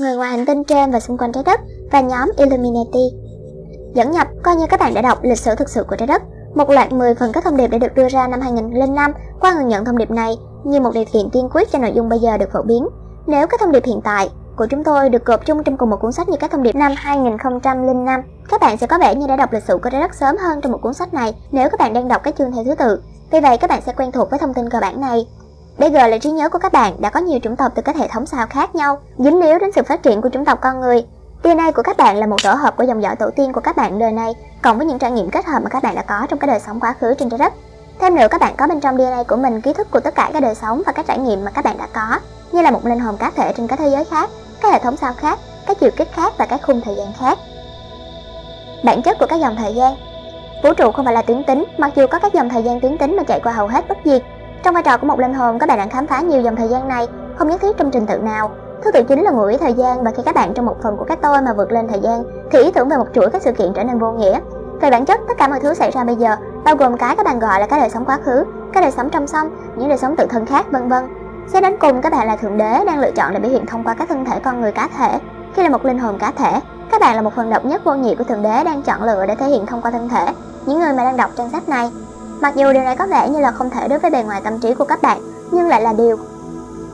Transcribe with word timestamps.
người 0.00 0.16
ngoài 0.16 0.30
hành 0.30 0.46
tinh 0.46 0.64
trên 0.64 0.90
và 0.90 1.00
xung 1.00 1.18
quanh 1.18 1.32
trái 1.32 1.42
đất 1.46 1.60
và 1.92 2.00
nhóm 2.00 2.30
Illuminati. 2.36 3.10
Dẫn 3.94 4.10
nhập 4.10 4.26
coi 4.42 4.56
như 4.56 4.66
các 4.66 4.80
bạn 4.80 4.94
đã 4.94 5.02
đọc 5.02 5.18
lịch 5.22 5.38
sử 5.38 5.54
thực 5.54 5.68
sự 5.68 5.84
của 5.84 5.96
trái 5.96 6.06
đất. 6.06 6.22
Một 6.54 6.70
loạt 6.70 6.92
10 6.92 7.14
phần 7.14 7.32
các 7.32 7.44
thông 7.44 7.56
điệp 7.56 7.66
đã 7.66 7.78
được 7.78 7.94
đưa 7.94 8.08
ra 8.08 8.28
năm 8.28 8.40
2005 8.40 9.12
qua 9.40 9.54
người 9.54 9.64
nhận 9.64 9.84
thông 9.84 9.98
điệp 9.98 10.10
này 10.10 10.34
như 10.64 10.80
một 10.80 10.90
điều 10.94 11.04
kiện 11.04 11.30
tiên 11.32 11.48
quyết 11.52 11.72
cho 11.72 11.78
nội 11.78 11.92
dung 11.94 12.08
bây 12.08 12.18
giờ 12.18 12.38
được 12.38 12.52
phổ 12.52 12.62
biến. 12.62 12.88
Nếu 13.26 13.46
các 13.46 13.60
thông 13.60 13.72
điệp 13.72 13.84
hiện 13.84 14.00
tại 14.04 14.30
của 14.56 14.66
chúng 14.66 14.84
tôi 14.84 15.08
được 15.08 15.24
gộp 15.24 15.46
chung 15.46 15.62
trong 15.64 15.76
cùng 15.76 15.90
một 15.90 15.96
cuốn 16.00 16.12
sách 16.12 16.28
như 16.28 16.36
các 16.40 16.50
thông 16.50 16.62
điệp 16.62 16.74
năm 16.74 16.92
2005, 16.96 18.22
các 18.48 18.60
bạn 18.60 18.76
sẽ 18.76 18.86
có 18.86 18.98
vẻ 18.98 19.14
như 19.14 19.26
đã 19.26 19.36
đọc 19.36 19.52
lịch 19.52 19.64
sử 19.64 19.78
của 19.82 19.90
trái 19.90 20.00
đất 20.00 20.14
sớm 20.14 20.36
hơn 20.36 20.60
trong 20.60 20.72
một 20.72 20.78
cuốn 20.82 20.94
sách 20.94 21.14
này 21.14 21.34
nếu 21.52 21.68
các 21.70 21.80
bạn 21.80 21.92
đang 21.92 22.08
đọc 22.08 22.22
các 22.24 22.34
chương 22.38 22.52
theo 22.52 22.64
thứ 22.64 22.74
tự. 22.74 23.02
Vì 23.30 23.40
vậy 23.40 23.56
các 23.56 23.70
bạn 23.70 23.82
sẽ 23.86 23.92
quen 23.92 24.12
thuộc 24.12 24.30
với 24.30 24.38
thông 24.38 24.54
tin 24.54 24.70
cơ 24.70 24.78
bản 24.80 25.00
này. 25.00 25.26
BG 25.80 25.94
là 25.94 26.18
trí 26.18 26.30
nhớ 26.30 26.48
của 26.48 26.58
các 26.58 26.72
bạn 26.72 26.94
đã 26.98 27.10
có 27.10 27.20
nhiều 27.20 27.38
chủng 27.42 27.56
tộc 27.56 27.72
từ 27.74 27.82
các 27.82 27.96
hệ 27.96 28.08
thống 28.08 28.26
sao 28.26 28.46
khác 28.46 28.74
nhau, 28.74 28.98
dính 29.18 29.40
líu 29.40 29.58
đến 29.58 29.70
sự 29.74 29.82
phát 29.82 30.02
triển 30.02 30.20
của 30.20 30.28
chủng 30.28 30.44
tộc 30.44 30.58
con 30.60 30.80
người. 30.80 31.06
DNA 31.44 31.70
của 31.70 31.82
các 31.82 31.96
bạn 31.96 32.16
là 32.16 32.26
một 32.26 32.36
tổ 32.44 32.52
hợp 32.52 32.76
của 32.76 32.84
dòng 32.84 33.02
dõi 33.02 33.16
tổ 33.16 33.30
tiên 33.36 33.52
của 33.52 33.60
các 33.60 33.76
bạn 33.76 33.98
đời 33.98 34.12
này, 34.12 34.34
cộng 34.62 34.78
với 34.78 34.86
những 34.86 34.98
trải 34.98 35.10
nghiệm 35.10 35.30
kết 35.30 35.46
hợp 35.46 35.60
mà 35.62 35.68
các 35.68 35.82
bạn 35.82 35.94
đã 35.94 36.02
có 36.02 36.26
trong 36.28 36.38
cái 36.38 36.48
đời 36.48 36.60
sống 36.60 36.80
quá 36.80 36.94
khứ 37.00 37.14
trên 37.14 37.30
trái 37.30 37.38
đất. 37.38 37.52
Thêm 38.00 38.14
nữa 38.14 38.26
các 38.30 38.40
bạn 38.40 38.54
có 38.56 38.66
bên 38.66 38.80
trong 38.80 38.98
DNA 38.98 39.22
của 39.22 39.36
mình 39.36 39.60
ký 39.60 39.72
thức 39.72 39.90
của 39.90 40.00
tất 40.00 40.14
cả 40.14 40.30
các 40.32 40.40
đời 40.40 40.54
sống 40.54 40.82
và 40.86 40.92
các 40.92 41.06
trải 41.06 41.18
nghiệm 41.18 41.44
mà 41.44 41.50
các 41.50 41.64
bạn 41.64 41.78
đã 41.78 41.86
có, 41.92 42.18
như 42.52 42.62
là 42.62 42.70
một 42.70 42.86
linh 42.86 43.00
hồn 43.00 43.16
cá 43.16 43.30
thể 43.36 43.52
trên 43.56 43.66
các 43.66 43.78
thế 43.78 43.88
giới 43.88 44.04
khác, 44.04 44.30
các 44.60 44.72
hệ 44.72 44.78
thống 44.78 44.96
sao 44.96 45.12
khác, 45.16 45.38
các 45.66 45.76
chiều 45.80 45.90
kích 45.96 46.08
khác 46.12 46.32
và 46.38 46.46
các 46.46 46.60
khung 46.62 46.80
thời 46.80 46.94
gian 46.94 47.12
khác. 47.20 47.38
Bản 48.84 49.02
chất 49.02 49.18
của 49.18 49.26
các 49.26 49.40
dòng 49.40 49.56
thời 49.56 49.74
gian 49.74 49.96
Vũ 50.62 50.74
trụ 50.74 50.92
không 50.92 51.04
phải 51.04 51.14
là 51.14 51.22
tuyến 51.22 51.44
tính, 51.44 51.64
mặc 51.78 51.92
dù 51.96 52.06
có 52.06 52.18
các 52.18 52.34
dòng 52.34 52.48
thời 52.48 52.62
gian 52.62 52.80
tuyến 52.80 52.98
tính 52.98 53.16
mà 53.16 53.22
chạy 53.22 53.40
qua 53.40 53.52
hầu 53.52 53.68
hết 53.68 53.88
bất 53.88 53.98
diệt. 54.04 54.22
Trong 54.62 54.74
vai 54.74 54.82
trò 54.82 54.96
của 54.96 55.06
một 55.06 55.20
linh 55.20 55.34
hồn, 55.34 55.58
các 55.58 55.68
bạn 55.68 55.78
đang 55.78 55.90
khám 55.90 56.06
phá 56.06 56.20
nhiều 56.20 56.40
dòng 56.42 56.56
thời 56.56 56.68
gian 56.68 56.88
này, 56.88 57.08
không 57.36 57.48
nhất 57.48 57.60
thiết 57.60 57.76
trong 57.76 57.90
trình 57.90 58.06
tự 58.06 58.18
nào. 58.18 58.50
Thứ 58.84 58.90
tự 58.92 59.02
chính 59.02 59.22
là 59.22 59.30
ngụ 59.30 59.44
ý 59.44 59.56
thời 59.56 59.72
gian 59.72 60.04
và 60.04 60.10
khi 60.16 60.22
các 60.26 60.34
bạn 60.34 60.54
trong 60.54 60.66
một 60.66 60.76
phần 60.82 60.96
của 60.96 61.04
cái 61.04 61.16
tôi 61.22 61.42
mà 61.42 61.52
vượt 61.52 61.72
lên 61.72 61.88
thời 61.88 62.00
gian, 62.00 62.22
thì 62.50 62.58
ý 62.58 62.70
tưởng 62.70 62.88
về 62.88 62.96
một 62.96 63.06
chuỗi 63.14 63.30
các 63.30 63.42
sự 63.42 63.52
kiện 63.52 63.72
trở 63.74 63.84
nên 63.84 63.98
vô 63.98 64.12
nghĩa. 64.12 64.40
Về 64.80 64.90
bản 64.90 65.04
chất, 65.04 65.20
tất 65.28 65.34
cả 65.38 65.48
mọi 65.48 65.60
thứ 65.60 65.74
xảy 65.74 65.90
ra 65.90 66.04
bây 66.04 66.16
giờ, 66.16 66.36
bao 66.64 66.76
gồm 66.76 66.96
cái 66.96 67.16
các 67.16 67.26
bạn 67.26 67.38
gọi 67.38 67.60
là 67.60 67.66
cái 67.66 67.80
đời 67.80 67.90
sống 67.90 68.04
quá 68.04 68.18
khứ, 68.24 68.44
cái 68.72 68.82
đời 68.82 68.92
sống 68.92 69.10
trong 69.10 69.26
sông, 69.26 69.50
những 69.76 69.88
đời 69.88 69.98
sống 69.98 70.16
tự 70.16 70.26
thân 70.26 70.46
khác, 70.46 70.66
vân 70.72 70.88
vân. 70.88 71.04
Xét 71.52 71.62
đến 71.62 71.76
cùng, 71.80 72.02
các 72.02 72.12
bạn 72.12 72.26
là 72.26 72.36
thượng 72.36 72.58
đế 72.58 72.84
đang 72.84 73.00
lựa 73.00 73.10
chọn 73.10 73.32
để 73.32 73.40
biểu 73.40 73.50
hiện 73.50 73.66
thông 73.66 73.84
qua 73.84 73.94
các 73.94 74.08
thân 74.08 74.24
thể 74.24 74.40
con 74.40 74.60
người 74.60 74.72
cá 74.72 74.88
thể. 74.98 75.18
Khi 75.54 75.62
là 75.62 75.68
một 75.68 75.84
linh 75.84 75.98
hồn 75.98 76.18
cá 76.18 76.30
thể, 76.30 76.60
các 76.90 77.00
bạn 77.00 77.16
là 77.16 77.22
một 77.22 77.34
phần 77.36 77.50
độc 77.50 77.64
nhất 77.64 77.84
vô 77.84 77.94
nhị 77.94 78.14
của 78.14 78.24
thượng 78.24 78.42
đế 78.42 78.64
đang 78.64 78.82
chọn 78.82 79.02
lựa 79.02 79.26
để 79.26 79.34
thể 79.34 79.46
hiện 79.46 79.66
thông 79.66 79.82
qua 79.82 79.90
thân 79.90 80.08
thể 80.08 80.26
những 80.66 80.80
người 80.80 80.92
mà 80.92 81.04
đang 81.04 81.16
đọc 81.16 81.30
trang 81.36 81.50
sách 81.50 81.68
này. 81.68 81.90
Mặc 82.40 82.56
dù 82.56 82.72
điều 82.72 82.82
này 82.82 82.96
có 82.96 83.06
vẻ 83.06 83.28
như 83.28 83.40
là 83.40 83.50
không 83.50 83.70
thể 83.70 83.88
đối 83.88 83.98
với 83.98 84.10
bề 84.10 84.22
ngoài 84.22 84.40
tâm 84.44 84.58
trí 84.58 84.74
của 84.74 84.84
các 84.84 85.02
bạn, 85.02 85.20
nhưng 85.50 85.68
lại 85.68 85.82
là 85.82 85.92
điều 85.92 86.16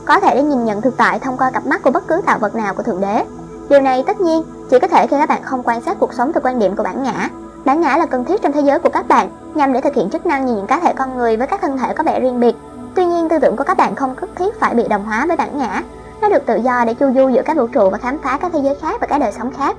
có 0.05 0.19
thể 0.19 0.35
để 0.35 0.43
nhìn 0.43 0.65
nhận 0.65 0.81
thực 0.81 0.97
tại 0.97 1.19
thông 1.19 1.37
qua 1.37 1.51
cặp 1.51 1.65
mắt 1.65 1.83
của 1.83 1.91
bất 1.91 2.07
cứ 2.07 2.21
tạo 2.25 2.39
vật 2.39 2.55
nào 2.55 2.73
của 2.73 2.83
thượng 2.83 3.01
đế. 3.01 3.25
Điều 3.69 3.81
này 3.81 4.03
tất 4.07 4.21
nhiên 4.21 4.43
chỉ 4.69 4.79
có 4.79 4.87
thể 4.87 5.07
khi 5.07 5.17
các 5.19 5.29
bạn 5.29 5.43
không 5.43 5.63
quan 5.63 5.81
sát 5.81 5.97
cuộc 5.99 6.13
sống 6.13 6.33
từ 6.33 6.41
quan 6.43 6.59
điểm 6.59 6.75
của 6.75 6.83
bản 6.83 7.03
ngã. 7.03 7.29
Bản 7.65 7.81
ngã 7.81 7.97
là 7.97 8.05
cần 8.05 8.25
thiết 8.25 8.41
trong 8.41 8.51
thế 8.51 8.61
giới 8.61 8.79
của 8.79 8.89
các 8.89 9.07
bạn 9.07 9.29
nhằm 9.55 9.73
để 9.73 9.81
thực 9.81 9.95
hiện 9.95 10.09
chức 10.09 10.25
năng 10.25 10.45
như 10.45 10.55
những 10.55 10.67
cá 10.67 10.79
thể 10.79 10.93
con 10.93 11.17
người 11.17 11.37
với 11.37 11.47
các 11.47 11.61
thân 11.61 11.77
thể 11.77 11.93
có 11.93 12.03
vẻ 12.03 12.19
riêng 12.19 12.39
biệt. 12.39 12.55
Tuy 12.95 13.05
nhiên, 13.05 13.29
tư 13.29 13.39
tưởng 13.39 13.55
của 13.57 13.63
các 13.63 13.77
bạn 13.77 13.95
không 13.95 14.15
cấp 14.15 14.29
thiết 14.35 14.59
phải 14.59 14.75
bị 14.75 14.87
đồng 14.87 15.05
hóa 15.05 15.25
với 15.27 15.37
bản 15.37 15.57
ngã. 15.57 15.83
Nó 16.21 16.29
được 16.29 16.45
tự 16.45 16.55
do 16.55 16.83
để 16.85 16.93
chu 16.93 17.13
du 17.15 17.29
giữa 17.29 17.41
các 17.45 17.57
vũ 17.57 17.67
trụ 17.67 17.89
và 17.89 17.97
khám 17.97 18.17
phá 18.23 18.37
các 18.41 18.51
thế 18.53 18.59
giới 18.63 18.75
khác 18.81 19.01
và 19.01 19.07
các 19.07 19.17
đời 19.17 19.31
sống 19.31 19.51
khác. 19.51 19.77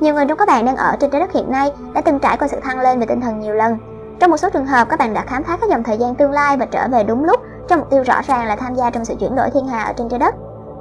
Nhiều 0.00 0.14
người 0.14 0.24
trong 0.28 0.38
các 0.38 0.48
bạn 0.48 0.66
đang 0.66 0.76
ở 0.76 0.96
trên 1.00 1.10
trái 1.10 1.20
đất 1.20 1.32
hiện 1.32 1.50
nay 1.50 1.72
đã 1.94 2.00
từng 2.00 2.18
trải 2.18 2.36
qua 2.36 2.48
sự 2.48 2.56
thăng 2.62 2.80
lên 2.80 3.00
về 3.00 3.06
tinh 3.06 3.20
thần 3.20 3.40
nhiều 3.40 3.54
lần. 3.54 3.78
Trong 4.20 4.30
một 4.30 4.36
số 4.36 4.50
trường 4.50 4.66
hợp, 4.66 4.88
các 4.88 4.98
bạn 4.98 5.14
đã 5.14 5.24
khám 5.26 5.44
phá 5.44 5.56
các 5.60 5.70
dòng 5.70 5.82
thời 5.82 5.98
gian 5.98 6.14
tương 6.14 6.32
lai 6.32 6.56
và 6.56 6.66
trở 6.66 6.88
về 6.88 7.04
đúng 7.04 7.24
lúc 7.24 7.40
trong 7.68 7.78
mục 7.78 7.90
tiêu 7.90 8.02
rõ 8.02 8.20
ràng 8.26 8.46
là 8.46 8.56
tham 8.56 8.74
gia 8.74 8.90
trong 8.90 9.04
sự 9.04 9.14
chuyển 9.20 9.36
đổi 9.36 9.50
thiên 9.50 9.66
hà 9.66 9.82
ở 9.82 9.92
trên 9.92 10.08
trái 10.08 10.18
đất. 10.18 10.34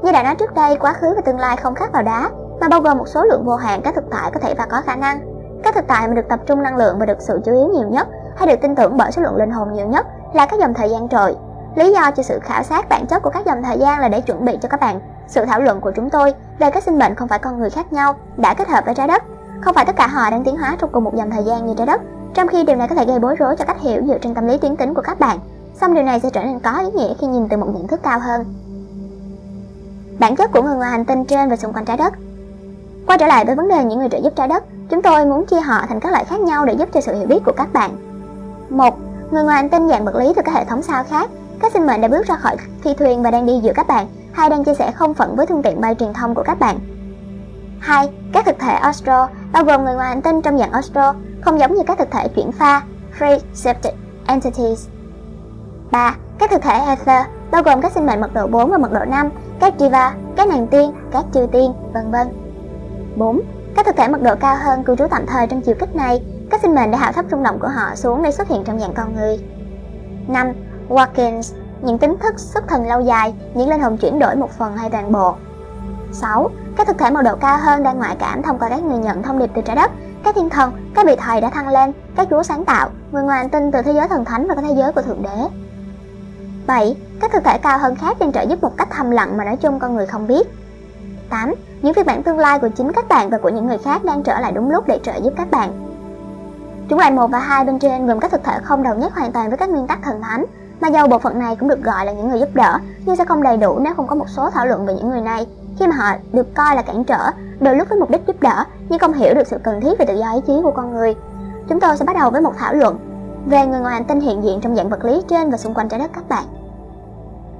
Như 0.04 0.12
đã 0.12 0.24
nói 0.24 0.36
trước 0.36 0.54
đây, 0.54 0.78
quá 0.78 0.94
khứ 0.94 1.14
và 1.16 1.22
tương 1.22 1.40
lai 1.40 1.58
không 1.58 1.76
khác 1.76 1.92
vào 1.94 2.04
đá, 2.04 2.30
mà 2.62 2.68
bao 2.70 2.82
gồm 2.82 2.98
một 2.98 3.08
số 3.08 3.24
lượng 3.24 3.46
vô 3.46 3.56
hạn 3.56 3.82
các 3.82 3.96
thực 3.96 4.04
tại 4.12 4.32
có 4.34 4.40
thể 4.40 4.54
và 4.58 4.66
có 4.66 4.82
khả 4.82 4.96
năng. 4.96 5.20
Các 5.64 5.76
thực 5.76 5.88
tại 5.88 6.08
mà 6.08 6.14
được 6.14 6.28
tập 6.30 6.40
trung 6.46 6.64
năng 6.64 6.78
lượng 6.78 7.00
và 7.00 7.06
được 7.06 7.18
sự 7.20 7.40
chú 7.46 7.52
ý 7.52 7.60
nhiều 7.60 7.90
nhất 7.90 8.08
hay 8.38 8.48
được 8.48 8.62
tin 8.62 8.76
tưởng 8.76 8.98
bởi 8.98 9.12
số 9.12 9.22
lượng 9.22 9.36
linh 9.36 9.52
hồn 9.52 9.74
nhiều 9.74 9.88
nhất 9.88 10.06
là 10.34 10.46
các 10.46 10.60
dòng 10.60 10.74
thời 10.74 10.90
gian 10.90 11.10
trội. 11.10 11.36
Lý 11.76 11.94
do 11.94 12.12
cho 12.12 12.24
sự 12.24 12.40
khảo 12.44 12.64
sát 12.64 12.90
bản 12.90 13.06
chất 13.08 13.22
của 13.24 13.30
các 13.30 13.46
dòng 13.46 13.64
thời 13.64 13.78
gian 13.80 14.00
là 14.00 14.10
để 14.10 14.22
chuẩn 14.22 14.46
bị 14.46 14.58
cho 14.62 14.70
các 14.70 14.80
bạn 14.80 15.00
sự 15.28 15.46
thảo 15.46 15.62
luận 15.62 15.82
của 15.82 15.92
chúng 15.92 16.10
tôi 16.10 16.34
về 16.60 16.72
các 16.72 16.84
sinh 16.84 17.00
mệnh 17.00 17.16
không 17.16 17.28
phải 17.28 17.40
con 17.40 17.60
người 17.60 17.70
khác 17.70 17.94
nhau 17.94 18.16
đã 18.38 18.54
kết 18.54 18.68
hợp 18.68 18.86
với 18.86 18.96
trái 18.96 19.08
đất. 19.08 19.24
Không 19.62 19.74
phải 19.74 19.86
tất 19.86 19.96
cả 19.96 20.08
họ 20.08 20.30
đang 20.30 20.44
tiến 20.44 20.58
hóa 20.58 20.76
trong 20.80 20.90
cùng 20.92 21.04
một 21.04 21.16
dòng 21.16 21.32
thời 21.32 21.44
gian 21.44 21.66
như 21.66 21.74
trái 21.78 21.88
đất, 21.88 22.02
trong 22.34 22.48
khi 22.48 22.64
điều 22.64 22.76
này 22.76 22.88
có 22.88 22.96
thể 22.96 23.06
gây 23.06 23.20
bối 23.20 23.36
rối 23.36 23.56
cho 23.60 23.66
cách 23.66 23.82
hiểu 23.82 24.02
dựa 24.08 24.18
trên 24.18 24.34
tâm 24.34 24.48
lý 24.48 24.58
tuyến 24.58 24.76
tính 24.76 24.94
của 24.94 25.02
các 25.02 25.20
bạn. 25.20 25.40
Song 25.82 25.94
điều 25.94 26.04
này 26.04 26.20
sẽ 26.20 26.30
trở 26.30 26.44
nên 26.44 26.60
có 26.60 26.80
ý 26.80 26.92
nghĩa 26.92 27.14
khi 27.22 27.28
nhìn 27.28 27.48
từ 27.50 27.58
một 27.58 27.68
nhận 27.74 27.88
thức 27.88 28.00
cao 28.04 28.20
hơn. 28.20 28.46
Bản 30.20 30.36
chất 30.36 30.52
của 30.52 30.62
người 30.62 30.76
ngoài 30.76 30.92
hành 30.92 31.06
tinh 31.06 31.26
trên 31.26 31.50
và 31.50 31.56
xung 31.56 31.74
quanh 31.74 31.86
trái 31.86 31.98
đất 31.98 32.14
Quay 33.08 33.18
trở 33.18 33.28
lại 33.28 33.46
với 33.46 33.56
vấn 33.56 33.68
đề 33.68 33.84
những 33.84 34.00
người 34.00 34.10
trợ 34.10 34.18
giúp 34.18 34.34
trái 34.36 34.48
đất, 34.48 34.64
chúng 34.90 35.02
tôi 35.02 35.26
muốn 35.26 35.46
chia 35.46 35.60
họ 35.60 35.86
thành 35.90 36.00
các 36.00 36.12
loại 36.12 36.26
khác 36.26 36.40
nhau 36.40 36.66
để 36.66 36.74
giúp 36.74 36.90
cho 36.94 37.02
sự 37.02 37.16
hiểu 37.16 37.28
biết 37.28 37.40
của 37.46 37.54
các 37.58 37.74
bạn. 37.74 37.92
Một, 38.70 38.98
Người 39.34 39.44
ngoài 39.44 39.56
hành 39.56 39.70
tinh 39.70 39.88
dạng 39.90 40.06
vật 40.06 40.16
lý 40.16 40.34
từ 40.36 40.42
các 40.46 40.54
hệ 40.54 40.66
thống 40.66 40.82
sao 40.82 41.04
khác, 41.04 41.30
các 41.60 41.74
sinh 41.74 41.88
mệnh 41.88 42.02
đã 42.02 42.08
bước 42.08 42.28
ra 42.28 42.36
khỏi 42.36 42.58
phi 42.82 42.94
thuyền 42.94 43.24
và 43.24 43.32
đang 43.32 43.46
đi 43.46 43.60
giữa 43.64 43.72
các 43.76 43.88
bạn 43.88 44.08
hay 44.32 44.50
đang 44.50 44.64
chia 44.64 44.74
sẻ 44.74 44.92
không 44.92 45.14
phận 45.14 45.36
với 45.36 45.46
phương 45.46 45.64
tiện 45.64 45.82
bay 45.82 45.96
truyền 45.96 46.14
thông 46.14 46.36
của 46.36 46.44
các 46.44 46.60
bạn. 46.60 46.80
2. 47.80 48.10
Các 48.34 48.46
thực 48.46 48.60
thể 48.60 48.74
Astro, 48.74 49.28
bao 49.52 49.64
gồm 49.64 49.84
người 49.84 49.96
ngoài 49.96 50.10
hành 50.10 50.22
tinh 50.22 50.42
trong 50.42 50.58
dạng 50.58 50.72
Astro, 50.72 51.14
không 51.44 51.60
giống 51.60 51.76
như 51.76 51.84
các 51.88 51.98
thực 51.98 52.12
thể 52.12 52.28
chuyển 52.28 52.52
pha, 52.52 52.82
Free 53.20 53.40
Septic 53.54 53.94
Entities. 54.28 54.88
3. 55.92 56.16
Các 56.40 56.52
thực 56.52 56.62
thể 56.62 56.80
Ether, 56.88 57.26
bao 57.52 57.64
gồm 57.64 57.82
các 57.82 57.92
sinh 57.92 58.06
mệnh 58.06 58.22
mật 58.22 58.34
độ 58.34 58.48
4 58.48 58.72
và 58.72 58.78
mật 58.78 58.92
độ 58.92 59.06
5, 59.06 59.30
các 59.60 59.74
Diva, 59.80 60.16
các 60.36 60.48
nàng 60.48 60.68
tiên, 60.68 60.92
các 61.12 61.26
chư 61.34 61.48
tiên, 61.52 61.74
vân 61.94 62.12
vân. 62.12 62.28
4. 63.16 63.42
Các 63.76 63.86
thực 63.86 63.96
thể 63.96 64.08
mật 64.08 64.22
độ 64.22 64.36
cao 64.36 64.58
hơn 64.64 64.84
cư 64.84 64.96
trú 64.96 65.08
tạm 65.08 65.26
thời 65.26 65.48
trong 65.48 65.62
chiều 65.62 65.76
kích 65.80 65.96
này, 65.96 66.24
các 66.50 66.62
sinh 66.62 66.76
mệnh 66.76 66.92
đã 66.92 66.98
hạ 66.98 67.12
thấp 67.12 67.26
rung 67.32 67.44
động 67.44 67.60
của 67.60 67.68
họ 67.68 67.96
xuống 67.96 68.24
để 68.24 68.32
xuất 68.32 68.48
hiện 68.50 68.64
trong 68.64 68.80
dạng 68.80 68.94
con 68.94 69.16
người. 69.16 69.40
5. 70.28 70.48
Walkins, 70.90 71.56
những 71.82 71.98
tính 71.98 72.16
thức 72.20 72.40
xuất 72.40 72.68
thần 72.68 72.88
lâu 72.88 73.02
dài, 73.02 73.34
những 73.54 73.70
linh 73.70 73.82
hồn 73.82 73.98
chuyển 73.98 74.20
đổi 74.20 74.36
một 74.36 74.52
phần 74.52 74.78
hay 74.78 74.90
toàn 74.90 75.12
bộ. 75.12 75.36
6. 76.12 76.50
Các 76.78 76.88
thực 76.88 76.98
thể 76.98 77.12
mật 77.12 77.22
độ 77.22 77.36
cao 77.36 77.58
hơn 77.58 77.84
đang 77.84 77.98
ngoại 77.98 78.16
cảm 78.20 78.44
thông 78.44 78.60
qua 78.60 78.70
các 78.70 78.84
người 78.84 79.00
nhận 79.00 79.24
thông 79.24 79.40
điệp 79.40 79.50
từ 79.56 79.62
trái 79.62 79.76
đất, 79.76 79.92
các 80.24 80.36
thiên 80.36 80.50
thần, 80.50 80.72
các 80.96 81.06
vị 81.06 81.16
thầy 81.18 81.42
đã 81.42 81.50
thăng 81.50 81.68
lên, 81.68 81.92
các 82.16 82.28
chúa 82.30 82.44
sáng 82.44 82.66
tạo, 82.66 82.90
người 83.12 83.24
ngoài 83.24 83.38
hành 83.38 83.50
tinh 83.50 83.72
từ 83.72 83.82
thế 83.82 83.94
giới 83.94 84.08
thần 84.08 84.26
thánh 84.26 84.48
và 84.48 84.56
cái 84.56 84.64
thế 84.68 84.76
giới 84.78 84.92
của 84.92 85.02
thượng 85.02 85.24
đế. 85.24 85.48
7. 86.68 86.96
Các 87.22 87.32
thực 87.32 87.44
thể 87.44 87.58
cao 87.58 87.78
hơn 87.78 87.96
khác 87.96 88.18
đang 88.20 88.32
trợ 88.32 88.42
giúp 88.42 88.62
một 88.62 88.78
cách 88.78 88.88
thầm 88.92 89.12
lặng 89.12 89.38
mà 89.38 89.46
nói 89.46 89.58
chung 89.58 89.80
con 89.80 89.96
người 89.96 90.06
không 90.06 90.28
biết. 90.28 90.48
8. 91.30 91.54
Những 91.82 91.94
phiên 91.94 92.06
bản 92.06 92.24
tương 92.24 92.40
lai 92.40 92.60
của 92.60 92.70
chính 92.70 92.92
các 92.94 93.08
bạn 93.08 93.30
và 93.30 93.38
của 93.38 93.50
những 93.50 93.68
người 93.68 93.78
khác 93.78 94.06
đang 94.06 94.24
trở 94.24 94.40
lại 94.40 94.52
đúng 94.52 94.72
lúc 94.72 94.88
để 94.88 95.00
trợ 95.04 95.14
giúp 95.24 95.34
các 95.38 95.52
bạn. 95.52 95.72
Chúng 96.90 97.00
loại 97.00 97.12
1 97.12 97.28
và 97.28 97.40
2 97.40 97.66
bên 97.66 97.80
trên 97.80 98.08
gồm 98.08 98.20
các 98.20 98.32
thực 98.32 98.44
thể 98.44 98.58
không 98.64 98.84
đồng 98.84 99.00
nhất 99.00 99.14
hoàn 99.16 99.32
toàn 99.32 99.50
với 99.50 99.58
các 99.58 99.70
nguyên 99.70 99.88
tắc 99.88 100.00
thần 100.04 100.22
thánh, 100.22 100.46
mà 100.82 100.88
dầu 100.88 101.08
bộ 101.08 101.20
phận 101.20 101.40
này 101.40 101.56
cũng 101.56 101.70
được 101.70 101.84
gọi 101.84 102.06
là 102.06 102.12
những 102.12 102.30
người 102.30 102.40
giúp 102.40 102.50
đỡ, 102.54 102.80
nhưng 103.06 103.16
sẽ 103.16 103.26
không 103.26 103.44
đầy 103.44 103.58
đủ 103.58 103.80
nếu 103.80 103.94
không 103.94 104.08
có 104.08 104.16
một 104.16 104.30
số 104.30 104.50
thảo 104.50 104.66
luận 104.66 104.86
về 104.86 104.94
những 104.94 105.10
người 105.10 105.22
này, 105.22 105.48
khi 105.80 105.88
mà 105.88 105.96
họ 105.96 106.18
được 106.34 106.56
coi 106.56 106.76
là 106.76 106.82
cản 106.82 107.04
trở, 107.04 107.32
đôi 107.60 107.76
lúc 107.76 107.90
với 107.90 108.00
mục 108.00 108.10
đích 108.10 108.22
giúp 108.28 108.42
đỡ, 108.42 108.64
nhưng 108.90 109.00
không 109.00 109.14
hiểu 109.14 109.34
được 109.34 109.48
sự 109.48 109.58
cần 109.64 109.82
thiết 109.82 110.00
về 110.00 110.06
tự 110.06 110.16
do 110.16 110.34
ý 110.34 110.42
chí 110.48 110.54
của 110.64 110.72
con 110.72 110.94
người. 110.94 111.16
Chúng 111.70 111.80
tôi 111.80 111.98
sẽ 111.98 112.06
bắt 112.06 112.16
đầu 112.20 112.30
với 112.30 112.42
một 112.42 112.54
thảo 112.58 112.74
luận 112.74 112.98
về 113.46 113.66
người 113.66 113.80
ngoài 113.80 113.94
hành 113.94 114.06
tinh 114.06 114.20
hiện 114.20 114.44
diện 114.44 114.60
trong 114.62 114.76
dạng 114.76 114.90
vật 114.90 115.06
lý 115.06 115.22
trên 115.30 115.50
và 115.50 115.58
xung 115.58 115.74
quanh 115.74 115.90
trái 115.90 116.00
đất 116.00 116.12
các 116.14 116.30
bạn. 116.30 116.44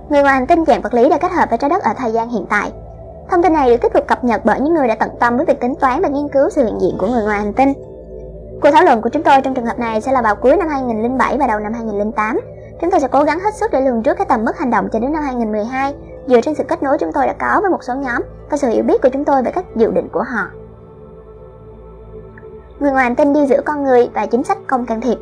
Người 0.10 0.22
ngoài 0.22 0.34
hành 0.34 0.48
tinh 0.48 0.66
dạng 0.68 0.82
vật 0.82 0.94
lý 0.94 1.10
đã 1.10 1.18
kết 1.18 1.32
hợp 1.32 1.50
với 1.50 1.58
trái 1.58 1.70
đất 1.70 1.84
ở 1.84 1.94
thời 1.98 2.12
gian 2.12 2.30
hiện 2.30 2.46
tại. 2.50 2.72
Thông 3.30 3.44
tin 3.44 3.54
này 3.54 3.70
được 3.70 3.78
tiếp 3.82 3.94
tục 3.94 4.04
cập 4.08 4.24
nhật 4.24 4.42
bởi 4.46 4.60
những 4.60 4.74
người 4.74 4.88
đã 4.88 4.96
tận 4.96 5.10
tâm 5.20 5.38
với 5.38 5.46
việc 5.46 5.62
tính 5.62 5.76
toán 5.76 6.02
và 6.02 6.08
nghiên 6.08 6.28
cứu 6.30 6.50
sự 6.50 6.66
hiện 6.66 6.82
diện 6.82 6.98
của 7.00 7.08
người 7.08 7.24
ngoài 7.24 7.40
hành 7.40 7.54
tinh. 7.54 7.74
Cuộc 8.62 8.70
thảo 8.72 8.84
luận 8.84 9.02
của 9.02 9.10
chúng 9.10 9.24
tôi 9.24 9.42
trong 9.42 9.54
trường 9.54 9.66
hợp 9.66 9.80
này 9.80 10.02
sẽ 10.02 10.12
là 10.12 10.22
vào 10.22 10.36
cuối 10.36 10.58
năm 10.58 10.68
2007 10.70 11.38
và 11.38 11.48
đầu 11.48 11.60
năm 11.60 11.74
2008 11.74 12.40
Chúng 12.82 12.92
tôi 12.92 13.00
sẽ 13.00 13.08
cố 13.08 13.24
gắng 13.24 13.40
hết 13.40 13.54
sức 13.54 13.72
để 13.72 13.82
lường 13.82 14.04
trước 14.04 14.18
cái 14.18 14.26
tầm 14.30 14.46
mức 14.46 14.58
hành 14.58 14.72
động 14.72 14.90
cho 14.94 15.00
đến 15.00 15.14
năm 15.14 15.24
2012 15.24 15.94
dựa 16.28 16.42
trên 16.42 16.56
sự 16.56 16.64
kết 16.68 16.84
nối 16.84 16.98
chúng 16.98 17.12
tôi 17.12 17.28
đã 17.28 17.34
có 17.40 17.60
với 17.62 17.72
một 17.72 17.84
số 17.84 17.94
nhóm 17.96 18.22
và 18.50 18.58
sự 18.58 18.70
hiểu 18.70 18.84
biết 18.84 19.02
của 19.02 19.10
chúng 19.14 19.26
tôi 19.26 19.44
về 19.44 19.52
các 19.52 19.66
dự 19.76 19.92
định 19.92 20.10
của 20.12 20.24
họ. 20.24 20.48
Người 22.80 22.92
ngoài 22.92 23.04
hành 23.04 23.16
tinh 23.16 23.34
đi 23.34 23.46
giữa 23.46 23.62
con 23.66 23.84
người 23.84 24.10
và 24.14 24.26
chính 24.26 24.44
sách 24.44 24.58
không 24.68 24.86
can 24.86 25.02
thiệp. 25.02 25.18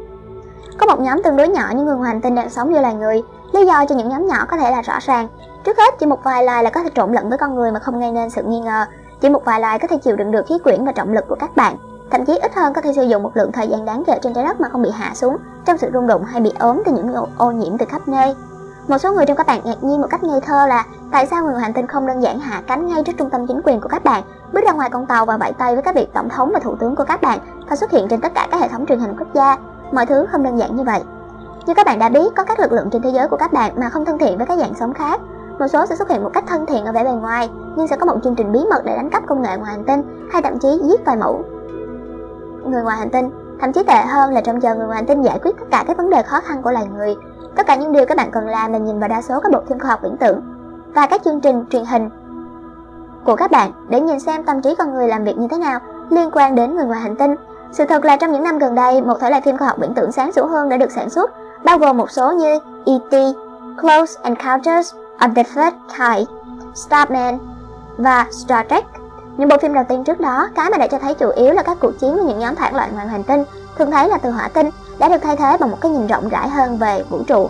Có 0.78 0.86
một 0.86 1.00
nhóm 1.00 1.24
tương 1.24 1.38
đối 1.38 1.48
nhỏ 1.48 1.72
những 1.76 1.86
người 1.86 1.96
ngoài 1.96 2.12
hành 2.12 2.22
tinh 2.22 2.36
đang 2.36 2.50
sống 2.50 2.74
như 2.74 2.80
loài 2.82 2.96
người. 2.96 3.22
Lý 3.54 3.66
do 3.66 3.86
cho 3.86 3.96
những 3.96 4.10
nhóm 4.10 4.28
nhỏ 4.28 4.46
có 4.50 4.58
thể 4.58 4.72
là 4.72 4.82
rõ 4.82 4.94
ràng. 5.02 5.28
Trước 5.64 5.78
hết, 5.78 5.94
chỉ 6.00 6.06
một 6.06 6.24
vài 6.24 6.44
loài 6.44 6.64
là 6.64 6.70
có 6.70 6.84
thể 6.84 6.90
trộn 6.96 7.12
lẫn 7.12 7.30
với 7.30 7.38
con 7.38 7.56
người 7.56 7.72
mà 7.72 7.80
không 7.80 8.00
gây 8.00 8.12
nên 8.12 8.30
sự 8.30 8.44
nghi 8.44 8.60
ngờ. 8.60 8.86
Chỉ 9.22 9.30
một 9.30 9.46
vài 9.46 9.60
loài 9.60 9.80
có 9.80 9.88
thể 9.88 9.98
chịu 9.98 10.16
đựng 10.16 10.32
được 10.32 10.46
khí 10.48 10.58
quyển 10.64 10.86
và 10.86 10.92
trọng 10.92 11.14
lực 11.14 11.26
của 11.28 11.36
các 11.40 11.56
bạn. 11.56 11.78
Thậm 12.12 12.26
chí 12.26 12.38
ít 12.38 12.56
hơn 12.56 12.74
có 12.74 12.82
thể 12.82 12.94
sử 12.94 13.04
dụng 13.04 13.24
một 13.24 13.38
lượng 13.38 13.52
thời 13.52 13.68
gian 13.68 13.86
đáng 13.86 14.04
kể 14.08 14.20
trên 14.22 14.34
trái 14.34 14.44
đất 14.44 14.62
mà 14.62 14.70
không 14.70 14.82
bị 14.82 14.90
hạ 14.94 15.12
xuống 15.16 15.38
trong 15.66 15.78
sự 15.78 15.90
rung 15.94 16.08
động 16.08 16.24
hay 16.24 16.42
bị 16.42 16.54
ốm 16.60 16.82
từ 16.86 16.92
những 16.92 17.14
ô 17.38 17.52
nhiễm 17.52 17.78
từ 17.78 17.86
khắp 17.86 18.08
nơi. 18.08 18.36
Một 18.92 18.98
số 18.98 19.14
người 19.14 19.26
trong 19.26 19.38
các 19.38 19.48
bạn 19.48 19.62
ngạc 19.64 19.84
nhiên 19.84 20.02
một 20.02 20.08
cách 20.10 20.24
ngây 20.24 20.42
thơ 20.42 20.68
là 20.68 20.86
tại 21.12 21.26
sao 21.26 21.44
người 21.44 21.62
hành 21.62 21.74
tinh 21.74 21.88
không 21.88 22.08
đơn 22.08 22.24
giản 22.24 22.40
hạ 22.40 22.62
cánh 22.68 22.88
ngay 22.88 23.04
trước 23.04 23.12
trung 23.18 23.30
tâm 23.30 23.48
chính 23.48 23.62
quyền 23.64 23.82
của 23.82 23.90
các 23.90 24.04
bạn, 24.04 24.24
bước 24.54 24.62
ra 24.66 24.72
ngoài 24.72 24.90
con 24.90 25.06
tàu 25.06 25.26
và 25.26 25.38
vẫy 25.38 25.54
tay 25.54 25.74
với 25.74 25.84
các 25.84 25.96
vị 25.96 26.08
tổng 26.14 26.30
thống 26.30 26.52
và 26.54 26.60
thủ 26.60 26.76
tướng 26.76 26.96
của 26.96 27.04
các 27.04 27.22
bạn 27.22 27.40
và 27.70 27.76
xuất 27.76 27.92
hiện 27.92 28.08
trên 28.08 28.22
tất 28.22 28.34
cả 28.36 28.48
các 28.52 28.62
hệ 28.62 28.68
thống 28.68 28.86
truyền 28.86 29.00
hình 29.00 29.16
quốc 29.20 29.28
gia. 29.34 29.58
Mọi 29.92 30.06
thứ 30.06 30.26
không 30.32 30.44
đơn 30.44 30.60
giản 30.60 30.76
như 30.76 30.84
vậy. 30.84 31.04
Như 31.66 31.74
các 31.74 31.86
bạn 31.86 32.00
đã 32.00 32.10
biết, 32.10 32.36
có 32.36 32.44
các 32.44 32.60
lực 32.60 32.72
lượng 32.72 32.90
trên 32.92 33.02
thế 33.02 33.10
giới 33.10 33.28
của 33.28 33.38
các 33.38 33.54
bạn 33.54 33.74
mà 33.80 33.90
không 33.90 34.06
thân 34.06 34.18
thiện 34.18 34.38
với 34.38 34.48
các 34.48 34.60
dạng 34.60 34.74
sống 34.74 34.94
khác. 34.94 35.22
Một 35.60 35.68
số 35.68 35.86
sẽ 35.86 35.96
xuất 35.96 36.10
hiện 36.10 36.24
một 36.24 36.32
cách 36.34 36.44
thân 36.48 36.66
thiện 36.66 36.86
ở 36.86 36.92
vẻ 36.92 37.04
bề 37.04 37.12
ngoài, 37.12 37.50
nhưng 37.76 37.88
sẽ 37.88 37.98
có 37.98 38.06
một 38.06 38.18
chương 38.24 38.36
trình 38.36 38.52
bí 38.52 38.60
mật 38.70 38.82
để 38.86 38.96
đánh 38.96 39.10
cắp 39.10 39.28
công 39.28 39.42
nghệ 39.42 39.58
ngoài 39.58 39.72
hành 39.72 39.86
tinh 39.86 40.30
hay 40.32 40.42
thậm 40.42 40.60
chí 40.60 40.80
giết 40.84 41.06
vài 41.06 41.18
mẫu 41.18 41.44
người 42.66 42.84
ngoài 42.84 42.98
hành 42.98 43.10
tinh. 43.10 43.30
Thậm 43.62 43.74
chí 43.74 43.84
tệ 43.84 44.02
hơn 44.08 44.34
là 44.34 44.42
trong 44.42 44.62
giờ 44.62 44.76
người 44.76 44.86
ngoài 44.86 44.96
hành 44.96 45.06
tinh 45.06 45.22
giải 45.22 45.40
quyết 45.44 45.52
tất 45.60 45.66
cả 45.72 45.84
các 45.88 45.98
vấn 45.98 46.10
đề 46.10 46.24
khó 46.24 46.40
khăn 46.40 46.62
của 46.62 46.72
loài 46.72 46.86
người. 46.86 47.16
Tất 47.56 47.68
cả 47.68 47.76
những 47.76 47.92
điều 47.92 48.06
các 48.06 48.18
bạn 48.18 48.32
cần 48.32 48.48
làm 48.48 48.74
là 48.74 48.80
nhìn 48.80 49.00
vào 49.00 49.10
đa 49.10 49.22
số 49.22 49.40
các 49.40 49.52
bộ 49.52 49.62
phim 49.70 49.80
khoa 49.80 49.90
học 49.90 50.00
viễn 50.04 50.18
tưởng 50.18 50.42
và 50.94 51.08
các 51.08 51.22
chương 51.24 51.42
trình 51.42 51.66
truyền 51.70 51.86
hình 51.86 52.10
của 53.26 53.36
các 53.36 53.52
bạn 53.52 53.72
để 53.90 54.02
nhìn 54.02 54.20
xem 54.20 54.44
tâm 54.44 54.62
trí 54.62 54.76
con 54.76 54.94
người 54.94 55.08
làm 55.08 55.24
việc 55.24 55.38
như 55.38 55.48
thế 55.48 55.58
nào 55.58 55.80
liên 56.10 56.30
quan 56.32 56.56
đến 56.56 56.76
người 56.76 56.86
ngoài 56.86 57.02
hành 57.02 57.16
tinh. 57.16 57.36
Sự 57.72 57.86
thật 57.86 58.06
là 58.06 58.18
trong 58.18 58.32
những 58.32 58.44
năm 58.44 58.58
gần 58.58 58.76
đây, 58.76 59.02
một 59.02 59.20
thể 59.20 59.30
loại 59.30 59.42
phim 59.42 59.58
khoa 59.58 59.68
học 59.68 59.78
viễn 59.80 59.94
tưởng 59.94 60.12
sáng 60.12 60.32
sủa 60.32 60.46
hơn 60.46 60.70
đã 60.70 60.78
được 60.78 60.92
sản 60.92 61.10
xuất, 61.10 61.32
bao 61.64 61.78
gồm 61.78 61.98
một 61.98 62.12
số 62.12 62.32
như 62.32 62.60
E.T., 62.86 63.16
Close 63.82 64.20
Encounters 64.24 64.94
of 65.20 65.34
the 65.34 65.44
Third 65.44 65.76
Kind, 65.98 66.28
Starman 66.76 67.38
và 67.98 68.26
Star 68.32 68.68
Trek. 68.70 68.86
Những 69.38 69.50
bộ 69.50 69.58
phim 69.62 69.74
đầu 69.74 69.84
tiên 69.90 70.04
trước 70.04 70.20
đó, 70.20 70.50
cái 70.56 70.70
mà 70.70 70.78
đã 70.78 70.88
cho 70.88 71.00
thấy 71.00 71.14
chủ 71.14 71.30
yếu 71.36 71.54
là 71.54 71.64
các 71.64 71.78
cuộc 71.82 71.92
chiến 72.00 72.16
với 72.16 72.24
những 72.24 72.40
nhóm 72.40 72.56
phản 72.56 72.76
loạn 72.76 72.90
ngoài 72.94 73.08
hành 73.08 73.24
tinh, 73.24 73.44
thường 73.78 73.92
thấy 73.92 74.10
là 74.10 74.18
từ 74.18 74.32
hỏa 74.32 74.48
tinh, 74.48 74.70
đã 75.02 75.10
được 75.10 75.18
thay 75.24 75.36
thế 75.36 75.58
bằng 75.60 75.72
một 75.72 75.78
cái 75.82 75.92
nhìn 75.92 76.08
rộng 76.08 76.30
rãi 76.30 76.50
hơn 76.50 76.78
về 76.78 77.04
vũ 77.10 77.24
trụ. 77.24 77.50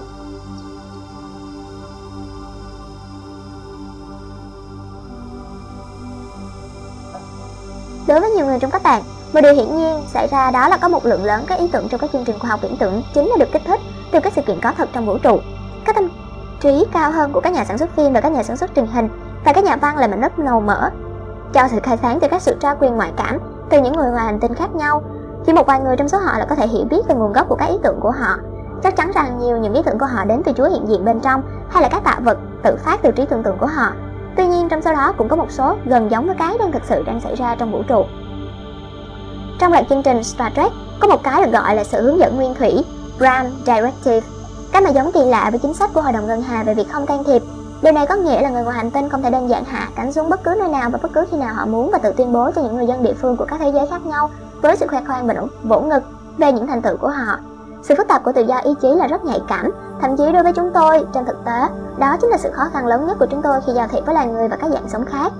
Đối 8.07 8.19
với 8.19 8.29
nhiều 8.31 8.45
người 8.45 8.59
trong 8.59 8.71
các 8.71 8.83
bạn, 8.83 9.03
một 9.33 9.41
điều 9.41 9.53
hiển 9.53 9.77
nhiên 9.77 10.01
xảy 10.13 10.27
ra 10.27 10.51
đó 10.51 10.67
là 10.67 10.77
có 10.77 10.87
một 10.87 11.05
lượng 11.05 11.23
lớn 11.23 11.43
các 11.47 11.59
ý 11.59 11.67
tưởng 11.67 11.87
trong 11.89 11.99
các 11.99 12.09
chương 12.13 12.25
trình 12.25 12.39
khoa 12.39 12.49
học 12.49 12.59
viễn 12.61 12.77
tưởng 12.77 13.03
chính 13.13 13.29
là 13.29 13.35
được 13.39 13.51
kích 13.51 13.61
thích 13.65 13.81
từ 14.11 14.19
các 14.19 14.33
sự 14.35 14.41
kiện 14.41 14.61
có 14.61 14.73
thật 14.77 14.89
trong 14.93 15.05
vũ 15.05 15.17
trụ. 15.17 15.39
Các 15.85 15.95
tâm 15.95 16.09
trí 16.61 16.85
cao 16.93 17.11
hơn 17.11 17.31
của 17.33 17.41
các 17.41 17.53
nhà 17.53 17.65
sản 17.65 17.77
xuất 17.77 17.95
phim 17.95 18.13
và 18.13 18.21
các 18.21 18.31
nhà 18.31 18.43
sản 18.43 18.57
xuất 18.57 18.75
truyền 18.75 18.87
hình 18.87 19.09
và 19.45 19.53
các 19.53 19.63
nhà 19.63 19.75
văn 19.75 19.97
là 19.97 20.07
mảnh 20.07 20.21
đất 20.21 20.39
màu 20.39 20.61
mỡ 20.61 20.89
cho 21.53 21.67
sự 21.71 21.79
khai 21.83 21.97
sáng 22.01 22.19
từ 22.19 22.27
các 22.31 22.41
sự 22.41 22.55
trao 22.59 22.75
quyền 22.79 22.95
ngoại 22.95 23.11
cảm 23.17 23.37
từ 23.69 23.81
những 23.81 23.93
người 23.95 24.11
ngoài 24.11 24.25
hành 24.25 24.39
tinh 24.39 24.53
khác 24.53 24.75
nhau. 24.75 25.03
Chỉ 25.45 25.53
một 25.53 25.67
vài 25.67 25.79
người 25.79 25.95
trong 25.97 26.07
số 26.07 26.17
họ 26.17 26.37
là 26.37 26.45
có 26.45 26.55
thể 26.55 26.67
hiểu 26.67 26.85
biết 26.89 27.01
về 27.07 27.15
nguồn 27.15 27.33
gốc 27.33 27.49
của 27.49 27.55
các 27.55 27.65
ý 27.65 27.75
tưởng 27.83 27.99
của 27.99 28.11
họ. 28.11 28.37
Chắc 28.83 28.95
chắn 28.95 29.11
rằng 29.15 29.39
nhiều 29.39 29.57
những 29.57 29.73
ý 29.73 29.81
tưởng 29.85 29.99
của 29.99 30.05
họ 30.05 30.25
đến 30.25 30.41
từ 30.45 30.51
Chúa 30.57 30.69
hiện 30.69 30.87
diện 30.87 31.05
bên 31.05 31.19
trong 31.19 31.41
hay 31.69 31.83
là 31.83 31.89
các 31.89 32.03
tạo 32.03 32.21
vật 32.23 32.37
tự 32.63 32.75
phát 32.75 32.99
từ 33.03 33.11
trí 33.11 33.25
tưởng 33.25 33.43
tượng 33.43 33.57
của 33.57 33.67
họ. 33.67 33.93
Tuy 34.37 34.47
nhiên 34.47 34.69
trong 34.69 34.81
số 34.81 34.93
đó 34.93 35.13
cũng 35.17 35.29
có 35.29 35.35
một 35.35 35.51
số 35.51 35.75
gần 35.85 36.11
giống 36.11 36.25
với 36.25 36.35
cái 36.35 36.57
đang 36.57 36.71
thực 36.71 36.83
sự 36.85 37.03
đang 37.03 37.21
xảy 37.21 37.35
ra 37.35 37.55
trong 37.55 37.71
vũ 37.71 37.83
trụ. 37.87 38.03
Trong 39.59 39.71
loạt 39.71 39.85
chương 39.89 40.03
trình 40.03 40.23
Star 40.23 40.53
Trek 40.55 40.71
có 40.99 41.07
một 41.07 41.23
cái 41.23 41.43
được 41.43 41.51
gọi 41.51 41.75
là 41.75 41.83
sự 41.83 42.01
hướng 42.01 42.19
dẫn 42.19 42.35
nguyên 42.35 42.53
thủy 42.53 42.85
Brown 43.19 43.49
Directive, 43.65 44.27
cái 44.71 44.81
mà 44.81 44.89
giống 44.89 45.11
kỳ 45.11 45.25
lạ 45.25 45.49
với 45.49 45.59
chính 45.59 45.73
sách 45.73 45.89
của 45.93 46.01
Hội 46.01 46.13
đồng 46.13 46.27
Ngân 46.27 46.41
Hà 46.41 46.63
về 46.63 46.73
việc 46.73 46.89
không 46.91 47.05
can 47.05 47.23
thiệp 47.23 47.41
Điều 47.81 47.93
này 47.93 48.07
có 48.07 48.15
nghĩa 48.15 48.41
là 48.41 48.49
người 48.49 48.63
ngoài 48.63 48.77
hành 48.77 48.91
tinh 48.91 49.09
không 49.09 49.23
thể 49.23 49.29
đơn 49.29 49.49
giản 49.49 49.63
hạ 49.65 49.89
cánh 49.95 50.13
xuống 50.13 50.29
bất 50.29 50.43
cứ 50.43 50.55
nơi 50.59 50.67
nào 50.67 50.89
và 50.89 50.99
bất 51.03 51.13
cứ 51.13 51.25
khi 51.31 51.37
nào 51.37 51.53
họ 51.53 51.65
muốn 51.65 51.91
và 51.91 51.97
tự 51.97 52.11
tuyên 52.11 52.33
bố 52.33 52.51
cho 52.51 52.61
những 52.61 52.75
người 52.75 52.87
dân 52.87 53.03
địa 53.03 53.13
phương 53.13 53.37
của 53.37 53.45
các 53.45 53.59
thế 53.59 53.71
giới 53.71 53.87
khác 53.87 54.05
nhau 54.05 54.29
với 54.61 54.75
sự 54.75 54.87
khoe 54.87 55.01
khoang 55.07 55.27
và 55.27 55.33
vỗ 55.63 55.81
ngực 55.81 56.03
về 56.37 56.51
những 56.51 56.67
thành 56.67 56.81
tựu 56.81 56.97
của 56.97 57.09
họ. 57.09 57.37
Sự 57.83 57.95
phức 57.97 58.07
tạp 58.07 58.23
của 58.23 58.31
tự 58.31 58.41
do 58.41 58.57
ý 58.57 58.71
chí 58.81 58.87
là 58.87 59.07
rất 59.07 59.25
nhạy 59.25 59.41
cảm, 59.47 59.71
thậm 60.01 60.17
chí 60.17 60.31
đối 60.31 60.43
với 60.43 60.53
chúng 60.53 60.71
tôi, 60.73 61.05
trên 61.13 61.25
thực 61.25 61.45
tế, 61.45 61.67
đó 61.97 62.17
chính 62.21 62.29
là 62.29 62.37
sự 62.37 62.51
khó 62.51 62.63
khăn 62.73 62.87
lớn 62.87 63.07
nhất 63.07 63.17
của 63.19 63.25
chúng 63.25 63.41
tôi 63.41 63.61
khi 63.67 63.73
giao 63.73 63.87
thiệp 63.87 64.05
với 64.05 64.15
loài 64.15 64.27
người 64.27 64.47
và 64.47 64.55
các 64.55 64.71
dạng 64.71 64.89
sống 64.89 65.05
khác. 65.05 65.31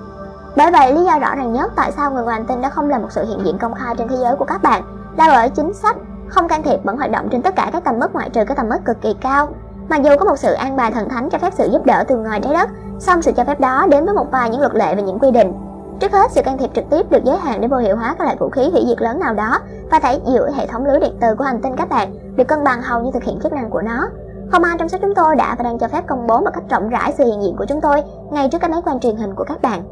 Bởi 0.55 0.71
vậy, 0.71 0.93
lý 0.93 1.03
do 1.03 1.19
rõ 1.19 1.35
ràng 1.35 1.53
nhất 1.53 1.71
tại 1.75 1.91
sao 1.91 2.11
người 2.11 2.23
ngoài 2.23 2.37
hành 2.37 2.47
tinh 2.47 2.61
đã 2.61 2.69
không 2.69 2.89
là 2.89 2.99
một 2.99 3.11
sự 3.11 3.25
hiện 3.25 3.45
diện 3.45 3.57
công 3.57 3.73
khai 3.73 3.95
trên 3.97 4.07
thế 4.07 4.15
giới 4.15 4.35
của 4.35 4.45
các 4.45 4.61
bạn 4.63 4.83
là 5.17 5.27
bởi 5.27 5.49
chính 5.49 5.73
sách 5.73 5.95
không 6.27 6.47
can 6.47 6.63
thiệp 6.63 6.79
vẫn 6.83 6.97
hoạt 6.97 7.11
động 7.11 7.27
trên 7.31 7.41
tất 7.41 7.55
cả 7.55 7.69
các 7.73 7.83
tầm 7.83 7.99
mức 7.99 8.13
ngoại 8.13 8.29
trừ 8.29 8.45
các 8.47 8.57
tầm 8.57 8.69
mức 8.69 8.79
cực 8.85 9.01
kỳ 9.01 9.15
cao 9.21 9.49
Mặc 9.91 10.01
dù 10.03 10.09
có 10.19 10.25
một 10.25 10.35
sự 10.35 10.53
an 10.53 10.75
bài 10.75 10.91
thần 10.91 11.09
thánh 11.09 11.29
cho 11.29 11.37
phép 11.37 11.53
sự 11.57 11.69
giúp 11.71 11.85
đỡ 11.85 12.03
từ 12.07 12.17
ngoài 12.17 12.39
trái 12.43 12.53
đất, 12.53 12.69
song 12.99 13.21
sự 13.21 13.31
cho 13.31 13.43
phép 13.43 13.59
đó 13.59 13.87
đến 13.89 14.05
với 14.05 14.13
một 14.13 14.31
vài 14.31 14.49
những 14.49 14.59
luật 14.61 14.75
lệ 14.75 14.95
và 14.95 15.01
những 15.01 15.19
quy 15.19 15.31
định. 15.31 15.53
Trước 16.01 16.11
hết, 16.11 16.31
sự 16.31 16.41
can 16.41 16.57
thiệp 16.57 16.69
trực 16.73 16.85
tiếp 16.89 17.11
được 17.11 17.23
giới 17.23 17.37
hạn 17.37 17.61
để 17.61 17.67
vô 17.67 17.77
hiệu 17.77 17.95
hóa 17.95 18.15
các 18.17 18.23
loại 18.23 18.35
vũ 18.39 18.49
khí 18.49 18.69
hủy 18.71 18.85
diệt 18.87 19.01
lớn 19.01 19.19
nào 19.19 19.33
đó 19.33 19.59
và 19.91 19.99
thể 19.99 20.19
giữa 20.25 20.51
hệ 20.55 20.67
thống 20.67 20.85
lưới 20.85 20.99
điện 20.99 21.17
từ 21.21 21.35
của 21.35 21.43
hành 21.43 21.61
tinh 21.61 21.75
các 21.77 21.89
bạn 21.89 22.13
được 22.35 22.47
cân 22.47 22.63
bằng 22.63 22.81
hầu 22.81 23.01
như 23.01 23.11
thực 23.13 23.23
hiện 23.23 23.39
chức 23.43 23.53
năng 23.53 23.69
của 23.69 23.81
nó. 23.81 24.07
Không 24.51 24.63
ai 24.63 24.75
trong 24.79 24.89
số 24.89 24.97
chúng 25.01 25.15
tôi 25.15 25.35
đã 25.35 25.55
và 25.57 25.63
đang 25.63 25.79
cho 25.79 25.87
phép 25.87 26.07
công 26.07 26.27
bố 26.27 26.41
một 26.41 26.49
cách 26.53 26.63
rộng 26.69 26.89
rãi 26.89 27.13
sự 27.17 27.25
hiện 27.25 27.41
diện 27.41 27.55
của 27.57 27.65
chúng 27.65 27.81
tôi 27.81 28.03
ngay 28.31 28.49
trước 28.49 28.57
các 28.61 28.71
máy 28.71 28.81
quan 28.85 28.99
truyền 28.99 29.15
hình 29.15 29.35
của 29.35 29.43
các 29.43 29.61
bạn. 29.61 29.83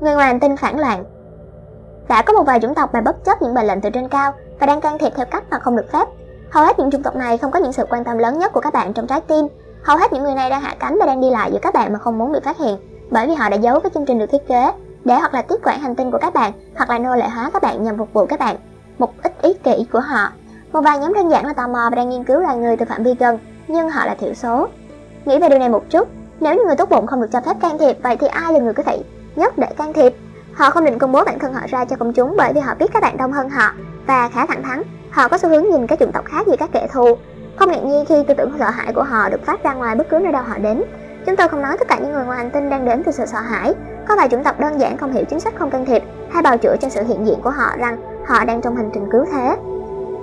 Người 0.00 0.14
ngoài 0.14 0.26
hành 0.26 0.40
tinh 0.40 0.56
phản 0.56 0.80
loạn 0.80 1.04
Đã 2.08 2.22
có 2.22 2.32
một 2.32 2.42
vài 2.46 2.60
chủng 2.60 2.74
tộc 2.74 2.90
mà 2.92 3.00
bất 3.00 3.24
chấp 3.24 3.42
những 3.42 3.54
mệnh 3.54 3.66
lệnh 3.66 3.80
từ 3.80 3.90
trên 3.90 4.08
cao 4.08 4.32
và 4.60 4.66
đang 4.66 4.80
can 4.80 4.98
thiệp 4.98 5.12
theo 5.16 5.26
cách 5.30 5.44
mà 5.50 5.58
không 5.58 5.76
được 5.76 5.92
phép 5.92 6.08
Hầu 6.50 6.64
hết 6.64 6.78
những 6.78 6.90
chủng 6.90 7.02
tộc 7.02 7.16
này 7.16 7.38
không 7.38 7.50
có 7.50 7.58
những 7.58 7.72
sự 7.72 7.84
quan 7.90 8.04
tâm 8.04 8.18
lớn 8.18 8.38
nhất 8.38 8.52
của 8.52 8.60
các 8.60 8.72
bạn 8.72 8.92
trong 8.92 9.06
trái 9.06 9.20
tim. 9.20 9.46
Hầu 9.84 9.96
hết 9.96 10.12
những 10.12 10.22
người 10.22 10.34
này 10.34 10.50
đang 10.50 10.60
hạ 10.60 10.74
cánh 10.78 10.98
và 11.00 11.06
đang 11.06 11.20
đi 11.20 11.30
lại 11.30 11.50
giữa 11.52 11.58
các 11.62 11.74
bạn 11.74 11.92
mà 11.92 11.98
không 11.98 12.18
muốn 12.18 12.32
bị 12.32 12.38
phát 12.44 12.58
hiện, 12.58 12.76
bởi 13.10 13.26
vì 13.26 13.34
họ 13.34 13.48
đã 13.48 13.56
giấu 13.56 13.80
cái 13.80 13.90
chương 13.94 14.06
trình 14.06 14.18
được 14.18 14.26
thiết 14.26 14.48
kế 14.48 14.72
để 15.04 15.14
hoặc 15.14 15.34
là 15.34 15.42
tiếp 15.42 15.54
quản 15.64 15.80
hành 15.80 15.94
tinh 15.94 16.10
của 16.10 16.18
các 16.18 16.34
bạn, 16.34 16.52
hoặc 16.76 16.90
là 16.90 16.98
nô 16.98 17.16
lệ 17.16 17.28
hóa 17.28 17.50
các 17.52 17.62
bạn 17.62 17.84
nhằm 17.84 17.98
phục 17.98 18.12
vụ 18.12 18.26
các 18.26 18.38
bạn. 18.38 18.56
Một 18.98 19.22
ít 19.22 19.32
ý 19.42 19.52
kỷ 19.52 19.86
của 19.92 20.00
họ. 20.00 20.32
Một 20.72 20.80
vài 20.80 20.98
nhóm 20.98 21.14
đơn 21.14 21.30
giản 21.30 21.46
là 21.46 21.52
tò 21.52 21.68
mò 21.68 21.88
và 21.90 21.96
đang 21.96 22.08
nghiên 22.08 22.24
cứu 22.24 22.40
loài 22.40 22.56
người 22.56 22.76
từ 22.76 22.86
phạm 22.88 23.02
vi 23.02 23.14
gần, 23.18 23.38
nhưng 23.68 23.90
họ 23.90 24.04
là 24.04 24.14
thiểu 24.14 24.34
số. 24.34 24.68
Nghĩ 25.24 25.38
về 25.38 25.48
điều 25.48 25.58
này 25.58 25.68
một 25.68 25.84
chút, 25.90 26.08
nếu 26.40 26.54
như 26.54 26.62
người 26.66 26.76
tốt 26.76 26.88
bụng 26.88 27.06
không 27.06 27.20
được 27.20 27.28
cho 27.32 27.40
phép 27.40 27.56
can 27.60 27.78
thiệp, 27.78 27.96
vậy 28.02 28.16
thì 28.16 28.26
ai 28.26 28.52
là 28.52 28.58
người 28.58 28.74
có 28.74 28.82
thể 28.82 28.98
nhất 29.36 29.58
để 29.58 29.66
can 29.76 29.92
thiệp? 29.92 30.14
Họ 30.54 30.70
không 30.70 30.84
định 30.84 30.98
công 30.98 31.12
bố 31.12 31.24
bản 31.24 31.38
thân 31.38 31.54
họ 31.54 31.60
ra 31.68 31.84
cho 31.84 31.96
công 31.96 32.12
chúng 32.12 32.34
bởi 32.36 32.52
vì 32.52 32.60
họ 32.60 32.74
biết 32.74 32.86
các 32.92 33.02
bạn 33.02 33.16
đông 33.16 33.32
hơn 33.32 33.50
họ 33.50 33.72
và 34.06 34.28
khá 34.28 34.46
thẳng 34.46 34.62
thắn 34.62 34.82
Họ 35.10 35.28
có 35.28 35.38
xu 35.38 35.48
hướng 35.48 35.70
nhìn 35.70 35.86
các 35.86 35.98
chủng 35.98 36.12
tộc 36.12 36.24
khác 36.24 36.48
như 36.48 36.56
các 36.56 36.70
kẻ 36.72 36.86
thù. 36.92 37.16
Không 37.56 37.70
ngạc 37.70 37.84
nhiên 37.84 38.04
khi 38.04 38.14
tư 38.28 38.34
tưởng 38.34 38.52
sợ 38.58 38.70
hãi 38.70 38.92
của 38.92 39.02
họ 39.02 39.28
được 39.28 39.46
phát 39.46 39.64
ra 39.64 39.74
ngoài 39.74 39.96
bất 39.96 40.08
cứ 40.08 40.18
nơi 40.18 40.32
đâu 40.32 40.42
họ 40.42 40.58
đến. 40.58 40.82
Chúng 41.30 41.36
tôi 41.36 41.48
không 41.48 41.62
nói 41.62 41.76
tất 41.78 41.88
cả 41.88 41.98
những 41.98 42.12
người 42.12 42.24
ngoài 42.24 42.38
hành 42.38 42.50
tinh 42.50 42.70
đang 42.70 42.84
đến 42.84 43.02
từ 43.06 43.12
sự 43.12 43.26
sợ 43.26 43.38
hãi. 43.38 43.74
Có 44.08 44.16
vài 44.16 44.28
chủng 44.28 44.44
tộc 44.44 44.60
đơn 44.60 44.80
giản 44.80 44.96
không 44.96 45.12
hiểu 45.12 45.24
chính 45.24 45.40
sách 45.40 45.54
không 45.58 45.70
can 45.70 45.86
thiệp 45.86 46.02
hay 46.30 46.42
bào 46.42 46.58
chữa 46.58 46.76
cho 46.80 46.88
sự 46.88 47.02
hiện 47.02 47.26
diện 47.26 47.40
của 47.42 47.50
họ 47.50 47.76
rằng 47.78 47.98
họ 48.26 48.44
đang 48.44 48.60
trong 48.60 48.76
hành 48.76 48.90
trình 48.94 49.08
cứu 49.12 49.24
thế. 49.32 49.56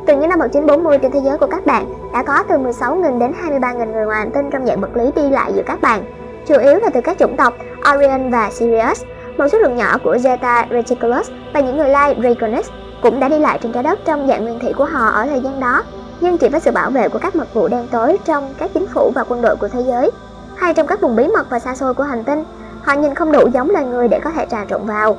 Từ 0.07 0.17
những 0.17 0.29
năm 0.29 0.39
1940 0.39 0.97
trên 0.97 1.11
thế 1.11 1.19
giới 1.23 1.37
của 1.37 1.47
các 1.47 1.65
bạn 1.65 1.85
đã 2.13 2.23
có 2.23 2.43
từ 2.49 2.55
16.000 2.55 3.19
đến 3.19 3.33
23.000 3.43 3.91
người 3.91 4.05
ngoài 4.05 4.19
hành 4.19 4.31
tinh 4.31 4.49
trong 4.51 4.65
dạng 4.65 4.81
vật 4.81 4.97
lý 4.97 5.11
đi 5.15 5.29
lại 5.29 5.51
giữa 5.55 5.63
các 5.65 5.81
bạn, 5.81 6.03
chủ 6.47 6.57
yếu 6.57 6.79
là 6.79 6.89
từ 6.93 7.01
các 7.01 7.17
chủng 7.17 7.37
tộc 7.37 7.53
Orion 7.95 8.31
và 8.31 8.49
Sirius, 8.51 9.03
một 9.37 9.47
số 9.51 9.57
lượng 9.57 9.75
nhỏ 9.75 9.97
của 10.03 10.15
Zeta 10.15 10.65
Reticulus 10.69 11.29
và 11.53 11.59
những 11.59 11.77
người 11.77 11.89
lai 11.89 12.15
Draconis 12.21 12.69
cũng 13.01 13.19
đã 13.19 13.29
đi 13.29 13.39
lại 13.39 13.59
trên 13.63 13.71
trái 13.71 13.83
đất 13.83 13.99
trong 14.05 14.27
dạng 14.27 14.43
nguyên 14.43 14.59
thủy 14.59 14.73
của 14.77 14.85
họ 14.85 15.09
ở 15.09 15.25
thời 15.25 15.41
gian 15.41 15.59
đó, 15.59 15.83
nhưng 16.21 16.37
chỉ 16.37 16.49
với 16.49 16.59
sự 16.59 16.71
bảo 16.71 16.89
vệ 16.89 17.09
của 17.09 17.19
các 17.19 17.35
mật 17.35 17.53
vụ 17.53 17.67
đen 17.67 17.87
tối 17.91 18.17
trong 18.25 18.53
các 18.57 18.71
chính 18.73 18.87
phủ 18.87 19.11
và 19.15 19.23
quân 19.23 19.41
đội 19.41 19.55
của 19.55 19.67
thế 19.67 19.81
giới, 19.87 20.11
hay 20.57 20.73
trong 20.73 20.87
các 20.87 21.01
vùng 21.01 21.15
bí 21.15 21.27
mật 21.27 21.49
và 21.49 21.59
xa 21.59 21.75
xôi 21.75 21.93
của 21.93 22.03
hành 22.03 22.23
tinh, 22.23 22.43
họ 22.81 22.93
nhìn 22.93 23.15
không 23.15 23.31
đủ 23.31 23.47
giống 23.53 23.69
loài 23.69 23.85
người 23.85 24.07
để 24.07 24.19
có 24.23 24.31
thể 24.31 24.45
trà 24.51 24.65
trộn 24.65 24.85
vào. 24.85 25.17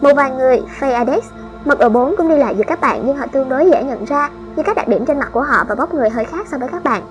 Một 0.00 0.10
vài 0.16 0.30
người, 0.30 0.62
Phaedex 0.78 1.24
mật 1.64 1.78
ở 1.78 1.88
bốn 1.88 2.14
cũng 2.16 2.28
đi 2.28 2.36
lại 2.36 2.54
giữa 2.56 2.64
các 2.66 2.80
bạn 2.80 3.02
nhưng 3.06 3.16
họ 3.16 3.26
tương 3.32 3.48
đối 3.48 3.70
dễ 3.70 3.84
nhận 3.84 4.04
ra 4.04 4.30
như 4.56 4.62
các 4.62 4.76
đặc 4.76 4.88
điểm 4.88 5.06
trên 5.06 5.18
mặt 5.18 5.28
của 5.32 5.42
họ 5.42 5.64
và 5.68 5.74
vóc 5.74 5.94
người 5.94 6.10
hơi 6.10 6.24
khác 6.24 6.46
so 6.50 6.58
với 6.58 6.68
các 6.68 6.84
bạn. 6.84 7.02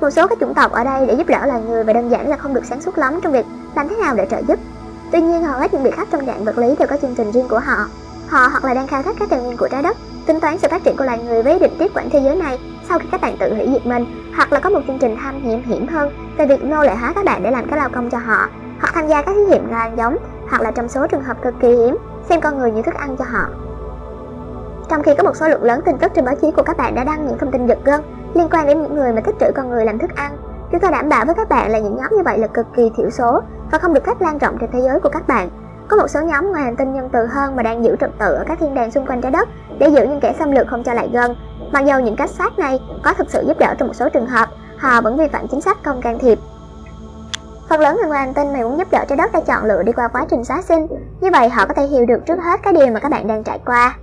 Một 0.00 0.10
số 0.10 0.26
các 0.26 0.38
chủng 0.40 0.54
tộc 0.54 0.72
ở 0.72 0.84
đây 0.84 1.06
để 1.06 1.14
giúp 1.14 1.26
đỡ 1.26 1.46
loài 1.46 1.60
người 1.68 1.84
và 1.84 1.92
đơn 1.92 2.10
giản 2.10 2.28
là 2.28 2.36
không 2.36 2.54
được 2.54 2.64
sáng 2.64 2.80
suốt 2.80 2.98
lắm 2.98 3.20
trong 3.22 3.32
việc 3.32 3.46
làm 3.76 3.88
thế 3.88 3.96
nào 3.96 4.14
để 4.14 4.26
trợ 4.30 4.38
giúp. 4.48 4.58
Tuy 5.12 5.20
nhiên 5.20 5.42
hầu 5.42 5.60
hết 5.60 5.74
những 5.74 5.82
vị 5.82 5.90
khách 5.90 6.08
trong 6.10 6.26
dạng 6.26 6.44
vật 6.44 6.58
lý 6.58 6.74
đều 6.78 6.88
có 6.88 6.96
chương 6.96 7.14
trình 7.14 7.32
riêng 7.32 7.48
của 7.48 7.58
họ 7.58 7.86
Họ 8.30 8.48
hoặc 8.48 8.64
là 8.64 8.74
đang 8.74 8.86
khai 8.86 9.02
thác 9.02 9.16
các 9.18 9.28
tài 9.28 9.40
nguyên 9.40 9.56
của 9.56 9.68
trái 9.68 9.82
đất, 9.82 9.96
tính 10.30 10.40
toán 10.40 10.58
sự 10.58 10.68
phát 10.70 10.84
triển 10.84 10.96
của 10.96 11.04
loài 11.04 11.18
người 11.24 11.42
với 11.42 11.52
ý 11.52 11.58
định 11.58 11.72
tiếp 11.78 11.90
quản 11.94 12.10
thế 12.10 12.20
giới 12.20 12.36
này 12.36 12.58
sau 12.88 12.98
khi 12.98 13.08
các 13.12 13.20
bạn 13.20 13.36
tự 13.40 13.54
hủy 13.54 13.68
diệt 13.72 13.86
mình, 13.86 14.06
hoặc 14.36 14.52
là 14.52 14.60
có 14.60 14.70
một 14.70 14.80
chương 14.86 14.98
trình 14.98 15.16
tham 15.22 15.42
hiểm 15.42 15.62
hiểm 15.62 15.86
hơn 15.86 16.10
về 16.36 16.46
việc 16.46 16.64
nô 16.64 16.82
lệ 16.82 16.94
hóa 16.94 17.12
các 17.14 17.24
bạn 17.24 17.42
để 17.42 17.50
làm 17.50 17.68
cái 17.68 17.78
lao 17.78 17.88
công 17.88 18.10
cho 18.10 18.18
họ, 18.18 18.48
hoặc 18.80 18.90
tham 18.94 19.08
gia 19.08 19.22
các 19.22 19.32
thí 19.34 19.40
nghiệm 19.40 19.70
gan 19.70 19.96
giống, 19.96 20.16
hoặc 20.48 20.62
là 20.62 20.70
trong 20.70 20.88
số 20.88 21.06
trường 21.06 21.22
hợp 21.22 21.42
cực 21.42 21.54
kỳ 21.60 21.68
hiếm, 21.68 21.96
xem 22.28 22.40
con 22.40 22.58
người 22.58 22.70
như 22.70 22.82
thức 22.82 22.94
ăn 22.94 23.16
cho 23.16 23.24
họ. 23.24 23.48
Trong 24.88 25.02
khi 25.02 25.14
có 25.14 25.22
một 25.22 25.36
số 25.36 25.48
lượng 25.48 25.62
lớn 25.62 25.80
tin 25.84 25.98
tức 25.98 26.12
trên 26.14 26.24
báo 26.24 26.34
chí 26.42 26.50
của 26.50 26.62
các 26.62 26.76
bạn 26.76 26.94
đã 26.94 27.04
đăng 27.04 27.26
những 27.26 27.38
thông 27.38 27.50
tin 27.50 27.66
giật 27.66 27.78
gân 27.84 28.00
liên 28.34 28.48
quan 28.50 28.66
đến 28.66 28.82
những 28.82 28.94
người 28.94 29.12
mà 29.12 29.20
tích 29.20 29.36
trữ 29.40 29.46
con 29.54 29.70
người 29.70 29.84
làm 29.84 29.98
thức 29.98 30.10
ăn, 30.14 30.36
chúng 30.72 30.80
tôi 30.80 30.90
đảm 30.90 31.08
bảo 31.08 31.24
với 31.24 31.34
các 31.34 31.48
bạn 31.48 31.70
là 31.70 31.78
những 31.78 31.96
nhóm 31.96 32.08
như 32.10 32.22
vậy 32.24 32.38
là 32.38 32.46
cực 32.46 32.66
kỳ 32.76 32.90
thiểu 32.96 33.10
số 33.10 33.40
và 33.72 33.78
không 33.78 33.94
được 33.94 34.04
phép 34.06 34.20
lan 34.20 34.38
rộng 34.38 34.56
trên 34.60 34.70
thế 34.72 34.80
giới 34.80 35.00
của 35.00 35.10
các 35.12 35.28
bạn 35.28 35.48
có 35.90 35.96
một 35.96 36.08
số 36.08 36.20
nhóm 36.20 36.52
ngoài 36.52 36.64
hành 36.64 36.76
tinh 36.76 36.92
nhân 36.92 37.08
từ 37.12 37.26
hơn 37.26 37.56
mà 37.56 37.62
đang 37.62 37.84
giữ 37.84 37.96
trật 38.00 38.10
tự 38.18 38.34
ở 38.34 38.44
các 38.48 38.58
thiên 38.60 38.74
đàng 38.74 38.90
xung 38.90 39.06
quanh 39.06 39.20
trái 39.20 39.32
đất 39.32 39.48
để 39.78 39.88
giữ 39.88 40.02
những 40.06 40.20
kẻ 40.20 40.34
xâm 40.38 40.52
lược 40.52 40.68
không 40.68 40.82
cho 40.82 40.94
lại 40.94 41.08
gần. 41.12 41.36
Mặc 41.72 41.84
dù 41.86 41.98
những 41.98 42.16
cách 42.16 42.30
sát 42.30 42.58
này 42.58 42.80
có 43.02 43.14
thực 43.14 43.30
sự 43.30 43.44
giúp 43.46 43.58
đỡ 43.58 43.74
trong 43.78 43.88
một 43.88 43.94
số 43.94 44.08
trường 44.08 44.26
hợp, 44.26 44.48
họ 44.78 45.00
vẫn 45.00 45.16
vi 45.16 45.28
phạm 45.28 45.48
chính 45.48 45.60
sách 45.60 45.78
không 45.84 46.02
can 46.02 46.18
thiệp. 46.18 46.38
Phần 47.68 47.80
lớn 47.80 47.96
người 47.96 48.08
ngoài 48.08 48.20
hành 48.20 48.34
tinh 48.34 48.52
mà 48.52 48.58
muốn 48.58 48.78
giúp 48.78 48.88
đỡ 48.90 49.04
trái 49.08 49.16
đất 49.16 49.32
đã 49.32 49.40
chọn 49.40 49.64
lựa 49.64 49.82
đi 49.82 49.92
qua 49.92 50.08
quá 50.08 50.26
trình 50.30 50.44
xóa 50.44 50.62
sinh, 50.62 50.86
như 51.20 51.28
vậy 51.32 51.48
họ 51.48 51.66
có 51.66 51.74
thể 51.74 51.86
hiểu 51.86 52.06
được 52.06 52.26
trước 52.26 52.38
hết 52.42 52.60
cái 52.62 52.72
điều 52.72 52.86
mà 52.86 53.00
các 53.00 53.10
bạn 53.10 53.26
đang 53.26 53.44
trải 53.44 53.58
qua. 53.66 53.96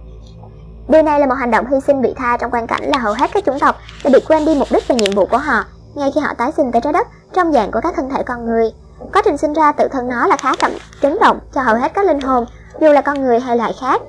Điều 0.88 1.04
này 1.04 1.20
là 1.20 1.26
một 1.26 1.36
hành 1.36 1.52
động 1.52 1.66
hy 1.72 1.80
sinh 1.80 2.02
vị 2.02 2.14
tha 2.18 2.38
trong 2.38 2.52
quan 2.52 2.68
cảnh 2.68 2.84
là 2.84 2.98
hầu 2.98 3.14
hết 3.14 3.30
các 3.34 3.46
chủng 3.46 3.60
tộc 3.60 3.76
đã 4.04 4.10
bị 4.14 4.20
quên 4.28 4.46
đi 4.46 4.56
mục 4.60 4.68
đích 4.72 4.88
và 4.88 4.96
nhiệm 4.96 5.16
vụ 5.16 5.26
của 5.26 5.38
họ 5.38 5.64
ngay 5.96 6.12
khi 6.16 6.22
họ 6.22 6.34
tái 6.38 6.52
sinh 6.58 6.72
tới 6.72 6.82
trái 6.82 6.94
đất 6.94 7.08
trong 7.34 7.52
dạng 7.52 7.72
của 7.72 7.80
các 7.84 7.94
thân 7.96 8.10
thể 8.10 8.24
con 8.24 8.46
người. 8.46 8.72
Quá 9.14 9.22
trình 9.26 9.38
sinh 9.38 9.54
ra 9.54 9.72
tự 9.72 9.88
thân 9.88 10.08
nó 10.08 10.28
là 10.28 10.38
khá 10.38 10.56
cảm 10.60 10.72
chấn 11.02 11.18
động 11.20 11.40
cho 11.54 11.62
hầu 11.62 11.76
hết 11.76 11.94
các 11.94 12.06
linh 12.06 12.22
hồn, 12.22 12.46
dù 12.80 12.92
là 12.92 13.02
con 13.02 13.22
người 13.22 13.40
hay 13.40 13.58
loại 13.58 13.74
khác. 13.82 14.02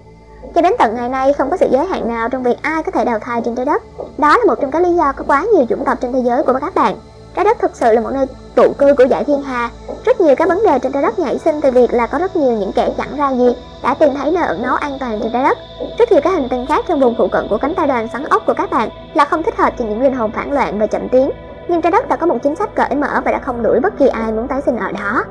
Cho 0.54 0.61
đến 0.61 0.73
tận 0.78 0.95
ngày 0.95 1.09
nay 1.09 1.33
không 1.33 1.50
có 1.50 1.57
sự 1.57 1.68
giới 1.71 1.87
hạn 1.87 2.09
nào 2.09 2.28
trong 2.28 2.42
việc 2.42 2.62
ai 2.62 2.83
có 2.83 2.90
thể 2.90 3.04
đào 3.04 3.18
thai 3.18 3.42
trên 3.45 3.54
trái 3.54 3.66
đất. 3.66 3.83
Đó 4.18 4.38
là 4.38 4.45
một 4.47 4.54
trong 4.61 4.71
các 4.71 4.83
lý 4.83 4.95
do 4.95 5.12
có 5.12 5.25
quá 5.26 5.45
nhiều 5.54 5.66
chủng 5.68 5.85
tộc 5.85 5.99
trên 6.00 6.12
thế 6.12 6.21
giới 6.25 6.42
của 6.42 6.59
các 6.61 6.75
bạn. 6.75 6.97
Trái 7.35 7.45
đất 7.45 7.59
thực 7.61 7.76
sự 7.76 7.92
là 7.92 8.00
một 8.00 8.11
nơi 8.12 8.26
tụ 8.54 8.73
cư 8.78 8.95
của 8.95 9.04
giải 9.04 9.25
thiên 9.25 9.42
hà. 9.42 9.71
Rất 10.04 10.21
nhiều 10.21 10.35
các 10.37 10.49
vấn 10.49 10.62
đề 10.64 10.78
trên 10.78 10.92
trái 10.92 11.02
đất 11.02 11.18
nảy 11.18 11.38
sinh 11.38 11.61
từ 11.61 11.71
việc 11.71 11.92
là 11.92 12.07
có 12.07 12.18
rất 12.18 12.37
nhiều 12.37 12.52
những 12.52 12.73
kẻ 12.73 12.92
chẳng 12.99 13.16
ra 13.16 13.30
gì 13.30 13.57
đã 13.83 13.95
tìm 13.95 14.14
thấy 14.14 14.33
nơi 14.33 14.47
ẩn 14.47 14.62
náu 14.62 14.76
an 14.76 14.97
toàn 15.00 15.21
trên 15.23 15.33
trái 15.33 15.42
đất. 15.42 15.59
Rất 15.99 16.12
nhiều 16.12 16.21
các 16.25 16.30
hành 16.30 16.49
tinh 16.49 16.66
khác 16.66 16.85
trong 16.88 17.00
vùng 17.00 17.14
phụ 17.18 17.28
cận 17.33 17.47
của 17.50 17.59
cánh 17.59 17.75
tay 17.75 17.87
đoàn 17.87 18.09
xoắn 18.12 18.25
ốc 18.25 18.42
của 18.47 18.54
các 18.54 18.71
bạn 18.71 18.88
là 19.14 19.25
không 19.25 19.42
thích 19.42 19.57
hợp 19.57 19.73
cho 19.78 19.85
những 19.85 20.02
linh 20.02 20.14
hồn 20.14 20.33
phản 20.35 20.52
loạn 20.52 20.78
và 20.78 20.87
chậm 20.87 21.09
tiến. 21.09 21.30
Nhưng 21.69 21.83
trái 21.83 21.93
đất 21.93 22.09
đã 22.09 22.17
có 22.17 22.27
một 22.27 22.39
chính 22.43 22.57
sách 22.57 22.75
cởi 22.75 22.95
mở 22.97 23.21
và 23.25 23.33
đã 23.33 23.39
không 23.39 23.63
đuổi 23.63 23.81
bất 23.81 23.99
kỳ 23.99 24.09
ai 24.09 24.33
muốn 24.33 24.49
tái 24.49 24.63
sinh 24.67 24.77
ở 24.77 24.93
đó. 24.93 25.25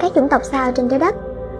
Các 0.00 0.12
chủng 0.14 0.28
tộc 0.28 0.42
sao 0.44 0.72
trên 0.72 0.88
trái 0.88 0.98
đất 0.98 1.14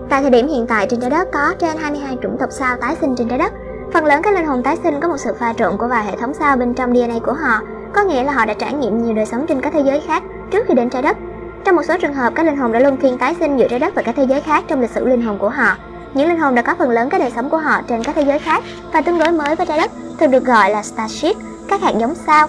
Tại 0.08 0.22
thời 0.22 0.30
điểm 0.30 0.48
hiện 0.48 0.66
tại 0.66 0.86
trên 0.90 1.00
trái 1.00 1.10
đất 1.10 1.28
có 1.32 1.54
trên 1.58 1.76
22 1.76 2.18
chủng 2.22 2.36
tộc 2.38 2.48
sao 2.52 2.76
tái 2.76 2.96
sinh 3.00 3.16
trên 3.16 3.28
trái 3.28 3.38
đất. 3.38 3.52
Phần 3.92 4.04
lớn 4.04 4.22
các 4.22 4.34
linh 4.34 4.46
hồn 4.46 4.62
tái 4.62 4.76
sinh 4.82 5.00
có 5.00 5.08
một 5.08 5.16
sự 5.16 5.34
pha 5.34 5.52
trộn 5.52 5.76
của 5.76 5.88
vài 5.88 6.04
hệ 6.04 6.16
thống 6.16 6.34
sao 6.34 6.56
bên 6.56 6.74
trong 6.74 6.94
DNA 6.94 7.18
của 7.26 7.32
họ, 7.32 7.60
có 7.92 8.02
nghĩa 8.02 8.24
là 8.24 8.32
họ 8.32 8.46
đã 8.46 8.54
trải 8.54 8.72
nghiệm 8.72 9.04
nhiều 9.04 9.14
đời 9.14 9.26
sống 9.26 9.46
trên 9.48 9.60
các 9.60 9.72
thế 9.72 9.80
giới 9.80 10.00
khác 10.00 10.22
trước 10.50 10.64
khi 10.68 10.74
đến 10.74 10.90
trái 10.90 11.02
đất. 11.02 11.16
Trong 11.64 11.76
một 11.76 11.82
số 11.82 11.94
trường 12.00 12.14
hợp, 12.14 12.32
các 12.36 12.46
linh 12.46 12.56
hồn 12.56 12.72
đã 12.72 12.80
luân 12.80 12.96
phiên 12.96 13.18
tái 13.18 13.36
sinh 13.40 13.56
giữa 13.56 13.68
trái 13.68 13.78
đất 13.78 13.94
và 13.94 14.02
các 14.02 14.14
thế 14.16 14.24
giới 14.24 14.40
khác 14.40 14.64
trong 14.68 14.80
lịch 14.80 14.90
sử 14.90 15.06
linh 15.06 15.22
hồn 15.22 15.38
của 15.38 15.48
họ. 15.48 15.76
Những 16.14 16.28
linh 16.28 16.38
hồn 16.38 16.54
đã 16.54 16.62
có 16.62 16.74
phần 16.78 16.90
lớn 16.90 17.08
các 17.10 17.18
đời 17.18 17.32
sống 17.36 17.50
của 17.50 17.58
họ 17.58 17.80
trên 17.88 18.04
các 18.04 18.14
thế 18.14 18.22
giới 18.22 18.38
khác 18.38 18.64
và 18.92 19.00
tương 19.00 19.18
đối 19.18 19.32
mới 19.32 19.56
với 19.56 19.66
trái 19.66 19.78
đất, 19.78 19.90
thường 20.20 20.30
được 20.30 20.44
gọi 20.44 20.70
là 20.70 20.82
starship, 20.82 21.36
các 21.68 21.82
hạt 21.82 21.92
giống 21.98 22.14
sao. 22.14 22.48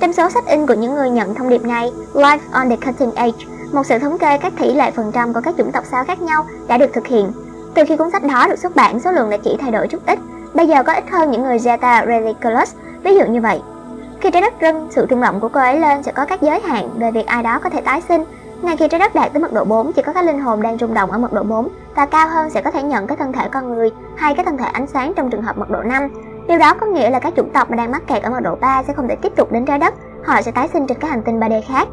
Trong 0.00 0.12
số 0.12 0.30
sách 0.30 0.46
in 0.46 0.66
của 0.66 0.74
những 0.74 0.94
người 0.94 1.10
nhận 1.10 1.34
thông 1.34 1.48
điệp 1.48 1.64
này, 1.64 1.92
Life 2.14 2.38
on 2.52 2.68
the 2.70 2.76
Cutting 2.76 3.14
Edge, 3.14 3.46
một 3.72 3.86
sự 3.86 3.98
thống 3.98 4.18
kê 4.18 4.38
các 4.38 4.52
tỷ 4.58 4.74
lệ 4.74 4.90
phần 4.90 5.12
trăm 5.12 5.32
của 5.32 5.40
các 5.44 5.54
chủng 5.58 5.72
tộc 5.72 5.84
sao 5.90 6.04
khác 6.04 6.22
nhau 6.22 6.46
đã 6.68 6.78
được 6.78 6.90
thực 6.92 7.06
hiện. 7.06 7.32
Từ 7.74 7.82
khi 7.88 7.96
cuốn 7.96 8.10
sách 8.10 8.22
đó 8.24 8.46
được 8.48 8.58
xuất 8.58 8.76
bản, 8.76 9.00
số 9.00 9.12
lượng 9.12 9.30
đã 9.30 9.36
chỉ 9.36 9.56
thay 9.60 9.70
đổi 9.70 9.88
chút 9.88 10.06
ít. 10.06 10.18
Bây 10.54 10.68
giờ 10.68 10.82
có 10.82 10.92
ít 10.92 11.04
hơn 11.10 11.30
những 11.30 11.42
người 11.42 11.58
Zeta 11.58 12.06
Reliculus, 12.06 12.74
ví 13.02 13.14
dụ 13.14 13.26
như 13.26 13.40
vậy. 13.40 13.62
Khi 14.20 14.30
trái 14.30 14.42
đất 14.42 14.54
rung, 14.60 14.88
sự 14.90 15.06
rung 15.10 15.20
động 15.20 15.40
của 15.40 15.48
cô 15.48 15.60
ấy 15.60 15.80
lên 15.80 16.02
sẽ 16.02 16.12
có 16.12 16.24
các 16.24 16.42
giới 16.42 16.60
hạn 16.60 16.90
về 16.98 17.10
việc 17.10 17.26
ai 17.26 17.42
đó 17.42 17.58
có 17.58 17.70
thể 17.70 17.80
tái 17.80 18.02
sinh. 18.08 18.24
Ngay 18.62 18.76
khi 18.76 18.88
trái 18.88 19.00
đất 19.00 19.14
đạt 19.14 19.32
tới 19.32 19.42
mật 19.42 19.52
độ 19.52 19.64
4, 19.64 19.92
chỉ 19.92 20.02
có 20.02 20.12
các 20.12 20.24
linh 20.24 20.40
hồn 20.40 20.62
đang 20.62 20.78
rung 20.78 20.94
động 20.94 21.10
ở 21.10 21.18
mật 21.18 21.32
độ 21.32 21.42
4 21.42 21.68
và 21.94 22.06
cao 22.06 22.28
hơn 22.28 22.50
sẽ 22.50 22.62
có 22.62 22.70
thể 22.70 22.82
nhận 22.82 23.06
cái 23.06 23.16
thân 23.16 23.32
thể 23.32 23.48
con 23.52 23.68
người 23.68 23.90
hay 24.16 24.34
cái 24.34 24.44
thân 24.44 24.56
thể 24.56 24.64
ánh 24.72 24.86
sáng 24.86 25.12
trong 25.14 25.30
trường 25.30 25.42
hợp 25.42 25.58
mật 25.58 25.70
độ 25.70 25.82
5. 25.82 26.08
Điều 26.48 26.58
đó 26.58 26.74
có 26.74 26.86
nghĩa 26.86 27.10
là 27.10 27.18
các 27.18 27.32
chủng 27.36 27.52
tộc 27.52 27.70
mà 27.70 27.76
đang 27.76 27.90
mắc 27.90 28.02
kẹt 28.06 28.22
ở 28.22 28.30
mật 28.30 28.40
độ 28.40 28.56
3 28.60 28.82
sẽ 28.82 28.92
không 28.92 29.08
thể 29.08 29.16
tiếp 29.22 29.32
tục 29.36 29.52
đến 29.52 29.64
trái 29.64 29.78
đất, 29.78 29.94
họ 30.24 30.42
sẽ 30.42 30.52
tái 30.52 30.68
sinh 30.68 30.86
trên 30.86 30.98
các 30.98 31.10
hành 31.10 31.22
tinh 31.22 31.40
3D 31.40 31.62
khác. 31.68 31.88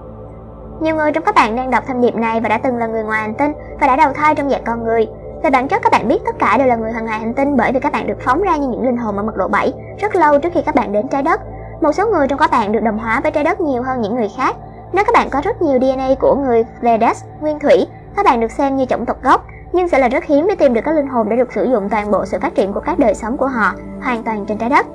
Nhiều 0.81 0.95
người 0.95 1.11
trong 1.11 1.23
các 1.23 1.35
bạn 1.35 1.55
đang 1.55 1.71
đọc 1.71 1.83
thông 1.87 2.01
điệp 2.01 2.15
này 2.15 2.41
và 2.41 2.49
đã 2.49 2.57
từng 2.57 2.77
là 2.77 2.87
người 2.87 3.03
ngoài 3.03 3.21
hành 3.21 3.33
tinh 3.33 3.51
và 3.79 3.87
đã 3.87 3.95
đầu 3.95 4.13
thai 4.13 4.35
trong 4.35 4.49
dạng 4.49 4.63
con 4.65 4.83
người. 4.83 5.07
Về 5.43 5.49
bản 5.49 5.67
chất 5.67 5.81
các 5.81 5.91
bạn 5.91 6.07
biết 6.07 6.19
tất 6.25 6.35
cả 6.39 6.57
đều 6.57 6.67
là 6.67 6.75
người 6.75 6.91
ngoài 7.03 7.19
hành 7.19 7.33
tinh 7.33 7.57
bởi 7.57 7.71
vì 7.71 7.79
các 7.79 7.91
bạn 7.91 8.07
được 8.07 8.17
phóng 8.25 8.41
ra 8.41 8.55
như 8.55 8.67
những 8.67 8.83
linh 8.83 8.97
hồn 8.97 9.17
ở 9.17 9.23
mật 9.23 9.35
độ 9.35 9.47
7 9.47 9.73
rất 9.99 10.15
lâu 10.15 10.39
trước 10.39 10.49
khi 10.53 10.61
các 10.65 10.75
bạn 10.75 10.91
đến 10.91 11.07
trái 11.07 11.23
đất. 11.23 11.41
Một 11.81 11.91
số 11.91 12.07
người 12.07 12.27
trong 12.27 12.39
các 12.39 12.51
bạn 12.51 12.71
được 12.71 12.83
đồng 12.83 12.97
hóa 12.97 13.19
với 13.23 13.31
trái 13.31 13.43
đất 13.43 13.61
nhiều 13.61 13.83
hơn 13.83 14.01
những 14.01 14.15
người 14.15 14.29
khác. 14.37 14.55
Nếu 14.93 15.03
các 15.05 15.13
bạn 15.13 15.29
có 15.29 15.41
rất 15.43 15.61
nhiều 15.61 15.79
DNA 15.79 16.09
của 16.19 16.35
người 16.35 16.63
Vedas, 16.81 17.23
nguyên 17.41 17.59
thủy, 17.59 17.87
các 18.15 18.25
bạn 18.25 18.39
được 18.39 18.51
xem 18.51 18.75
như 18.75 18.85
chủng 18.85 19.05
tộc 19.05 19.17
gốc, 19.23 19.45
nhưng 19.73 19.87
sẽ 19.87 19.99
là 19.99 20.07
rất 20.07 20.23
hiếm 20.23 20.47
để 20.47 20.55
tìm 20.55 20.73
được 20.73 20.81
các 20.85 20.95
linh 20.95 21.07
hồn 21.07 21.29
để 21.29 21.37
được 21.37 21.53
sử 21.53 21.63
dụng 21.63 21.89
toàn 21.89 22.11
bộ 22.11 22.25
sự 22.25 22.37
phát 22.41 22.55
triển 22.55 22.73
của 22.73 22.79
các 22.79 22.99
đời 22.99 23.15
sống 23.15 23.37
của 23.37 23.47
họ, 23.47 23.73
hoàn 24.01 24.23
toàn 24.23 24.45
trên 24.45 24.57
trái 24.57 24.69
đất. 24.69 24.85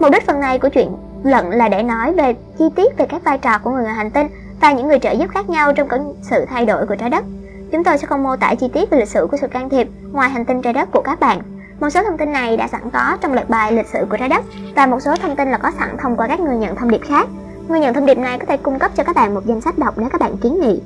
Mục 0.00 0.10
đích 0.12 0.26
phần 0.26 0.40
này 0.40 0.58
của 0.58 0.68
chuyện 0.68 0.96
lận 1.22 1.50
là 1.50 1.68
để 1.68 1.82
nói 1.82 2.12
về 2.12 2.34
chi 2.58 2.64
tiết 2.76 2.98
về 2.98 3.06
các 3.08 3.24
vai 3.24 3.38
trò 3.38 3.58
của 3.58 3.70
người 3.70 3.82
ngoài 3.82 3.94
hành 3.94 4.10
tinh 4.10 4.26
và 4.60 4.72
những 4.72 4.88
người 4.88 4.98
trợ 4.98 5.10
giúp 5.10 5.30
khác 5.30 5.50
nhau 5.50 5.72
trong 5.72 5.88
các 5.88 6.00
sự 6.22 6.44
thay 6.48 6.66
đổi 6.66 6.86
của 6.86 6.96
trái 6.96 7.10
đất. 7.10 7.24
Chúng 7.72 7.84
tôi 7.84 7.98
sẽ 7.98 8.06
không 8.06 8.22
mô 8.22 8.36
tả 8.36 8.54
chi 8.54 8.68
tiết 8.72 8.90
về 8.90 8.98
lịch 8.98 9.08
sử 9.08 9.26
của 9.30 9.36
sự 9.40 9.46
can 9.46 9.68
thiệp 9.68 9.88
ngoài 10.12 10.30
hành 10.30 10.44
tinh 10.44 10.62
trái 10.62 10.72
đất 10.72 10.88
của 10.92 11.02
các 11.04 11.20
bạn. 11.20 11.40
Một 11.80 11.90
số 11.90 12.02
thông 12.02 12.16
tin 12.16 12.32
này 12.32 12.56
đã 12.56 12.68
sẵn 12.68 12.90
có 12.92 13.16
trong 13.20 13.32
loạt 13.32 13.48
bài 13.48 13.72
lịch 13.72 13.86
sử 13.86 14.06
của 14.10 14.16
trái 14.16 14.28
đất 14.28 14.44
và 14.76 14.86
một 14.86 15.00
số 15.00 15.16
thông 15.16 15.36
tin 15.36 15.50
là 15.50 15.58
có 15.58 15.70
sẵn 15.78 15.96
thông 15.98 16.16
qua 16.16 16.28
các 16.28 16.40
người 16.40 16.56
nhận 16.56 16.76
thông 16.76 16.90
điệp 16.90 17.00
khác. 17.08 17.28
Người 17.68 17.80
nhận 17.80 17.94
thông 17.94 18.06
điệp 18.06 18.18
này 18.18 18.38
có 18.38 18.44
thể 18.46 18.56
cung 18.56 18.78
cấp 18.78 18.90
cho 18.94 19.04
các 19.04 19.16
bạn 19.16 19.34
một 19.34 19.46
danh 19.46 19.60
sách 19.60 19.78
đọc 19.78 19.94
nếu 19.96 20.08
các 20.08 20.20
bạn 20.20 20.36
kiến 20.36 20.60
nghị. 20.60 20.80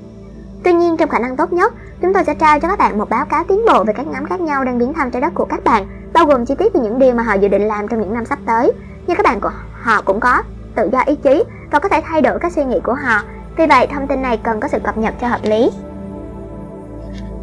Tuy 0.65 0.73
nhiên, 0.73 0.97
trong 0.97 1.09
khả 1.09 1.19
năng 1.19 1.37
tốt 1.37 1.53
nhất, 1.53 1.75
chúng 2.03 2.15
tôi 2.15 2.25
sẽ 2.25 2.35
trao 2.35 2.61
cho 2.61 2.69
các 2.69 2.79
bạn 2.79 2.99
một 2.99 3.11
báo 3.11 3.25
cáo 3.25 3.45
tiến 3.45 3.61
bộ 3.73 3.85
về 3.85 3.93
các 3.93 4.07
nhóm 4.07 4.25
khác 4.27 4.41
nhau 4.41 4.65
đang 4.65 4.79
biến 4.79 4.95
thăm 4.95 5.11
trái 5.11 5.23
đất 5.23 5.35
của 5.35 5.45
các 5.45 5.65
bạn, 5.65 5.87
bao 6.13 6.25
gồm 6.25 6.47
chi 6.47 6.55
tiết 6.59 6.75
về 6.75 6.81
những 6.81 6.99
điều 6.99 7.15
mà 7.15 7.23
họ 7.23 7.35
dự 7.35 7.49
định 7.49 7.69
làm 7.69 7.89
trong 7.89 8.01
những 8.01 8.15
năm 8.15 8.25
sắp 8.25 8.39
tới. 8.47 8.73
Nhưng 9.07 9.17
các 9.17 9.25
bạn 9.25 9.41
của 9.41 9.51
họ 9.73 10.03
cũng 10.03 10.21
có 10.21 10.43
tự 10.75 10.89
do 10.93 11.01
ý 11.07 11.15
chí 11.15 11.45
và 11.71 11.79
có 11.79 11.89
thể 11.89 12.01
thay 12.05 12.23
đổi 12.23 12.39
các 12.39 12.53
suy 12.53 12.65
nghĩ 12.65 12.81
của 12.85 12.95
họ 12.95 13.23
vì 13.57 13.67
vậy, 13.67 13.87
thông 13.87 14.07
tin 14.07 14.23
này 14.23 14.37
cần 14.37 14.61
có 14.61 14.69
sự 14.69 14.79
cập 14.79 14.99
nhật 14.99 15.15
cho 15.21 15.29
hợp 15.29 15.41
lý. 15.43 15.71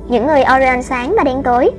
Những 0.08 0.28
người 0.28 0.44
Orion 0.56 0.84
sáng 0.84 1.16
và 1.18 1.24
đen 1.24 1.44
tối 1.44 1.72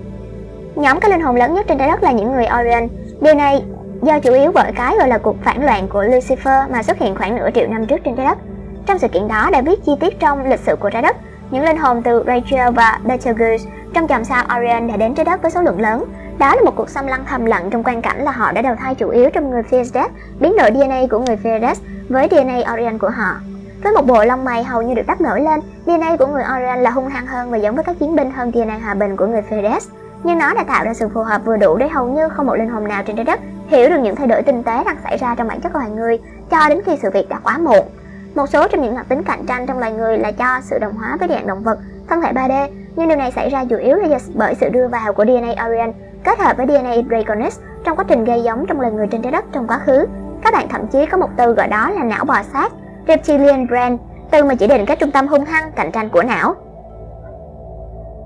Nhóm 0.74 1.00
các 1.00 1.10
linh 1.10 1.20
hồn 1.20 1.36
lớn 1.36 1.54
nhất 1.54 1.66
trên 1.68 1.78
trái 1.78 1.88
đất 1.88 2.02
là 2.02 2.12
những 2.12 2.32
người 2.32 2.46
Orion. 2.60 2.88
Điều 3.20 3.34
này 3.34 3.64
do 4.02 4.20
chủ 4.20 4.32
yếu 4.32 4.52
bởi 4.52 4.72
cái 4.76 4.96
gọi 4.98 5.08
là 5.08 5.18
cuộc 5.18 5.36
phản 5.44 5.64
loạn 5.64 5.88
của 5.88 6.02
Lucifer 6.04 6.70
mà 6.70 6.82
xuất 6.82 6.98
hiện 6.98 7.14
khoảng 7.14 7.36
nửa 7.36 7.48
triệu 7.54 7.68
năm 7.68 7.86
trước 7.86 7.96
trên 8.04 8.16
trái 8.16 8.26
đất. 8.26 8.38
Trong 8.86 8.98
sự 8.98 9.08
kiện 9.08 9.28
đó 9.28 9.50
đã 9.52 9.60
viết 9.60 9.84
chi 9.86 9.92
tiết 10.00 10.20
trong 10.20 10.46
lịch 10.46 10.60
sử 10.60 10.76
của 10.76 10.90
trái 10.90 11.02
đất, 11.02 11.16
những 11.50 11.64
linh 11.64 11.76
hồn 11.76 12.02
từ 12.02 12.24
Rachel 12.26 12.70
và 12.74 13.00
Betelgeuse 13.04 13.70
trong 13.94 14.08
chòm 14.08 14.24
sao 14.24 14.44
Orion 14.58 14.86
đã 14.86 14.96
đến 14.96 15.14
trái 15.14 15.24
đất 15.24 15.42
với 15.42 15.50
số 15.50 15.62
lượng 15.62 15.80
lớn. 15.80 16.04
Đó 16.38 16.54
là 16.54 16.62
một 16.64 16.72
cuộc 16.76 16.90
xâm 16.90 17.06
lăng 17.06 17.24
thầm 17.24 17.44
lặng 17.44 17.70
trong 17.70 17.84
quan 17.84 18.02
cảnh 18.02 18.24
là 18.24 18.30
họ 18.30 18.52
đã 18.52 18.62
đầu 18.62 18.74
thai 18.76 18.94
chủ 18.94 19.08
yếu 19.08 19.30
trong 19.30 19.50
người 19.50 19.62
Phaedes, 19.62 20.10
biến 20.40 20.56
đổi 20.56 20.70
DNA 20.74 21.02
của 21.10 21.18
người 21.18 21.36
Phaedes 21.36 21.80
với 22.08 22.28
DNA 22.30 22.72
Orion 22.72 22.98
của 22.98 23.10
họ. 23.10 23.34
Với 23.82 23.92
một 23.92 24.06
bộ 24.06 24.24
lông 24.24 24.44
mày 24.44 24.64
hầu 24.64 24.82
như 24.82 24.94
được 24.94 25.06
đắp 25.06 25.20
nổi 25.20 25.40
lên, 25.40 25.60
DNA 25.86 26.16
của 26.16 26.26
người 26.26 26.44
Orion 26.56 26.78
là 26.78 26.90
hung 26.90 27.08
hăng 27.08 27.26
hơn 27.26 27.50
và 27.50 27.56
giống 27.56 27.74
với 27.74 27.84
các 27.84 27.98
chiến 27.98 28.16
binh 28.16 28.30
hơn 28.30 28.52
DNA 28.52 28.78
hòa 28.78 28.94
bình 28.94 29.16
của 29.16 29.26
người 29.26 29.42
Phaedes. 29.42 29.88
Nhưng 30.24 30.38
nó 30.38 30.54
đã 30.54 30.64
tạo 30.64 30.84
ra 30.84 30.94
sự 30.94 31.08
phù 31.14 31.22
hợp 31.22 31.44
vừa 31.44 31.56
đủ 31.56 31.76
để 31.76 31.88
hầu 31.88 32.08
như 32.08 32.28
không 32.28 32.46
một 32.46 32.54
linh 32.54 32.68
hồn 32.68 32.88
nào 32.88 33.02
trên 33.06 33.16
trái 33.16 33.24
đất 33.24 33.40
hiểu 33.68 33.90
được 33.90 33.98
những 34.02 34.16
thay 34.16 34.26
đổi 34.26 34.42
tinh 34.42 34.62
tế 34.62 34.84
đang 34.84 34.96
xảy 35.04 35.16
ra 35.16 35.34
trong 35.34 35.48
bản 35.48 35.60
chất 35.60 35.74
loài 35.74 35.90
người 35.90 36.18
cho 36.50 36.68
đến 36.68 36.80
khi 36.86 36.96
sự 37.02 37.10
việc 37.10 37.28
đã 37.28 37.38
quá 37.42 37.58
muộn. 37.58 37.86
Một 38.34 38.46
số 38.48 38.68
trong 38.68 38.82
những 38.82 38.96
đặc 38.96 39.06
tính 39.08 39.22
cạnh 39.22 39.46
tranh 39.46 39.66
trong 39.66 39.78
loài 39.78 39.92
người 39.92 40.18
là 40.18 40.32
cho 40.32 40.60
sự 40.62 40.78
đồng 40.78 40.94
hóa 40.94 41.16
với 41.20 41.28
dạng 41.28 41.46
động 41.46 41.62
vật, 41.62 41.78
thân 42.08 42.20
thể 42.22 42.32
3D, 42.32 42.68
nhưng 42.96 43.08
điều 43.08 43.16
này 43.16 43.32
xảy 43.32 43.50
ra 43.50 43.64
chủ 43.64 43.76
yếu 43.76 43.96
là 43.96 44.18
bởi 44.34 44.54
sự 44.54 44.68
đưa 44.68 44.88
vào 44.88 45.12
của 45.12 45.24
DNA 45.24 45.66
Orion 45.66 45.92
kết 46.24 46.38
hợp 46.38 46.56
với 46.56 46.66
DNA 46.66 46.94
Draconis 47.08 47.58
trong 47.84 47.96
quá 47.96 48.04
trình 48.08 48.24
gây 48.24 48.42
giống 48.42 48.66
trong 48.66 48.80
loài 48.80 48.92
người 48.92 49.06
trên 49.06 49.22
trái 49.22 49.32
đất 49.32 49.44
trong 49.52 49.66
quá 49.66 49.78
khứ. 49.78 50.06
Các 50.42 50.54
bạn 50.54 50.68
thậm 50.68 50.86
chí 50.86 51.06
có 51.06 51.18
một 51.18 51.28
từ 51.36 51.52
gọi 51.52 51.68
đó 51.68 51.90
là 51.90 52.04
não 52.04 52.24
bò 52.24 52.42
sát, 52.52 52.72
Reptilian 53.08 53.66
Brain, 53.66 53.96
từ 54.30 54.44
mà 54.44 54.54
chỉ 54.54 54.66
định 54.66 54.86
các 54.86 54.98
trung 54.98 55.10
tâm 55.10 55.28
hung 55.28 55.44
hăng 55.44 55.72
cạnh 55.72 55.92
tranh 55.92 56.08
của 56.08 56.22
não. 56.22 56.54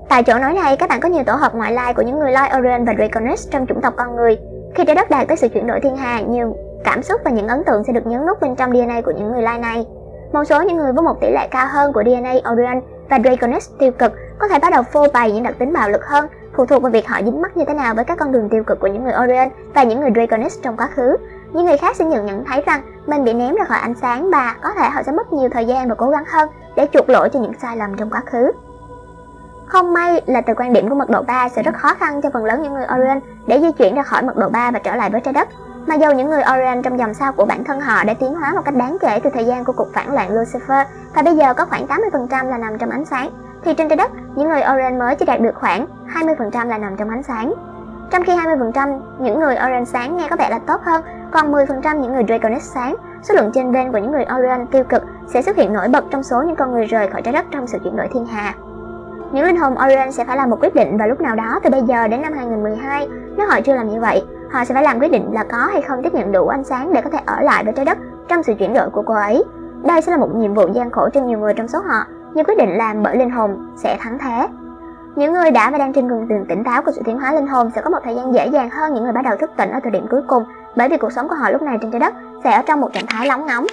Tại 0.09 0.23
chỗ 0.23 0.39
nói 0.39 0.53
này, 0.53 0.77
các 0.77 0.89
bạn 0.89 0.99
có 0.99 1.09
nhiều 1.09 1.23
tổ 1.23 1.33
hợp 1.33 1.55
ngoại 1.55 1.71
lai 1.71 1.93
của 1.93 2.01
những 2.01 2.19
người 2.19 2.31
loài 2.31 2.51
Orion 2.59 2.85
và 2.85 2.93
Draconis 2.97 3.49
trong 3.51 3.65
chủng 3.65 3.81
tộc 3.81 3.93
con 3.97 4.15
người. 4.15 4.37
Khi 4.75 4.85
trái 4.85 4.95
đất 4.95 5.09
đạt 5.09 5.27
tới 5.27 5.37
sự 5.37 5.47
chuyển 5.47 5.67
đổi 5.67 5.79
thiên 5.79 5.97
hà, 5.97 6.21
nhiều 6.21 6.55
cảm 6.83 7.03
xúc 7.03 7.21
và 7.25 7.31
những 7.31 7.47
ấn 7.47 7.63
tượng 7.63 7.83
sẽ 7.83 7.93
được 7.93 8.07
nhấn 8.07 8.25
nút 8.25 8.41
bên 8.41 8.55
trong 8.55 8.71
DNA 8.71 9.01
của 9.01 9.11
những 9.11 9.31
người 9.31 9.41
like 9.41 9.57
này. 9.57 9.85
Một 10.33 10.43
số 10.43 10.61
những 10.61 10.77
người 10.77 10.93
với 10.93 11.03
một 11.03 11.21
tỷ 11.21 11.29
lệ 11.29 11.47
cao 11.51 11.67
hơn 11.71 11.93
của 11.93 12.03
DNA 12.03 12.33
Orion 12.51 12.81
và 13.09 13.19
Draconis 13.23 13.69
tiêu 13.79 13.91
cực 13.91 14.11
có 14.39 14.47
thể 14.47 14.59
bắt 14.59 14.71
đầu 14.71 14.83
phô 14.83 15.07
bày 15.13 15.31
những 15.31 15.43
đặc 15.43 15.55
tính 15.59 15.73
bạo 15.73 15.89
lực 15.89 16.05
hơn, 16.05 16.27
phụ 16.55 16.65
thuộc 16.65 16.81
vào 16.81 16.91
việc 16.91 17.07
họ 17.07 17.21
dính 17.25 17.41
mắc 17.41 17.57
như 17.57 17.65
thế 17.65 17.73
nào 17.73 17.95
với 17.95 18.05
các 18.05 18.17
con 18.17 18.31
đường 18.31 18.49
tiêu 18.49 18.63
cực 18.63 18.79
của 18.79 18.87
những 18.87 19.03
người 19.03 19.13
Orion 19.23 19.49
và 19.73 19.83
những 19.83 19.99
người 19.99 20.11
Draconis 20.15 20.59
trong 20.63 20.77
quá 20.77 20.89
khứ. 20.95 21.17
Những 21.53 21.65
người 21.65 21.77
khác 21.77 21.95
sẽ 21.95 22.05
nhận 22.05 22.25
nhận 22.25 22.45
thấy 22.45 22.63
rằng 22.65 22.81
mình 23.05 23.23
bị 23.23 23.33
ném 23.33 23.55
ra 23.55 23.65
khỏi 23.65 23.79
ánh 23.79 23.95
sáng 24.01 24.29
và 24.31 24.55
có 24.61 24.69
thể 24.73 24.89
họ 24.89 25.03
sẽ 25.03 25.11
mất 25.11 25.33
nhiều 25.33 25.49
thời 25.49 25.65
gian 25.65 25.89
và 25.89 25.95
cố 25.95 26.09
gắng 26.09 26.23
hơn 26.27 26.49
để 26.75 26.87
chuộc 26.93 27.09
lỗi 27.09 27.29
cho 27.29 27.39
những 27.39 27.53
sai 27.61 27.77
lầm 27.77 27.97
trong 27.97 28.09
quá 28.09 28.21
khứ. 28.25 28.51
Không 29.65 29.93
may 29.93 30.21
là 30.25 30.41
từ 30.41 30.53
quan 30.57 30.73
điểm 30.73 30.89
của 30.89 30.95
mật 30.95 31.09
độ 31.09 31.21
3 31.21 31.49
sẽ 31.49 31.63
rất 31.63 31.75
khó 31.75 31.93
khăn 31.93 32.21
cho 32.21 32.29
phần 32.33 32.45
lớn 32.45 32.61
những 32.61 32.73
người 32.73 32.85
Orion 32.95 33.19
để 33.47 33.59
di 33.59 33.71
chuyển 33.71 33.95
ra 33.95 34.03
khỏi 34.03 34.21
mật 34.21 34.37
độ 34.37 34.49
3 34.49 34.71
và 34.71 34.79
trở 34.79 34.95
lại 34.95 35.09
với 35.09 35.21
trái 35.21 35.33
đất. 35.33 35.47
Mà 35.87 35.95
dù 35.95 36.11
những 36.11 36.29
người 36.29 36.41
Orion 36.53 36.81
trong 36.81 36.99
dòng 36.99 37.13
sao 37.13 37.31
của 37.31 37.45
bản 37.45 37.63
thân 37.63 37.79
họ 37.79 38.03
đã 38.03 38.13
tiến 38.13 38.35
hóa 38.35 38.53
một 38.53 38.61
cách 38.65 38.75
đáng 38.75 38.97
kể 39.01 39.19
từ 39.23 39.29
thời 39.33 39.45
gian 39.45 39.63
của 39.63 39.73
cuộc 39.73 39.93
phản 39.93 40.13
loạn 40.13 40.35
Lucifer 40.35 40.85
và 41.15 41.21
bây 41.21 41.35
giờ 41.35 41.53
có 41.53 41.65
khoảng 41.65 41.85
80% 41.87 42.49
là 42.49 42.57
nằm 42.57 42.77
trong 42.77 42.89
ánh 42.89 43.05
sáng, 43.05 43.29
thì 43.65 43.73
trên 43.73 43.89
trái 43.89 43.97
đất, 43.97 44.11
những 44.35 44.49
người 44.49 44.61
Orion 44.73 44.99
mới 44.99 45.15
chỉ 45.15 45.25
đạt 45.25 45.41
được 45.41 45.55
khoảng 45.55 45.85
20% 46.13 46.67
là 46.67 46.77
nằm 46.77 46.97
trong 46.97 47.09
ánh 47.09 47.23
sáng. 47.23 47.53
Trong 48.11 48.23
khi 48.23 48.33
20% 48.33 48.99
những 49.19 49.39
người 49.39 49.55
Orion 49.65 49.85
sáng 49.85 50.17
nghe 50.17 50.27
có 50.29 50.35
vẻ 50.35 50.49
là 50.49 50.59
tốt 50.59 50.81
hơn, 50.83 51.03
còn 51.31 51.51
10% 51.51 51.99
những 51.99 52.13
người 52.13 52.23
Draconis 52.27 52.63
sáng, 52.73 52.95
số 53.23 53.33
lượng 53.35 53.51
trên 53.53 53.71
bên 53.71 53.91
của 53.91 53.97
những 53.97 54.11
người 54.11 54.25
Orion 54.37 54.67
tiêu 54.67 54.83
cực 54.83 55.03
sẽ 55.27 55.41
xuất 55.41 55.55
hiện 55.55 55.73
nổi 55.73 55.87
bật 55.87 56.03
trong 56.11 56.23
số 56.23 56.41
những 56.41 56.55
con 56.55 56.71
người 56.71 56.85
rời 56.85 57.07
khỏi 57.07 57.21
trái 57.21 57.33
đất 57.33 57.45
trong 57.51 57.67
sự 57.67 57.79
chuyển 57.83 57.95
đổi 57.95 58.07
thiên 58.13 58.25
hà. 58.25 58.53
Những 59.31 59.45
linh 59.45 59.57
hồn 59.57 59.75
Orion 59.85 60.11
sẽ 60.11 60.25
phải 60.25 60.37
làm 60.37 60.49
một 60.49 60.57
quyết 60.61 60.75
định 60.75 60.97
vào 60.97 61.07
lúc 61.07 61.21
nào 61.21 61.35
đó 61.35 61.59
từ 61.63 61.69
bây 61.69 61.81
giờ 61.81 62.07
đến 62.07 62.21
năm 62.21 62.33
2012. 62.33 63.07
Nếu 63.37 63.47
họ 63.47 63.61
chưa 63.61 63.73
làm 63.73 63.89
như 63.89 63.99
vậy, 63.99 64.23
họ 64.53 64.65
sẽ 64.65 64.73
phải 64.73 64.83
làm 64.83 64.99
quyết 64.99 65.11
định 65.11 65.33
là 65.33 65.43
có 65.43 65.57
hay 65.57 65.81
không 65.81 66.03
tiếp 66.03 66.13
nhận 66.13 66.31
đủ 66.31 66.47
ánh 66.47 66.63
sáng 66.63 66.93
để 66.93 67.01
có 67.01 67.09
thể 67.09 67.19
ở 67.25 67.41
lại 67.41 67.63
với 67.63 67.73
trái 67.73 67.85
đất 67.85 67.97
trong 68.27 68.43
sự 68.43 68.53
chuyển 68.59 68.73
đổi 68.73 68.89
của 68.89 69.03
cô 69.05 69.13
ấy. 69.13 69.43
Đây 69.83 70.01
sẽ 70.01 70.11
là 70.11 70.17
một 70.17 70.35
nhiệm 70.35 70.53
vụ 70.53 70.67
gian 70.73 70.91
khổ 70.91 71.09
cho 71.13 71.21
nhiều 71.21 71.39
người 71.39 71.53
trong 71.53 71.67
số 71.67 71.79
họ, 71.79 72.05
nhưng 72.33 72.45
quyết 72.45 72.57
định 72.57 72.77
làm 72.77 73.03
bởi 73.03 73.17
linh 73.17 73.29
hồn 73.29 73.73
sẽ 73.77 73.97
thắng 73.99 74.17
thế. 74.19 74.47
Những 75.15 75.33
người 75.33 75.51
đã 75.51 75.69
và 75.71 75.77
đang 75.77 75.93
trên 75.93 76.09
con 76.09 76.27
đường 76.27 76.45
tỉnh 76.49 76.63
táo 76.63 76.81
của 76.81 76.91
sự 76.91 77.01
tiến 77.05 77.19
hóa 77.19 77.33
linh 77.33 77.47
hồn 77.47 77.69
sẽ 77.75 77.81
có 77.81 77.89
một 77.89 77.97
thời 78.03 78.15
gian 78.15 78.33
dễ 78.33 78.47
dàng 78.47 78.69
hơn 78.69 78.93
những 78.93 79.03
người 79.03 79.11
bắt 79.11 79.25
đầu 79.25 79.35
thức 79.35 79.51
tỉnh 79.57 79.71
ở 79.71 79.79
thời 79.83 79.91
điểm 79.91 80.05
cuối 80.09 80.21
cùng, 80.27 80.43
bởi 80.75 80.89
vì 80.89 80.97
cuộc 80.97 81.11
sống 81.11 81.27
của 81.27 81.35
họ 81.35 81.49
lúc 81.49 81.61
này 81.61 81.77
trên 81.81 81.91
trái 81.91 81.99
đất 81.99 82.13
sẽ 82.43 82.51
ở 82.51 82.61
trong 82.61 82.81
một 82.81 82.93
trạng 82.93 83.07
thái 83.07 83.27
nóng 83.27 83.45
ngóng 83.45 83.65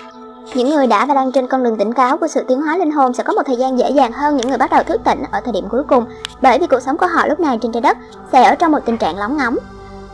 Những 0.54 0.68
người 0.68 0.86
đã 0.86 1.06
và 1.06 1.14
đang 1.14 1.32
trên 1.32 1.46
con 1.46 1.62
đường 1.62 1.76
tỉnh 1.76 1.92
táo 1.92 2.16
của 2.16 2.28
sự 2.28 2.44
tiến 2.48 2.60
hóa 2.60 2.78
linh 2.78 2.90
hồn 2.90 3.12
sẽ 3.14 3.22
có 3.22 3.32
một 3.32 3.42
thời 3.46 3.56
gian 3.56 3.78
dễ 3.78 3.90
dàng 3.90 4.12
hơn 4.12 4.36
những 4.36 4.48
người 4.48 4.58
bắt 4.58 4.70
đầu 4.70 4.82
thức 4.82 5.00
tỉnh 5.04 5.22
ở 5.30 5.40
thời 5.44 5.52
điểm 5.52 5.64
cuối 5.70 5.82
cùng, 5.88 6.04
bởi 6.42 6.58
vì 6.58 6.66
cuộc 6.66 6.80
sống 6.80 6.96
của 6.96 7.06
họ 7.06 7.26
lúc 7.26 7.40
này 7.40 7.58
trên 7.62 7.72
trái 7.72 7.80
đất 7.80 7.96
sẽ 8.32 8.44
ở 8.44 8.54
trong 8.54 8.72
một 8.72 8.80
tình 8.84 8.96
trạng 8.96 9.16
nóng 9.16 9.36
ngóng. 9.36 9.56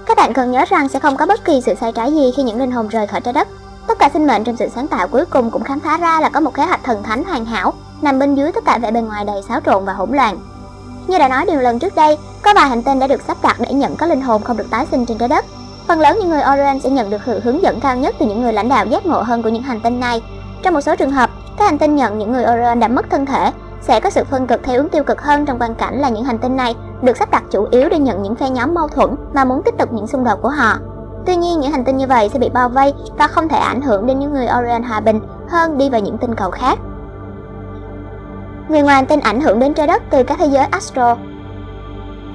Các 0.06 0.16
bạn 0.16 0.32
cần 0.32 0.50
nhớ 0.50 0.64
rằng 0.68 0.88
sẽ 0.88 0.98
không 0.98 1.16
có 1.16 1.26
bất 1.26 1.44
kỳ 1.44 1.60
sự 1.60 1.74
sai 1.80 1.92
trái 1.92 2.12
gì 2.12 2.32
khi 2.36 2.42
những 2.42 2.58
linh 2.58 2.70
hồn 2.70 2.88
rời 2.88 3.06
khỏi 3.06 3.20
trái 3.20 3.34
đất. 3.34 3.48
Tất 3.86 3.98
cả 3.98 4.10
sinh 4.12 4.26
mệnh 4.26 4.44
trong 4.44 4.56
sự 4.56 4.68
sáng 4.74 4.88
tạo 4.88 5.08
cuối 5.08 5.24
cùng 5.24 5.50
cũng 5.50 5.62
khám 5.62 5.80
phá 5.80 5.96
ra 5.96 6.20
là 6.20 6.28
có 6.28 6.40
một 6.40 6.54
kế 6.54 6.62
hoạch 6.62 6.84
thần 6.84 7.02
thánh 7.02 7.24
hoàn 7.24 7.44
hảo 7.44 7.72
nằm 8.02 8.18
bên 8.18 8.34
dưới 8.34 8.52
tất 8.52 8.64
cả 8.64 8.78
vẻ 8.78 8.90
bề 8.90 9.00
ngoài 9.00 9.24
đầy 9.24 9.42
xáo 9.48 9.60
trộn 9.66 9.84
và 9.84 9.92
hỗn 9.92 10.12
loạn. 10.12 10.38
Như 11.06 11.18
đã 11.18 11.28
nói 11.28 11.44
điều 11.46 11.60
lần 11.60 11.78
trước 11.78 11.94
đây, 11.94 12.18
có 12.42 12.54
vài 12.54 12.68
hành 12.68 12.82
tinh 12.82 12.98
đã 12.98 13.06
được 13.06 13.22
sắp 13.26 13.36
đặt 13.42 13.56
để 13.60 13.72
nhận 13.72 13.96
các 13.96 14.08
linh 14.08 14.20
hồn 14.20 14.42
không 14.42 14.56
được 14.56 14.70
tái 14.70 14.86
sinh 14.90 15.06
trên 15.06 15.18
trái 15.18 15.28
đất. 15.28 15.44
Phần 15.88 16.00
lớn 16.00 16.16
những 16.20 16.30
người 16.30 16.42
Orion 16.52 16.80
sẽ 16.80 16.90
nhận 16.90 17.10
được 17.10 17.20
sự 17.26 17.40
hướng 17.44 17.62
dẫn 17.62 17.80
cao 17.80 17.96
nhất 17.96 18.14
từ 18.18 18.26
những 18.26 18.42
người 18.42 18.52
lãnh 18.52 18.68
đạo 18.68 18.86
giác 18.86 19.06
ngộ 19.06 19.22
hơn 19.22 19.42
của 19.42 19.48
những 19.48 19.62
hành 19.62 19.80
tinh 19.80 20.00
này. 20.00 20.22
Trong 20.62 20.74
một 20.74 20.80
số 20.80 20.96
trường 20.96 21.10
hợp, 21.10 21.30
các 21.58 21.64
hành 21.64 21.78
tinh 21.78 21.96
nhận 21.96 22.18
những 22.18 22.32
người 22.32 22.44
Orion 22.44 22.80
đã 22.80 22.88
mất 22.88 23.06
thân 23.10 23.26
thể 23.26 23.52
sẽ 23.80 24.00
có 24.00 24.10
sự 24.10 24.24
phân 24.24 24.46
cực 24.46 24.60
theo 24.62 24.76
hướng 24.82 24.88
tiêu 24.88 25.04
cực 25.04 25.22
hơn 25.22 25.46
trong 25.46 25.58
quan 25.58 25.74
cảnh 25.74 26.00
là 26.00 26.08
những 26.08 26.24
hành 26.24 26.38
tinh 26.38 26.56
này 26.56 26.74
được 27.02 27.16
sắp 27.16 27.30
đặt 27.30 27.42
chủ 27.50 27.66
yếu 27.70 27.88
để 27.88 27.98
nhận 27.98 28.22
những 28.22 28.34
phe 28.34 28.50
nhóm 28.50 28.74
mâu 28.74 28.88
thuẫn 28.88 29.10
mà 29.34 29.44
muốn 29.44 29.62
tiếp 29.62 29.74
tục 29.78 29.92
những 29.92 30.06
xung 30.06 30.24
đột 30.24 30.42
của 30.42 30.48
họ. 30.48 30.74
Tuy 31.26 31.36
nhiên, 31.36 31.60
những 31.60 31.72
hành 31.72 31.84
tinh 31.84 31.96
như 31.96 32.06
vậy 32.06 32.30
sẽ 32.32 32.38
bị 32.38 32.48
bao 32.48 32.68
vây 32.68 32.94
và 33.18 33.26
không 33.26 33.48
thể 33.48 33.58
ảnh 33.58 33.82
hưởng 33.82 34.06
đến 34.06 34.18
những 34.18 34.32
người 34.32 34.46
Orion 34.58 34.82
hòa 34.82 35.00
bình 35.00 35.20
hơn 35.48 35.78
đi 35.78 35.90
vào 35.90 36.00
những 36.00 36.18
tinh 36.18 36.34
cầu 36.34 36.50
khác. 36.50 36.78
Người 38.68 38.82
ngoài 38.82 38.94
hành 38.94 39.06
tinh 39.06 39.20
ảnh 39.20 39.40
hưởng 39.40 39.58
đến 39.58 39.74
trái 39.74 39.86
đất 39.86 40.02
từ 40.10 40.22
các 40.22 40.38
thế 40.38 40.46
giới 40.46 40.64
astro. 40.64 41.16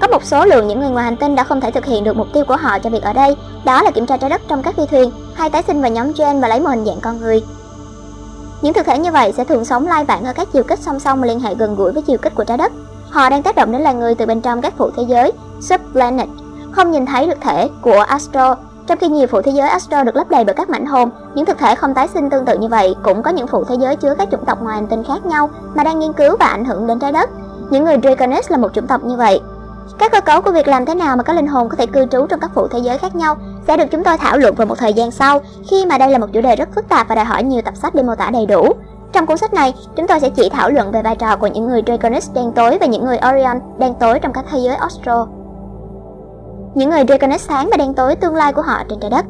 Có 0.00 0.08
một 0.08 0.24
số 0.24 0.44
lượng 0.44 0.68
những 0.68 0.80
người 0.80 0.90
ngoài 0.90 1.04
hành 1.04 1.16
tinh 1.16 1.36
đã 1.36 1.44
không 1.44 1.60
thể 1.60 1.70
thực 1.70 1.84
hiện 1.84 2.04
được 2.04 2.16
mục 2.16 2.26
tiêu 2.34 2.44
của 2.48 2.56
họ 2.56 2.78
cho 2.78 2.90
việc 2.90 3.02
ở 3.02 3.12
đây, 3.12 3.36
đó 3.64 3.82
là 3.82 3.90
kiểm 3.90 4.06
tra 4.06 4.16
trái 4.16 4.30
đất 4.30 4.40
trong 4.48 4.62
các 4.62 4.74
phi 4.76 4.86
thuyền 4.86 5.10
hay 5.34 5.50
tái 5.50 5.62
sinh 5.62 5.82
vào 5.82 5.90
nhóm 5.90 6.12
gen 6.18 6.40
và 6.40 6.48
lấy 6.48 6.60
một 6.60 6.70
hình 6.70 6.84
dạng 6.84 7.00
con 7.02 7.20
người. 7.20 7.42
Những 8.62 8.72
thực 8.72 8.86
thể 8.86 8.98
như 8.98 9.12
vậy 9.12 9.32
sẽ 9.36 9.44
thường 9.44 9.64
sống 9.64 9.86
lai 9.86 10.04
vãng 10.04 10.24
ở 10.24 10.32
các 10.32 10.48
chiều 10.52 10.62
kích 10.62 10.78
song 10.78 11.00
song 11.00 11.22
liên 11.22 11.40
hệ 11.40 11.54
gần 11.54 11.76
gũi 11.76 11.92
với 11.92 12.02
chiều 12.02 12.18
kích 12.18 12.34
của 12.34 12.44
trái 12.44 12.56
đất. 12.56 12.72
Họ 13.10 13.30
đang 13.30 13.42
tác 13.42 13.56
động 13.56 13.72
đến 13.72 13.82
loài 13.82 13.94
người 13.94 14.14
từ 14.14 14.26
bên 14.26 14.40
trong 14.40 14.60
các 14.60 14.74
phụ 14.76 14.90
thế 14.96 15.02
giới, 15.08 15.32
subplanet, 15.60 16.28
không 16.72 16.90
nhìn 16.90 17.06
thấy 17.06 17.26
được 17.26 17.40
thể 17.40 17.68
của 17.80 18.00
Astro. 18.08 18.56
Trong 18.86 18.98
khi 18.98 19.08
nhiều 19.08 19.26
phụ 19.26 19.42
thế 19.42 19.52
giới 19.52 19.68
Astro 19.68 20.04
được 20.04 20.16
lấp 20.16 20.30
đầy 20.30 20.44
bởi 20.44 20.54
các 20.54 20.70
mảnh 20.70 20.86
hồn, 20.86 21.10
những 21.34 21.44
thực 21.44 21.58
thể 21.58 21.74
không 21.74 21.94
tái 21.94 22.08
sinh 22.08 22.30
tương 22.30 22.44
tự 22.44 22.58
như 22.58 22.68
vậy 22.68 22.94
cũng 23.02 23.22
có 23.22 23.30
những 23.30 23.46
phụ 23.46 23.64
thế 23.64 23.74
giới 23.80 23.96
chứa 23.96 24.14
các 24.18 24.28
chủng 24.30 24.44
tộc 24.44 24.62
ngoài 24.62 24.76
hành 24.76 24.86
tinh 24.86 25.04
khác 25.04 25.26
nhau 25.26 25.50
mà 25.74 25.84
đang 25.84 25.98
nghiên 25.98 26.12
cứu 26.12 26.36
và 26.40 26.46
ảnh 26.46 26.64
hưởng 26.64 26.86
đến 26.86 26.98
trái 26.98 27.12
đất. 27.12 27.30
Những 27.70 27.84
người 27.84 27.96
Draconis 28.02 28.50
là 28.50 28.56
một 28.56 28.74
chủng 28.74 28.86
tộc 28.86 29.04
như 29.04 29.16
vậy. 29.16 29.40
Các 29.98 30.12
cơ 30.12 30.20
cấu 30.20 30.40
của 30.40 30.52
việc 30.52 30.68
làm 30.68 30.86
thế 30.86 30.94
nào 30.94 31.16
mà 31.16 31.22
các 31.22 31.36
linh 31.36 31.46
hồn 31.46 31.68
có 31.68 31.76
thể 31.76 31.86
cư 31.86 32.06
trú 32.06 32.26
trong 32.26 32.40
các 32.40 32.50
phụ 32.54 32.68
thế 32.68 32.78
giới 32.78 32.98
khác 32.98 33.14
nhau 33.16 33.36
sẽ 33.66 33.76
được 33.76 33.84
chúng 33.90 34.04
tôi 34.04 34.18
thảo 34.18 34.38
luận 34.38 34.54
vào 34.54 34.66
một 34.66 34.78
thời 34.78 34.92
gian 34.92 35.10
sau, 35.10 35.40
khi 35.70 35.86
mà 35.86 35.98
đây 35.98 36.10
là 36.10 36.18
một 36.18 36.26
chủ 36.32 36.40
đề 36.40 36.56
rất 36.56 36.68
phức 36.74 36.88
tạp 36.88 37.08
và 37.08 37.14
đòi 37.14 37.24
hỏi 37.24 37.42
nhiều 37.42 37.62
tập 37.62 37.76
sách 37.76 37.94
để 37.94 38.02
mô 38.02 38.14
tả 38.14 38.30
đầy 38.30 38.46
đủ. 38.46 38.68
Trong 39.12 39.26
cuốn 39.26 39.36
sách 39.36 39.52
này, 39.52 39.74
chúng 39.96 40.06
tôi 40.06 40.20
sẽ 40.20 40.28
chỉ 40.28 40.48
thảo 40.48 40.70
luận 40.70 40.92
về 40.92 41.02
vai 41.02 41.16
trò 41.16 41.36
của 41.36 41.46
những 41.46 41.66
người 41.66 41.82
Draconis 41.86 42.30
đen 42.34 42.52
tối 42.52 42.78
và 42.80 42.86
những 42.86 43.04
người 43.04 43.18
Orion 43.32 43.60
đen 43.78 43.94
tối 44.00 44.18
trong 44.18 44.32
các 44.32 44.44
thế 44.50 44.58
giới 44.58 44.76
Austro. 44.76 45.26
Những 46.74 46.90
người 46.90 47.04
Draconis 47.08 47.48
sáng 47.48 47.68
và 47.70 47.76
đen 47.76 47.94
tối 47.94 48.16
tương 48.16 48.34
lai 48.34 48.52
của 48.52 48.62
họ 48.62 48.82
trên 48.88 49.00
trái 49.00 49.10
đất. 49.10 49.24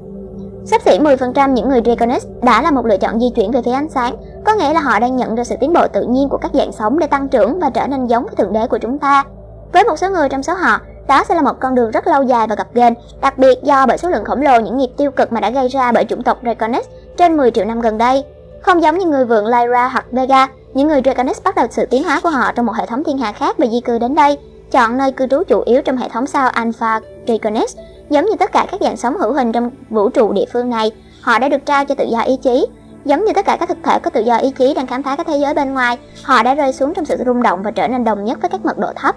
Sắp 0.65 0.83
xỉ 0.85 0.99
10% 0.99 1.53
những 1.53 1.69
người 1.69 1.81
Draconis 1.85 2.27
đã 2.43 2.63
là 2.63 2.71
một 2.71 2.87
lựa 2.87 2.97
chọn 2.97 3.21
di 3.21 3.31
chuyển 3.35 3.51
về 3.51 3.63
phía 3.65 3.73
ánh 3.73 3.89
sáng, 3.89 4.17
có 4.45 4.55
nghĩa 4.55 4.73
là 4.73 4.81
họ 4.81 4.99
đang 4.99 5.17
nhận 5.17 5.35
được 5.35 5.45
sự 5.45 5.57
tiến 5.61 5.73
bộ 5.73 5.87
tự 5.93 6.07
nhiên 6.09 6.29
của 6.29 6.39
các 6.39 6.51
dạng 6.55 6.73
sống 6.73 6.99
để 6.99 7.07
tăng 7.07 7.29
trưởng 7.29 7.61
và 7.61 7.71
trở 7.71 7.87
nên 7.87 8.07
giống 8.07 8.27
với 8.27 8.35
thượng 8.37 8.53
đế 8.53 8.67
của 8.67 8.79
chúng 8.79 8.99
ta. 8.99 9.25
Với 9.73 9.85
một 9.85 9.99
số 9.99 10.11
người 10.11 10.29
trong 10.29 10.43
số 10.43 10.55
họ, 10.55 10.81
đó 11.09 11.25
sẽ 11.29 11.35
là 11.35 11.43
một 11.43 11.61
con 11.61 11.75
đường 11.75 11.91
rất 11.91 12.07
lâu 12.07 12.23
dài 12.23 12.47
và 12.47 12.55
gập 12.55 12.75
ghềnh, 12.75 12.95
đặc 13.21 13.39
biệt 13.39 13.59
do 13.63 13.87
bởi 13.87 13.99
số 13.99 14.09
lượng 14.11 14.25
khổng 14.25 14.43
lồ 14.43 14.61
những 14.61 14.77
nghiệp 14.77 14.91
tiêu 14.97 15.11
cực 15.11 15.33
mà 15.33 15.41
đã 15.41 15.51
gây 15.51 15.69
ra 15.69 15.93
bởi 15.93 16.05
chủng 16.05 16.23
tộc 16.23 16.39
Draconis 16.43 16.87
trên 17.17 17.37
10 17.37 17.51
triệu 17.51 17.65
năm 17.65 17.81
gần 17.81 17.99
đây. 17.99 18.25
Không 18.63 18.83
giống 18.83 18.99
như 18.99 19.07
người 19.07 19.25
vượn 19.25 19.47
Lyra 19.47 19.89
hoặc 19.89 20.07
Vega, 20.11 20.47
những 20.75 20.89
người 20.89 21.01
Draconis 21.05 21.43
bắt 21.45 21.55
đầu 21.55 21.67
sự 21.71 21.87
tiến 21.87 22.05
hóa 22.05 22.21
của 22.23 22.29
họ 22.29 22.53
trong 22.53 22.67
một 22.67 22.73
hệ 22.77 22.87
thống 22.87 23.05
thiên 23.05 23.19
hà 23.19 23.33
khác 23.33 23.59
và 23.59 23.67
di 23.67 23.81
cư 23.81 23.99
đến 23.99 24.15
đây, 24.15 24.39
chọn 24.71 24.99
nơi 24.99 25.13
cư 25.13 25.27
trú 25.27 25.43
chủ 25.49 25.63
yếu 25.67 25.83
trong 25.83 25.97
hệ 25.97 26.09
thống 26.09 26.27
sao 26.27 26.49
Alpha 26.49 27.01
Draconis. 27.27 27.77
Giống 28.11 28.25
như 28.25 28.37
tất 28.39 28.53
cả 28.53 28.67
các 28.71 28.81
dạng 28.81 28.97
sống 28.97 29.19
hữu 29.19 29.33
hình 29.33 29.53
trong 29.53 29.71
vũ 29.91 30.09
trụ 30.09 30.33
địa 30.33 30.45
phương 30.53 30.71
này, 30.71 30.93
họ 31.21 31.39
đã 31.39 31.49
được 31.49 31.67
trao 31.67 31.85
cho 31.85 31.95
tự 31.95 32.05
do 32.05 32.21
ý 32.21 32.37
chí. 32.37 32.67
Giống 33.05 33.25
như 33.25 33.33
tất 33.33 33.47
cả 33.47 33.57
các 33.61 33.69
thực 33.69 33.79
thể 33.83 33.99
có 33.99 34.11
tự 34.11 34.21
do 34.21 34.37
ý 34.37 34.51
chí 34.51 34.75
đang 34.75 34.87
khám 34.87 35.03
phá 35.03 35.17
các 35.17 35.27
thế 35.27 35.37
giới 35.37 35.55
bên 35.55 35.75
ngoài, 35.75 35.99
họ 36.23 36.43
đã 36.43 36.55
rơi 36.55 36.73
xuống 36.73 36.95
trong 36.95 37.05
sự 37.05 37.17
rung 37.27 37.43
động 37.43 37.63
và 37.63 37.71
trở 37.71 37.89
nên 37.89 38.05
đồng 38.05 38.25
nhất 38.25 38.39
với 38.43 38.51
các 38.51 38.65
mật 38.65 38.79
độ 38.79 38.89
thấp. 38.97 39.17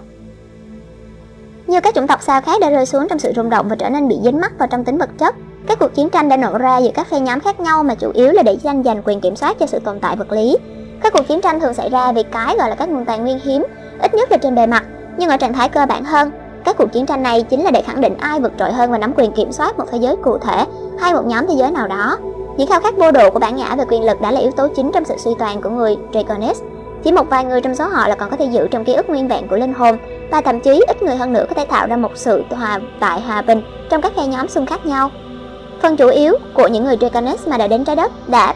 Như 1.66 1.80
các 1.80 1.94
chủng 1.94 2.06
tộc 2.06 2.22
sao 2.22 2.40
khác 2.40 2.60
đã 2.60 2.70
rơi 2.70 2.86
xuống 2.86 3.08
trong 3.08 3.18
sự 3.18 3.32
rung 3.36 3.50
động 3.50 3.68
và 3.68 3.76
trở 3.76 3.90
nên 3.90 4.08
bị 4.08 4.16
dính 4.24 4.40
mắc 4.40 4.52
vào 4.58 4.68
trong 4.68 4.84
tính 4.84 4.98
vật 4.98 5.10
chất, 5.18 5.34
các 5.66 5.78
cuộc 5.78 5.94
chiến 5.94 6.10
tranh 6.10 6.28
đã 6.28 6.36
nổ 6.36 6.58
ra 6.58 6.78
giữa 6.78 6.90
các 6.94 7.06
phe 7.06 7.20
nhóm 7.20 7.40
khác 7.40 7.60
nhau 7.60 7.82
mà 7.82 7.94
chủ 7.94 8.10
yếu 8.14 8.32
là 8.32 8.42
để 8.42 8.56
tranh 8.64 8.82
giành 8.82 9.02
quyền 9.04 9.20
kiểm 9.20 9.36
soát 9.36 9.58
cho 9.58 9.66
sự 9.66 9.78
tồn 9.78 10.00
tại 10.00 10.16
vật 10.16 10.32
lý. 10.32 10.56
Các 11.02 11.12
cuộc 11.12 11.28
chiến 11.28 11.40
tranh 11.40 11.60
thường 11.60 11.74
xảy 11.74 11.90
ra 11.90 12.12
vì 12.12 12.22
cái 12.22 12.56
gọi 12.58 12.70
là 12.70 12.74
các 12.74 12.88
nguồn 12.88 13.04
tài 13.04 13.18
nguyên 13.18 13.38
hiếm, 13.44 13.64
ít 14.02 14.14
nhất 14.14 14.32
là 14.32 14.36
trên 14.36 14.54
bề 14.54 14.66
mặt, 14.66 14.84
nhưng 15.18 15.30
ở 15.30 15.36
trạng 15.36 15.52
thái 15.52 15.68
cơ 15.68 15.86
bản 15.88 16.04
hơn. 16.04 16.30
Các 16.64 16.76
cuộc 16.78 16.92
chiến 16.92 17.06
tranh 17.06 17.22
này 17.22 17.42
chính 17.42 17.64
là 17.64 17.70
để 17.70 17.82
khẳng 17.82 18.00
định 18.00 18.14
ai 18.18 18.40
vượt 18.40 18.52
trội 18.58 18.72
hơn 18.72 18.90
và 18.90 18.98
nắm 18.98 19.12
quyền 19.16 19.32
kiểm 19.32 19.52
soát 19.52 19.78
một 19.78 19.84
thế 19.92 19.98
giới 19.98 20.16
cụ 20.16 20.38
thể 20.38 20.64
hay 21.00 21.14
một 21.14 21.26
nhóm 21.26 21.46
thế 21.48 21.54
giới 21.58 21.70
nào 21.70 21.88
đó. 21.88 22.18
Những 22.56 22.68
khao 22.68 22.80
khát 22.80 22.96
vô 22.96 23.12
độ 23.12 23.30
của 23.30 23.38
bản 23.38 23.56
ngã 23.56 23.76
về 23.76 23.84
quyền 23.88 24.04
lực 24.04 24.20
đã 24.20 24.30
là 24.30 24.40
yếu 24.40 24.50
tố 24.50 24.68
chính 24.76 24.90
trong 24.94 25.04
sự 25.04 25.14
suy 25.18 25.30
toàn 25.38 25.62
của 25.62 25.70
người 25.70 25.96
Draconis. 26.12 26.62
Chỉ 27.04 27.12
một 27.12 27.30
vài 27.30 27.44
người 27.44 27.60
trong 27.60 27.74
số 27.74 27.88
họ 27.88 28.08
là 28.08 28.14
còn 28.14 28.30
có 28.30 28.36
thể 28.36 28.44
giữ 28.44 28.68
trong 28.70 28.84
ký 28.84 28.94
ức 28.94 29.08
nguyên 29.08 29.28
vẹn 29.28 29.48
của 29.48 29.56
linh 29.56 29.74
hồn 29.74 29.98
và 30.30 30.40
thậm 30.40 30.60
chí 30.60 30.80
ít 30.86 31.02
người 31.02 31.16
hơn 31.16 31.32
nữa 31.32 31.44
có 31.48 31.54
thể 31.54 31.64
tạo 31.64 31.86
ra 31.86 31.96
một 31.96 32.10
sự 32.14 32.42
hòa 32.50 32.80
tại 33.00 33.20
hòa 33.20 33.42
bình 33.42 33.62
trong 33.90 34.02
các 34.02 34.12
phe 34.16 34.26
nhóm 34.26 34.48
xung 34.48 34.66
khác 34.66 34.86
nhau. 34.86 35.10
Phần 35.82 35.96
chủ 35.96 36.08
yếu 36.08 36.34
của 36.54 36.68
những 36.68 36.84
người 36.84 36.96
Draconis 36.96 37.48
mà 37.48 37.58
đã 37.58 37.66
đến 37.66 37.84
trái 37.84 37.96
đất 37.96 38.12
đã 38.28 38.54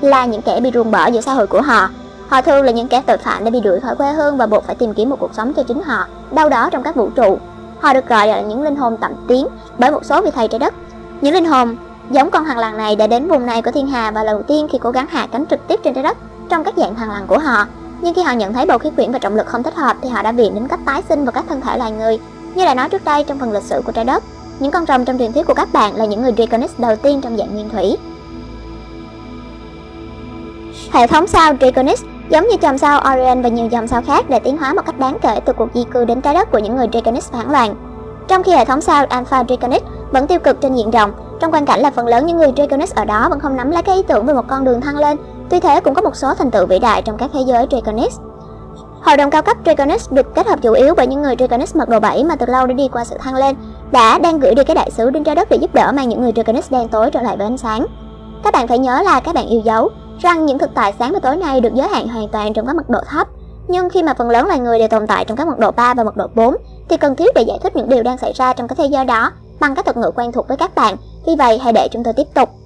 là 0.00 0.24
những 0.24 0.42
kẻ 0.42 0.60
bị 0.60 0.70
ruồng 0.74 0.90
bỏ 0.90 1.06
giữa 1.06 1.20
xã 1.20 1.32
hội 1.32 1.46
của 1.46 1.60
họ. 1.60 1.88
Họ 2.28 2.42
thường 2.42 2.64
là 2.64 2.72
những 2.72 2.88
kẻ 2.88 3.02
tội 3.06 3.16
phạm 3.16 3.44
đã 3.44 3.50
bị 3.50 3.60
đuổi 3.60 3.80
khỏi 3.80 3.96
quê 3.96 4.12
hương 4.12 4.36
và 4.36 4.46
buộc 4.46 4.64
phải 4.64 4.74
tìm 4.74 4.94
kiếm 4.94 5.10
một 5.10 5.16
cuộc 5.20 5.34
sống 5.34 5.52
cho 5.54 5.62
chính 5.62 5.82
họ, 5.82 6.06
đâu 6.30 6.48
đó 6.48 6.68
trong 6.72 6.82
các 6.82 6.96
vũ 6.96 7.10
trụ. 7.10 7.38
Họ 7.80 7.94
được 7.94 8.06
gọi 8.08 8.26
là 8.26 8.40
những 8.40 8.62
linh 8.62 8.76
hồn 8.76 8.96
tạm 9.00 9.12
tiến 9.28 9.46
bởi 9.78 9.90
một 9.90 10.04
số 10.04 10.22
vị 10.22 10.30
thầy 10.34 10.48
trái 10.48 10.58
đất. 10.58 10.74
Những 11.20 11.34
linh 11.34 11.44
hồn 11.44 11.76
giống 12.10 12.30
con 12.30 12.44
hàng 12.44 12.58
làng 12.58 12.76
này 12.76 12.96
đã 12.96 13.06
đến 13.06 13.28
vùng 13.28 13.46
này 13.46 13.62
của 13.62 13.70
thiên 13.70 13.86
hà 13.86 14.10
và 14.10 14.24
lần 14.24 14.36
đầu 14.36 14.42
tiên 14.42 14.68
khi 14.72 14.78
cố 14.78 14.90
gắng 14.90 15.06
hạ 15.10 15.26
cánh 15.32 15.46
trực 15.46 15.68
tiếp 15.68 15.80
trên 15.82 15.94
trái 15.94 16.04
đất 16.04 16.16
trong 16.48 16.64
các 16.64 16.74
dạng 16.76 16.94
hàng 16.94 17.10
lằn 17.10 17.26
của 17.26 17.38
họ. 17.38 17.66
Nhưng 18.02 18.14
khi 18.14 18.22
họ 18.22 18.32
nhận 18.32 18.52
thấy 18.52 18.66
bầu 18.66 18.78
khí 18.78 18.90
quyển 18.96 19.12
và 19.12 19.18
trọng 19.18 19.36
lực 19.36 19.46
không 19.46 19.62
thích 19.62 19.74
hợp 19.74 19.96
thì 20.02 20.08
họ 20.08 20.22
đã 20.22 20.32
viện 20.32 20.54
đến 20.54 20.68
cách 20.68 20.80
tái 20.86 21.02
sinh 21.08 21.24
vào 21.24 21.32
các 21.32 21.44
thân 21.48 21.60
thể 21.60 21.78
loài 21.78 21.92
người. 21.92 22.18
Như 22.54 22.64
đã 22.64 22.74
nói 22.74 22.88
trước 22.88 23.04
đây 23.04 23.24
trong 23.24 23.38
phần 23.38 23.52
lịch 23.52 23.62
sử 23.62 23.82
của 23.86 23.92
trái 23.92 24.04
đất, 24.04 24.24
những 24.58 24.70
con 24.70 24.86
rồng 24.86 25.04
trong 25.04 25.18
truyền 25.18 25.32
thuyết 25.32 25.46
của 25.46 25.54
các 25.54 25.68
bạn 25.72 25.96
là 25.96 26.04
những 26.04 26.22
người 26.22 26.32
Draconis 26.36 26.70
đầu 26.78 26.96
tiên 26.96 27.20
trong 27.20 27.36
dạng 27.36 27.54
nguyên 27.54 27.68
thủy. 27.68 27.96
Hệ 30.92 31.06
thống 31.06 31.26
sao 31.26 31.54
Draconis 31.60 32.02
giống 32.30 32.48
như 32.48 32.56
chòm 32.62 32.78
sao 32.78 33.02
Orion 33.12 33.42
và 33.42 33.48
nhiều 33.48 33.66
dòng 33.66 33.88
sao 33.88 34.02
khác 34.06 34.30
để 34.30 34.38
tiến 34.38 34.56
hóa 34.56 34.74
một 34.74 34.82
cách 34.86 34.98
đáng 34.98 35.18
kể 35.22 35.40
từ 35.44 35.52
cuộc 35.52 35.68
di 35.74 35.84
cư 35.84 36.04
đến 36.04 36.20
trái 36.20 36.34
đất 36.34 36.50
của 36.52 36.58
những 36.58 36.76
người 36.76 36.88
Draconis 36.92 37.30
phản 37.30 37.50
loạn. 37.50 37.74
Trong 38.28 38.42
khi 38.42 38.52
hệ 38.52 38.64
thống 38.64 38.80
sao 38.80 39.06
Alpha 39.08 39.44
Draconis 39.44 39.82
vẫn 40.10 40.26
tiêu 40.26 40.38
cực 40.38 40.60
trên 40.60 40.74
diện 40.74 40.90
rộng, 40.90 41.12
trong 41.40 41.52
quan 41.52 41.66
cảnh 41.66 41.80
là 41.80 41.90
phần 41.90 42.06
lớn 42.06 42.26
những 42.26 42.36
người 42.36 42.52
Draconis 42.56 42.94
ở 42.94 43.04
đó 43.04 43.26
vẫn 43.30 43.40
không 43.40 43.56
nắm 43.56 43.70
lấy 43.70 43.82
cái 43.82 43.96
ý 43.96 44.02
tưởng 44.02 44.26
về 44.26 44.34
một 44.34 44.44
con 44.48 44.64
đường 44.64 44.80
thăng 44.80 44.96
lên, 44.96 45.16
tuy 45.50 45.60
thế 45.60 45.80
cũng 45.80 45.94
có 45.94 46.02
một 46.02 46.16
số 46.16 46.34
thành 46.34 46.50
tựu 46.50 46.66
vĩ 46.66 46.78
đại 46.78 47.02
trong 47.02 47.16
các 47.16 47.30
thế 47.34 47.40
giới 47.46 47.66
Draconis. 47.70 48.18
Hội 49.02 49.16
đồng 49.16 49.30
cao 49.30 49.42
cấp 49.42 49.56
Draconis 49.64 50.12
được 50.12 50.34
kết 50.34 50.46
hợp 50.46 50.62
chủ 50.62 50.72
yếu 50.72 50.94
bởi 50.94 51.06
những 51.06 51.22
người 51.22 51.34
Draconis 51.38 51.76
mật 51.76 51.88
độ 51.88 52.00
7 52.00 52.24
mà 52.24 52.36
từ 52.36 52.46
lâu 52.46 52.66
đã 52.66 52.74
đi 52.74 52.88
qua 52.88 53.04
sự 53.04 53.16
thăng 53.18 53.34
lên, 53.34 53.56
đã 53.92 54.18
đang 54.18 54.38
gửi 54.38 54.54
đi 54.54 54.64
cái 54.64 54.74
đại 54.74 54.90
sứ 54.90 55.10
đến 55.10 55.24
trái 55.24 55.34
đất 55.34 55.48
để 55.50 55.56
giúp 55.56 55.74
đỡ 55.74 55.92
mang 55.92 56.08
những 56.08 56.22
người 56.22 56.32
Draconis 56.32 56.70
đen 56.72 56.88
tối 56.88 57.10
trở 57.10 57.22
lại 57.22 57.36
với 57.36 57.46
ánh 57.46 57.58
sáng. 57.58 57.86
Các 58.44 58.54
bạn 58.54 58.68
phải 58.68 58.78
nhớ 58.78 59.02
là 59.04 59.20
các 59.20 59.34
bạn 59.34 59.46
yêu 59.46 59.60
dấu 59.64 59.88
rằng 60.20 60.46
những 60.46 60.58
thực 60.58 60.70
tại 60.74 60.94
sáng 60.98 61.12
và 61.12 61.18
tối 61.18 61.36
nay 61.36 61.60
được 61.60 61.74
giới 61.74 61.88
hạn 61.88 62.08
hoàn 62.08 62.28
toàn 62.28 62.52
trong 62.52 62.66
các 62.66 62.76
mật 62.76 62.90
độ 62.90 63.00
thấp. 63.08 63.28
Nhưng 63.68 63.90
khi 63.90 64.02
mà 64.02 64.14
phần 64.14 64.30
lớn 64.30 64.46
loài 64.46 64.58
người 64.58 64.78
đều 64.78 64.88
tồn 64.88 65.06
tại 65.06 65.24
trong 65.24 65.36
các 65.36 65.46
mật 65.46 65.58
độ 65.58 65.70
3 65.70 65.94
và 65.94 66.04
mật 66.04 66.16
độ 66.16 66.26
4 66.34 66.56
thì 66.88 66.96
cần 66.96 67.16
thiết 67.16 67.34
để 67.34 67.42
giải 67.42 67.58
thích 67.62 67.76
những 67.76 67.88
điều 67.88 68.02
đang 68.02 68.18
xảy 68.18 68.32
ra 68.32 68.52
trong 68.52 68.68
cái 68.68 68.76
thế 68.76 68.86
giới 68.86 69.04
đó 69.04 69.32
bằng 69.60 69.74
các 69.74 69.84
thuật 69.84 69.96
ngữ 69.96 70.10
quen 70.14 70.32
thuộc 70.32 70.48
với 70.48 70.56
các 70.56 70.74
bạn. 70.74 70.96
Vì 71.26 71.32
vậy, 71.38 71.58
hãy 71.58 71.72
để 71.72 71.88
chúng 71.92 72.04
tôi 72.04 72.14
tiếp 72.16 72.26
tục. 72.34 72.59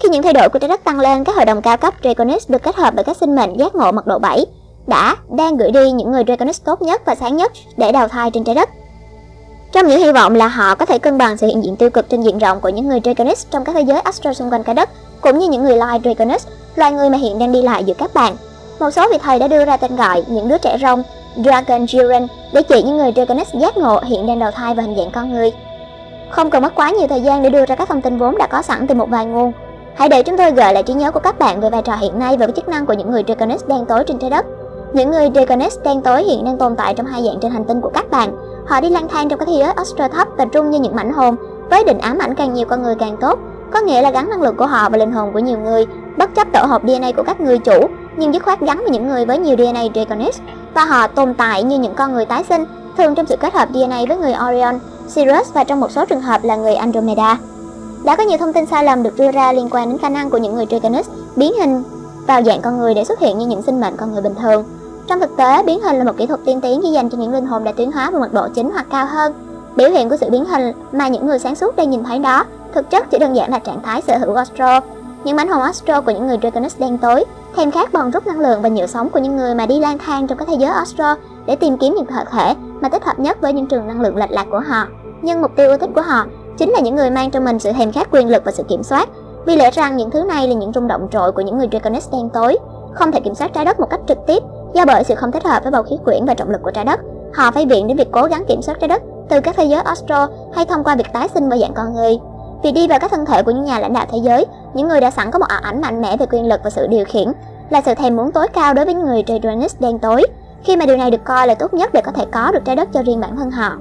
Khi 0.00 0.08
những 0.08 0.22
thay 0.22 0.32
đổi 0.32 0.48
của 0.48 0.58
trái 0.58 0.68
đất 0.68 0.84
tăng 0.84 1.00
lên, 1.00 1.24
các 1.24 1.36
hội 1.36 1.44
đồng 1.44 1.62
cao 1.62 1.76
cấp 1.76 1.94
Draconis 2.02 2.50
được 2.50 2.62
kết 2.62 2.76
hợp 2.76 2.94
bởi 2.94 3.04
các 3.04 3.16
sinh 3.16 3.34
mệnh 3.34 3.58
giác 3.58 3.74
ngộ 3.74 3.92
mật 3.92 4.06
độ 4.06 4.18
7 4.18 4.46
đã 4.86 5.16
đang 5.36 5.56
gửi 5.56 5.70
đi 5.70 5.90
những 5.90 6.12
người 6.12 6.24
Draconis 6.26 6.62
tốt 6.64 6.82
nhất 6.82 7.02
và 7.06 7.14
sáng 7.14 7.36
nhất 7.36 7.52
để 7.76 7.92
đào 7.92 8.08
thai 8.08 8.30
trên 8.30 8.44
trái 8.44 8.54
đất. 8.54 8.68
Trong 9.72 9.86
những 9.86 10.00
hy 10.00 10.12
vọng 10.12 10.34
là 10.34 10.48
họ 10.48 10.74
có 10.74 10.86
thể 10.86 10.98
cân 10.98 11.18
bằng 11.18 11.36
sự 11.36 11.46
hiện 11.46 11.64
diện 11.64 11.76
tiêu 11.76 11.90
cực 11.90 12.08
trên 12.08 12.22
diện 12.22 12.38
rộng 12.38 12.60
của 12.60 12.68
những 12.68 12.88
người 12.88 13.00
Draconis 13.04 13.46
trong 13.50 13.64
các 13.64 13.74
thế 13.74 13.80
giới 13.80 14.00
astro 14.00 14.32
xung 14.32 14.50
quanh 14.50 14.64
trái 14.64 14.74
đất, 14.74 14.90
cũng 15.20 15.38
như 15.38 15.48
những 15.48 15.62
người 15.62 15.76
loài 15.76 16.00
Draconis, 16.04 16.46
loài 16.76 16.92
người 16.92 17.10
mà 17.10 17.18
hiện 17.18 17.38
đang 17.38 17.52
đi 17.52 17.62
lại 17.62 17.84
giữa 17.84 17.94
các 17.94 18.14
bạn. 18.14 18.36
Một 18.80 18.90
số 18.90 19.08
vị 19.10 19.18
thầy 19.22 19.38
đã 19.38 19.48
đưa 19.48 19.64
ra 19.64 19.76
tên 19.76 19.96
gọi 19.96 20.24
những 20.28 20.48
đứa 20.48 20.58
trẻ 20.58 20.78
rồng 20.80 21.02
Dragon 21.36 21.86
Children 21.86 22.26
để 22.52 22.62
chỉ 22.62 22.82
những 22.82 22.96
người 22.96 23.12
Draconis 23.12 23.54
giác 23.54 23.76
ngộ 23.76 24.00
hiện 24.00 24.26
đang 24.26 24.38
đầu 24.38 24.50
thai 24.50 24.74
và 24.74 24.82
hình 24.82 24.96
dạng 24.96 25.10
con 25.10 25.32
người. 25.32 25.50
Không 26.30 26.50
cần 26.50 26.62
mất 26.62 26.74
quá 26.74 26.90
nhiều 26.90 27.08
thời 27.08 27.20
gian 27.20 27.42
để 27.42 27.50
đưa 27.50 27.66
ra 27.66 27.74
các 27.74 27.88
thông 27.88 28.02
tin 28.02 28.18
vốn 28.18 28.38
đã 28.38 28.46
có 28.46 28.62
sẵn 28.62 28.86
từ 28.86 28.94
một 28.94 29.08
vài 29.10 29.26
nguồn. 29.26 29.52
Hãy 29.96 30.08
để 30.08 30.22
chúng 30.22 30.36
tôi 30.36 30.50
gợi 30.50 30.74
lại 30.74 30.82
trí 30.82 30.94
nhớ 30.94 31.10
của 31.10 31.20
các 31.20 31.38
bạn 31.38 31.60
về 31.60 31.70
vai 31.70 31.82
trò 31.82 31.96
hiện 31.96 32.18
nay 32.18 32.36
và 32.36 32.46
chức 32.46 32.68
năng 32.68 32.86
của 32.86 32.92
những 32.92 33.10
người 33.10 33.24
Draconis 33.26 33.66
đen 33.66 33.84
tối 33.88 34.04
trên 34.06 34.18
trái 34.18 34.30
đất. 34.30 34.46
Những 34.92 35.10
người 35.10 35.30
Draconis 35.34 35.78
đen 35.84 36.02
tối 36.02 36.22
hiện 36.22 36.44
đang 36.44 36.58
tồn 36.58 36.76
tại 36.76 36.94
trong 36.94 37.06
hai 37.06 37.22
dạng 37.22 37.40
trên 37.42 37.52
hành 37.52 37.64
tinh 37.64 37.80
của 37.80 37.90
các 37.94 38.10
bạn. 38.10 38.36
Họ 38.66 38.80
đi 38.80 38.88
lang 38.90 39.08
thang 39.08 39.28
trong 39.28 39.38
các 39.38 39.48
thế 39.48 39.54
giới 39.58 39.72
astral 39.72 40.10
thấp 40.10 40.28
tập 40.38 40.48
trung 40.52 40.70
như 40.70 40.80
những 40.80 40.96
mảnh 40.96 41.12
hồn, 41.12 41.36
với 41.70 41.84
định 41.84 41.98
ám 41.98 42.18
ảnh 42.18 42.34
càng 42.34 42.54
nhiều 42.54 42.66
con 42.66 42.82
người 42.82 42.94
càng 42.94 43.16
tốt, 43.20 43.38
có 43.72 43.80
nghĩa 43.80 44.02
là 44.02 44.10
gắn 44.10 44.30
năng 44.30 44.42
lượng 44.42 44.56
của 44.56 44.66
họ 44.66 44.88
và 44.88 44.98
linh 44.98 45.12
hồn 45.12 45.32
của 45.32 45.38
nhiều 45.38 45.58
người, 45.58 45.86
bất 46.18 46.34
chấp 46.34 46.48
tổ 46.52 46.66
hợp 46.66 46.82
DNA 46.86 47.12
của 47.16 47.22
các 47.22 47.40
người 47.40 47.58
chủ, 47.58 47.86
nhưng 48.16 48.34
dứt 48.34 48.44
khoát 48.44 48.60
gắn 48.60 48.78
với 48.78 48.90
những 48.90 49.08
người 49.08 49.24
với 49.24 49.38
nhiều 49.38 49.56
DNA 49.56 49.82
Draconis, 49.94 50.38
và 50.74 50.84
họ 50.84 51.06
tồn 51.06 51.34
tại 51.34 51.62
như 51.62 51.78
những 51.78 51.94
con 51.94 52.12
người 52.12 52.24
tái 52.24 52.44
sinh, 52.48 52.64
thường 52.98 53.14
trong 53.14 53.26
sự 53.26 53.36
kết 53.36 53.54
hợp 53.54 53.68
DNA 53.74 54.00
với 54.08 54.16
người 54.16 54.34
Orion, 54.48 54.78
Sirius 55.08 55.52
và 55.52 55.64
trong 55.64 55.80
một 55.80 55.90
số 55.90 56.04
trường 56.04 56.20
hợp 56.20 56.44
là 56.44 56.56
người 56.56 56.74
Andromeda. 56.74 57.36
Đã 58.06 58.16
có 58.16 58.22
nhiều 58.22 58.38
thông 58.38 58.52
tin 58.52 58.66
sai 58.66 58.84
lầm 58.84 59.02
được 59.02 59.16
đưa 59.18 59.32
ra 59.32 59.52
liên 59.52 59.68
quan 59.70 59.88
đến 59.88 59.98
khả 59.98 60.08
năng 60.08 60.30
của 60.30 60.38
những 60.38 60.54
người 60.54 60.66
Draconis 60.66 61.08
biến 61.36 61.52
hình 61.60 61.82
vào 62.26 62.42
dạng 62.42 62.60
con 62.62 62.78
người 62.78 62.94
để 62.94 63.04
xuất 63.04 63.18
hiện 63.18 63.38
như 63.38 63.46
những 63.46 63.62
sinh 63.62 63.80
mệnh 63.80 63.96
con 63.96 64.12
người 64.12 64.22
bình 64.22 64.34
thường. 64.34 64.64
Trong 65.06 65.20
thực 65.20 65.36
tế, 65.36 65.62
biến 65.62 65.80
hình 65.80 65.98
là 65.98 66.04
một 66.04 66.16
kỹ 66.16 66.26
thuật 66.26 66.40
tiên 66.44 66.60
tiến 66.60 66.80
chỉ 66.82 66.88
dành 66.88 67.10
cho 67.10 67.18
những 67.18 67.32
linh 67.32 67.46
hồn 67.46 67.64
đã 67.64 67.72
tiến 67.72 67.92
hóa 67.92 68.10
vào 68.10 68.20
mật 68.20 68.32
độ 68.32 68.48
chính 68.54 68.70
hoặc 68.70 68.86
cao 68.90 69.06
hơn. 69.06 69.32
Biểu 69.76 69.90
hiện 69.90 70.08
của 70.08 70.16
sự 70.16 70.30
biến 70.30 70.44
hình 70.44 70.72
mà 70.92 71.08
những 71.08 71.26
người 71.26 71.38
sáng 71.38 71.54
suốt 71.54 71.76
đang 71.76 71.90
nhìn 71.90 72.04
thấy 72.04 72.18
đó, 72.18 72.44
thực 72.74 72.90
chất 72.90 73.10
chỉ 73.10 73.18
đơn 73.18 73.36
giản 73.36 73.50
là 73.50 73.58
trạng 73.58 73.82
thái 73.82 74.02
sở 74.02 74.18
hữu 74.18 74.34
Astro. 74.34 74.80
Những 75.24 75.36
mảnh 75.36 75.48
hồn 75.48 75.62
Astro 75.62 76.00
của 76.00 76.12
những 76.12 76.26
người 76.26 76.38
Draconis 76.42 76.78
đen 76.78 76.98
tối, 76.98 77.24
thèm 77.56 77.70
khát 77.70 77.92
bòn 77.92 78.10
rút 78.10 78.26
năng 78.26 78.40
lượng 78.40 78.62
và 78.62 78.68
nhựa 78.68 78.86
sống 78.86 79.08
của 79.08 79.18
những 79.18 79.36
người 79.36 79.54
mà 79.54 79.66
đi 79.66 79.80
lang 79.80 79.98
thang 79.98 80.26
trong 80.26 80.38
các 80.38 80.48
thế 80.48 80.56
giới 80.58 80.70
Astro 80.70 81.16
để 81.46 81.56
tìm 81.56 81.78
kiếm 81.78 81.94
những 81.94 82.06
thể 82.06 82.24
thể 82.32 82.54
mà 82.80 82.88
thích 82.88 83.04
hợp 83.04 83.18
nhất 83.18 83.40
với 83.40 83.52
những 83.52 83.66
trường 83.66 83.86
năng 83.86 84.00
lượng 84.00 84.16
lệch 84.16 84.30
lạc 84.30 84.46
của 84.50 84.62
họ. 84.66 84.86
Nhưng 85.22 85.42
mục 85.42 85.50
tiêu 85.56 85.68
ưa 85.68 85.76
thích 85.76 85.90
của 85.94 86.02
họ 86.02 86.26
chính 86.58 86.70
là 86.70 86.80
những 86.80 86.96
người 86.96 87.10
mang 87.10 87.30
trong 87.30 87.44
mình 87.44 87.58
sự 87.58 87.72
thèm 87.72 87.92
khát 87.92 88.08
quyền 88.10 88.28
lực 88.28 88.42
và 88.44 88.52
sự 88.52 88.62
kiểm 88.62 88.82
soát. 88.82 89.08
Vì 89.46 89.56
lẽ 89.56 89.70
rằng 89.70 89.96
những 89.96 90.10
thứ 90.10 90.22
này 90.22 90.48
là 90.48 90.54
những 90.54 90.72
rung 90.72 90.88
động 90.88 91.08
trội 91.10 91.32
của 91.32 91.42
những 91.42 91.58
người 91.58 91.68
Draconis 91.70 92.12
đen 92.12 92.28
tối, 92.28 92.58
không 92.94 93.12
thể 93.12 93.20
kiểm 93.20 93.34
soát 93.34 93.50
trái 93.54 93.64
đất 93.64 93.80
một 93.80 93.86
cách 93.90 94.00
trực 94.08 94.18
tiếp 94.26 94.42
do 94.74 94.84
bởi 94.86 95.04
sự 95.04 95.14
không 95.14 95.32
thích 95.32 95.44
hợp 95.44 95.62
với 95.62 95.72
bầu 95.72 95.82
khí 95.82 95.96
quyển 96.04 96.24
và 96.24 96.34
trọng 96.34 96.50
lực 96.50 96.62
của 96.62 96.70
trái 96.70 96.84
đất. 96.84 97.00
Họ 97.34 97.50
phải 97.50 97.66
viện 97.66 97.86
đến 97.86 97.96
việc 97.96 98.08
cố 98.12 98.22
gắng 98.22 98.44
kiểm 98.48 98.62
soát 98.62 98.76
trái 98.80 98.88
đất 98.88 99.02
từ 99.28 99.40
các 99.40 99.56
thế 99.56 99.64
giới 99.64 99.80
Astro 99.80 100.28
hay 100.54 100.64
thông 100.64 100.84
qua 100.84 100.96
việc 100.96 101.12
tái 101.12 101.28
sinh 101.34 101.48
vào 101.48 101.58
dạng 101.58 101.74
con 101.74 101.94
người. 101.94 102.18
Vì 102.62 102.72
đi 102.72 102.88
vào 102.88 102.98
các 102.98 103.10
thân 103.10 103.26
thể 103.26 103.42
của 103.42 103.50
những 103.50 103.64
nhà 103.64 103.78
lãnh 103.78 103.92
đạo 103.92 104.06
thế 104.12 104.18
giới, 104.22 104.46
những 104.74 104.88
người 104.88 105.00
đã 105.00 105.10
sẵn 105.10 105.30
có 105.30 105.38
một 105.38 105.46
ảo 105.48 105.60
ảnh 105.62 105.80
mạnh 105.80 106.00
mẽ 106.00 106.16
về 106.16 106.26
quyền 106.26 106.48
lực 106.48 106.60
và 106.64 106.70
sự 106.70 106.86
điều 106.86 107.04
khiển, 107.04 107.32
là 107.70 107.80
sự 107.84 107.94
thèm 107.94 108.16
muốn 108.16 108.32
tối 108.32 108.48
cao 108.48 108.74
đối 108.74 108.84
với 108.84 108.94
những 108.94 109.06
người 109.06 109.24
Draconis 109.26 109.76
đen 109.80 109.98
tối, 109.98 110.22
khi 110.62 110.76
mà 110.76 110.86
điều 110.86 110.96
này 110.96 111.10
được 111.10 111.24
coi 111.24 111.46
là 111.46 111.54
tốt 111.54 111.74
nhất 111.74 111.90
để 111.92 112.00
có 112.04 112.12
thể 112.12 112.24
có 112.32 112.50
được 112.52 112.64
trái 112.64 112.76
đất 112.76 112.88
cho 112.92 113.02
riêng 113.02 113.20
bản 113.20 113.36
thân 113.36 113.50
họ. 113.50 113.76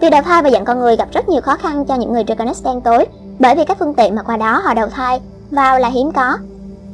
Việc 0.00 0.10
đầu 0.10 0.22
thai 0.22 0.42
và 0.42 0.50
dạng 0.50 0.64
con 0.64 0.78
người 0.78 0.96
gặp 0.96 1.08
rất 1.12 1.28
nhiều 1.28 1.40
khó 1.40 1.56
khăn 1.56 1.84
cho 1.84 1.94
những 1.94 2.12
người 2.12 2.24
Draconis 2.26 2.64
đen 2.64 2.80
tối, 2.80 3.06
bởi 3.38 3.54
vì 3.54 3.64
các 3.64 3.76
phương 3.78 3.94
tiện 3.94 4.14
mà 4.14 4.22
qua 4.22 4.36
đó 4.36 4.60
họ 4.64 4.74
đầu 4.74 4.88
thai 4.88 5.20
vào 5.50 5.78
là 5.78 5.88
hiếm 5.88 6.12
có. 6.12 6.36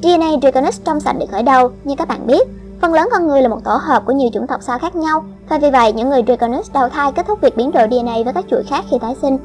DNA 0.02 0.26
Draconis 0.42 0.80
trong 0.84 1.00
sạch 1.00 1.16
được 1.18 1.26
khởi 1.30 1.42
đầu, 1.42 1.70
như 1.84 1.94
các 1.98 2.08
bạn 2.08 2.26
biết, 2.26 2.48
phần 2.80 2.94
lớn 2.94 3.08
con 3.12 3.28
người 3.28 3.42
là 3.42 3.48
một 3.48 3.58
tổ 3.64 3.78
hợp 3.82 4.02
của 4.06 4.12
nhiều 4.12 4.28
chủng 4.32 4.46
tộc 4.46 4.62
sao 4.62 4.78
khác 4.78 4.96
nhau, 4.96 5.24
và 5.48 5.58
vì 5.58 5.70
vậy 5.70 5.92
những 5.92 6.08
người 6.08 6.22
Draconis 6.26 6.72
đầu 6.72 6.88
thai 6.88 7.12
kết 7.12 7.26
thúc 7.26 7.40
việc 7.40 7.56
biến 7.56 7.72
đổi 7.72 7.88
DNA 7.90 8.14
với 8.24 8.32
các 8.32 8.44
chuỗi 8.50 8.62
khác 8.62 8.84
khi 8.90 8.98
tái 9.00 9.14
sinh. 9.22 9.38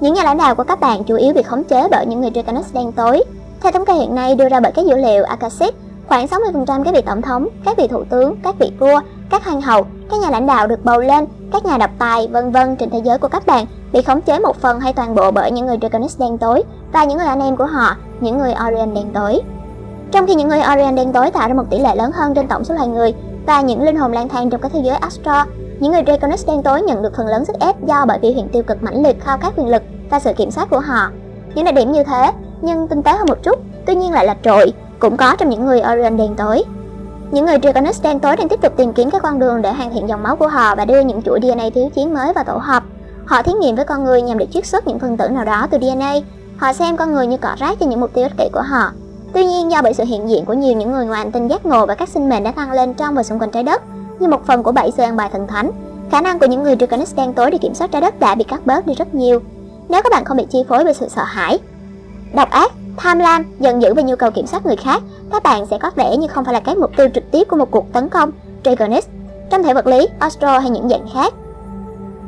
Những 0.00 0.14
nhà 0.14 0.24
lãnh 0.24 0.38
đạo 0.38 0.54
của 0.54 0.64
các 0.64 0.80
bạn 0.80 1.04
chủ 1.04 1.16
yếu 1.16 1.32
bị 1.32 1.42
khống 1.42 1.64
chế 1.64 1.88
bởi 1.90 2.06
những 2.06 2.20
người 2.20 2.30
Draconis 2.30 2.74
đen 2.74 2.92
tối. 2.92 3.24
Theo 3.60 3.72
thống 3.72 3.84
kê 3.84 3.94
hiện 3.94 4.14
nay 4.14 4.34
đưa 4.34 4.48
ra 4.48 4.60
bởi 4.60 4.72
các 4.72 4.84
dữ 4.86 4.96
liệu 4.96 5.24
Akashic, 5.24 5.74
khoảng 6.06 6.26
60% 6.26 6.84
các 6.84 6.94
vị 6.94 7.02
tổng 7.06 7.22
thống, 7.22 7.48
các 7.64 7.76
vị 7.76 7.88
thủ 7.88 8.04
tướng, 8.10 8.36
các 8.42 8.54
vị 8.58 8.70
vua, 8.78 9.00
các 9.30 9.44
hoàng 9.44 9.60
hậu, 9.60 9.86
các 10.10 10.20
nhà 10.20 10.30
lãnh 10.30 10.46
đạo 10.46 10.66
được 10.66 10.84
bầu 10.84 11.00
lên, 11.00 11.24
các 11.52 11.64
nhà 11.64 11.78
độc 11.78 11.90
tài, 11.98 12.28
vân 12.28 12.52
vân 12.52 12.76
trên 12.76 12.90
thế 12.90 13.00
giới 13.04 13.18
của 13.18 13.28
các 13.28 13.46
bạn 13.46 13.66
bị 13.92 14.02
khống 14.02 14.20
chế 14.20 14.38
một 14.38 14.56
phần 14.56 14.80
hay 14.80 14.92
toàn 14.92 15.14
bộ 15.14 15.30
bởi 15.30 15.50
những 15.50 15.66
người 15.66 15.76
Draconis 15.80 16.20
đen 16.20 16.38
tối 16.38 16.62
và 16.92 17.04
những 17.04 17.18
người 17.18 17.26
anh 17.26 17.40
em 17.40 17.56
của 17.56 17.66
họ, 17.66 17.96
những 18.20 18.38
người 18.38 18.54
Orion 18.66 18.94
đen 18.94 19.04
tối. 19.14 19.40
Trong 20.12 20.26
khi 20.26 20.34
những 20.34 20.48
người 20.48 20.60
Orion 20.72 20.94
đen 20.94 21.12
tối 21.12 21.30
tạo 21.30 21.48
ra 21.48 21.54
một 21.54 21.64
tỷ 21.70 21.78
lệ 21.78 21.96
lớn 21.96 22.10
hơn 22.14 22.34
trên 22.34 22.48
tổng 22.48 22.64
số 22.64 22.74
loài 22.74 22.88
người 22.88 23.14
và 23.46 23.60
những 23.60 23.82
linh 23.82 23.96
hồn 23.96 24.12
lang 24.12 24.28
thang 24.28 24.50
trong 24.50 24.60
các 24.60 24.72
thế 24.74 24.80
giới 24.84 24.96
Astro, 24.96 25.44
những 25.80 25.92
người 25.92 26.02
Draconis 26.06 26.46
đen 26.46 26.62
tối 26.62 26.82
nhận 26.82 27.02
được 27.02 27.16
phần 27.16 27.26
lớn 27.26 27.44
sức 27.44 27.56
ép 27.60 27.86
do 27.86 28.04
bởi 28.08 28.18
biểu 28.18 28.32
hiện 28.32 28.48
tiêu 28.48 28.62
cực 28.62 28.82
mãnh 28.82 29.02
liệt 29.02 29.20
khao 29.20 29.38
khát 29.38 29.52
quyền 29.56 29.68
lực 29.68 29.82
và 30.10 30.20
sự 30.20 30.32
kiểm 30.32 30.50
soát 30.50 30.70
của 30.70 30.80
họ. 30.80 31.10
Những 31.54 31.64
đặc 31.64 31.74
điểm 31.74 31.92
như 31.92 32.04
thế, 32.04 32.32
nhưng 32.62 32.88
tinh 32.88 33.02
tế 33.02 33.12
hơn 33.12 33.28
một 33.28 33.42
chút, 33.42 33.58
tuy 33.86 33.94
nhiên 33.94 34.12
lại 34.12 34.26
là 34.26 34.36
trội, 34.42 34.72
cũng 34.98 35.16
có 35.16 35.36
trong 35.38 35.48
những 35.48 35.66
người 35.66 35.82
Orion 35.92 36.16
đen 36.16 36.34
tối. 36.36 36.64
Những 37.30 37.46
người 37.46 37.58
Draconis 37.62 38.02
đen 38.02 38.20
tối 38.20 38.36
đang 38.36 38.48
tiếp 38.48 38.60
tục 38.62 38.72
tìm 38.76 38.92
kiếm 38.92 39.10
các 39.10 39.22
con 39.22 39.38
đường 39.38 39.62
để 39.62 39.72
hoàn 39.72 39.94
thiện 39.94 40.08
dòng 40.08 40.22
máu 40.22 40.36
của 40.36 40.48
họ 40.48 40.74
và 40.74 40.84
đưa 40.84 41.00
những 41.00 41.22
chuỗi 41.22 41.40
DNA 41.42 41.70
thiếu 41.74 41.88
chiến 41.94 42.14
mới 42.14 42.32
vào 42.32 42.44
tổ 42.44 42.56
hợp. 42.56 42.82
Họ 43.26 43.42
thí 43.42 43.52
nghiệm 43.52 43.76
với 43.76 43.84
con 43.84 44.04
người 44.04 44.22
nhằm 44.22 44.38
để 44.38 44.46
chiết 44.52 44.66
xuất 44.66 44.86
những 44.86 44.98
phân 44.98 45.16
tử 45.16 45.28
nào 45.28 45.44
đó 45.44 45.66
từ 45.70 45.78
DNA. 45.78 46.14
Họ 46.56 46.72
xem 46.72 46.96
con 46.96 47.12
người 47.12 47.26
như 47.26 47.36
cỏ 47.36 47.54
rác 47.58 47.78
cho 47.80 47.86
những 47.86 48.00
mục 48.00 48.14
tiêu 48.14 48.24
ích 48.24 48.32
kỷ 48.38 48.48
của 48.52 48.62
họ. 48.62 48.90
Tuy 49.32 49.46
nhiên 49.46 49.70
do 49.70 49.82
bởi 49.82 49.94
sự 49.94 50.04
hiện 50.04 50.28
diện 50.28 50.44
của 50.44 50.54
nhiều 50.54 50.74
những 50.76 50.92
người 50.92 51.06
ngoài 51.06 51.18
hành 51.18 51.32
tinh 51.32 51.48
giác 51.48 51.66
ngộ 51.66 51.86
và 51.86 51.94
các 51.94 52.08
sinh 52.08 52.28
mệnh 52.28 52.44
đã 52.44 52.52
tăng 52.52 52.72
lên 52.72 52.94
trong 52.94 53.14
và 53.14 53.22
xung 53.22 53.38
quanh 53.38 53.50
trái 53.50 53.62
đất, 53.62 53.82
như 54.18 54.28
một 54.28 54.46
phần 54.46 54.62
của 54.62 54.72
bảy 54.72 54.92
sự 54.96 55.02
an 55.02 55.16
bài 55.16 55.30
thần 55.32 55.46
thánh, 55.46 55.70
khả 56.10 56.20
năng 56.20 56.38
của 56.38 56.46
những 56.46 56.62
người 56.62 56.76
Draconis 56.76 57.16
đen 57.16 57.32
tối 57.32 57.50
để 57.50 57.58
kiểm 57.58 57.74
soát 57.74 57.90
trái 57.92 58.00
đất 58.00 58.20
đã 58.20 58.34
bị 58.34 58.44
cắt 58.44 58.66
bớt 58.66 58.86
đi 58.86 58.94
rất 58.94 59.14
nhiều. 59.14 59.40
Nếu 59.88 60.02
các 60.02 60.12
bạn 60.12 60.24
không 60.24 60.36
bị 60.36 60.46
chi 60.50 60.58
phối 60.68 60.84
bởi 60.84 60.94
sự 60.94 61.08
sợ 61.08 61.22
hãi, 61.24 61.58
độc 62.34 62.50
ác, 62.50 62.72
tham 62.96 63.18
lam, 63.18 63.44
giận 63.60 63.82
dữ 63.82 63.94
và 63.94 64.02
nhu 64.02 64.16
cầu 64.16 64.30
kiểm 64.30 64.46
soát 64.46 64.66
người 64.66 64.76
khác, 64.76 65.02
các 65.32 65.42
bạn 65.42 65.66
sẽ 65.66 65.78
có 65.78 65.90
vẻ 65.96 66.16
như 66.16 66.26
không 66.26 66.44
phải 66.44 66.54
là 66.54 66.60
cái 66.60 66.76
mục 66.76 66.90
tiêu 66.96 67.08
trực 67.14 67.30
tiếp 67.30 67.44
của 67.48 67.56
một 67.56 67.70
cuộc 67.70 67.92
tấn 67.92 68.08
công 68.08 68.30
Draconis 68.64 69.06
trong 69.50 69.62
thể 69.62 69.74
vật 69.74 69.86
lý, 69.86 70.08
Astro 70.18 70.58
hay 70.58 70.70
những 70.70 70.88
dạng 70.88 71.06
khác. 71.14 71.34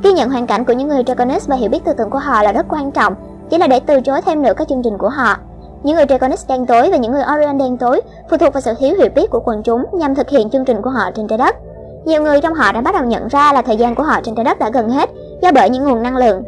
Ghi 0.03 0.13
nhận 0.13 0.31
hoàn 0.31 0.47
cảnh 0.47 0.65
của 0.65 0.73
những 0.73 0.89
người 0.89 1.03
Draconis 1.07 1.49
và 1.49 1.57
hiểu 1.57 1.71
biết 1.71 1.85
tư 1.85 1.93
tưởng 1.99 2.11
của 2.11 2.19
họ 2.19 2.43
là 2.43 2.53
rất 2.53 2.67
quan 2.69 2.91
trọng, 2.91 3.15
chỉ 3.51 3.59
là 3.59 3.67
để 3.67 3.81
từ 3.81 4.01
chối 4.01 4.23
thêm 4.23 4.43
nữa 4.43 4.53
các 4.57 4.69
chương 4.69 4.83
trình 4.85 4.99
của 4.99 5.09
họ. 5.09 5.37
Những 5.83 5.97
người 5.97 6.07
Draconis 6.09 6.49
đen 6.49 6.67
tối 6.67 6.91
và 6.91 6.97
những 6.97 7.13
người 7.13 7.23
Orion 7.35 7.59
đen 7.59 7.77
tối 7.77 8.01
phụ 8.31 8.37
thuộc 8.37 8.53
vào 8.53 8.61
sự 8.61 8.75
thiếu 8.79 8.95
hiểu 8.99 9.09
biết 9.15 9.31
của 9.31 9.41
quần 9.45 9.63
chúng 9.63 9.85
nhằm 9.93 10.15
thực 10.15 10.31
hiện 10.31 10.51
chương 10.51 10.65
trình 10.65 10.83
của 10.83 10.91
họ 10.91 11.11
trên 11.15 11.29
trái 11.29 11.39
đất. 11.39 11.57
Nhiều 12.05 12.23
người 12.23 12.41
trong 12.41 12.55
họ 12.55 12.73
đã 12.73 12.81
bắt 12.81 12.95
đầu 12.95 13.05
nhận 13.05 13.29
ra 13.29 13.53
là 13.53 13.63
thời 13.63 13.77
gian 13.77 13.95
của 13.95 14.03
họ 14.03 14.21
trên 14.25 14.35
trái 14.35 14.45
đất 14.45 14.59
đã 14.59 14.71
gần 14.71 14.91
hết 14.91 15.11
do 15.43 15.53
bởi 15.53 15.71
những 15.71 15.85
nguồn 15.85 16.03
năng 16.03 16.17
lượng 16.17 16.43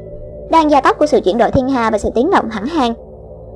đang 0.50 0.70
gia 0.70 0.80
tốc 0.80 0.98
của 0.98 1.06
sự 1.06 1.20
chuyển 1.20 1.38
đổi 1.38 1.50
thiên 1.50 1.68
hà 1.68 1.90
và 1.90 1.98
sự 1.98 2.10
tiến 2.14 2.30
động 2.30 2.50
hẳn 2.50 2.66
hàng. 2.66 2.94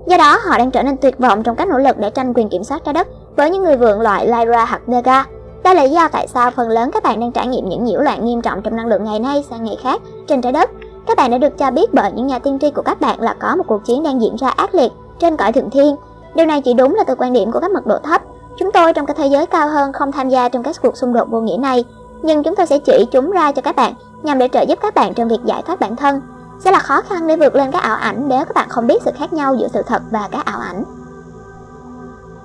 Do 0.06 0.16
đó, 0.16 0.38
họ 0.44 0.58
đang 0.58 0.70
trở 0.70 0.82
nên 0.82 0.96
tuyệt 0.96 1.18
vọng 1.18 1.42
trong 1.42 1.56
các 1.56 1.68
nỗ 1.68 1.78
lực 1.78 1.98
để 1.98 2.10
tranh 2.10 2.34
quyền 2.34 2.48
kiểm 2.48 2.64
soát 2.64 2.84
trái 2.84 2.94
đất 2.94 3.08
với 3.36 3.50
những 3.50 3.64
người 3.64 3.76
vượng 3.76 4.00
loại 4.00 4.26
Lyra 4.26 4.64
hoặc 4.64 4.82
Vega. 4.86 5.24
Đây 5.64 5.74
là 5.74 5.84
lý 5.84 5.90
do 5.90 6.08
tại 6.08 6.26
sao 6.26 6.50
phần 6.50 6.68
lớn 6.68 6.90
các 6.92 7.02
bạn 7.02 7.20
đang 7.20 7.32
trải 7.32 7.46
nghiệm 7.46 7.68
những 7.68 7.84
nhiễu 7.84 8.00
loạn 8.00 8.24
nghiêm 8.24 8.42
trọng 8.42 8.62
trong 8.62 8.76
năng 8.76 8.86
lượng 8.86 9.04
ngày 9.04 9.18
nay 9.18 9.44
sang 9.50 9.64
ngày 9.64 9.78
khác 9.82 10.02
trên 10.26 10.42
trái 10.42 10.52
đất. 10.52 10.70
Các 11.06 11.16
bạn 11.16 11.30
đã 11.30 11.38
được 11.38 11.58
cho 11.58 11.70
biết 11.70 11.94
bởi 11.94 12.12
những 12.12 12.26
nhà 12.26 12.38
tiên 12.38 12.58
tri 12.60 12.70
của 12.70 12.82
các 12.82 13.00
bạn 13.00 13.20
là 13.20 13.34
có 13.40 13.56
một 13.56 13.64
cuộc 13.66 13.84
chiến 13.84 14.02
đang 14.02 14.22
diễn 14.22 14.36
ra 14.36 14.48
ác 14.48 14.74
liệt 14.74 14.92
trên 15.18 15.36
cõi 15.36 15.52
thượng 15.52 15.70
thiên. 15.70 15.96
Điều 16.34 16.46
này 16.46 16.62
chỉ 16.62 16.74
đúng 16.74 16.94
là 16.94 17.04
từ 17.04 17.14
quan 17.14 17.32
điểm 17.32 17.52
của 17.52 17.60
các 17.60 17.70
mật 17.70 17.86
độ 17.86 17.98
thấp. 18.02 18.22
Chúng 18.58 18.72
tôi 18.72 18.92
trong 18.92 19.06
các 19.06 19.16
thế 19.16 19.26
giới 19.26 19.46
cao 19.46 19.68
hơn 19.68 19.92
không 19.92 20.12
tham 20.12 20.28
gia 20.28 20.48
trong 20.48 20.62
các 20.62 20.76
cuộc 20.82 20.96
xung 20.96 21.12
đột 21.12 21.30
vô 21.30 21.40
nghĩa 21.40 21.56
này, 21.56 21.84
nhưng 22.22 22.42
chúng 22.42 22.56
tôi 22.56 22.66
sẽ 22.66 22.78
chỉ 22.78 23.06
chúng 23.10 23.30
ra 23.30 23.52
cho 23.52 23.62
các 23.62 23.76
bạn 23.76 23.94
nhằm 24.22 24.38
để 24.38 24.48
trợ 24.48 24.60
giúp 24.60 24.78
các 24.82 24.94
bạn 24.94 25.14
trong 25.14 25.28
việc 25.28 25.40
giải 25.44 25.62
thoát 25.66 25.80
bản 25.80 25.96
thân 25.96 26.20
sẽ 26.64 26.70
là 26.70 26.78
khó 26.78 27.02
khăn 27.02 27.26
để 27.26 27.36
vượt 27.36 27.54
lên 27.54 27.72
các 27.72 27.82
ảo 27.82 27.96
ảnh 27.96 28.28
nếu 28.28 28.44
các 28.44 28.54
bạn 28.54 28.68
không 28.68 28.86
biết 28.86 29.02
sự 29.04 29.10
khác 29.18 29.32
nhau 29.32 29.54
giữa 29.54 29.68
sự 29.72 29.82
thật 29.86 30.02
và 30.10 30.28
các 30.30 30.44
ảo 30.44 30.60
ảnh. 30.60 30.84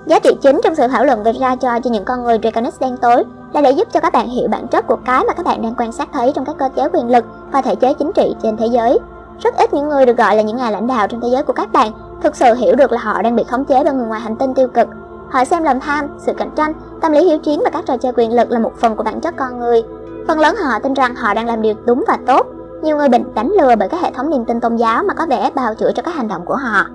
Giá 0.06 0.20
trị 0.20 0.38
chính 0.42 0.60
trong 0.64 0.76
sự 0.76 0.88
thảo 0.88 1.06
luận 1.06 1.24
về 1.24 1.32
ra 1.32 1.56
cho 1.56 1.80
cho 1.84 1.90
những 1.90 2.06
con 2.06 2.24
người 2.24 2.40
Draconis 2.42 2.80
đen 2.80 2.98
tối 2.98 3.24
là 3.54 3.62
để 3.62 3.72
giúp 3.72 3.88
cho 3.94 4.00
các 4.00 4.14
bạn 4.14 4.28
hiểu 4.28 4.48
bản 4.48 4.68
chất 4.68 4.88
của 4.88 4.98
cái 5.06 5.24
mà 5.28 5.34
các 5.34 5.46
bạn 5.46 5.62
đang 5.62 5.76
quan 5.78 5.92
sát 5.92 6.10
thấy 6.14 6.32
trong 6.36 6.46
các 6.46 6.56
cơ 6.60 6.70
chế 6.76 6.90
quyền 6.94 7.10
lực 7.10 7.26
và 7.52 7.62
thể 7.62 7.76
chế 7.76 7.94
chính 7.94 8.12
trị 8.14 8.36
trên 8.44 8.58
thế 8.58 8.66
giới. 8.66 9.00
Rất 9.40 9.58
ít 9.58 9.74
những 9.74 9.90
người 9.90 10.06
được 10.06 10.18
gọi 10.18 10.36
là 10.36 10.42
những 10.42 10.58
nhà 10.58 10.72
lãnh 10.72 10.88
đạo 10.88 11.08
trong 11.08 11.22
thế 11.22 11.28
giới 11.32 11.44
của 11.44 11.54
các 11.54 11.72
bạn 11.72 11.92
thực 12.24 12.36
sự 12.36 12.54
hiểu 12.54 12.76
được 12.76 12.92
là 12.92 13.02
họ 13.02 13.22
đang 13.22 13.36
bị 13.36 13.44
khống 13.44 13.66
chế 13.66 13.84
bởi 13.84 13.94
người 13.94 14.08
ngoài 14.08 14.22
hành 14.22 14.36
tinh 14.36 14.54
tiêu 14.54 14.68
cực. 14.68 14.88
Họ 15.30 15.46
xem 15.46 15.64
lòng 15.64 15.80
tham, 15.80 16.08
sự 16.18 16.34
cạnh 16.38 16.52
tranh, 16.56 16.74
tâm 17.02 17.12
lý 17.12 17.24
hiếu 17.24 17.40
chiến 17.40 17.62
và 17.64 17.70
các 17.70 17.86
trò 17.86 17.98
chơi 17.98 18.12
quyền 18.16 18.34
lực 18.34 18.52
là 18.52 18.60
một 18.60 18.74
phần 18.78 18.96
của 18.96 19.04
bản 19.04 19.22
chất 19.22 19.36
con 19.38 19.60
người. 19.60 19.84
Phần 20.28 20.40
lớn 20.40 20.56
họ 20.56 20.80
tin 20.80 20.94
rằng 20.94 21.16
họ 21.16 21.34
đang 21.34 21.46
làm 21.46 21.62
điều 21.62 21.74
đúng 21.86 22.04
và 22.08 22.18
tốt, 22.28 22.48
nhiều 22.82 22.98
người 22.98 23.10
bị 23.10 23.18
đánh 23.36 23.52
lừa 23.62 23.76
bởi 23.76 23.90
các 23.90 24.02
hệ 24.02 24.12
thống 24.12 24.30
niềm 24.30 24.46
tin 24.46 24.60
tôn 24.60 24.76
giáo 24.76 25.04
mà 25.04 25.14
có 25.14 25.26
vẻ 25.26 25.50
bào 25.56 25.76
chữa 25.76 25.92
cho 25.96 26.02
các 26.02 26.16
hành 26.16 26.28
động 26.28 26.46
của 26.46 26.56
họ. 26.56 26.86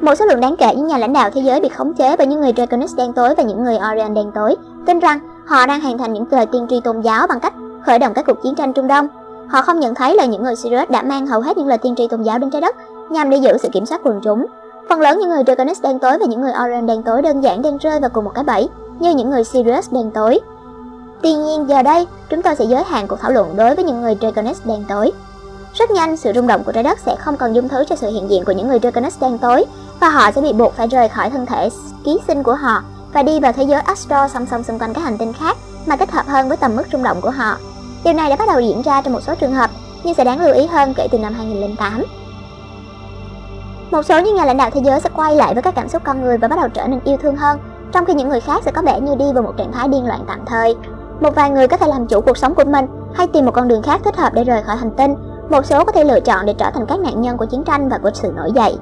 Một 0.00 0.14
số 0.14 0.26
lượng 0.26 0.40
đáng 0.40 0.56
kể 0.56 0.74
những 0.76 0.86
nhà 0.86 0.98
lãnh 0.98 1.12
đạo 1.12 1.30
thế 1.30 1.40
giới 1.40 1.60
bị 1.60 1.68
khống 1.68 1.94
chế 1.94 2.16
bởi 2.16 2.26
những 2.26 2.40
người 2.40 2.52
Draconis 2.56 2.96
đen 2.96 3.12
tối 3.12 3.34
và 3.34 3.42
những 3.42 3.64
người 3.64 3.78
Orion 3.92 4.14
đen 4.14 4.30
tối, 4.34 4.56
tin 4.86 4.98
rằng 4.98 5.18
họ 5.46 5.66
đang 5.66 5.80
hoàn 5.80 5.98
thành 5.98 6.12
những 6.12 6.24
lời 6.30 6.46
tiên 6.46 6.66
tri 6.70 6.80
tôn 6.80 7.00
giáo 7.00 7.26
bằng 7.26 7.40
cách 7.40 7.54
khởi 7.86 7.98
động 7.98 8.14
các 8.14 8.26
cuộc 8.26 8.42
chiến 8.42 8.54
tranh 8.54 8.72
Trung 8.72 8.88
Đông. 8.88 9.08
Họ 9.48 9.62
không 9.62 9.80
nhận 9.80 9.94
thấy 9.94 10.16
là 10.16 10.24
những 10.24 10.42
người 10.42 10.56
Sirius 10.56 10.90
đã 10.90 11.02
mang 11.02 11.26
hầu 11.26 11.40
hết 11.40 11.56
những 11.56 11.68
lời 11.68 11.78
tiên 11.78 11.94
tri 11.96 12.08
tôn 12.08 12.22
giáo 12.22 12.38
đến 12.38 12.50
trái 12.50 12.60
đất 12.60 12.76
nhằm 13.10 13.30
để 13.30 13.36
giữ 13.36 13.58
sự 13.58 13.68
kiểm 13.72 13.86
soát 13.86 14.00
quần 14.04 14.20
chúng. 14.20 14.46
Phần 14.88 15.00
lớn 15.00 15.18
những 15.18 15.28
người 15.28 15.42
Draconis 15.46 15.82
đen 15.82 15.98
tối 15.98 16.18
và 16.20 16.26
những 16.26 16.40
người 16.40 16.52
Orion 16.64 16.86
đen 16.86 17.02
tối 17.02 17.22
đơn 17.22 17.40
giản 17.40 17.62
đang 17.62 17.76
rơi 17.76 18.00
vào 18.00 18.10
cùng 18.10 18.24
một 18.24 18.32
cái 18.34 18.44
bẫy 18.44 18.68
như 18.98 19.14
những 19.14 19.30
người 19.30 19.44
Sirius 19.44 19.92
đen 19.92 20.10
tối. 20.10 20.40
Tuy 21.24 21.32
nhiên 21.32 21.68
giờ 21.68 21.82
đây, 21.82 22.06
chúng 22.30 22.42
tôi 22.42 22.56
sẽ 22.56 22.64
giới 22.64 22.84
hạn 22.84 23.06
cuộc 23.06 23.20
thảo 23.20 23.30
luận 23.30 23.56
đối 23.56 23.74
với 23.74 23.84
những 23.84 24.02
người 24.02 24.16
Draconis 24.20 24.60
đen 24.64 24.84
tối. 24.88 25.12
Rất 25.74 25.90
nhanh, 25.90 26.16
sự 26.16 26.32
rung 26.34 26.46
động 26.46 26.64
của 26.64 26.72
trái 26.72 26.82
đất 26.82 26.98
sẽ 26.98 27.16
không 27.16 27.36
còn 27.36 27.52
dung 27.52 27.68
thứ 27.68 27.84
cho 27.88 27.96
sự 27.96 28.10
hiện 28.10 28.30
diện 28.30 28.44
của 28.44 28.52
những 28.52 28.68
người 28.68 28.78
Draconis 28.78 29.20
đen 29.20 29.38
tối 29.38 29.64
và 30.00 30.08
họ 30.08 30.30
sẽ 30.30 30.40
bị 30.40 30.52
buộc 30.52 30.74
phải 30.74 30.86
rời 30.86 31.08
khỏi 31.08 31.30
thân 31.30 31.46
thể 31.46 31.68
ký 32.04 32.18
sinh 32.26 32.42
của 32.42 32.54
họ 32.54 32.82
và 33.12 33.22
đi 33.22 33.40
vào 33.40 33.52
thế 33.52 33.62
giới 33.62 33.80
Astro 33.80 34.28
song 34.28 34.46
song 34.50 34.62
xung 34.62 34.78
quanh 34.78 34.94
các 34.94 35.04
hành 35.04 35.18
tinh 35.18 35.32
khác 35.32 35.56
mà 35.86 35.96
thích 35.96 36.10
hợp 36.10 36.26
hơn 36.26 36.48
với 36.48 36.56
tầm 36.56 36.76
mức 36.76 36.84
rung 36.92 37.02
động 37.02 37.20
của 37.20 37.30
họ. 37.30 37.56
Điều 38.04 38.14
này 38.14 38.30
đã 38.30 38.36
bắt 38.36 38.48
đầu 38.48 38.60
diễn 38.60 38.82
ra 38.82 39.02
trong 39.02 39.12
một 39.12 39.20
số 39.26 39.34
trường 39.34 39.54
hợp, 39.54 39.70
nhưng 40.04 40.14
sẽ 40.14 40.24
đáng 40.24 40.40
lưu 40.40 40.54
ý 40.54 40.66
hơn 40.66 40.94
kể 40.96 41.08
từ 41.10 41.18
năm 41.18 41.34
2008. 41.34 42.04
Một 43.90 44.02
số 44.02 44.20
những 44.20 44.34
nhà 44.34 44.44
lãnh 44.44 44.56
đạo 44.56 44.70
thế 44.70 44.80
giới 44.84 45.00
sẽ 45.00 45.10
quay 45.16 45.36
lại 45.36 45.54
với 45.54 45.62
các 45.62 45.74
cảm 45.74 45.88
xúc 45.88 46.02
con 46.04 46.22
người 46.22 46.38
và 46.38 46.48
bắt 46.48 46.58
đầu 46.58 46.68
trở 46.68 46.86
nên 46.86 47.00
yêu 47.04 47.16
thương 47.16 47.36
hơn, 47.36 47.58
trong 47.92 48.04
khi 48.04 48.14
những 48.14 48.28
người 48.28 48.40
khác 48.40 48.62
sẽ 48.64 48.70
có 48.70 48.82
vẻ 48.82 49.00
như 49.00 49.14
đi 49.14 49.24
vào 49.34 49.42
một 49.42 49.54
trạng 49.58 49.72
thái 49.72 49.88
điên 49.88 50.06
loạn 50.06 50.20
tạm 50.26 50.40
thời. 50.46 50.74
Một 51.20 51.34
vài 51.34 51.50
người 51.50 51.68
có 51.68 51.76
thể 51.76 51.88
làm 51.88 52.06
chủ 52.06 52.20
cuộc 52.20 52.38
sống 52.38 52.54
của 52.54 52.64
mình 52.64 52.86
hay 53.14 53.26
tìm 53.26 53.44
một 53.44 53.52
con 53.54 53.68
đường 53.68 53.82
khác 53.82 54.00
thích 54.04 54.16
hợp 54.16 54.34
để 54.34 54.44
rời 54.44 54.62
khỏi 54.62 54.76
hành 54.76 54.90
tinh. 54.90 55.14
Một 55.50 55.66
số 55.66 55.84
có 55.84 55.92
thể 55.92 56.04
lựa 56.04 56.20
chọn 56.20 56.46
để 56.46 56.54
trở 56.58 56.70
thành 56.74 56.86
các 56.86 57.00
nạn 57.00 57.20
nhân 57.20 57.36
của 57.36 57.46
chiến 57.46 57.64
tranh 57.64 57.88
và 57.88 57.98
của 57.98 58.10
sự 58.14 58.32
nổi 58.36 58.52
dậy. 58.54 58.76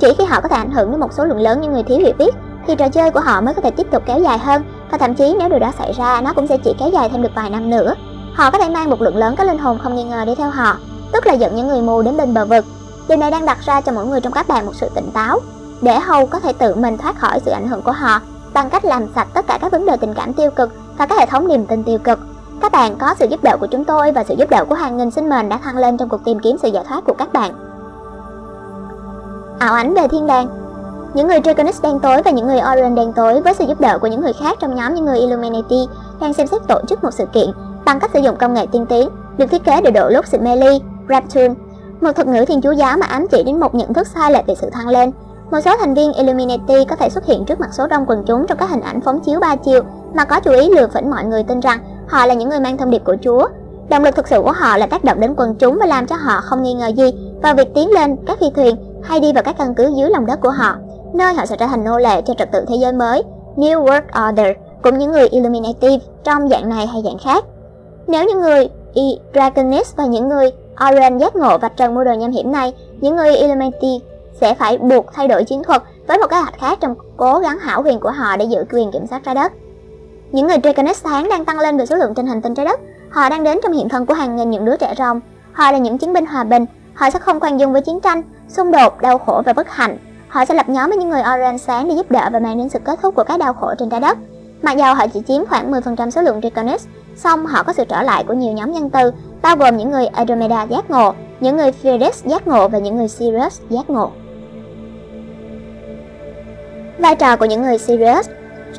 Chỉ 0.00 0.14
khi 0.18 0.24
họ 0.24 0.40
có 0.40 0.48
thể 0.48 0.56
ảnh 0.56 0.70
hưởng 0.70 0.90
đến 0.90 1.00
một 1.00 1.12
số 1.12 1.24
lượng 1.24 1.40
lớn 1.40 1.60
những 1.60 1.72
người 1.72 1.82
thiếu 1.82 1.98
hiểu 1.98 2.12
biết 2.18 2.34
thì 2.66 2.74
trò 2.76 2.88
chơi 2.88 3.10
của 3.10 3.20
họ 3.20 3.40
mới 3.40 3.54
có 3.54 3.62
thể 3.62 3.70
tiếp 3.70 3.86
tục 3.90 4.02
kéo 4.06 4.20
dài 4.20 4.38
hơn 4.38 4.62
và 4.90 4.98
thậm 4.98 5.14
chí 5.14 5.36
nếu 5.38 5.48
điều 5.48 5.58
đó 5.58 5.72
xảy 5.78 5.92
ra 5.92 6.20
nó 6.20 6.32
cũng 6.32 6.46
sẽ 6.46 6.56
chỉ 6.56 6.74
kéo 6.78 6.88
dài 6.88 7.08
thêm 7.08 7.22
được 7.22 7.34
vài 7.34 7.50
năm 7.50 7.70
nữa. 7.70 7.94
Họ 8.34 8.50
có 8.50 8.58
thể 8.58 8.68
mang 8.68 8.90
một 8.90 9.00
lượng 9.00 9.16
lớn 9.16 9.34
các 9.36 9.46
linh 9.46 9.58
hồn 9.58 9.78
không 9.82 9.94
nghi 9.94 10.04
ngờ 10.04 10.24
đi 10.24 10.34
theo 10.34 10.50
họ, 10.50 10.76
tức 11.12 11.26
là 11.26 11.32
dẫn 11.32 11.56
những 11.56 11.68
người 11.68 11.82
mù 11.82 12.02
đến 12.02 12.16
bên 12.16 12.34
bờ 12.34 12.44
vực. 12.44 12.64
Điều 13.08 13.18
này 13.18 13.30
đang 13.30 13.46
đặt 13.46 13.58
ra 13.60 13.80
cho 13.80 13.92
mỗi 13.92 14.06
người 14.06 14.20
trong 14.20 14.32
các 14.32 14.48
bạn 14.48 14.66
một 14.66 14.72
sự 14.74 14.88
tỉnh 14.94 15.10
táo, 15.10 15.40
để 15.82 15.98
hầu 15.98 16.26
có 16.26 16.40
thể 16.40 16.52
tự 16.52 16.74
mình 16.74 16.98
thoát 16.98 17.18
khỏi 17.18 17.40
sự 17.44 17.50
ảnh 17.50 17.68
hưởng 17.68 17.82
của 17.82 17.92
họ 17.92 18.20
bằng 18.54 18.70
cách 18.70 18.84
làm 18.84 19.06
sạch 19.14 19.28
tất 19.34 19.46
cả 19.46 19.58
các 19.60 19.72
vấn 19.72 19.86
đề 19.86 19.96
tình 19.96 20.14
cảm 20.14 20.32
tiêu 20.32 20.50
cực 20.50 20.70
và 20.98 21.06
các 21.06 21.18
hệ 21.18 21.26
thống 21.26 21.48
niềm 21.48 21.66
tin 21.66 21.84
tiêu 21.84 21.98
cực. 21.98 22.18
Các 22.60 22.72
bạn 22.72 22.96
có 22.98 23.14
sự 23.18 23.26
giúp 23.30 23.42
đỡ 23.42 23.56
của 23.60 23.66
chúng 23.66 23.84
tôi 23.84 24.12
và 24.12 24.24
sự 24.24 24.34
giúp 24.34 24.50
đỡ 24.50 24.64
của 24.68 24.74
hàng 24.74 24.96
nghìn 24.96 25.10
sinh 25.10 25.28
mệnh 25.28 25.48
đã 25.48 25.58
thăng 25.58 25.76
lên 25.76 25.96
trong 25.96 26.08
cuộc 26.08 26.24
tìm 26.24 26.38
kiếm 26.38 26.56
sự 26.62 26.68
giải 26.68 26.84
thoát 26.88 27.04
của 27.04 27.14
các 27.18 27.32
bạn. 27.32 27.52
Ảo 29.58 29.74
ảnh 29.74 29.94
về 29.94 30.08
thiên 30.08 30.26
đàng 30.26 30.48
những 31.14 31.28
người 31.28 31.40
Draconis 31.44 31.82
đen 31.82 32.00
tối 32.00 32.22
và 32.24 32.30
những 32.30 32.46
người 32.46 32.60
Orion 32.72 32.94
đen 32.94 33.12
tối 33.12 33.40
với 33.40 33.54
sự 33.54 33.64
giúp 33.64 33.80
đỡ 33.80 33.98
của 33.98 34.06
những 34.06 34.20
người 34.20 34.32
khác 34.32 34.58
trong 34.60 34.74
nhóm 34.74 34.94
những 34.94 35.04
người 35.04 35.18
Illuminati 35.18 35.88
đang 36.20 36.32
xem 36.32 36.46
xét 36.46 36.62
tổ 36.68 36.80
chức 36.88 37.04
một 37.04 37.10
sự 37.10 37.26
kiện 37.32 37.48
bằng 37.84 38.00
cách 38.00 38.10
sử 38.14 38.20
dụng 38.20 38.36
công 38.36 38.54
nghệ 38.54 38.66
tiên 38.72 38.86
tiến 38.86 39.08
được 39.38 39.46
thiết 39.46 39.64
kế 39.64 39.80
để 39.80 39.90
độ 39.90 40.08
lúc 40.08 40.26
sự 40.26 40.38
mê 40.40 40.56
ly, 40.56 40.80
Raptune, 41.08 41.54
một 42.00 42.12
thuật 42.12 42.28
ngữ 42.28 42.44
thiên 42.44 42.60
chúa 42.60 42.72
giáo 42.72 42.96
mà 42.96 43.06
ám 43.06 43.28
chỉ 43.28 43.42
đến 43.42 43.60
một 43.60 43.74
nhận 43.74 43.94
thức 43.94 44.06
sai 44.06 44.32
lệch 44.32 44.46
về 44.46 44.54
sự 44.54 44.70
thăng 44.70 44.88
lên. 44.88 45.12
Một 45.50 45.58
số 45.64 45.70
thành 45.80 45.94
viên 45.94 46.12
Illuminati 46.12 46.84
có 46.84 46.96
thể 46.96 47.10
xuất 47.10 47.26
hiện 47.26 47.44
trước 47.44 47.60
mặt 47.60 47.68
số 47.72 47.86
đông 47.86 48.04
quần 48.06 48.24
chúng 48.26 48.46
trong 48.46 48.58
các 48.58 48.70
hình 48.70 48.80
ảnh 48.80 49.00
phóng 49.00 49.20
chiếu 49.20 49.40
ba 49.40 49.56
chiều 49.56 49.82
mà 50.14 50.24
có 50.24 50.40
chú 50.40 50.52
ý 50.52 50.70
lừa 50.70 50.86
phỉnh 50.86 51.10
mọi 51.10 51.24
người 51.24 51.42
tin 51.42 51.60
rằng 51.60 51.78
họ 52.08 52.26
là 52.26 52.34
những 52.34 52.48
người 52.48 52.60
mang 52.60 52.76
thông 52.76 52.90
điệp 52.90 53.02
của 53.04 53.16
Chúa. 53.22 53.48
Động 53.88 54.04
lực 54.04 54.16
thực 54.16 54.28
sự 54.28 54.42
của 54.42 54.52
họ 54.52 54.76
là 54.76 54.86
tác 54.86 55.04
động 55.04 55.20
đến 55.20 55.34
quần 55.36 55.54
chúng 55.54 55.78
và 55.80 55.86
làm 55.86 56.06
cho 56.06 56.16
họ 56.16 56.40
không 56.40 56.62
nghi 56.62 56.74
ngờ 56.74 56.86
gì 56.86 57.14
vào 57.42 57.54
việc 57.54 57.74
tiến 57.74 57.90
lên 57.90 58.16
các 58.26 58.38
phi 58.40 58.46
thuyền 58.56 58.76
hay 59.02 59.20
đi 59.20 59.32
vào 59.32 59.42
các 59.42 59.58
căn 59.58 59.74
cứ 59.74 59.92
dưới 59.96 60.10
lòng 60.10 60.26
đất 60.26 60.40
của 60.40 60.50
họ 60.50 60.76
nơi 61.12 61.34
họ 61.34 61.46
sẽ 61.46 61.56
trở 61.56 61.66
thành 61.66 61.84
nô 61.84 61.98
lệ 61.98 62.22
cho 62.22 62.34
trật 62.34 62.52
tự 62.52 62.64
thế 62.68 62.76
giới 62.76 62.92
mới, 62.92 63.22
New 63.56 63.84
World 63.84 64.28
Order, 64.28 64.56
cũng 64.82 64.98
những 64.98 65.12
người 65.12 65.28
Illuminati 65.28 65.98
trong 66.24 66.48
dạng 66.48 66.68
này 66.68 66.86
hay 66.86 67.02
dạng 67.04 67.18
khác. 67.18 67.44
Nếu 68.06 68.24
những 68.24 68.40
người 68.40 68.68
Dragonis 69.34 69.96
và 69.96 70.06
những 70.06 70.28
người 70.28 70.50
Orion 70.88 71.18
giác 71.18 71.36
ngộ 71.36 71.58
vạch 71.58 71.76
trần 71.76 71.94
mưu 71.94 72.04
đồ 72.04 72.12
nham 72.12 72.30
hiểm 72.30 72.52
này, 72.52 72.74
những 73.00 73.16
người 73.16 73.36
Illuminati 73.36 74.00
sẽ 74.40 74.54
phải 74.54 74.78
buộc 74.78 75.12
thay 75.12 75.28
đổi 75.28 75.44
chiến 75.44 75.62
thuật 75.62 75.82
với 76.06 76.18
một 76.18 76.26
kế 76.30 76.36
hoạch 76.36 76.58
khác 76.60 76.78
trong 76.80 76.94
cố 77.16 77.38
gắng 77.38 77.58
hảo 77.58 77.82
huyền 77.82 78.00
của 78.00 78.10
họ 78.10 78.36
để 78.36 78.44
giữ 78.44 78.64
quyền 78.72 78.90
kiểm 78.92 79.06
soát 79.06 79.22
trái 79.24 79.34
đất. 79.34 79.52
Những 80.32 80.46
người 80.46 80.56
draconis 80.62 81.04
tháng 81.04 81.28
đang 81.28 81.44
tăng 81.44 81.60
lên 81.60 81.78
về 81.78 81.86
số 81.86 81.96
lượng 81.96 82.14
trên 82.14 82.26
hành 82.26 82.42
tinh 82.42 82.54
trái 82.54 82.66
đất. 82.66 82.80
Họ 83.10 83.28
đang 83.28 83.44
đến 83.44 83.58
trong 83.62 83.72
hiện 83.72 83.88
thân 83.88 84.06
của 84.06 84.14
hàng 84.14 84.36
nghìn 84.36 84.50
những 84.50 84.64
đứa 84.64 84.76
trẻ 84.76 84.94
rồng. 84.98 85.20
Họ 85.52 85.72
là 85.72 85.78
những 85.78 85.98
chiến 85.98 86.12
binh 86.12 86.26
hòa 86.26 86.44
bình. 86.44 86.66
Họ 86.94 87.10
sẽ 87.10 87.18
không 87.18 87.40
khoan 87.40 87.60
dung 87.60 87.72
với 87.72 87.82
chiến 87.82 88.00
tranh, 88.00 88.22
xung 88.48 88.72
đột, 88.72 89.00
đau 89.00 89.18
khổ 89.18 89.42
và 89.44 89.52
bất 89.52 89.70
hạnh 89.70 89.98
Họ 90.28 90.44
sẽ 90.44 90.54
lập 90.54 90.68
nhóm 90.68 90.90
với 90.90 90.98
những 90.98 91.10
người 91.10 91.20
Orange 91.20 91.58
sáng 91.58 91.88
để 91.88 91.94
giúp 91.94 92.10
đỡ 92.10 92.28
và 92.32 92.38
mang 92.38 92.58
đến 92.58 92.68
sự 92.68 92.78
kết 92.78 92.98
thúc 93.02 93.14
của 93.14 93.24
các 93.24 93.38
đau 93.38 93.52
khổ 93.52 93.74
trên 93.78 93.90
trái 93.90 94.00
đất. 94.00 94.18
Mặc 94.62 94.76
dù 94.76 94.84
họ 94.84 95.06
chỉ 95.06 95.20
chiếm 95.28 95.46
khoảng 95.46 95.72
10% 95.72 96.10
số 96.10 96.22
lượng 96.22 96.40
Draconis, 96.40 96.86
song 97.16 97.46
họ 97.46 97.62
có 97.62 97.72
sự 97.72 97.84
trở 97.88 98.02
lại 98.02 98.24
của 98.28 98.34
nhiều 98.34 98.52
nhóm 98.52 98.72
nhân 98.72 98.90
từ, 98.90 99.12
bao 99.42 99.56
gồm 99.56 99.76
những 99.76 99.90
người 99.90 100.06
Andromeda 100.06 100.62
giác 100.62 100.90
ngộ, 100.90 101.14
những 101.40 101.56
người 101.56 101.72
Phoenix 101.72 102.24
giác 102.24 102.46
ngộ 102.46 102.68
và 102.68 102.78
những 102.78 102.96
người 102.96 103.08
Sirius 103.08 103.60
giác 103.70 103.90
ngộ. 103.90 104.10
Vai 106.98 107.16
trò 107.16 107.36
của 107.36 107.44
những 107.44 107.62
người 107.62 107.78
Sirius 107.78 108.28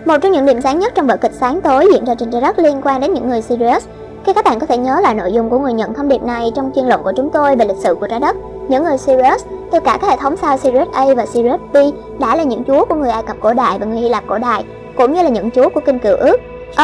Một 0.05 0.17
trong 0.21 0.31
những 0.31 0.45
điểm 0.45 0.61
sáng 0.61 0.79
nhất 0.79 0.93
trong 0.95 1.07
vở 1.07 1.17
kịch 1.17 1.31
sáng 1.39 1.61
tối 1.61 1.87
diễn 1.93 2.05
ra 2.05 2.15
trên 2.15 2.31
trái 2.31 2.41
đất 2.41 2.59
liên 2.59 2.81
quan 2.83 3.01
đến 3.01 3.13
những 3.13 3.29
người 3.29 3.41
Sirius. 3.41 3.87
Khi 4.25 4.33
các 4.33 4.45
bạn 4.45 4.59
có 4.59 4.65
thể 4.65 4.77
nhớ 4.77 4.99
lại 5.03 5.15
nội 5.15 5.33
dung 5.33 5.49
của 5.49 5.59
người 5.59 5.73
nhận 5.73 5.93
thông 5.93 6.07
điệp 6.07 6.23
này 6.23 6.51
trong 6.55 6.71
chuyên 6.75 6.85
luận 6.85 7.03
của 7.03 7.11
chúng 7.17 7.29
tôi 7.29 7.55
về 7.55 7.65
lịch 7.65 7.77
sử 7.77 7.95
của 7.95 8.07
trái 8.07 8.19
đất, 8.19 8.35
những 8.67 8.83
người 8.83 8.97
Sirius 8.97 9.45
từ 9.71 9.79
cả 9.79 9.97
các 10.01 10.09
hệ 10.09 10.17
thống 10.17 10.37
sao 10.37 10.57
Sirius 10.57 10.87
A 10.93 11.05
và 11.17 11.25
Sirius 11.25 11.59
B 11.73 11.77
đã 12.19 12.35
là 12.35 12.43
những 12.43 12.63
chúa 12.63 12.85
của 12.85 12.95
người 12.95 13.09
Ai 13.09 13.23
Cập 13.23 13.37
cổ 13.41 13.53
đại 13.53 13.79
và 13.79 13.85
người 13.85 13.97
Hy 13.97 14.09
Lạp 14.09 14.23
cổ 14.27 14.37
đại, 14.37 14.63
cũng 14.97 15.13
như 15.13 15.23
là 15.23 15.29
những 15.29 15.51
chúa 15.51 15.69
của 15.69 15.81
kinh 15.85 15.99
cựu 15.99 16.17
ước 16.17 16.37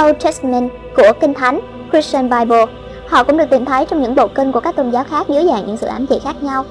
Old 0.04 0.24
Testament 0.24 0.71
của 0.98 1.12
kinh 1.19 1.34
thánh 1.34 1.60
Christian 1.91 2.30
Bible. 2.30 2.65
Họ 3.08 3.24
cũng 3.24 3.38
được 3.38 3.50
tìm 3.50 3.65
thấy 3.65 3.86
trong 3.86 4.02
những 4.02 4.15
bộ 4.15 4.28
kinh 4.28 4.52
của 4.52 4.60
các 4.60 4.76
tôn 4.76 4.91
giáo 4.91 5.04
khác 5.10 5.28
dưới 5.30 5.45
dạng 5.45 5.67
những 5.67 5.78
sự 5.78 5.88
ám 5.88 6.06
chỉ 6.08 6.19
khác 6.19 6.43
nhau. 6.43 6.63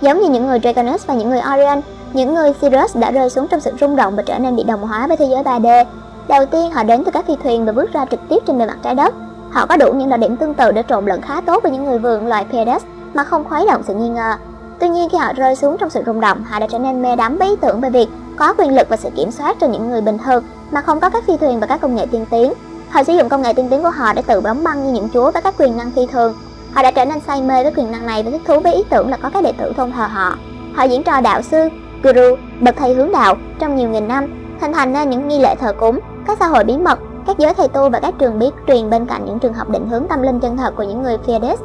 Giống 0.00 0.20
như 0.20 0.28
những 0.28 0.46
người 0.46 0.58
Dragonus 0.60 1.06
và 1.06 1.14
những 1.14 1.30
người 1.30 1.40
Orion, 1.54 1.80
những 2.12 2.34
người 2.34 2.52
Sirius 2.60 2.96
đã 2.96 3.10
rơi 3.10 3.30
xuống 3.30 3.48
trong 3.48 3.60
sự 3.60 3.70
rung 3.80 3.96
động 3.96 4.16
và 4.16 4.22
trở 4.22 4.38
nên 4.38 4.56
bị 4.56 4.62
đồng 4.62 4.82
hóa 4.82 5.06
với 5.06 5.16
thế 5.16 5.26
giới 5.30 5.42
3D. 5.42 5.84
Đầu 6.28 6.46
tiên 6.46 6.70
họ 6.70 6.82
đến 6.82 7.04
từ 7.04 7.10
các 7.10 7.26
phi 7.26 7.34
thuyền 7.42 7.66
và 7.66 7.72
bước 7.72 7.92
ra 7.92 8.04
trực 8.10 8.20
tiếp 8.28 8.38
trên 8.46 8.58
bề 8.58 8.66
mặt 8.66 8.78
trái 8.82 8.94
đất. 8.94 9.14
Họ 9.50 9.66
có 9.66 9.76
đủ 9.76 9.92
những 9.92 10.08
đặc 10.08 10.20
điểm 10.20 10.36
tương 10.36 10.54
tự 10.54 10.72
để 10.72 10.82
trộn 10.88 11.06
lẫn 11.06 11.22
khá 11.22 11.40
tốt 11.40 11.62
với 11.62 11.72
những 11.72 11.84
người 11.84 11.98
vườn 11.98 12.26
loài 12.26 12.46
Pedes 12.52 12.82
mà 13.14 13.24
không 13.24 13.44
khuấy 13.44 13.66
động 13.66 13.82
sự 13.86 13.94
nghi 13.94 14.08
ngờ. 14.08 14.34
Tuy 14.78 14.88
nhiên 14.88 15.08
khi 15.08 15.18
họ 15.18 15.32
rơi 15.32 15.56
xuống 15.56 15.76
trong 15.78 15.90
sự 15.90 16.02
rung 16.06 16.20
động, 16.20 16.44
họ 16.44 16.58
đã 16.58 16.66
trở 16.66 16.78
nên 16.78 17.02
mê 17.02 17.16
đắm 17.16 17.38
với 17.38 17.48
ý 17.48 17.56
tưởng 17.60 17.80
về 17.80 17.90
việc 17.90 18.08
có 18.36 18.54
quyền 18.58 18.74
lực 18.74 18.88
và 18.88 18.96
sự 18.96 19.10
kiểm 19.16 19.30
soát 19.30 19.56
cho 19.60 19.66
những 19.66 19.90
người 19.90 20.00
bình 20.00 20.18
thường 20.18 20.44
mà 20.70 20.80
không 20.80 21.00
có 21.00 21.10
các 21.10 21.24
phi 21.26 21.36
thuyền 21.36 21.60
và 21.60 21.66
các 21.66 21.80
công 21.80 21.94
nghệ 21.94 22.06
tiên 22.10 22.26
tiến. 22.30 22.52
Họ 22.90 23.02
sử 23.02 23.12
dụng 23.12 23.28
công 23.28 23.42
nghệ 23.42 23.52
tiên 23.52 23.68
tiến 23.70 23.82
của 23.82 23.90
họ 23.90 24.12
để 24.12 24.22
tự 24.26 24.40
bấm 24.40 24.64
băng 24.64 24.86
như 24.86 24.92
những 24.92 25.08
chúa 25.14 25.30
với 25.30 25.42
các 25.42 25.54
quyền 25.58 25.76
năng 25.76 25.90
phi 25.90 26.06
thường. 26.06 26.34
Họ 26.74 26.82
đã 26.82 26.90
trở 26.90 27.04
nên 27.04 27.20
say 27.20 27.42
mê 27.42 27.62
với 27.62 27.72
quyền 27.76 27.92
năng 27.92 28.06
này 28.06 28.22
và 28.22 28.30
thích 28.30 28.42
thú 28.46 28.60
với 28.60 28.74
ý 28.74 28.82
tưởng 28.90 29.10
là 29.10 29.16
có 29.16 29.30
các 29.30 29.44
đệ 29.44 29.52
tử 29.52 29.72
tôn 29.76 29.92
thờ 29.92 30.06
họ. 30.06 30.36
Họ 30.74 30.84
diễn 30.84 31.02
trò 31.02 31.20
đạo 31.20 31.42
sư, 31.42 31.68
guru, 32.02 32.36
bậc 32.60 32.76
thầy 32.76 32.94
hướng 32.94 33.12
đạo 33.12 33.34
trong 33.58 33.76
nhiều 33.76 33.88
nghìn 33.88 34.08
năm, 34.08 34.24
hình 34.60 34.72
thành 34.72 34.92
nên 34.92 35.10
những 35.10 35.28
nghi 35.28 35.38
lễ 35.38 35.54
thờ 35.54 35.72
cúng, 35.72 36.00
các 36.26 36.38
xã 36.40 36.46
hội 36.46 36.64
bí 36.64 36.78
mật, 36.78 36.98
các 37.26 37.38
giới 37.38 37.54
thầy 37.54 37.68
tu 37.68 37.90
và 37.90 38.00
các 38.00 38.14
trường 38.18 38.38
biết 38.38 38.50
truyền 38.66 38.90
bên 38.90 39.06
cạnh 39.06 39.24
những 39.24 39.38
trường 39.38 39.54
học 39.54 39.68
định 39.68 39.88
hướng 39.88 40.08
tâm 40.08 40.22
linh 40.22 40.40
chân 40.40 40.56
thật 40.56 40.74
của 40.76 40.82
những 40.82 41.02
người 41.02 41.16
Fides. 41.26 41.56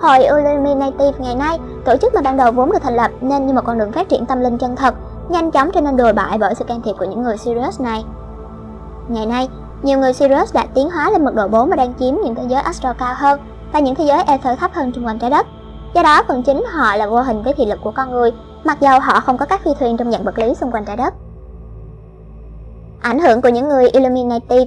Hội 0.00 0.18
Illuminati 0.18 1.04
ngày 1.18 1.34
nay, 1.34 1.58
tổ 1.84 1.96
chức 1.96 2.14
mà 2.14 2.20
ban 2.20 2.36
đầu 2.36 2.52
vốn 2.52 2.72
được 2.72 2.82
thành 2.82 2.96
lập 2.96 3.10
nên 3.20 3.46
như 3.46 3.52
một 3.52 3.64
con 3.64 3.78
đường 3.78 3.92
phát 3.92 4.08
triển 4.08 4.26
tâm 4.26 4.40
linh 4.40 4.58
chân 4.58 4.76
thật, 4.76 4.94
nhanh 5.28 5.50
chóng 5.50 5.70
trở 5.74 5.80
nên 5.80 5.96
đồi 5.96 6.12
bại 6.12 6.38
bởi 6.38 6.54
sự 6.54 6.64
can 6.64 6.82
thiệp 6.82 6.92
của 6.98 7.04
những 7.04 7.22
người 7.22 7.36
Sirius 7.36 7.80
này. 7.80 8.04
Ngày 9.08 9.26
nay, 9.26 9.48
nhiều 9.82 9.98
người 9.98 10.12
Sirius 10.12 10.54
đã 10.54 10.66
tiến 10.74 10.90
hóa 10.90 11.10
lên 11.10 11.24
mật 11.24 11.34
độ 11.34 11.48
4 11.48 11.70
và 11.70 11.76
đang 11.76 11.94
chiếm 11.94 12.14
những 12.24 12.34
thế 12.34 12.42
giới 12.48 12.62
astral 12.62 12.96
cao 12.98 13.14
hơn 13.16 13.40
và 13.72 13.80
những 13.80 13.94
thế 13.94 14.04
giới 14.04 14.22
ether 14.22 14.58
thấp 14.58 14.70
hơn 14.74 14.92
xung 14.94 15.06
quanh 15.06 15.18
trái 15.18 15.30
đất. 15.30 15.46
Do 15.94 16.02
đó, 16.02 16.22
phần 16.28 16.42
chính 16.42 16.64
họ 16.70 16.96
là 16.96 17.06
vô 17.06 17.20
hình 17.20 17.42
với 17.42 17.52
thị 17.52 17.66
lực 17.66 17.78
của 17.82 17.90
con 17.90 18.10
người, 18.10 18.30
mặc 18.64 18.78
dầu 18.80 19.00
họ 19.00 19.20
không 19.20 19.38
có 19.38 19.46
các 19.46 19.60
phi 19.64 19.70
thuyền 19.78 19.96
trong 19.96 20.12
dạng 20.12 20.24
vật 20.24 20.38
lý 20.38 20.54
xung 20.54 20.72
quanh 20.72 20.84
trái 20.84 20.96
đất. 20.96 21.14
Ảnh 23.00 23.18
hưởng 23.18 23.42
của 23.42 23.48
những 23.48 23.68
người 23.68 23.88
Illuminati 23.88 24.66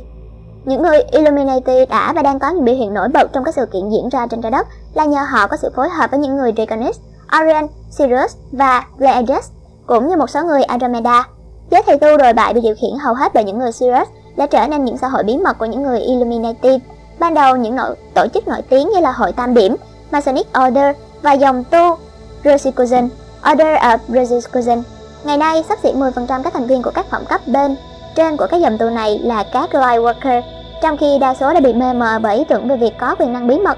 những 0.65 0.81
người 0.81 1.01
Illuminati 1.01 1.85
đã 1.85 2.13
và 2.15 2.21
đang 2.21 2.39
có 2.39 2.49
những 2.49 2.65
biểu 2.65 2.75
hiện 2.75 2.93
nổi 2.93 3.07
bật 3.07 3.33
trong 3.33 3.43
các 3.43 3.55
sự 3.55 3.65
kiện 3.65 3.89
diễn 3.89 4.09
ra 4.09 4.27
trên 4.27 4.41
trái 4.41 4.51
đất 4.51 4.67
là 4.93 5.05
nhờ 5.05 5.19
họ 5.29 5.47
có 5.47 5.57
sự 5.57 5.69
phối 5.75 5.89
hợp 5.89 6.11
với 6.11 6.19
những 6.19 6.37
người 6.37 6.53
Draconis, 6.55 6.99
Orion, 7.41 7.67
Sirius 7.89 8.35
và 8.51 8.85
Pleiades, 8.97 9.49
cũng 9.85 10.07
như 10.07 10.17
một 10.17 10.29
số 10.29 10.43
người 10.43 10.63
Andromeda. 10.63 11.27
Giới 11.69 11.81
thầy 11.85 11.97
tu 11.97 12.17
đồi 12.17 12.33
bại 12.33 12.53
bị 12.53 12.61
điều 12.61 12.75
khiển 12.75 12.99
hầu 13.01 13.13
hết 13.13 13.33
bởi 13.33 13.43
những 13.43 13.59
người 13.59 13.71
Sirius 13.71 14.07
đã 14.37 14.47
trở 14.47 14.67
nên 14.67 14.85
những 14.85 14.97
xã 14.97 15.07
hội 15.07 15.23
bí 15.23 15.37
mật 15.37 15.57
của 15.57 15.65
những 15.65 15.83
người 15.83 15.99
Illuminati. 15.99 16.79
Ban 17.19 17.33
đầu 17.33 17.55
những 17.55 17.75
nội, 17.75 17.95
tổ 18.13 18.27
chức 18.33 18.47
nổi 18.47 18.61
tiếng 18.69 18.89
như 18.89 18.99
là 18.99 19.11
Hội 19.11 19.31
Tam 19.31 19.53
Điểm, 19.53 19.75
Masonic 20.11 20.47
Order 20.67 20.95
và 21.21 21.33
dòng 21.33 21.63
tu 21.63 21.97
Rosicrucian, 22.45 23.09
Order 23.51 23.77
of 23.81 23.97
Rosicrucian. 24.07 24.83
Ngày 25.23 25.37
nay, 25.37 25.63
sắp 25.69 25.79
xỉ 25.83 25.93
10% 25.93 26.43
các 26.43 26.53
thành 26.53 26.67
viên 26.67 26.81
của 26.81 26.91
các 26.93 27.05
phẩm 27.09 27.23
cấp 27.29 27.41
bên 27.47 27.75
trên 28.15 28.37
của 28.37 28.47
các 28.49 28.57
dòng 28.57 28.77
tù 28.77 28.89
này 28.89 29.19
là 29.23 29.43
các 29.53 29.75
light 29.75 30.01
worker, 30.01 30.41
trong 30.81 30.97
khi 30.97 31.19
đa 31.19 31.33
số 31.33 31.53
đã 31.53 31.59
bị 31.59 31.73
mê 31.73 31.93
mờ 31.93 32.19
bởi 32.19 32.37
ý 32.37 32.43
tưởng 32.49 32.67
về 32.67 32.77
việc 32.77 32.93
có 32.99 33.15
quyền 33.15 33.33
năng 33.33 33.47
bí 33.47 33.59
mật 33.59 33.77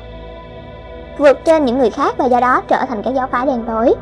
vượt 1.17 1.45
trên 1.45 1.65
những 1.65 1.77
người 1.77 1.89
khác 1.89 2.15
và 2.17 2.25
do 2.25 2.39
đó 2.39 2.61
trở 2.67 2.85
thành 2.89 3.03
các 3.03 3.13
giáo 3.13 3.27
phái 3.31 3.45
đen 3.45 3.63
tối. 3.67 3.93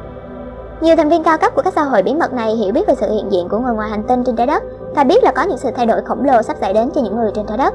Nhiều 0.82 0.95
thành 0.95 1.10
viên 1.10 1.23
cao 1.23 1.38
cấp 1.38 1.56
của 1.56 1.62
các 1.62 1.73
xã 1.73 1.84
hội 1.84 2.04
bí 2.04 2.13
mật 2.13 2.34
này 2.34 2.56
hiểu 2.56 2.73
biết 2.73 2.88
về 2.88 2.95
sự 2.95 3.12
hiện 3.12 3.32
diện 3.32 3.49
của 3.49 3.60
người 3.60 3.73
ngoài 3.73 3.89
hành 3.89 4.04
tinh 4.08 4.23
trên 4.23 4.36
trái 4.36 4.47
đất 4.47 4.63
và 4.95 5.04
biết 5.04 5.23
là 5.23 5.32
có 5.32 5.43
những 5.43 5.58
sự 5.58 5.71
thay 5.76 5.86
đổi 5.86 6.02
khổng 6.06 6.26
lồ 6.26 6.41
sắp 6.41 6.58
xảy 6.62 6.73
đến 6.73 6.89
cho 6.95 7.02
những 7.02 7.15
người 7.15 7.32
trên 7.36 7.45
trái 7.45 7.58
đất. 7.58 7.73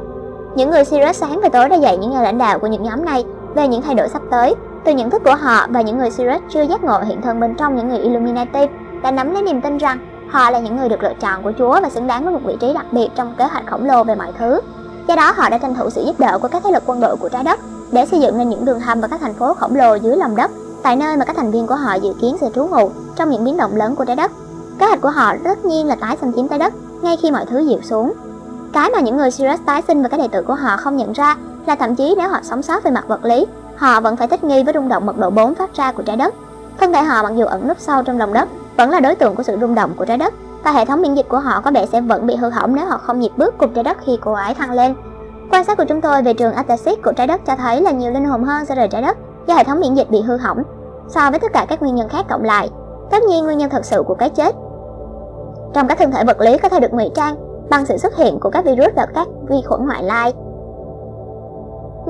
Những 0.54 0.70
người 0.70 0.84
Sirius 0.84 1.16
sáng 1.16 1.40
và 1.42 1.48
tối 1.48 1.68
đã 1.68 1.76
dạy 1.76 1.96
những 1.96 2.10
nhà 2.10 2.22
lãnh 2.22 2.38
đạo 2.38 2.58
của 2.58 2.66
những 2.66 2.82
nhóm 2.82 3.04
này 3.04 3.24
về 3.54 3.68
những 3.68 3.82
thay 3.82 3.94
đổi 3.94 4.08
sắp 4.08 4.22
tới. 4.30 4.54
Từ 4.84 4.92
nhận 4.92 5.10
thức 5.10 5.22
của 5.24 5.34
họ 5.34 5.66
và 5.68 5.80
những 5.80 5.98
người 5.98 6.10
Sirius 6.10 6.42
chưa 6.50 6.62
giác 6.62 6.84
ngộ 6.84 7.00
hiện 7.00 7.22
thân 7.22 7.40
bên 7.40 7.54
trong 7.54 7.76
những 7.76 7.88
người 7.88 7.98
Illuminati 7.98 8.66
đã 9.02 9.10
nắm 9.10 9.34
lấy 9.34 9.42
niềm 9.42 9.60
tin 9.60 9.78
rằng 9.78 9.98
Họ 10.30 10.50
là 10.50 10.58
những 10.58 10.76
người 10.76 10.88
được 10.88 11.02
lựa 11.02 11.14
chọn 11.20 11.42
của 11.42 11.52
Chúa 11.58 11.80
và 11.82 11.90
xứng 11.90 12.06
đáng 12.06 12.24
với 12.24 12.32
một 12.32 12.40
vị 12.44 12.56
trí 12.60 12.72
đặc 12.72 12.86
biệt 12.92 13.08
trong 13.16 13.34
kế 13.38 13.44
hoạch 13.44 13.66
khổng 13.66 13.84
lồ 13.84 14.04
về 14.04 14.14
mọi 14.14 14.32
thứ. 14.38 14.60
Do 15.08 15.16
đó 15.16 15.32
họ 15.36 15.48
đã 15.48 15.58
tranh 15.58 15.74
thủ 15.74 15.90
sự 15.90 16.04
giúp 16.06 16.20
đỡ 16.20 16.38
của 16.38 16.48
các 16.48 16.62
thế 16.64 16.70
lực 16.72 16.82
quân 16.86 17.00
đội 17.00 17.16
của 17.16 17.28
trái 17.28 17.44
đất 17.44 17.60
để 17.92 18.06
xây 18.06 18.20
dựng 18.20 18.38
nên 18.38 18.48
những 18.48 18.64
đường 18.64 18.80
hầm 18.80 19.00
và 19.00 19.08
các 19.08 19.20
thành 19.20 19.34
phố 19.34 19.54
khổng 19.54 19.76
lồ 19.76 19.94
dưới 19.94 20.16
lòng 20.16 20.36
đất, 20.36 20.50
tại 20.82 20.96
nơi 20.96 21.16
mà 21.16 21.24
các 21.24 21.36
thành 21.36 21.50
viên 21.50 21.66
của 21.66 21.74
họ 21.74 21.94
dự 21.94 22.12
kiến 22.20 22.36
sẽ 22.40 22.46
trú 22.54 22.66
ngụ 22.66 22.90
trong 23.16 23.30
những 23.30 23.44
biến 23.44 23.56
động 23.56 23.76
lớn 23.76 23.96
của 23.96 24.04
trái 24.04 24.16
đất. 24.16 24.32
Kế 24.78 24.86
hoạch 24.86 25.00
của 25.00 25.10
họ 25.10 25.34
tất 25.44 25.64
nhiên 25.64 25.86
là 25.86 25.94
tái 25.94 26.16
xâm 26.20 26.32
chiếm 26.32 26.48
trái 26.48 26.58
đất 26.58 26.74
ngay 27.02 27.16
khi 27.22 27.30
mọi 27.30 27.46
thứ 27.46 27.58
dịu 27.58 27.80
xuống. 27.82 28.12
Cái 28.72 28.90
mà 28.90 29.00
những 29.00 29.16
người 29.16 29.30
Sirius 29.30 29.60
tái 29.66 29.82
sinh 29.88 30.02
và 30.02 30.08
các 30.08 30.20
đệ 30.20 30.28
tử 30.28 30.42
của 30.42 30.54
họ 30.54 30.76
không 30.76 30.96
nhận 30.96 31.12
ra 31.12 31.36
là 31.66 31.74
thậm 31.74 31.94
chí 31.94 32.14
nếu 32.18 32.28
họ 32.28 32.38
sống 32.42 32.62
sót 32.62 32.84
về 32.84 32.90
mặt 32.90 33.08
vật 33.08 33.24
lý, 33.24 33.46
họ 33.78 34.00
vẫn 34.00 34.16
phải 34.16 34.28
thích 34.28 34.44
nghi 34.44 34.62
với 34.62 34.74
rung 34.74 34.88
động 34.88 35.06
mật 35.06 35.18
độ 35.18 35.30
4 35.30 35.54
phát 35.54 35.74
ra 35.74 35.92
của 35.92 36.02
trái 36.02 36.16
đất. 36.16 36.34
Thân 36.80 36.92
thể 36.92 37.02
họ 37.02 37.22
mặc 37.22 37.32
dù 37.36 37.46
ẩn 37.46 37.68
núp 37.68 37.80
sâu 37.80 38.02
trong 38.02 38.18
lòng 38.18 38.32
đất, 38.32 38.48
vẫn 38.76 38.90
là 38.90 39.00
đối 39.00 39.14
tượng 39.14 39.34
của 39.34 39.42
sự 39.42 39.56
rung 39.60 39.74
động 39.74 39.94
của 39.96 40.04
trái 40.04 40.16
đất 40.16 40.34
và 40.64 40.70
hệ 40.72 40.84
thống 40.84 41.02
miễn 41.02 41.14
dịch 41.14 41.28
của 41.28 41.38
họ 41.38 41.60
có 41.60 41.70
vẻ 41.70 41.86
sẽ 41.86 42.00
vẫn 42.00 42.26
bị 42.26 42.36
hư 42.36 42.50
hỏng 42.50 42.74
nếu 42.74 42.86
họ 42.86 42.98
không 42.98 43.20
nhịp 43.20 43.30
bước 43.36 43.54
cùng 43.58 43.72
trái 43.74 43.84
đất 43.84 43.96
khi 44.06 44.18
cô 44.20 44.32
ấy 44.32 44.54
thăng 44.54 44.72
lên. 44.72 44.94
Quan 45.52 45.64
sát 45.64 45.78
của 45.78 45.84
chúng 45.88 46.00
tôi 46.00 46.22
về 46.22 46.34
trường 46.34 46.54
Atasis 46.54 46.98
của 47.04 47.12
trái 47.12 47.26
đất 47.26 47.40
cho 47.46 47.56
thấy 47.56 47.80
là 47.80 47.90
nhiều 47.90 48.12
linh 48.12 48.24
hồn 48.24 48.44
hơn 48.44 48.64
sẽ 48.64 48.74
rời 48.74 48.88
trái 48.88 49.02
đất 49.02 49.16
do 49.46 49.54
hệ 49.54 49.64
thống 49.64 49.80
miễn 49.80 49.94
dịch 49.94 50.10
bị 50.10 50.20
hư 50.20 50.36
hỏng 50.36 50.62
so 51.08 51.30
với 51.30 51.40
tất 51.40 51.52
cả 51.52 51.66
các 51.68 51.82
nguyên 51.82 51.94
nhân 51.94 52.08
khác 52.08 52.26
cộng 52.28 52.44
lại. 52.44 52.70
Tất 53.10 53.22
nhiên 53.22 53.44
nguyên 53.44 53.58
nhân 53.58 53.70
thật 53.70 53.84
sự 53.84 54.02
của 54.06 54.14
cái 54.14 54.30
chết 54.30 54.54
trong 55.74 55.88
các 55.88 55.98
thân 55.98 56.10
thể 56.10 56.24
vật 56.24 56.40
lý 56.40 56.58
có 56.58 56.68
thể 56.68 56.80
được 56.80 56.92
ngụy 56.92 57.10
trang 57.14 57.36
bằng 57.70 57.86
sự 57.86 57.98
xuất 57.98 58.16
hiện 58.16 58.40
của 58.40 58.50
các 58.50 58.64
virus 58.64 58.94
và 58.96 59.06
các 59.14 59.28
vi 59.48 59.56
khuẩn 59.66 59.86
ngoại 59.86 60.02
lai. 60.02 60.32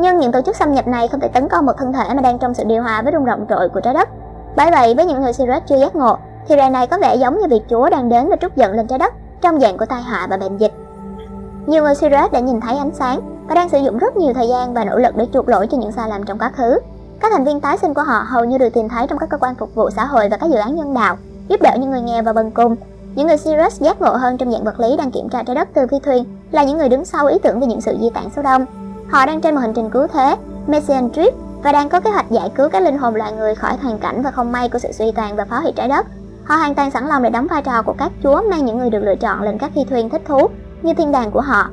Nhưng 0.00 0.18
những 0.18 0.32
tổ 0.32 0.40
chức 0.46 0.56
xâm 0.56 0.72
nhập 0.72 0.86
này 0.86 1.08
không 1.08 1.20
thể 1.20 1.28
tấn 1.28 1.48
công 1.48 1.66
một 1.66 1.72
thân 1.78 1.92
thể 1.92 2.14
mà 2.14 2.22
đang 2.22 2.38
trong 2.38 2.54
sự 2.54 2.64
điều 2.64 2.82
hòa 2.82 3.02
với 3.02 3.12
rung 3.12 3.24
động 3.24 3.46
trội 3.48 3.68
của 3.68 3.80
trái 3.80 3.94
đất 3.94 4.08
Bởi 4.56 4.70
vậy, 4.70 4.94
với 4.94 5.04
những 5.04 5.22
người 5.22 5.32
Sirius 5.32 5.62
chưa 5.66 5.76
giác 5.76 5.96
ngộ, 5.96 6.16
thì 6.48 6.56
đời 6.56 6.70
này 6.70 6.86
có 6.86 6.98
vẻ 6.98 7.14
giống 7.14 7.38
như 7.38 7.46
việc 7.50 7.62
Chúa 7.70 7.90
đang 7.90 8.08
đến 8.08 8.28
và 8.28 8.36
trút 8.36 8.56
giận 8.56 8.72
lên 8.72 8.86
trái 8.86 8.98
đất 8.98 9.14
trong 9.40 9.60
dạng 9.60 9.78
của 9.78 9.86
tai 9.86 10.02
họa 10.02 10.26
và 10.30 10.36
bệnh 10.36 10.56
dịch. 10.56 10.72
Nhiều 11.66 11.82
người 11.82 11.94
Sirius 11.94 12.32
đã 12.32 12.40
nhìn 12.40 12.60
thấy 12.60 12.78
ánh 12.78 12.90
sáng 12.94 13.20
và 13.48 13.54
đang 13.54 13.68
sử 13.68 13.78
dụng 13.78 13.98
rất 13.98 14.16
nhiều 14.16 14.34
thời 14.34 14.48
gian 14.48 14.74
và 14.74 14.84
nỗ 14.84 14.98
lực 14.98 15.16
để 15.16 15.26
chuộc 15.32 15.48
lỗi 15.48 15.66
cho 15.70 15.78
những 15.78 15.92
sai 15.92 16.08
lầm 16.08 16.24
trong 16.24 16.38
quá 16.38 16.50
khứ. 16.56 16.78
Các 17.20 17.32
thành 17.32 17.44
viên 17.44 17.60
tái 17.60 17.78
sinh 17.78 17.94
của 17.94 18.02
họ 18.02 18.24
hầu 18.26 18.44
như 18.44 18.58
được 18.58 18.70
tìm 18.74 18.88
thấy 18.88 19.06
trong 19.06 19.18
các 19.18 19.28
cơ 19.28 19.36
quan 19.38 19.54
phục 19.54 19.74
vụ 19.74 19.90
xã 19.90 20.04
hội 20.04 20.28
và 20.28 20.36
các 20.36 20.50
dự 20.50 20.56
án 20.56 20.76
nhân 20.76 20.94
đạo, 20.94 21.16
giúp 21.48 21.62
đỡ 21.62 21.76
những 21.80 21.90
người 21.90 22.02
nghèo 22.02 22.22
và 22.22 22.32
bần 22.32 22.50
cùng. 22.50 22.76
Những 23.14 23.26
người 23.26 23.36
Sirius 23.36 23.80
giác 23.80 24.00
ngộ 24.00 24.12
hơn 24.12 24.36
trong 24.36 24.52
dạng 24.52 24.64
vật 24.64 24.80
lý 24.80 24.96
đang 24.96 25.10
kiểm 25.10 25.28
tra 25.28 25.42
trái 25.42 25.56
đất 25.56 25.68
từ 25.74 25.86
phi 25.86 25.96
thuyền 26.04 26.24
là 26.50 26.64
những 26.64 26.78
người 26.78 26.88
đứng 26.88 27.04
sau 27.04 27.26
ý 27.26 27.38
tưởng 27.38 27.60
về 27.60 27.66
những 27.66 27.80
sự 27.80 27.96
di 28.00 28.10
tản 28.10 28.24
số 28.36 28.42
đông. 28.42 28.66
Họ 29.10 29.26
đang 29.26 29.40
trên 29.40 29.54
một 29.54 29.60
hành 29.60 29.72
trình 29.74 29.90
cứu 29.90 30.06
thế, 30.06 30.36
Messian 30.66 31.10
Trip, 31.10 31.34
và 31.62 31.72
đang 31.72 31.88
có 31.88 32.00
kế 32.00 32.10
hoạch 32.10 32.30
giải 32.30 32.50
cứu 32.54 32.68
các 32.68 32.82
linh 32.82 32.98
hồn 32.98 33.14
loài 33.14 33.32
người 33.32 33.54
khỏi 33.54 33.76
hoàn 33.82 33.98
cảnh 33.98 34.22
và 34.22 34.30
không 34.30 34.52
may 34.52 34.68
của 34.68 34.78
sự 34.78 34.92
suy 34.92 35.12
tàn 35.12 35.36
và 35.36 35.44
phá 35.44 35.60
hủy 35.60 35.72
trái 35.76 35.88
đất. 35.88 36.06
Họ 36.44 36.56
hoàn 36.56 36.74
toàn 36.74 36.90
sẵn 36.90 37.06
lòng 37.06 37.22
để 37.22 37.30
đóng 37.30 37.46
vai 37.46 37.62
trò 37.62 37.82
của 37.82 37.94
các 37.98 38.12
chúa 38.22 38.42
mang 38.50 38.64
những 38.64 38.78
người 38.78 38.90
được 38.90 39.02
lựa 39.02 39.16
chọn 39.16 39.42
lên 39.42 39.58
các 39.58 39.70
phi 39.74 39.84
thuyền 39.84 40.10
thích 40.10 40.22
thú 40.28 40.48
như 40.82 40.94
thiên 40.94 41.12
đàng 41.12 41.30
của 41.30 41.40
họ. 41.40 41.68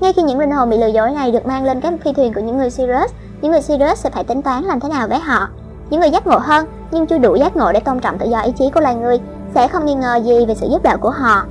Ngay 0.00 0.12
khi 0.12 0.22
những 0.22 0.38
linh 0.38 0.50
hồn 0.50 0.70
bị 0.70 0.76
lừa 0.76 0.86
dối 0.86 1.10
này 1.10 1.32
được 1.32 1.46
mang 1.46 1.64
lên 1.64 1.80
các 1.80 1.92
phi 2.04 2.12
thuyền 2.12 2.32
của 2.32 2.40
những 2.40 2.58
người 2.58 2.70
Sirius, 2.70 3.12
những 3.40 3.52
người 3.52 3.62
Sirius 3.62 3.98
sẽ 3.98 4.10
phải 4.10 4.24
tính 4.24 4.42
toán 4.42 4.64
làm 4.64 4.80
thế 4.80 4.88
nào 4.88 5.08
với 5.08 5.18
họ. 5.18 5.48
Những 5.90 6.00
người 6.00 6.10
giác 6.10 6.26
ngộ 6.26 6.38
hơn 6.38 6.66
nhưng 6.90 7.06
chưa 7.06 7.18
đủ 7.18 7.34
giác 7.34 7.56
ngộ 7.56 7.72
để 7.72 7.80
tôn 7.80 8.00
trọng 8.00 8.18
tự 8.18 8.26
do 8.30 8.40
ý 8.40 8.52
chí 8.58 8.70
của 8.70 8.80
loài 8.80 8.94
người 8.94 9.20
sẽ 9.54 9.68
không 9.68 9.86
nghi 9.86 9.94
ngờ 9.94 10.20
gì 10.24 10.46
về 10.46 10.54
sự 10.54 10.68
giúp 10.70 10.82
đỡ 10.82 10.96
của 11.00 11.10
họ 11.10 11.44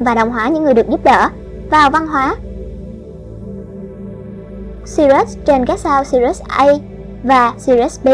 và 0.00 0.14
đồng 0.14 0.30
hóa 0.30 0.48
những 0.48 0.64
người 0.64 0.74
được 0.74 0.88
giúp 0.88 1.04
đỡ 1.04 1.28
vào 1.70 1.90
văn 1.90 2.06
hóa 2.06 2.36
Sirius 4.84 5.36
trên 5.44 5.66
các 5.66 5.78
sao 5.78 6.04
Sirius 6.04 6.40
A 6.48 6.66
và 7.22 7.52
Sirius 7.58 8.00
B. 8.04 8.08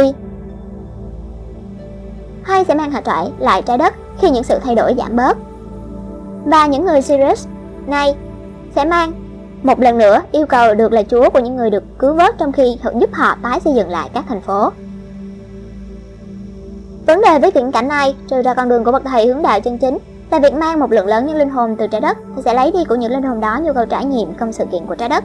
Hay 2.43 2.65
sẽ 2.65 2.75
mang 2.75 2.91
họ 2.91 3.01
trại 3.05 3.33
lại 3.39 3.63
trái 3.63 3.79
đất 3.79 3.95
khi 4.21 4.31
những 4.31 4.45
sự 4.45 4.59
thay 4.59 4.75
đổi 4.75 4.95
giảm 4.99 5.17
bớt. 5.17 5.37
Và 6.45 6.67
những 6.67 6.85
người 6.85 7.03
Sirius 7.03 7.47
này 7.87 8.15
sẽ 8.77 8.85
mang 8.85 9.13
một 9.63 9.81
lần 9.81 9.99
nữa 9.99 10.23
yêu 10.33 10.47
cầu 10.47 10.75
được 10.75 10.93
là 10.93 11.03
chúa 11.03 11.31
của 11.31 11.39
những 11.39 11.57
người 11.57 11.71
được 11.71 11.85
cứu 11.99 12.15
vớt 12.15 12.39
trong 12.39 12.53
khi 12.53 12.79
giúp 13.01 13.11
họ 13.13 13.37
tái 13.43 13.61
xây 13.61 13.75
dựng 13.75 13.89
lại 13.89 14.11
các 14.15 14.25
thành 14.29 14.41
phố. 14.41 14.71
Vấn 17.07 17.21
đề 17.21 17.39
với 17.39 17.51
viễn 17.51 17.73
cảnh 17.73 17.89
này, 17.89 18.15
trừ 18.29 18.43
ra 18.43 18.55
con 18.55 18.69
đường 18.69 18.85
của 18.85 18.93
bậc 18.93 19.03
thầy 19.05 19.27
hướng 19.27 19.43
đạo 19.43 19.61
chân 19.61 19.79
chính, 19.79 19.99
là 20.31 20.39
việc 20.39 20.55
mang 20.55 20.81
một 20.81 20.93
lượng 20.93 21.07
lớn 21.07 21.27
những 21.27 21.37
linh 21.37 21.51
hồn 21.51 21.77
từ 21.79 21.87
trái 21.87 22.01
đất 22.01 22.17
thì 22.37 22.43
sẽ 22.45 22.55
lấy 22.55 22.71
đi 22.71 22.85
của 22.85 22.95
những 22.95 23.13
linh 23.13 23.23
hồn 23.23 23.41
đó 23.41 23.61
nhu 23.63 23.73
cầu 23.73 23.87
trải 23.87 24.05
nghiệm 24.05 24.35
công 24.35 24.53
sự 24.53 24.65
kiện 24.73 24.87
của 24.87 24.95
trái 24.95 25.09
đất. 25.09 25.25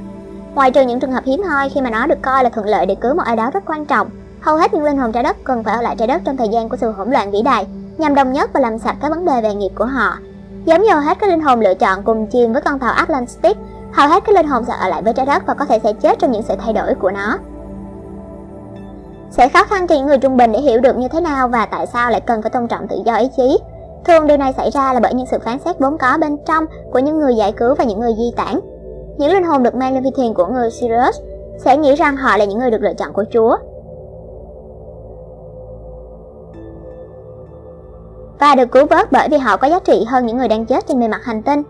Ngoài 0.55 0.71
trừ 0.71 0.81
những 0.81 0.99
trường 0.99 1.11
hợp 1.11 1.23
hiếm 1.25 1.43
hoi 1.43 1.69
khi 1.69 1.81
mà 1.81 1.89
nó 1.89 2.07
được 2.07 2.21
coi 2.21 2.43
là 2.43 2.49
thuận 2.49 2.65
lợi 2.65 2.85
để 2.85 2.95
cứu 2.95 3.13
một 3.13 3.23
ai 3.25 3.35
đó 3.35 3.49
rất 3.53 3.63
quan 3.65 3.85
trọng, 3.85 4.09
hầu 4.41 4.57
hết 4.57 4.73
những 4.73 4.83
linh 4.83 4.97
hồn 4.97 5.11
trái 5.11 5.23
đất 5.23 5.37
cần 5.43 5.63
phải 5.63 5.75
ở 5.75 5.81
lại 5.81 5.95
trái 5.95 6.07
đất 6.07 6.21
trong 6.25 6.37
thời 6.37 6.49
gian 6.49 6.69
của 6.69 6.77
sự 6.77 6.91
hỗn 6.91 7.11
loạn 7.11 7.31
vĩ 7.31 7.41
đại, 7.41 7.67
nhằm 7.97 8.15
đồng 8.15 8.33
nhất 8.33 8.49
và 8.53 8.59
làm 8.59 8.79
sạch 8.79 8.95
các 9.01 9.09
vấn 9.09 9.25
đề 9.25 9.41
về 9.41 9.53
nghiệp 9.53 9.71
của 9.75 9.85
họ. 9.85 10.17
Giống 10.65 10.81
như 10.81 10.89
hầu 10.89 11.01
hết 11.01 11.17
các 11.19 11.29
linh 11.29 11.41
hồn 11.41 11.59
lựa 11.59 11.73
chọn 11.73 12.03
cùng 12.03 12.27
chìm 12.27 12.53
với 12.53 12.61
con 12.61 12.79
tàu 12.79 12.91
Atlantis, 12.91 13.57
hầu 13.91 14.07
hết 14.07 14.23
các 14.25 14.35
linh 14.35 14.47
hồn 14.47 14.63
sẽ 14.67 14.73
ở 14.79 14.87
lại 14.87 15.01
với 15.01 15.13
trái 15.13 15.25
đất 15.25 15.43
và 15.45 15.53
có 15.53 15.65
thể 15.65 15.79
sẽ 15.83 15.93
chết 15.93 16.19
trong 16.19 16.31
những 16.31 16.43
sự 16.43 16.53
thay 16.59 16.73
đổi 16.73 16.95
của 16.95 17.11
nó. 17.11 17.37
Sẽ 19.31 19.49
khó 19.49 19.63
khăn 19.63 19.87
cho 19.87 19.95
những 19.95 20.07
người 20.07 20.17
trung 20.17 20.37
bình 20.37 20.51
để 20.51 20.59
hiểu 20.59 20.81
được 20.81 20.97
như 20.97 21.07
thế 21.07 21.21
nào 21.21 21.47
và 21.47 21.65
tại 21.65 21.87
sao 21.87 22.11
lại 22.11 22.21
cần 22.21 22.41
phải 22.41 22.51
tôn 22.51 22.67
trọng 22.67 22.87
tự 22.87 22.95
do 23.05 23.15
ý 23.15 23.29
chí. 23.37 23.59
Thường 24.05 24.27
điều 24.27 24.37
này 24.37 24.53
xảy 24.57 24.71
ra 24.71 24.93
là 24.93 24.99
bởi 24.99 25.13
những 25.13 25.27
sự 25.31 25.39
phán 25.45 25.59
xét 25.59 25.79
vốn 25.79 25.97
có 25.97 26.17
bên 26.17 26.37
trong 26.45 26.65
của 26.91 26.99
những 26.99 27.19
người 27.19 27.35
giải 27.35 27.51
cứu 27.51 27.75
và 27.75 27.83
những 27.83 27.99
người 27.99 28.13
di 28.17 28.31
tản. 28.35 28.59
Những 29.17 29.31
linh 29.31 29.43
hồn 29.43 29.63
được 29.63 29.75
mang 29.75 29.93
lên 29.93 30.03
phi 30.03 30.11
thuyền 30.11 30.33
của 30.33 30.45
người 30.45 30.71
Sirius 30.71 31.19
sẽ 31.57 31.77
nghĩ 31.77 31.95
rằng 31.95 32.17
họ 32.17 32.37
là 32.37 32.45
những 32.45 32.59
người 32.59 32.71
được 32.71 32.81
lựa 32.81 32.93
chọn 32.93 33.13
của 33.13 33.23
Chúa. 33.33 33.57
Và 38.39 38.55
được 38.55 38.71
cứu 38.71 38.85
vớt 38.85 39.11
bởi 39.11 39.29
vì 39.29 39.37
họ 39.37 39.57
có 39.57 39.67
giá 39.67 39.79
trị 39.79 40.05
hơn 40.07 40.25
những 40.25 40.37
người 40.37 40.47
đang 40.47 40.65
chết 40.65 40.87
trên 40.87 40.99
bề 40.99 41.07
mặt 41.07 41.23
hành 41.23 41.43
tinh. 41.43 41.63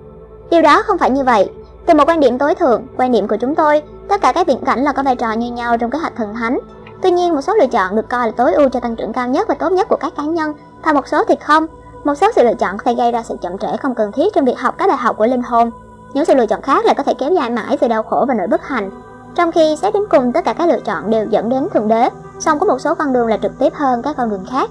Điều 0.49 0.62
đó 0.62 0.82
không 0.82 0.97
phải 0.97 1.10
như 1.10 1.23
vậy. 1.23 1.49
Từ 1.86 1.93
một 1.93 2.03
quan 2.08 2.19
điểm 2.19 2.38
tối 2.38 2.56
thượng, 2.56 2.88
quan 2.97 3.12
điểm 3.12 3.27
của 3.27 3.36
chúng 3.36 3.56
tôi, 3.56 3.82
tất 4.10 4.21
cả 4.21 4.32
các 4.32 4.47
viễn 4.47 4.60
cảnh 4.65 4.84
là 4.84 4.91
có 4.91 5.03
vai 5.03 5.15
trò 5.15 5.32
như 5.32 5.51
nhau 5.51 5.77
trong 5.77 5.91
kế 5.91 5.99
hoạch 5.99 6.15
thần 6.15 6.34
thánh. 6.34 6.60
Tuy 7.01 7.12
nhiên, 7.12 7.36
một 7.36 7.41
số 7.41 7.53
lựa 7.60 7.67
chọn 7.67 7.95
được 7.95 8.10
coi 8.10 8.27
là 8.27 8.34
tối 8.38 8.53
ưu 8.53 8.69
cho 8.69 8.79
tăng 8.79 8.95
trưởng 8.95 9.13
cao 9.13 9.27
nhất 9.27 9.47
và 9.47 9.56
tốt 9.56 9.71
nhất 9.71 9.89
của 9.89 9.95
các 9.95 10.13
cá 10.17 10.23
nhân, 10.23 10.53
và 10.84 10.93
một 10.93 11.08
số 11.08 11.23
thì 11.27 11.36
không. 11.36 11.67
Một 12.03 12.15
số 12.15 12.27
sự 12.36 12.43
lựa 12.43 12.53
chọn 12.53 12.77
có 12.77 12.84
thể 12.86 12.93
gây 12.93 13.12
ra 13.12 13.23
sự 13.23 13.36
chậm 13.41 13.58
trễ 13.58 13.77
không 13.77 13.95
cần 13.95 14.12
thiết 14.12 14.34
trong 14.34 14.45
việc 14.45 14.60
học 14.60 14.75
các 14.77 14.88
bài 14.88 14.97
học 14.97 15.17
của 15.17 15.25
linh 15.25 15.41
hồn. 15.43 15.71
Những 16.13 16.26
sự 16.26 16.36
lựa 16.36 16.45
chọn 16.45 16.62
khác 16.62 16.86
lại 16.86 16.95
có 16.95 17.04
thể 17.04 17.13
kéo 17.13 17.32
dài 17.32 17.49
mãi 17.49 17.78
sự 17.82 17.88
đau 17.88 18.04
khổ 18.04 18.26
và 18.28 18.34
nỗi 18.34 18.47
bất 18.47 18.67
hạnh. 18.67 18.91
Trong 19.36 19.52
khi 19.52 19.76
xét 19.82 19.93
đến 19.93 20.04
cùng 20.10 20.32
tất 20.32 20.45
cả 20.45 20.54
các 20.54 20.69
lựa 20.69 20.80
chọn 20.80 21.10
đều 21.10 21.26
dẫn 21.30 21.49
đến 21.49 21.67
thượng 21.73 21.88
đế, 21.88 22.10
song 22.39 22.60
có 22.60 22.65
một 22.65 22.82
số 22.82 22.95
con 22.95 23.13
đường 23.13 23.28
là 23.28 23.38
trực 23.38 23.60
tiếp 23.60 23.73
hơn 23.73 24.02
các 24.02 24.17
con 24.17 24.30
đường 24.30 24.45
khác. 24.52 24.69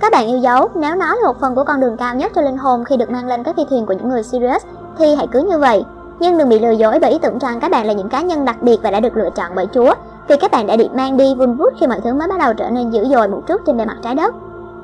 Các 0.00 0.12
bạn 0.12 0.26
yêu 0.26 0.38
dấu, 0.38 0.68
nếu 0.74 0.94
nó 0.94 1.14
là 1.14 1.26
một 1.26 1.40
phần 1.40 1.54
của 1.54 1.64
con 1.64 1.80
đường 1.80 1.96
cao 1.96 2.14
nhất 2.14 2.32
cho 2.34 2.42
linh 2.42 2.56
hồn 2.56 2.84
khi 2.84 2.96
được 2.96 3.10
mang 3.10 3.26
lên 3.26 3.42
các 3.42 3.56
phi 3.56 3.64
thuyền 3.70 3.86
của 3.86 3.92
những 3.92 4.08
người 4.08 4.22
Sirius, 4.22 4.64
thì 4.98 5.14
hãy 5.14 5.26
cứ 5.32 5.40
như 5.40 5.58
vậy. 5.58 5.84
Nhưng 6.20 6.38
đừng 6.38 6.48
bị 6.48 6.58
lừa 6.58 6.70
dối 6.70 6.98
bởi 7.00 7.10
ý 7.10 7.18
tưởng 7.18 7.38
rằng 7.38 7.60
các 7.60 7.70
bạn 7.70 7.86
là 7.86 7.92
những 7.92 8.08
cá 8.08 8.22
nhân 8.22 8.44
đặc 8.44 8.62
biệt 8.62 8.78
và 8.82 8.90
đã 8.90 9.00
được 9.00 9.16
lựa 9.16 9.30
chọn 9.30 9.52
bởi 9.54 9.66
Chúa, 9.74 9.94
vì 10.28 10.36
các 10.36 10.50
bạn 10.50 10.66
đã 10.66 10.76
bị 10.76 10.88
mang 10.94 11.16
đi 11.16 11.34
vun 11.34 11.56
vút 11.56 11.72
khi 11.80 11.86
mọi 11.86 12.00
thứ 12.00 12.14
mới 12.14 12.28
bắt 12.28 12.38
đầu 12.38 12.54
trở 12.54 12.70
nên 12.70 12.90
dữ 12.90 13.04
dội 13.04 13.28
một 13.28 13.42
chút 13.46 13.60
trên 13.66 13.76
bề 13.76 13.84
mặt 13.84 13.96
trái 14.02 14.14
đất. 14.14 14.34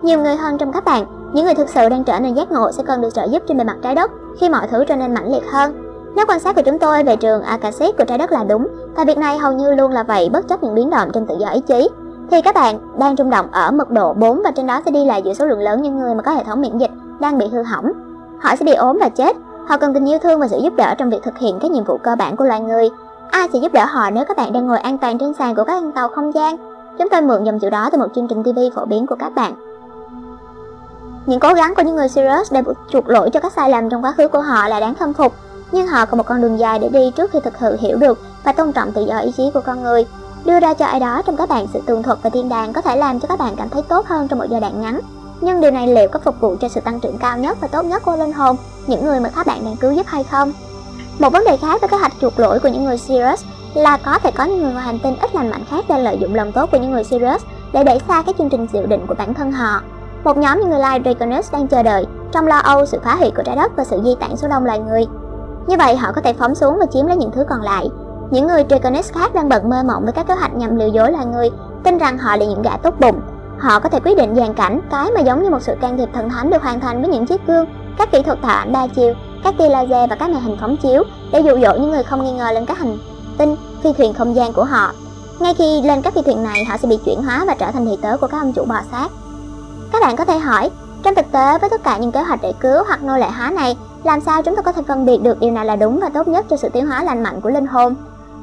Nhiều 0.03 0.19
người 0.19 0.37
hơn 0.37 0.59
trong 0.59 0.73
các 0.73 0.85
bạn, 0.85 1.05
những 1.33 1.45
người 1.45 1.55
thực 1.55 1.69
sự 1.69 1.89
đang 1.89 2.05
trở 2.05 2.21
nên 2.21 2.35
giác 2.35 2.53
ngộ 2.53 2.73
sẽ 2.73 2.83
cần 2.87 3.01
được 3.01 3.15
trợ 3.15 3.25
giúp 3.25 3.43
trên 3.49 3.59
bề 3.59 3.65
mặt 3.65 3.77
trái 3.83 3.95
đất 3.95 4.11
khi 4.39 4.49
mọi 4.49 4.69
thứ 4.71 4.85
trở 4.85 4.97
nên 4.97 5.15
mãnh 5.15 5.33
liệt 5.33 5.51
hơn. 5.51 5.73
Nếu 6.15 6.27
quan 6.29 6.41
sát 6.41 6.57
của 6.57 6.63
chúng 6.63 6.79
tôi 6.79 7.03
về 7.03 7.17
trường 7.17 7.43
Akashic 7.43 7.97
của 7.99 8.05
trái 8.05 8.19
đất 8.19 8.33
là 8.33 8.45
đúng, 8.45 8.69
và 8.97 9.05
việc 9.05 9.19
này 9.19 9.39
hầu 9.39 9.53
như 9.53 9.75
luôn 9.75 9.91
là 9.91 10.03
vậy 10.03 10.31
bất 10.33 10.49
chấp 10.49 10.63
những 10.63 10.75
biến 10.75 10.91
động 10.91 11.09
trên 11.15 11.27
tự 11.27 11.35
do 11.39 11.49
ý 11.49 11.61
chí, 11.61 11.89
thì 12.31 12.43
các 12.43 12.55
bạn 12.55 12.79
đang 12.99 13.17
rung 13.17 13.31
động 13.31 13.47
ở 13.53 13.71
mật 13.71 13.91
độ 13.91 14.13
4 14.13 14.43
và 14.45 14.51
trên 14.51 14.67
đó 14.67 14.81
sẽ 14.85 14.91
đi 14.91 15.05
lại 15.05 15.23
giữa 15.23 15.35
số 15.35 15.47
lượng 15.47 15.61
lớn 15.61 15.83
những 15.83 15.99
người 15.99 16.15
mà 16.15 16.23
có 16.23 16.33
hệ 16.33 16.45
thống 16.45 16.61
miễn 16.61 16.79
dịch 16.79 16.91
đang 17.21 17.39
bị 17.39 17.47
hư 17.49 17.63
hỏng. 17.63 17.93
Họ 18.41 18.57
sẽ 18.57 18.65
bị 18.65 18.73
ốm 18.73 18.99
và 19.01 19.09
chết. 19.09 19.37
Họ 19.67 19.77
cần 19.77 19.95
tình 19.95 20.09
yêu 20.09 20.19
thương 20.19 20.41
và 20.41 20.49
sự 20.49 20.59
giúp 20.59 20.73
đỡ 20.77 20.95
trong 20.99 21.11
việc 21.11 21.23
thực 21.23 21.39
hiện 21.39 21.59
các 21.63 21.71
nhiệm 21.71 21.85
vụ 21.85 21.99
cơ 22.03 22.17
bản 22.19 22.37
của 22.37 22.45
loài 22.45 22.61
người. 22.61 22.91
Ai 23.31 23.49
sẽ 23.53 23.59
giúp 23.59 23.73
đỡ 23.73 23.85
họ 23.85 24.11
nếu 24.11 24.25
các 24.25 24.37
bạn 24.37 24.53
đang 24.53 24.67
ngồi 24.67 24.79
an 24.79 24.99
toàn 24.99 25.19
trên 25.19 25.35
sàn 25.35 25.55
của 25.55 25.65
các 25.65 25.81
con 25.81 25.93
tàu 25.93 26.09
không 26.09 26.35
gian? 26.35 26.57
Chúng 26.99 27.09
tôi 27.09 27.23
mượn 27.23 27.45
dòng 27.45 27.59
chữ 27.59 27.71
đó 27.71 27.89
từ 27.93 27.99
một 27.99 28.09
chương 28.15 28.29
trình 28.29 28.43
TV 28.43 28.59
phổ 28.75 28.85
biến 28.85 29.07
của 29.07 29.17
các 29.19 29.35
bạn. 29.35 29.72
Những 31.27 31.41
cố 31.41 31.55
gắng 31.55 31.75
của 31.75 31.83
những 31.83 31.97
người 31.97 32.09
Sirius 32.09 32.53
để 32.53 32.63
chuộc 32.91 33.09
lỗi 33.09 33.31
cho 33.31 33.41
các 33.41 33.53
sai 33.53 33.71
lầm 33.71 33.91
trong 33.91 34.05
quá 34.05 34.13
khứ 34.17 34.29
của 34.29 34.41
họ 34.41 34.69
là 34.69 34.81
đáng 34.81 34.95
khâm 34.95 35.13
phục, 35.13 35.33
nhưng 35.73 35.87
họ 35.87 36.07
còn 36.07 36.19
một 36.19 36.27
con 36.27 36.43
đường 36.43 36.59
dài 36.59 36.79
để 36.79 36.89
đi 36.89 37.11
trước 37.17 37.31
khi 37.33 37.39
thực 37.45 37.55
sự 37.61 37.77
hiểu 37.81 37.97
được 37.97 38.19
và 38.45 38.53
tôn 38.53 38.73
trọng 38.73 38.93
tự 38.93 39.05
do 39.05 39.19
ý 39.19 39.33
chí 39.37 39.51
của 39.55 39.61
con 39.61 39.83
người. 39.83 40.07
Đưa 40.45 40.61
ra 40.61 40.75
cho 40.75 40.87
ai 40.87 41.01
đó 41.01 41.23
trong 41.27 41.37
các 41.37 41.49
bạn 41.49 41.67
sự 41.73 41.81
tường 41.87 42.03
thuật 42.03 42.19
và 42.23 42.31
thiên 42.31 42.49
đàng 42.49 42.73
có 42.73 42.81
thể 42.81 42.97
làm 42.97 43.21
cho 43.21 43.29
các 43.29 43.39
bạn 43.39 43.57
cảm 43.57 43.69
thấy 43.69 43.83
tốt 43.83 44.07
hơn 44.07 44.29
trong 44.29 44.39
một 44.39 44.45
giai 44.51 44.61
đoạn 44.61 44.81
ngắn. 44.81 45.01
Nhưng 45.41 45.61
điều 45.61 45.71
này 45.71 45.87
liệu 45.87 46.09
có 46.09 46.21
phục 46.25 46.41
vụ 46.41 46.57
cho 46.61 46.69
sự 46.69 46.81
tăng 46.81 47.01
trưởng 47.01 47.19
cao 47.19 47.39
nhất 47.39 47.59
và 47.61 47.69
tốt 47.69 47.83
nhất 47.83 48.03
của 48.05 48.17
linh 48.17 48.33
hồn, 48.33 48.57
những 48.87 49.05
người 49.05 49.21
mà 49.21 49.29
các 49.29 49.47
bạn 49.47 49.65
đang 49.65 49.77
cứu 49.77 49.93
giúp 49.93 50.07
hay 50.07 50.25
không? 50.25 50.53
Một 51.19 51.33
vấn 51.33 51.45
đề 51.45 51.57
khác 51.57 51.81
với 51.81 51.89
kế 51.89 51.97
hoạch 51.97 52.13
chuộc 52.21 52.41
lỗi 52.41 52.59
của 52.59 52.69
những 52.69 52.85
người 52.85 52.99
Sirius 52.99 53.45
là 53.75 53.97
có 53.97 54.19
thể 54.19 54.31
có 54.31 54.45
những 54.45 54.63
người 54.63 54.73
ngoài 54.73 54.85
hành 54.85 54.99
tinh 55.03 55.17
ít 55.21 55.35
lành 55.35 55.51
mạnh 55.51 55.65
khác 55.71 55.85
đang 55.89 56.05
lợi 56.05 56.19
dụng 56.21 56.35
lòng 56.35 56.53
tốt 56.53 56.71
của 56.73 56.79
những 56.79 56.91
người 56.91 57.05
Sirius 57.05 57.43
để 57.73 57.85
đẩy 57.85 58.01
xa 58.09 58.23
các 58.23 58.35
chương 58.39 58.49
trình 58.49 58.67
dự 58.73 58.87
định 58.87 59.07
của 59.07 59.15
bản 59.15 59.35
thân 59.35 59.53
họ. 59.53 59.81
Một 60.25 60.37
nhóm 60.37 60.61
những 60.61 60.71
người 60.71 60.79
lai 60.79 61.01
Draconis 61.05 61.53
đang 61.53 61.69
chờ 61.69 61.83
đợi 61.83 62.07
trong 62.33 62.47
lo 62.47 62.59
âu 62.59 62.87
sự 62.87 62.99
phá 63.05 63.15
hủy 63.15 63.31
của 63.37 63.43
trái 63.47 63.57
đất 63.57 63.73
và 63.77 63.85
sự 63.85 64.01
di 64.05 64.15
tản 64.21 64.37
số 64.37 64.49
đông 64.49 64.65
loài 64.65 64.79
người. 64.79 65.07
Như 65.67 65.77
vậy 65.79 65.97
họ 65.97 66.13
có 66.15 66.21
thể 66.21 66.33
phóng 66.33 66.55
xuống 66.55 66.77
và 66.81 66.87
chiếm 66.87 67.07
lấy 67.07 67.17
những 67.17 67.31
thứ 67.31 67.45
còn 67.49 67.63
lại. 67.63 67.91
Những 68.31 68.47
người 68.47 68.65
Draconis 68.69 69.13
khác 69.13 69.35
đang 69.35 69.49
bận 69.49 69.69
mơ 69.69 69.83
mộng 69.87 70.05
với 70.05 70.13
các 70.13 70.27
kế 70.27 70.35
hoạch 70.35 70.55
nhằm 70.55 70.77
lừa 70.77 70.87
dối 70.87 71.13
loài 71.13 71.27
người, 71.27 71.51
tin 71.85 71.99
rằng 71.99 72.19
họ 72.19 72.37
là 72.37 72.45
những 72.45 72.63
gã 72.63 72.77
tốt 72.77 72.95
bụng. 73.01 73.21
Họ 73.59 73.81
có 73.81 73.89
thể 73.89 74.01
quyết 74.01 74.17
định 74.17 74.35
dàn 74.35 74.55
cảnh 74.55 74.81
cái 74.91 75.11
mà 75.15 75.21
giống 75.21 75.43
như 75.43 75.51
một 75.51 75.63
sự 75.63 75.75
can 75.81 75.99
thiệp 75.99 76.09
thần 76.15 76.31
thánh 76.31 76.51
được 76.51 76.63
hoàn 76.63 76.81
thành 76.81 77.03
với 77.03 77.11
những 77.11 77.27
chiếc 77.27 77.47
gương, 77.47 77.67
các 77.99 78.11
kỹ 78.13 78.23
thuật 78.23 78.43
tạo 78.43 78.57
ảnh 78.57 78.73
đa 78.73 78.87
chiều, 78.87 79.15
các 79.45 79.55
tia 79.59 79.69
laser 79.69 80.11
và 80.11 80.17
các 80.17 80.31
màn 80.31 80.43
hình 80.43 80.57
phóng 80.61 80.77
chiếu 80.77 81.03
để 81.33 81.41
dụ 81.41 81.59
dỗ 81.59 81.73
những 81.73 81.91
người 81.91 82.03
không 82.03 82.25
nghi 82.25 82.33
ngờ 82.33 82.53
lên 82.53 82.67
các 82.67 82.79
hành 82.79 82.99
tinh 83.39 83.57
phi 83.83 83.93
thuyền 83.93 84.15
không 84.15 84.35
gian 84.35 84.53
của 84.53 84.65
họ. 84.65 84.93
Ngay 85.41 85.55
khi 85.55 85.83
lên 85.83 86.03
các 86.03 86.15
phi 86.15 86.23
thuyền 86.23 86.43
này, 86.43 86.65
họ 86.65 86.77
sẽ 86.77 86.89
bị 86.89 86.99
chuyển 87.05 87.23
hóa 87.23 87.45
và 87.47 87.55
trở 87.55 87.71
thành 87.71 87.87
thị 87.87 87.99
tớ 88.03 88.17
của 88.17 88.27
các 88.27 88.41
ông 88.41 88.53
chủ 88.53 88.65
bò 88.65 88.77
sát. 88.91 89.09
Các 89.93 90.03
bạn 90.03 90.17
có 90.17 90.25
thể 90.25 90.39
hỏi, 90.39 90.71
trong 91.03 91.15
thực 91.15 91.33
tế 91.33 91.59
với 91.59 91.71
tất 91.71 91.83
cả 91.85 91.99
những 91.99 92.13
kế 92.13 92.23
hoạch 92.23 92.43
để 92.43 92.53
cứu 92.61 92.85
hoặc 92.87 93.03
nô 93.03 93.19
lệ 93.19 93.31
hóa 93.31 93.51
này, 93.51 93.77
làm 94.05 94.21
sao 94.21 94.43
chúng 94.43 94.57
ta 94.57 94.63
có 94.63 94.73
thể 94.73 94.83
phân 94.89 95.07
biệt 95.07 95.19
được 95.23 95.41
điều 95.41 95.51
nào 95.51 95.65
là 95.65 95.77
đúng 95.77 96.01
và 96.01 96.09
tốt 96.09 96.29
nhất 96.29 96.47
cho 96.51 96.57
sự 96.57 96.69
tiến 96.69 96.87
hóa 96.87 97.05
lành 97.05 97.23
mạnh 97.23 97.41
của 97.41 97.51
linh 97.51 97.67
hồn? 97.67 97.95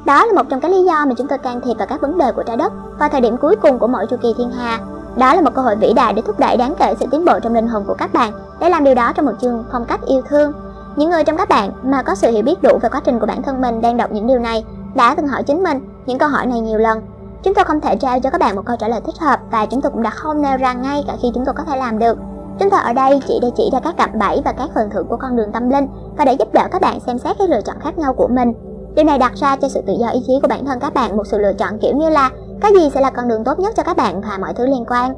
Đó 0.04 0.26
là 0.26 0.32
một 0.32 0.42
trong 0.48 0.60
các 0.60 0.70
lý 0.70 0.84
do 0.84 1.04
mà 1.06 1.14
chúng 1.18 1.26
tôi 1.28 1.38
can 1.38 1.60
thiệp 1.60 1.74
vào 1.78 1.86
các 1.86 2.00
vấn 2.00 2.18
đề 2.18 2.32
của 2.36 2.42
trái 2.42 2.56
đất 2.56 2.72
vào 2.98 3.08
thời 3.08 3.20
điểm 3.20 3.36
cuối 3.36 3.56
cùng 3.56 3.78
của 3.78 3.86
mỗi 3.86 4.06
chu 4.10 4.16
kỳ 4.22 4.34
thiên 4.38 4.50
hà. 4.50 4.78
Đó 5.16 5.34
là 5.34 5.40
một 5.40 5.50
cơ 5.54 5.62
hội 5.62 5.76
vĩ 5.76 5.92
đại 5.92 6.12
để 6.12 6.22
thúc 6.22 6.38
đẩy 6.38 6.56
đáng 6.56 6.74
kể 6.78 6.94
sự 7.00 7.06
tiến 7.10 7.24
bộ 7.24 7.40
trong 7.40 7.54
linh 7.54 7.68
hồn 7.68 7.84
của 7.86 7.94
các 7.94 8.12
bạn 8.12 8.32
để 8.60 8.68
làm 8.68 8.84
điều 8.84 8.94
đó 8.94 9.12
trong 9.12 9.26
một 9.26 9.34
chương 9.40 9.64
phong 9.72 9.84
cách 9.84 10.00
yêu 10.06 10.22
thương. 10.28 10.52
Những 10.96 11.10
người 11.10 11.24
trong 11.24 11.36
các 11.36 11.48
bạn 11.48 11.70
mà 11.82 12.02
có 12.02 12.14
sự 12.14 12.30
hiểu 12.30 12.42
biết 12.42 12.62
đủ 12.62 12.78
về 12.82 12.88
quá 12.88 13.00
trình 13.04 13.18
của 13.20 13.26
bản 13.26 13.42
thân 13.42 13.60
mình 13.60 13.80
đang 13.80 13.96
đọc 13.96 14.12
những 14.12 14.26
điều 14.26 14.38
này 14.38 14.64
đã 14.94 15.14
từng 15.14 15.28
hỏi 15.28 15.42
chính 15.42 15.62
mình 15.62 15.80
những 16.06 16.18
câu 16.18 16.28
hỏi 16.28 16.46
này 16.46 16.60
nhiều 16.60 16.78
lần 16.78 17.00
Chúng 17.42 17.54
tôi 17.54 17.64
không 17.64 17.80
thể 17.80 17.96
trao 17.96 18.20
cho 18.20 18.30
các 18.30 18.40
bạn 18.40 18.56
một 18.56 18.62
câu 18.66 18.76
trả 18.76 18.88
lời 18.88 19.00
thích 19.06 19.18
hợp 19.20 19.40
và 19.50 19.66
chúng 19.66 19.80
tôi 19.80 19.92
cũng 19.92 20.02
đã 20.02 20.10
không 20.10 20.42
nêu 20.42 20.56
ra 20.56 20.72
ngay 20.72 21.04
cả 21.06 21.16
khi 21.22 21.28
chúng 21.34 21.44
tôi 21.44 21.54
có 21.54 21.64
thể 21.64 21.76
làm 21.76 21.98
được. 21.98 22.18
Chúng 22.58 22.70
tôi 22.70 22.80
ở 22.80 22.92
đây 22.92 23.20
chỉ 23.28 23.38
để 23.42 23.48
chỉ 23.56 23.70
ra 23.72 23.80
các 23.80 23.94
cạm 23.96 24.10
bẫy 24.18 24.42
và 24.44 24.52
các 24.52 24.70
phần 24.74 24.90
thưởng 24.90 25.06
của 25.08 25.16
con 25.16 25.36
đường 25.36 25.52
tâm 25.52 25.70
linh 25.70 25.86
và 26.16 26.24
để 26.24 26.32
giúp 26.32 26.48
đỡ 26.52 26.68
các 26.72 26.80
bạn 26.80 27.00
xem 27.00 27.18
xét 27.18 27.36
các 27.38 27.50
lựa 27.50 27.60
chọn 27.60 27.76
khác 27.80 27.98
nhau 27.98 28.14
của 28.14 28.28
mình. 28.28 28.52
Điều 28.94 29.04
này 29.04 29.18
đặt 29.18 29.32
ra 29.34 29.56
cho 29.56 29.68
sự 29.68 29.80
tự 29.86 29.92
do 30.00 30.08
ý 30.08 30.20
chí 30.26 30.32
của 30.42 30.48
bản 30.48 30.64
thân 30.64 30.80
các 30.80 30.94
bạn 30.94 31.16
một 31.16 31.26
sự 31.26 31.38
lựa 31.38 31.52
chọn 31.52 31.78
kiểu 31.78 31.96
như 31.96 32.10
là 32.10 32.30
cái 32.60 32.72
gì 32.74 32.90
sẽ 32.94 33.00
là 33.00 33.10
con 33.10 33.28
đường 33.28 33.44
tốt 33.44 33.58
nhất 33.58 33.74
cho 33.76 33.82
các 33.82 33.96
bạn 33.96 34.20
và 34.20 34.38
mọi 34.40 34.54
thứ 34.54 34.66
liên 34.66 34.84
quan. 34.88 35.14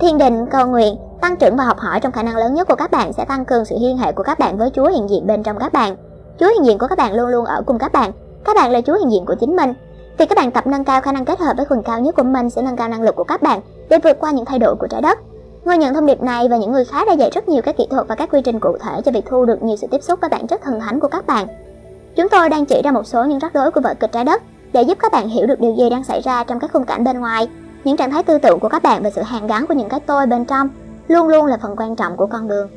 Thiên 0.00 0.18
định, 0.18 0.46
cầu 0.50 0.66
nguyện, 0.66 0.96
tăng 1.20 1.36
trưởng 1.36 1.56
và 1.56 1.64
học 1.64 1.78
hỏi 1.78 2.00
trong 2.00 2.12
khả 2.12 2.22
năng 2.22 2.36
lớn 2.36 2.54
nhất 2.54 2.68
của 2.68 2.74
các 2.74 2.90
bạn 2.90 3.12
sẽ 3.12 3.24
tăng 3.24 3.44
cường 3.44 3.64
sự 3.64 3.76
liên 3.80 3.98
hệ 3.98 4.12
của 4.12 4.22
các 4.22 4.38
bạn 4.38 4.58
với 4.58 4.70
Chúa 4.70 4.86
hiện 4.86 5.08
diện 5.10 5.26
bên 5.26 5.42
trong 5.42 5.58
các 5.58 5.72
bạn. 5.72 5.96
Chúa 6.40 6.48
hiện 6.48 6.64
diện 6.64 6.78
của 6.78 6.86
các 6.86 6.98
bạn 6.98 7.14
luôn 7.14 7.28
luôn 7.28 7.44
ở 7.44 7.62
cùng 7.66 7.78
các 7.78 7.92
bạn. 7.92 8.12
Các 8.44 8.56
bạn 8.56 8.70
là 8.70 8.80
Chúa 8.80 8.94
hiện 8.94 9.10
diện 9.10 9.26
của 9.26 9.34
chính 9.40 9.56
mình 9.56 9.74
thì 10.18 10.26
các 10.26 10.36
bạn 10.36 10.50
tập 10.50 10.66
nâng 10.66 10.84
cao 10.84 11.00
khả 11.00 11.12
năng 11.12 11.24
kết 11.24 11.40
hợp 11.40 11.54
với 11.56 11.66
quần 11.68 11.82
cao 11.82 12.00
nhất 12.00 12.14
của 12.16 12.22
mình 12.22 12.50
sẽ 12.50 12.62
nâng 12.62 12.76
cao 12.76 12.88
năng 12.88 13.02
lực 13.02 13.16
của 13.16 13.24
các 13.24 13.42
bạn 13.42 13.60
để 13.88 13.98
vượt 14.04 14.20
qua 14.20 14.30
những 14.30 14.44
thay 14.44 14.58
đổi 14.58 14.74
của 14.74 14.86
trái 14.86 15.02
đất. 15.02 15.18
Người 15.64 15.76
nhận 15.76 15.94
thông 15.94 16.06
điệp 16.06 16.22
này 16.22 16.48
và 16.48 16.56
những 16.56 16.72
người 16.72 16.84
khác 16.84 17.06
đã 17.06 17.12
dạy 17.12 17.30
rất 17.34 17.48
nhiều 17.48 17.62
các 17.62 17.76
kỹ 17.76 17.86
thuật 17.90 18.08
và 18.08 18.14
các 18.14 18.30
quy 18.32 18.42
trình 18.44 18.60
cụ 18.60 18.76
thể 18.80 19.00
cho 19.04 19.12
việc 19.12 19.26
thu 19.26 19.44
được 19.44 19.62
nhiều 19.62 19.76
sự 19.76 19.86
tiếp 19.90 20.02
xúc 20.02 20.20
với 20.20 20.30
bản 20.30 20.46
chất 20.46 20.62
thần 20.62 20.80
thánh 20.80 21.00
của 21.00 21.08
các 21.08 21.26
bạn. 21.26 21.46
Chúng 22.16 22.28
tôi 22.28 22.48
đang 22.48 22.66
chỉ 22.66 22.82
ra 22.84 22.92
một 22.92 23.06
số 23.06 23.24
những 23.24 23.38
rắc 23.38 23.54
rối 23.54 23.70
của 23.70 23.80
vở 23.80 23.94
kịch 24.00 24.12
trái 24.12 24.24
đất 24.24 24.42
để 24.72 24.82
giúp 24.82 24.98
các 25.00 25.12
bạn 25.12 25.28
hiểu 25.28 25.46
được 25.46 25.60
điều 25.60 25.74
gì 25.74 25.90
đang 25.90 26.04
xảy 26.04 26.20
ra 26.20 26.44
trong 26.44 26.60
các 26.60 26.72
khung 26.72 26.84
cảnh 26.84 27.04
bên 27.04 27.20
ngoài. 27.20 27.48
Những 27.84 27.96
trạng 27.96 28.10
thái 28.10 28.22
tư 28.22 28.38
tưởng 28.38 28.60
của 28.60 28.68
các 28.68 28.82
bạn 28.82 29.02
và 29.02 29.10
sự 29.10 29.22
hàn 29.22 29.46
gắn 29.46 29.66
của 29.66 29.74
những 29.74 29.88
cái 29.88 30.00
tôi 30.00 30.26
bên 30.26 30.44
trong 30.44 30.68
luôn 31.08 31.28
luôn 31.28 31.46
là 31.46 31.58
phần 31.62 31.76
quan 31.76 31.96
trọng 31.96 32.16
của 32.16 32.26
con 32.26 32.48
đường. 32.48 32.68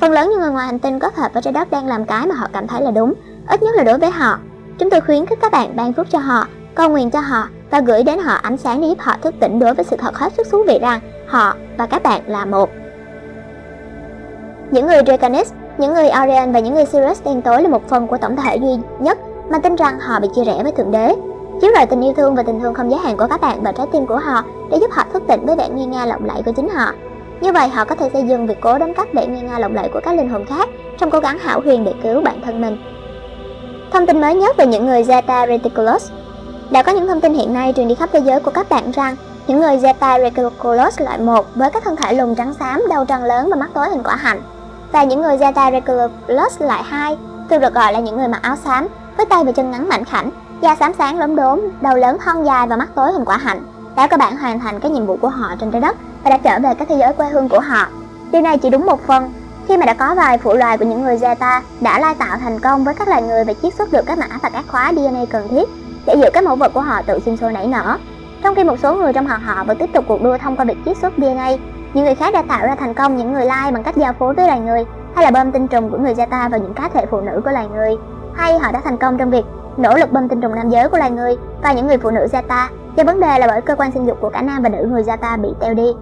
Phần 0.00 0.12
lớn 0.12 0.30
những 0.30 0.40
người 0.40 0.50
ngoài 0.50 0.66
hành 0.66 0.78
tinh 0.78 0.98
kết 0.98 1.14
hợp 1.14 1.32
với 1.32 1.42
trái 1.42 1.52
đất 1.52 1.70
đang 1.70 1.86
làm 1.86 2.04
cái 2.04 2.26
mà 2.26 2.34
họ 2.34 2.48
cảm 2.52 2.66
thấy 2.66 2.82
là 2.82 2.90
đúng, 2.90 3.14
ít 3.48 3.62
nhất 3.62 3.74
là 3.76 3.84
đối 3.84 3.98
với 3.98 4.10
họ. 4.10 4.38
Chúng 4.78 4.90
tôi 4.90 5.00
khuyến 5.00 5.26
khích 5.26 5.38
các 5.42 5.52
bạn 5.52 5.76
ban 5.76 5.92
phúc 5.92 6.06
cho 6.10 6.18
họ, 6.18 6.46
cầu 6.74 6.88
nguyện 6.88 7.10
cho 7.10 7.20
họ 7.20 7.48
và 7.70 7.80
gửi 7.80 8.02
đến 8.02 8.18
họ 8.18 8.34
ánh 8.34 8.56
sáng 8.56 8.80
để 8.80 8.88
giúp 8.88 8.98
họ 9.00 9.16
thức 9.22 9.34
tỉnh 9.40 9.58
đối 9.58 9.74
với 9.74 9.84
sự 9.84 9.96
thật 9.96 10.14
hết 10.14 10.32
sức 10.32 10.46
thú 10.50 10.64
vị 10.68 10.78
rằng 10.78 11.00
họ 11.26 11.54
và 11.78 11.86
các 11.86 12.02
bạn 12.02 12.20
là 12.26 12.44
một. 12.44 12.70
Những 14.70 14.86
người 14.86 15.02
Draconis, 15.06 15.52
những 15.78 15.94
người 15.94 16.08
Orion 16.22 16.52
và 16.52 16.60
những 16.60 16.74
người 16.74 16.86
Sirius 16.86 17.24
đen 17.24 17.42
tối 17.42 17.62
là 17.62 17.68
một 17.68 17.88
phần 17.88 18.06
của 18.06 18.18
tổng 18.18 18.36
thể 18.36 18.56
duy 18.56 18.76
nhất 18.98 19.18
mà 19.50 19.58
tin 19.58 19.76
rằng 19.76 20.00
họ 20.00 20.20
bị 20.20 20.28
chia 20.34 20.44
rẽ 20.44 20.62
với 20.62 20.72
Thượng 20.72 20.90
Đế. 20.90 21.14
Chiếu 21.60 21.70
rọi 21.76 21.86
tình 21.86 22.04
yêu 22.04 22.12
thương 22.16 22.34
và 22.34 22.42
tình 22.42 22.60
thương 22.60 22.74
không 22.74 22.90
giới 22.90 23.00
hạn 23.00 23.16
của 23.16 23.26
các 23.30 23.40
bạn 23.40 23.62
vào 23.62 23.72
trái 23.72 23.86
tim 23.92 24.06
của 24.06 24.16
họ 24.16 24.42
để 24.70 24.78
giúp 24.80 24.90
họ 24.92 25.04
thức 25.12 25.22
tỉnh 25.28 25.46
với 25.46 25.56
vẻ 25.56 25.68
nghi 25.68 25.86
nga 25.86 26.06
lộng 26.06 26.24
lẫy 26.24 26.42
của 26.42 26.52
chính 26.52 26.68
họ. 26.68 26.92
Như 27.40 27.52
vậy 27.52 27.68
họ 27.68 27.84
có 27.84 27.94
thể 27.94 28.10
xây 28.12 28.22
dựng 28.22 28.46
việc 28.46 28.60
cố 28.60 28.78
đánh 28.78 28.94
cắp 28.94 29.14
vẻ 29.14 29.26
nghi 29.26 29.40
nga 29.40 29.58
lộng 29.58 29.74
lẫy 29.74 29.88
của 29.88 30.00
các 30.04 30.14
linh 30.14 30.28
hồn 30.28 30.44
khác 30.46 30.68
trong 30.98 31.10
cố 31.10 31.20
gắng 31.20 31.38
hảo 31.38 31.60
huyền 31.60 31.84
để 31.84 31.92
cứu 32.02 32.20
bản 32.20 32.40
thân 32.44 32.60
mình. 32.60 32.78
Thông 33.92 34.06
tin 34.06 34.20
mới 34.20 34.34
nhất 34.34 34.56
về 34.56 34.66
những 34.66 34.86
người 34.86 35.02
Zeta 35.02 35.46
Reticulus. 35.46 36.10
Đã 36.70 36.82
có 36.82 36.92
những 36.92 37.06
thông 37.06 37.20
tin 37.20 37.34
hiện 37.34 37.52
nay 37.54 37.72
truyền 37.76 37.88
đi 37.88 37.94
khắp 37.94 38.08
thế 38.12 38.18
giới 38.18 38.40
của 38.40 38.50
các 38.50 38.68
bạn 38.68 38.90
rằng 38.90 39.16
những 39.46 39.60
người 39.60 39.76
Zeta 39.76 40.20
Reticulus 40.22 41.00
loại 41.00 41.18
1 41.18 41.46
với 41.54 41.70
các 41.70 41.84
thân 41.84 41.96
thể 41.96 42.12
lùn 42.12 42.34
trắng 42.34 42.54
xám, 42.54 42.82
đầu 42.90 43.04
tròn 43.04 43.24
lớn 43.24 43.48
và 43.50 43.56
mắt 43.56 43.70
tối 43.74 43.90
hình 43.90 44.02
quả 44.02 44.16
hạnh. 44.16 44.42
Và 44.92 45.04
những 45.04 45.22
người 45.22 45.36
Zeta 45.36 45.72
Reticulus 45.72 46.60
loại 46.60 46.82
2 46.82 47.16
thường 47.50 47.60
được 47.60 47.74
gọi 47.74 47.92
là 47.92 48.00
những 48.00 48.16
người 48.16 48.28
mặc 48.28 48.42
áo 48.42 48.56
xám 48.64 48.88
với 49.16 49.26
tay 49.26 49.44
và 49.44 49.52
chân 49.52 49.70
ngắn 49.70 49.88
mảnh 49.88 50.04
khảnh, 50.04 50.30
da 50.60 50.76
xám 50.76 50.92
sáng 50.98 51.18
lốm 51.18 51.36
đốm, 51.36 51.60
đầu 51.80 51.96
lớn 51.96 52.16
thân 52.24 52.46
dài 52.46 52.66
và 52.66 52.76
mắt 52.76 52.88
tối 52.94 53.12
hình 53.12 53.24
quả 53.24 53.36
hạnh. 53.36 53.62
Đã 53.96 54.06
cơ 54.06 54.16
bản 54.16 54.36
hoàn 54.36 54.60
thành 54.60 54.80
các 54.80 54.90
nhiệm 54.90 55.06
vụ 55.06 55.16
của 55.16 55.28
họ 55.28 55.54
trên 55.60 55.70
trái 55.70 55.80
đất 55.80 55.96
và 56.24 56.30
đã 56.30 56.38
trở 56.38 56.58
về 56.62 56.74
các 56.78 56.88
thế 56.88 56.96
giới 56.98 57.12
quê 57.12 57.28
hương 57.28 57.48
của 57.48 57.60
họ. 57.60 57.86
Điều 58.32 58.42
này 58.42 58.58
chỉ 58.58 58.70
đúng 58.70 58.86
một 58.86 59.06
phần 59.06 59.32
khi 59.68 59.76
mà 59.76 59.86
đã 59.86 59.94
có 59.94 60.14
vài 60.14 60.38
phụ 60.38 60.54
loài 60.54 60.78
của 60.78 60.84
những 60.84 61.02
người 61.02 61.16
Zeta 61.16 61.60
đã 61.80 61.98
lai 61.98 62.14
tạo 62.14 62.36
thành 62.38 62.60
công 62.60 62.84
với 62.84 62.94
các 62.94 63.08
loài 63.08 63.22
người 63.22 63.44
và 63.44 63.52
chiết 63.62 63.74
xuất 63.74 63.92
được 63.92 64.06
các 64.06 64.18
mã 64.18 64.26
và 64.42 64.48
các 64.48 64.64
khóa 64.68 64.92
DNA 64.92 65.24
cần 65.30 65.48
thiết 65.48 65.68
để 66.06 66.14
giữ 66.14 66.30
các 66.32 66.44
mẫu 66.44 66.56
vật 66.56 66.72
của 66.74 66.80
họ 66.80 67.02
tự 67.02 67.18
sinh 67.24 67.36
sôi 67.36 67.52
nảy 67.52 67.66
nở. 67.66 67.98
Trong 68.42 68.54
khi 68.54 68.64
một 68.64 68.76
số 68.82 68.94
người 68.94 69.12
trong 69.12 69.26
họ 69.26 69.36
họ 69.44 69.64
vẫn 69.64 69.78
tiếp 69.78 69.90
tục 69.92 70.04
cuộc 70.08 70.22
đua 70.22 70.38
thông 70.38 70.56
qua 70.56 70.64
việc 70.64 70.76
chiết 70.84 70.96
xuất 70.96 71.12
DNA, 71.16 71.50
những 71.94 72.04
người 72.04 72.14
khác 72.14 72.34
đã 72.34 72.42
tạo 72.42 72.66
ra 72.66 72.74
thành 72.74 72.94
công 72.94 73.16
những 73.16 73.32
người 73.32 73.44
lai 73.44 73.72
bằng 73.72 73.82
cách 73.82 73.96
giao 73.96 74.12
phối 74.12 74.34
với 74.34 74.46
loài 74.46 74.60
người 74.60 74.84
hay 75.14 75.24
là 75.24 75.30
bơm 75.30 75.52
tinh 75.52 75.68
trùng 75.68 75.90
của 75.90 75.98
người 75.98 76.14
Zeta 76.14 76.50
vào 76.50 76.60
những 76.60 76.74
cá 76.74 76.88
thể 76.88 77.06
phụ 77.10 77.20
nữ 77.20 77.40
của 77.44 77.50
loài 77.50 77.68
người, 77.68 77.96
hay 78.34 78.58
họ 78.58 78.72
đã 78.72 78.80
thành 78.84 78.98
công 78.98 79.18
trong 79.18 79.30
việc 79.30 79.44
nỗ 79.76 79.96
lực 79.96 80.12
bơm 80.12 80.28
tinh 80.28 80.40
trùng 80.40 80.54
nam 80.54 80.70
giới 80.70 80.88
của 80.88 80.98
loài 80.98 81.10
người 81.10 81.36
và 81.62 81.72
những 81.72 81.86
người 81.86 81.98
phụ 81.98 82.10
nữ 82.10 82.26
Zeta 82.32 82.66
do 82.96 83.04
vấn 83.04 83.20
đề 83.20 83.38
là 83.38 83.46
bởi 83.46 83.60
cơ 83.60 83.76
quan 83.76 83.92
sinh 83.92 84.06
dục 84.06 84.18
của 84.20 84.28
cả 84.28 84.42
nam 84.42 84.62
và 84.62 84.68
nữ 84.68 84.86
người 84.90 85.02
Zeta 85.02 85.40
bị 85.40 85.48
teo 85.60 85.74
đi. 85.74 85.94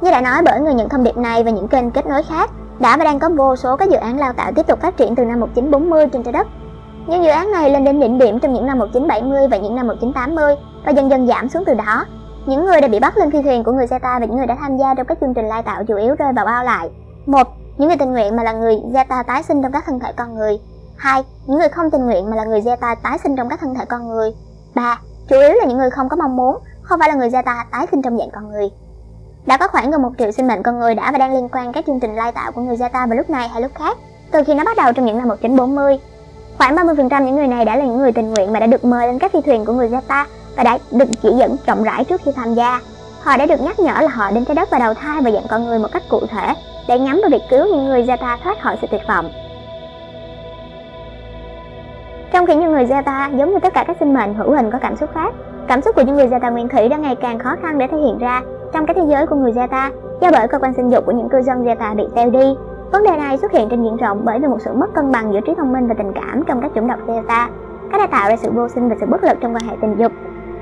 Như 0.00 0.10
đã 0.10 0.20
nói 0.20 0.42
bởi 0.44 0.60
người 0.60 0.74
nhận 0.74 0.88
thông 0.88 1.04
điệp 1.04 1.16
này 1.16 1.44
và 1.44 1.50
những 1.50 1.68
kênh 1.68 1.90
kết 1.90 2.06
nối 2.06 2.22
khác, 2.22 2.50
đã 2.78 2.96
và 2.96 3.04
đang 3.04 3.18
có 3.18 3.28
vô 3.28 3.56
số 3.56 3.76
các 3.76 3.90
dự 3.90 3.96
án 3.96 4.18
lao 4.18 4.32
tạo 4.32 4.52
tiếp 4.52 4.66
tục 4.66 4.80
phát 4.80 4.96
triển 4.96 5.14
từ 5.14 5.24
năm 5.24 5.40
1940 5.40 6.06
trên 6.12 6.22
trái 6.22 6.32
đất. 6.32 6.46
Những 7.06 7.22
dự 7.22 7.30
án 7.30 7.50
này 7.50 7.70
lên 7.70 7.84
đến 7.84 8.00
đỉnh 8.00 8.18
điểm 8.18 8.40
trong 8.40 8.52
những 8.52 8.66
năm 8.66 8.78
1970 8.78 9.48
và 9.48 9.56
những 9.56 9.74
năm 9.74 9.86
1980 9.86 10.54
và 10.84 10.92
dần 10.92 11.10
dần 11.10 11.26
giảm 11.26 11.48
xuống 11.48 11.64
từ 11.66 11.74
đó. 11.74 12.04
Những 12.46 12.64
người 12.64 12.80
đã 12.80 12.88
bị 12.88 13.00
bắt 13.00 13.16
lên 13.16 13.30
phi 13.30 13.42
thuyền 13.42 13.64
của 13.64 13.72
người 13.72 13.86
Zeta 13.86 14.20
và 14.20 14.26
những 14.26 14.36
người 14.36 14.46
đã 14.46 14.56
tham 14.60 14.76
gia 14.76 14.94
trong 14.94 15.06
các 15.06 15.18
chương 15.20 15.34
trình 15.34 15.46
lai 15.46 15.62
tạo 15.62 15.84
chủ 15.84 15.96
yếu 15.96 16.14
rơi 16.14 16.32
vào 16.32 16.44
bao 16.44 16.64
lại. 16.64 16.90
Một, 17.26 17.46
những 17.78 17.88
người 17.88 17.96
tình 17.96 18.12
nguyện 18.12 18.36
mà 18.36 18.42
là 18.42 18.52
người 18.52 18.76
Zeta 18.92 19.22
tái 19.22 19.42
sinh 19.42 19.62
trong 19.62 19.72
các 19.72 19.84
thân 19.86 20.00
thể 20.00 20.12
con 20.16 20.34
người. 20.34 20.60
2. 20.96 21.22
Những 21.46 21.58
người 21.58 21.68
không 21.68 21.90
tình 21.90 22.06
nguyện 22.06 22.30
mà 22.30 22.36
là 22.36 22.44
người 22.44 22.60
Zeta 22.60 22.96
tái 23.02 23.18
sinh 23.18 23.36
trong 23.36 23.48
các 23.48 23.60
thân 23.60 23.74
thể 23.74 23.84
con 23.84 24.08
người. 24.08 24.34
3. 24.74 24.98
Chủ 25.28 25.36
yếu 25.36 25.52
là 25.52 25.64
những 25.66 25.78
người 25.78 25.90
không 25.90 26.08
có 26.08 26.16
mong 26.16 26.36
muốn, 26.36 26.58
không 26.82 27.00
phải 27.00 27.08
là 27.08 27.14
người 27.14 27.28
Zeta 27.28 27.64
tái 27.72 27.86
sinh 27.90 28.02
trong 28.02 28.18
dạng 28.18 28.30
con 28.30 28.50
người. 28.50 28.70
Đã 29.46 29.56
có 29.56 29.68
khoảng 29.68 29.90
gần 29.90 30.02
một 30.02 30.10
triệu 30.18 30.30
sinh 30.30 30.46
mệnh 30.46 30.62
con 30.62 30.78
người 30.78 30.94
đã 30.94 31.12
và 31.12 31.18
đang 31.18 31.34
liên 31.34 31.48
quan 31.48 31.72
các 31.72 31.86
chương 31.86 32.00
trình 32.00 32.16
lai 32.16 32.32
tạo 32.32 32.52
của 32.52 32.60
người 32.60 32.76
Zeta 32.76 33.08
vào 33.08 33.16
lúc 33.16 33.30
này 33.30 33.48
hay 33.48 33.62
lúc 33.62 33.70
khác, 33.74 33.98
từ 34.30 34.44
khi 34.46 34.54
nó 34.54 34.64
bắt 34.64 34.76
đầu 34.76 34.92
trong 34.92 35.06
những 35.06 35.18
năm 35.18 35.28
1940. 35.28 35.98
Khoảng 36.58 36.76
30% 36.76 37.22
những 37.24 37.36
người 37.36 37.46
này 37.46 37.64
đã 37.64 37.76
là 37.76 37.84
những 37.84 37.98
người 37.98 38.12
tình 38.12 38.34
nguyện 38.34 38.52
mà 38.52 38.60
đã 38.60 38.66
được 38.66 38.84
mời 38.84 39.06
lên 39.06 39.18
các 39.18 39.32
phi 39.32 39.40
thuyền 39.40 39.64
của 39.64 39.72
người 39.72 39.88
Zeta 39.88 40.24
và 40.56 40.62
đã 40.62 40.78
được 40.90 41.08
chỉ 41.22 41.28
dẫn 41.38 41.56
rộng 41.66 41.82
rãi 41.82 42.04
trước 42.04 42.20
khi 42.24 42.30
tham 42.36 42.54
gia. 42.54 42.80
Họ 43.22 43.36
đã 43.36 43.46
được 43.46 43.60
nhắc 43.60 43.80
nhở 43.80 43.94
là 44.00 44.08
họ 44.08 44.30
đến 44.30 44.44
trái 44.44 44.54
đất 44.54 44.70
và 44.70 44.78
đầu 44.78 44.94
thai 44.94 45.22
và 45.22 45.30
dạng 45.30 45.46
con 45.50 45.64
người 45.64 45.78
một 45.78 45.88
cách 45.92 46.02
cụ 46.08 46.20
thể 46.30 46.54
để 46.88 46.98
nhắm 46.98 47.20
vào 47.22 47.30
việc 47.30 47.42
cứu 47.50 47.66
những 47.66 47.84
người 47.84 48.04
Zeta 48.04 48.36
thoát 48.44 48.60
khỏi 48.62 48.76
sự 48.80 48.86
tuyệt 48.90 49.02
vọng. 49.08 49.30
Trong 52.32 52.46
khi 52.46 52.54
những 52.54 52.72
người 52.72 52.86
Zeta 52.86 53.36
giống 53.36 53.52
như 53.52 53.58
tất 53.62 53.74
cả 53.74 53.84
các 53.86 53.96
sinh 54.00 54.14
mệnh 54.14 54.34
hữu 54.34 54.50
hình 54.50 54.70
có 54.70 54.78
cảm 54.78 54.96
xúc 54.96 55.10
khác, 55.14 55.34
cảm 55.68 55.82
xúc 55.82 55.96
của 55.96 56.02
những 56.02 56.16
người 56.16 56.28
Zeta 56.28 56.52
nguyên 56.52 56.68
thủy 56.68 56.88
đã 56.88 56.96
ngày 56.96 57.16
càng 57.16 57.38
khó 57.38 57.56
khăn 57.62 57.78
để 57.78 57.86
thể 57.86 57.96
hiện 57.96 58.18
ra 58.18 58.42
trong 58.74 58.86
cái 58.86 58.94
thế 58.94 59.02
giới 59.08 59.26
của 59.26 59.36
người 59.36 59.52
Zeta 59.52 59.90
do 60.20 60.30
bởi 60.32 60.48
cơ 60.48 60.58
quan 60.58 60.74
sinh 60.74 60.90
dục 60.90 61.06
của 61.06 61.12
những 61.12 61.28
cư 61.28 61.42
dân 61.42 61.64
Zeta 61.64 61.96
bị 61.96 62.04
teo 62.14 62.30
đi. 62.30 62.54
Vấn 62.92 63.04
đề 63.04 63.16
này 63.16 63.38
xuất 63.38 63.52
hiện 63.52 63.68
trên 63.68 63.82
diện 63.82 63.96
rộng 63.96 64.20
bởi 64.24 64.38
vì 64.38 64.46
một 64.46 64.58
sự 64.60 64.72
mất 64.72 64.86
cân 64.94 65.12
bằng 65.12 65.32
giữa 65.32 65.40
trí 65.40 65.54
thông 65.56 65.72
minh 65.72 65.86
và 65.86 65.94
tình 65.98 66.12
cảm 66.14 66.44
trong 66.46 66.60
các 66.60 66.70
chủng 66.74 66.88
tộc 66.88 66.98
Zeta. 67.06 67.48
Cái 67.90 67.98
đã 68.00 68.06
tạo 68.06 68.30
ra 68.30 68.36
sự 68.36 68.50
vô 68.50 68.68
sinh 68.68 68.88
và 68.88 68.96
sự 69.00 69.06
bất 69.06 69.24
lực 69.24 69.38
trong 69.40 69.54
quan 69.54 69.62
hệ 69.68 69.76
tình 69.80 69.96
dục. 69.98 70.12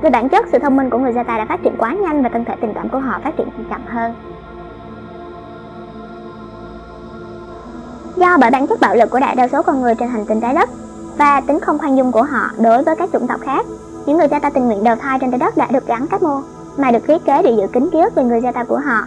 Về 0.03 0.11
bản 0.11 0.29
chất, 0.29 0.47
sự 0.53 0.59
thông 0.59 0.77
minh 0.77 0.91
của 0.91 0.99
người 0.99 1.13
Zeta 1.13 1.39
đã 1.39 1.47
phát 1.49 1.61
triển 1.63 1.77
quá 1.79 1.95
nhanh 1.95 2.23
và 2.23 2.29
thân 2.29 2.45
thể 2.45 2.55
tình 2.61 2.75
cảm 2.75 2.89
của 2.89 2.99
họ 2.99 3.21
phát 3.25 3.37
triển 3.37 3.49
chậm 3.71 3.81
hơn. 3.87 4.15
Do 8.17 8.37
bởi 8.41 8.51
bản 8.51 8.67
chất 8.67 8.81
bạo 8.81 8.95
lực 8.95 9.11
của 9.11 9.21
đại 9.21 9.37
đa 9.37 9.49
số 9.49 9.63
con 9.63 9.81
người 9.81 9.95
trên 9.95 10.09
hành 10.09 10.27
tinh 10.27 10.41
trái 10.41 10.55
đất 10.55 10.69
và 11.19 11.41
tính 11.47 11.61
không 11.61 11.79
khoan 11.79 11.97
dung 11.97 12.13
của 12.13 12.23
họ 12.23 12.51
đối 12.63 12.83
với 12.83 12.97
các 12.97 13.09
chủng 13.13 13.27
tộc 13.27 13.41
khác, 13.41 13.67
những 14.07 14.19
người 14.19 14.29
Zeta 14.29 14.51
tình 14.55 14.67
nguyện 14.67 14.85
đầu 14.85 14.97
thai 14.97 15.19
trên 15.21 15.31
trái 15.31 15.39
đất 15.39 15.57
đã 15.57 15.67
được 15.71 15.87
gắn 15.87 16.07
các 16.11 16.23
mô 16.23 16.41
mà 16.77 16.91
được 16.91 17.07
thiết 17.07 17.25
kế 17.25 17.43
để 17.43 17.51
giữ 17.51 17.66
kín 17.73 17.89
ký 17.93 18.01
ức 18.01 18.14
về 18.14 18.25
người 18.25 18.41
Zeta 18.41 18.64
của 18.64 18.81
họ. 18.85 19.01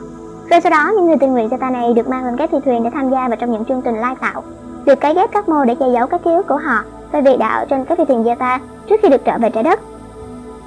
Rồi 0.49 0.61
sau 0.61 0.69
đó, 0.69 0.91
những 0.95 1.07
người 1.07 1.17
tình 1.17 1.31
nguyện 1.31 1.49
Zeta 1.49 1.71
này 1.71 1.93
được 1.93 2.07
mang 2.07 2.25
lên 2.25 2.37
các 2.37 2.51
phi 2.51 2.57
thuyền 2.65 2.83
để 2.83 2.89
tham 2.93 3.09
gia 3.09 3.27
vào 3.27 3.37
trong 3.39 3.51
những 3.51 3.65
chương 3.65 3.81
trình 3.81 3.95
lai 3.95 4.15
tạo, 4.21 4.43
được 4.85 4.99
cấy 5.01 5.13
ghép 5.13 5.31
các 5.31 5.49
mô 5.49 5.65
để 5.65 5.75
che 5.75 5.85
giấu 5.93 6.07
các 6.07 6.21
ký 6.23 6.31
ức 6.31 6.47
của 6.47 6.57
họ 6.57 6.83
về 7.11 7.21
việc 7.21 7.37
đã 7.39 7.47
ở 7.47 7.65
trên 7.69 7.85
các 7.85 7.97
phi 7.97 8.05
thuyền 8.05 8.23
Zeta 8.23 8.59
trước 8.87 8.99
khi 9.01 9.09
được 9.09 9.25
trở 9.25 9.37
về 9.37 9.49
trái 9.49 9.63
đất. 9.63 9.79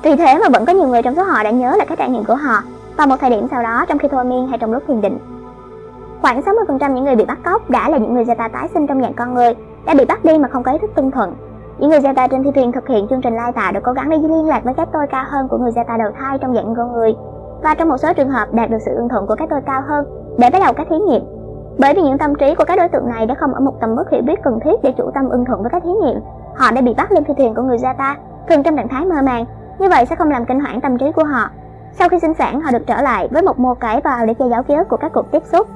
Vì 0.02 0.16
thế 0.16 0.38
mà 0.38 0.48
vẫn 0.48 0.66
có 0.66 0.72
nhiều 0.72 0.88
người 0.88 1.02
trong 1.02 1.14
số 1.14 1.22
họ 1.22 1.42
đã 1.42 1.50
nhớ 1.50 1.74
lại 1.76 1.86
các 1.88 1.98
trải 1.98 2.10
nghiệm 2.10 2.24
của 2.24 2.34
họ 2.34 2.62
vào 2.96 3.06
một 3.06 3.16
thời 3.20 3.30
điểm 3.30 3.46
sau 3.50 3.62
đó 3.62 3.84
trong 3.88 3.98
khi 3.98 4.08
thôi 4.10 4.24
miên 4.24 4.48
hay 4.48 4.58
trong 4.58 4.72
lúc 4.72 4.82
thiền 4.88 5.00
định. 5.00 5.18
Khoảng 6.22 6.40
60% 6.40 6.92
những 6.92 7.04
người 7.04 7.16
bị 7.16 7.24
bắt 7.24 7.38
cóc 7.44 7.70
đã 7.70 7.88
là 7.88 7.98
những 7.98 8.14
người 8.14 8.24
Zeta 8.24 8.48
tái 8.48 8.68
sinh 8.74 8.86
trong 8.86 9.02
dạng 9.02 9.14
con 9.14 9.34
người, 9.34 9.54
đã 9.84 9.94
bị 9.94 10.04
bắt 10.04 10.24
đi 10.24 10.38
mà 10.38 10.48
không 10.48 10.62
có 10.62 10.72
ý 10.72 10.78
thức 10.78 10.90
tuân 10.94 11.10
thuận. 11.10 11.34
Những 11.78 11.90
người 11.90 12.00
Zeta 12.00 12.28
trên 12.28 12.42
thi 12.42 12.50
thuyền 12.54 12.72
thực 12.72 12.88
hiện 12.88 13.06
chương 13.10 13.20
trình 13.20 13.34
lai 13.36 13.52
tạo 13.52 13.72
được 13.72 13.80
cố 13.82 13.92
gắng 13.92 14.10
để 14.10 14.16
liên 14.16 14.46
lạc 14.46 14.64
với 14.64 14.74
các 14.74 14.88
tôi 14.92 15.06
cao 15.10 15.24
hơn 15.28 15.48
của 15.48 15.58
người 15.58 15.70
Zeta 15.70 15.98
đầu 15.98 16.10
thai 16.18 16.38
trong 16.38 16.54
dạng 16.54 16.74
con 16.76 16.92
người 16.92 17.14
và 17.62 17.74
trong 17.74 17.88
một 17.88 17.96
số 17.96 18.12
trường 18.12 18.28
hợp 18.28 18.52
đạt 18.52 18.70
được 18.70 18.78
sự 18.86 18.94
ưng 18.96 19.08
thuận 19.08 19.26
của 19.26 19.34
các 19.34 19.48
tôi 19.50 19.60
cao 19.66 19.82
hơn 19.88 20.04
để 20.38 20.50
bắt 20.52 20.58
đầu 20.64 20.72
các 20.76 20.86
thí 20.90 20.96
nghiệm. 20.98 21.22
Bởi 21.78 21.94
vì 21.94 22.02
những 22.02 22.18
tâm 22.18 22.34
trí 22.34 22.54
của 22.54 22.64
các 22.66 22.76
đối 22.76 22.88
tượng 22.88 23.08
này 23.08 23.26
đã 23.26 23.34
không 23.34 23.54
ở 23.54 23.60
một 23.60 23.80
tầm 23.80 23.94
mức 23.94 24.10
hiểu 24.10 24.22
biết 24.22 24.42
cần 24.42 24.58
thiết 24.64 24.82
để 24.82 24.92
chủ 24.96 25.10
tâm 25.14 25.28
ưng 25.28 25.44
thuận 25.44 25.62
với 25.62 25.70
các 25.70 25.82
thí 25.82 25.90
nghiệm, 25.90 26.20
họ 26.56 26.70
đã 26.70 26.80
bị 26.80 26.94
bắt 26.94 27.12
lên 27.12 27.24
phi 27.24 27.34
thuyền 27.34 27.54
của 27.54 27.62
người 27.62 27.78
Zeta, 27.78 28.14
thường 28.48 28.62
trong 28.62 28.76
trạng 28.76 28.88
thái 28.88 29.04
mơ 29.04 29.22
màng. 29.22 29.44
Như 29.78 29.88
vậy 29.88 30.06
sẽ 30.06 30.16
không 30.16 30.30
làm 30.30 30.44
kinh 30.44 30.60
hoảng 30.60 30.80
tâm 30.80 30.98
trí 30.98 31.12
của 31.12 31.24
họ. 31.24 31.50
Sau 31.92 32.08
khi 32.08 32.18
sinh 32.18 32.34
sản, 32.34 32.60
họ 32.60 32.70
được 32.72 32.86
trở 32.86 33.02
lại 33.02 33.28
với 33.30 33.42
một 33.42 33.58
mô 33.58 33.74
cải 33.74 34.00
vào 34.00 34.26
để 34.26 34.34
che 34.34 34.44
giấu 34.48 34.62
ký 34.62 34.74
ức 34.74 34.88
của 34.88 34.96
các 34.96 35.12
cuộc 35.14 35.30
tiếp 35.30 35.42
xúc 35.52 35.66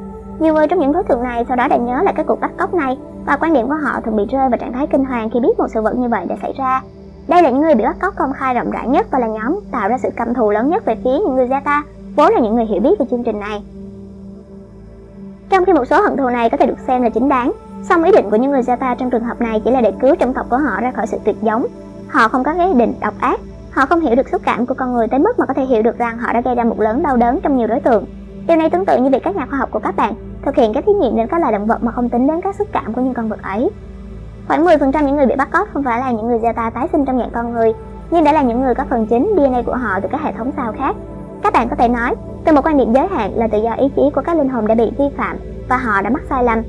nhiều 0.43 0.55
người 0.55 0.67
trong 0.67 0.79
những 0.79 0.93
đối 0.93 1.03
tượng 1.03 1.23
này 1.23 1.45
sau 1.49 1.57
đó 1.57 1.69
đã 1.69 1.77
nhớ 1.77 2.03
lại 2.03 2.15
các 2.17 2.27
cuộc 2.27 2.41
bắt 2.41 2.51
cóc 2.59 2.75
này 2.75 2.99
và 3.27 3.37
quan 3.37 3.55
điểm 3.55 3.69
của 3.69 3.75
họ 3.75 4.01
thường 4.01 4.17
bị 4.17 4.23
rơi 4.31 4.49
vào 4.49 4.59
trạng 4.59 4.73
thái 4.73 4.87
kinh 4.87 5.05
hoàng 5.05 5.31
khi 5.31 5.41
biết 5.41 5.59
một 5.59 5.67
sự 5.75 5.83
vật 5.83 5.97
như 5.97 6.09
vậy 6.09 6.27
đã 6.29 6.37
xảy 6.43 6.53
ra. 6.59 6.83
Đây 7.29 7.43
là 7.43 7.51
những 7.51 7.61
người 7.61 7.75
bị 7.75 7.85
bắt 7.85 7.97
cóc 8.01 8.15
công 8.17 8.33
khai 8.33 8.55
rộng 8.55 8.71
rãi 8.71 8.89
nhất 8.89 9.07
và 9.11 9.19
là 9.19 9.27
nhóm 9.27 9.61
tạo 9.73 9.89
ra 9.89 9.99
sự 9.99 10.09
căm 10.17 10.35
thù 10.35 10.51
lớn 10.51 10.71
nhất 10.71 10.85
về 10.85 10.95
phía 11.05 11.11
những 11.11 11.35
người 11.37 11.47
Zeta, 11.47 11.83
vốn 12.17 12.33
là 12.33 12.41
những 12.41 12.55
người 12.55 12.65
hiểu 12.65 12.81
biết 12.81 12.99
về 12.99 13.07
chương 13.11 13.25
trình 13.25 13.41
này. 13.41 13.63
Trong 15.51 15.65
khi 15.65 15.73
một 15.73 15.85
số 15.85 16.03
hận 16.03 16.17
thù 16.17 16.29
này 16.29 16.51
có 16.51 16.57
thể 16.57 16.67
được 16.67 16.79
xem 16.87 17.03
là 17.03 17.09
chính 17.09 17.29
đáng, 17.29 17.53
song 17.83 18.05
ý 18.05 18.13
định 18.13 18.31
của 18.31 18.37
những 18.37 18.51
người 18.51 18.63
Zeta 18.63 18.97
trong 18.97 19.11
trường 19.11 19.25
hợp 19.25 19.41
này 19.41 19.63
chỉ 19.65 19.71
là 19.71 19.81
để 19.81 19.93
cứu 20.01 20.15
chủng 20.21 20.35
tộc 20.35 20.47
của 20.51 20.59
họ 20.59 20.81
ra 20.81 20.91
khỏi 20.91 21.07
sự 21.07 21.19
tuyệt 21.25 21.37
giống. 21.43 21.67
Họ 22.09 22.29
không 22.29 22.45
có 22.45 22.53
ý 22.53 22.75
định 22.75 22.95
độc 23.01 23.15
ác, 23.21 23.41
họ 23.71 23.87
không 23.87 24.01
hiểu 24.01 24.15
được 24.15 24.29
xúc 24.29 24.43
cảm 24.45 24.67
của 24.67 24.75
con 24.75 24.93
người 24.93 25.09
tới 25.09 25.21
mức 25.21 25.39
mà 25.39 25.47
có 25.47 25.55
thể 25.55 25.63
hiểu 25.63 25.83
được 25.83 25.99
rằng 25.99 26.19
họ 26.19 26.33
đã 26.33 26.41
gây 26.41 26.55
ra 26.55 26.65
một 26.65 26.81
lớn 26.81 27.03
đau 27.03 27.17
đớn 27.17 27.41
trong 27.43 27.57
nhiều 27.57 27.67
đối 27.67 27.81
tượng. 27.81 28.05
Điều 28.47 28.57
này 28.57 28.71
tương 28.71 28.85
tự 28.85 28.99
như 28.99 29.11
việc 29.11 29.23
các 29.23 29.37
nhà 29.37 29.47
khoa 29.51 29.59
học 29.59 29.69
của 29.73 29.79
các 29.79 29.97
bạn 29.97 30.15
thực 30.45 30.57
hiện 30.57 30.73
các 30.75 30.85
thí 30.87 30.93
nghiệm 30.93 31.17
đến 31.17 31.27
các 31.27 31.41
loài 31.41 31.53
động 31.53 31.67
vật 31.67 31.83
mà 31.83 31.93
không 31.93 32.09
tính 32.09 32.27
đến 32.27 32.41
các 32.41 32.57
xúc 32.57 32.69
cảm 32.73 32.93
của 32.93 33.01
những 33.01 33.15
con 33.15 33.29
vật 33.29 33.43
ấy. 33.43 33.71
Khoảng 34.49 34.65
10% 34.65 35.05
những 35.05 35.17
người 35.17 35.27
bị 35.27 35.35
bắt 35.37 35.49
cóc 35.53 35.69
không 35.73 35.83
phải 35.85 36.01
là 36.01 36.11
những 36.11 36.27
người 36.27 36.39
Zeta 36.39 36.71
tái 36.71 36.89
sinh 36.93 37.05
trong 37.05 37.19
dạng 37.19 37.31
con 37.31 37.53
người, 37.53 37.73
nhưng 38.11 38.25
đã 38.25 38.33
là 38.33 38.43
những 38.43 38.61
người 38.61 38.75
có 38.75 38.85
phần 38.91 39.07
chính 39.07 39.35
DNA 39.37 39.63
của 39.63 39.75
họ 39.75 40.01
từ 40.01 40.09
các 40.13 40.21
hệ 40.21 40.33
thống 40.33 40.51
sao 40.57 40.73
khác. 40.79 40.97
Các 41.43 41.53
bạn 41.53 41.69
có 41.69 41.77
thể 41.77 41.89
nói, 41.89 42.15
từ 42.45 42.53
một 42.53 42.67
quan 42.67 42.79
điểm 42.79 42.93
giới 42.95 43.07
hạn 43.07 43.33
là 43.35 43.49
tự 43.49 43.59
do 43.63 43.73
ý 43.73 43.89
chí 43.97 44.03
của 44.15 44.23
các 44.25 44.37
linh 44.37 44.49
hồn 44.49 44.67
đã 44.67 44.75
bị 44.75 44.91
vi 44.99 45.05
phạm 45.17 45.37
và 45.69 45.77
họ 45.77 46.03
đã 46.03 46.11
mắc 46.11 46.23
sai 46.31 46.45
lầm. 46.45 46.63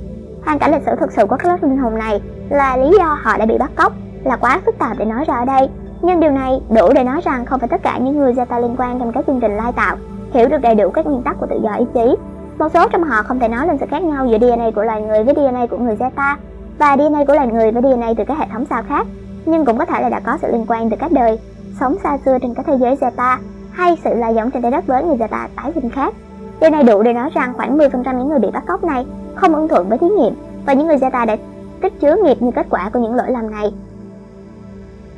Hoàn 0.45 0.59
cảnh 0.59 0.71
lịch 0.71 0.83
sử 0.85 0.95
thực 0.99 1.11
sự 1.11 1.25
của 1.25 1.35
các 1.35 1.63
linh 1.63 1.77
hồn 1.77 1.97
này 1.97 2.21
là 2.49 2.77
lý 2.77 2.97
do 2.97 3.17
họ 3.21 3.37
đã 3.37 3.45
bị 3.45 3.57
bắt 3.57 3.71
cóc 3.75 3.93
là 4.23 4.37
quá 4.37 4.61
phức 4.65 4.77
tạp 4.77 4.97
để 4.97 5.05
nói 5.05 5.25
ra 5.27 5.33
ở 5.33 5.45
đây. 5.45 5.69
Nhưng 6.01 6.19
điều 6.19 6.31
này 6.31 6.61
đủ 6.69 6.93
để 6.95 7.03
nói 7.03 7.21
rằng 7.25 7.45
không 7.45 7.59
phải 7.59 7.69
tất 7.69 7.83
cả 7.83 7.97
những 7.97 8.17
người 8.17 8.33
Zeta 8.33 8.61
liên 8.61 8.75
quan 8.77 8.99
trong 8.99 9.11
các 9.11 9.25
chương 9.27 9.39
trình 9.39 9.57
lai 9.57 9.71
tạo 9.71 9.97
hiểu 10.33 10.49
được 10.49 10.61
đầy 10.61 10.75
đủ 10.75 10.89
các 10.89 11.05
nguyên 11.05 11.21
tắc 11.21 11.39
của 11.39 11.47
tự 11.49 11.59
do 11.63 11.73
ý 11.73 11.85
chí. 11.93 12.15
Một 12.59 12.67
số 12.73 12.87
trong 12.91 13.03
họ 13.03 13.23
không 13.23 13.39
thể 13.39 13.47
nói 13.47 13.67
lên 13.67 13.77
sự 13.79 13.85
khác 13.89 14.03
nhau 14.03 14.27
giữa 14.27 14.37
DNA 14.39 14.71
của 14.75 14.83
loài 14.83 15.01
người 15.01 15.23
với 15.23 15.35
DNA 15.35 15.65
của 15.65 15.77
người 15.77 15.95
Zeta 15.95 16.35
và 16.77 16.97
DNA 16.97 17.25
của 17.27 17.33
loài 17.33 17.47
người 17.47 17.71
với 17.71 17.81
DNA 17.81 18.13
từ 18.17 18.23
các 18.27 18.37
hệ 18.37 18.45
thống 18.51 18.65
sao 18.69 18.83
khác, 18.89 19.07
nhưng 19.45 19.65
cũng 19.65 19.77
có 19.77 19.85
thể 19.85 20.01
là 20.01 20.09
đã 20.09 20.19
có 20.19 20.37
sự 20.41 20.51
liên 20.51 20.65
quan 20.67 20.89
từ 20.89 20.95
các 20.99 21.11
đời 21.11 21.39
sống 21.79 21.97
xa 22.03 22.17
xưa 22.17 22.37
trên 22.41 22.53
các 22.53 22.65
thế 22.67 22.77
giới 22.77 22.95
Zeta 22.95 23.37
hay 23.71 23.97
sự 24.03 24.13
lai 24.13 24.35
giống 24.35 24.51
trên 24.51 24.61
trái 24.61 24.71
đất 24.71 24.87
với 24.87 25.03
người 25.03 25.17
Zeta 25.17 25.47
tái 25.55 25.71
sinh 25.75 25.89
khác. 25.89 26.13
Điều 26.61 26.69
này 26.69 26.83
đủ 26.83 27.03
để 27.03 27.13
nói 27.13 27.29
rằng 27.33 27.53
khoảng 27.53 27.77
10% 27.77 28.17
những 28.17 28.29
người 28.29 28.39
bị 28.39 28.47
bắt 28.53 28.63
cóc 28.67 28.83
này 28.83 29.05
không 29.35 29.55
ưng 29.55 29.67
thuận 29.67 29.89
với 29.89 29.97
thí 29.97 30.07
nghiệm 30.07 30.33
và 30.65 30.73
những 30.73 30.87
người 30.87 30.97
Zeta 30.97 31.25
đã 31.25 31.37
tích 31.81 31.99
chứa 31.99 32.15
nghiệp 32.23 32.41
như 32.41 32.51
kết 32.51 32.67
quả 32.69 32.89
của 32.93 32.99
những 32.99 33.15
lỗi 33.15 33.31
lầm 33.31 33.51
này. 33.51 33.73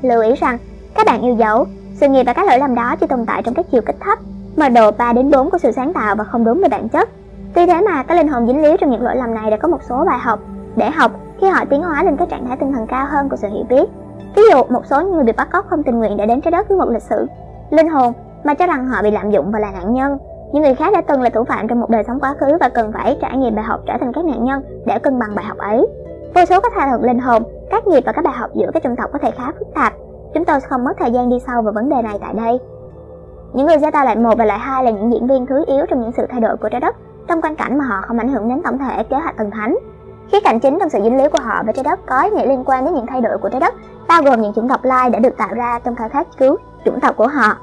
Lưu 0.01 0.22
ý 0.22 0.36
rằng, 0.36 0.57
các 0.95 1.05
bạn 1.05 1.22
yêu 1.22 1.36
dấu, 1.36 1.66
sự 1.93 2.07
nghiệp 2.07 2.24
và 2.24 2.34
các 2.34 2.47
lỗi 2.47 2.59
lầm 2.59 2.76
đó 2.76 2.95
chỉ 2.99 3.07
tồn 3.07 3.26
tại 3.26 3.43
trong 3.43 3.53
các 3.53 3.66
chiều 3.72 3.82
kích 3.82 3.95
thấp, 3.99 4.20
mà 4.55 4.69
độ 4.69 4.91
3 4.91 5.13
đến 5.13 5.31
4 5.31 5.49
của 5.49 5.57
sự 5.57 5.71
sáng 5.71 5.93
tạo 5.93 6.15
và 6.15 6.23
không 6.23 6.45
đúng 6.45 6.61
về 6.61 6.69
bản 6.69 6.89
chất. 6.89 7.09
Tuy 7.53 7.65
thế 7.65 7.81
mà 7.81 8.03
các 8.03 8.15
linh 8.15 8.27
hồn 8.27 8.47
dính 8.47 8.61
líu 8.61 8.77
trong 8.77 8.91
những 8.91 9.01
lỗi 9.01 9.15
lầm 9.15 9.33
này 9.33 9.51
đã 9.51 9.57
có 9.57 9.67
một 9.67 9.83
số 9.89 10.05
bài 10.05 10.19
học 10.19 10.39
để 10.75 10.89
học 10.89 11.11
khi 11.41 11.47
họ 11.47 11.65
tiến 11.69 11.83
hóa 11.83 12.03
lên 12.03 12.17
các 12.17 12.29
trạng 12.29 12.45
thái 12.47 12.57
tinh 12.57 12.73
thần 12.73 12.87
cao 12.87 13.05
hơn 13.09 13.29
của 13.29 13.35
sự 13.35 13.47
hiểu 13.47 13.63
biết. 13.69 13.85
Ví 14.35 14.43
dụ, 14.51 14.63
một 14.69 14.85
số 14.85 15.03
người 15.03 15.23
bị 15.23 15.31
bắt 15.31 15.47
cóc 15.51 15.65
không 15.69 15.83
tình 15.83 15.99
nguyện 15.99 16.17
đã 16.17 16.25
đến 16.25 16.41
trái 16.41 16.51
đất 16.51 16.69
với 16.69 16.77
một 16.77 16.89
lịch 16.89 17.01
sử 17.01 17.27
linh 17.69 17.89
hồn 17.89 18.13
mà 18.43 18.53
cho 18.53 18.67
rằng 18.67 18.87
họ 18.87 19.01
bị 19.01 19.11
lạm 19.11 19.31
dụng 19.31 19.51
và 19.51 19.59
là 19.59 19.71
nạn 19.71 19.93
nhân. 19.93 20.17
Những 20.53 20.63
người 20.63 20.75
khác 20.75 20.93
đã 20.93 21.01
từng 21.01 21.21
là 21.21 21.29
thủ 21.29 21.43
phạm 21.43 21.67
trong 21.67 21.79
một 21.79 21.89
đời 21.89 22.03
sống 22.07 22.19
quá 22.19 22.33
khứ 22.39 22.57
và 22.59 22.69
cần 22.69 22.91
phải 22.91 23.17
trải 23.21 23.37
nghiệm 23.37 23.55
bài 23.55 23.65
học 23.65 23.79
trở 23.85 23.93
thành 23.99 24.13
các 24.13 24.25
nạn 24.25 24.43
nhân 24.43 24.63
để 24.85 24.99
cân 24.99 25.19
bằng 25.19 25.35
bài 25.35 25.45
học 25.45 25.57
ấy. 25.57 25.87
Vô 26.35 26.45
số 26.45 26.59
các 26.59 26.71
thai 26.75 26.89
thuật 26.89 27.01
linh 27.01 27.19
hồn, 27.19 27.43
các 27.69 27.87
nghiệp 27.87 28.03
và 28.05 28.11
các 28.11 28.25
bài 28.25 28.33
học 28.37 28.49
giữa 28.53 28.69
các 28.73 28.83
chủng 28.83 28.95
tộc 28.95 29.09
có 29.13 29.19
thể 29.19 29.31
khá 29.31 29.51
phức 29.59 29.67
tạp. 29.75 29.93
Chúng 30.33 30.45
tôi 30.45 30.59
không 30.59 30.83
mất 30.83 30.93
thời 30.99 31.11
gian 31.11 31.29
đi 31.29 31.39
sâu 31.47 31.61
vào 31.61 31.73
vấn 31.73 31.89
đề 31.89 32.01
này 32.01 32.17
tại 32.21 32.33
đây. 32.33 32.59
Những 33.55 33.67
người 33.67 33.77
Zeta 33.77 34.03
loại 34.03 34.15
1 34.15 34.37
và 34.37 34.45
loại 34.45 34.59
2 34.59 34.83
là 34.83 34.91
những 34.91 35.11
diễn 35.11 35.27
viên 35.27 35.45
thứ 35.45 35.63
yếu 35.67 35.85
trong 35.85 36.01
những 36.01 36.11
sự 36.17 36.25
thay 36.29 36.41
đổi 36.41 36.57
của 36.57 36.69
trái 36.69 36.81
đất, 36.81 36.95
trong 37.27 37.41
quan 37.41 37.55
cảnh 37.55 37.77
mà 37.77 37.85
họ 37.85 38.01
không 38.01 38.17
ảnh 38.17 38.29
hưởng 38.29 38.49
đến 38.49 38.61
tổng 38.63 38.77
thể 38.77 39.03
kế 39.03 39.15
hoạch 39.15 39.37
thần 39.37 39.51
thánh. 39.51 39.77
Khía 40.31 40.39
cạnh 40.43 40.59
chính 40.59 40.77
trong 40.79 40.89
sự 40.89 40.99
dính 41.03 41.17
líu 41.17 41.29
của 41.29 41.39
họ 41.41 41.63
với 41.63 41.73
trái 41.73 41.83
đất 41.83 41.99
có 42.05 42.21
ý 42.21 42.29
nghĩa 42.29 42.45
liên 42.45 42.63
quan 42.65 42.85
đến 42.85 42.93
những 42.93 43.05
thay 43.07 43.21
đổi 43.21 43.37
của 43.37 43.49
trái 43.49 43.59
đất, 43.59 43.73
bao 44.07 44.21
gồm 44.23 44.41
những 44.41 44.53
chủng 44.53 44.69
tộc 44.69 44.83
lai 44.83 45.09
đã 45.09 45.19
được 45.19 45.37
tạo 45.37 45.49
ra 45.55 45.79
trong 45.79 45.95
khai 45.95 46.09
thác 46.09 46.27
cứu 46.37 46.57
chủng 46.85 46.99
tộc 46.99 47.17
của 47.17 47.27
họ. 47.27 47.57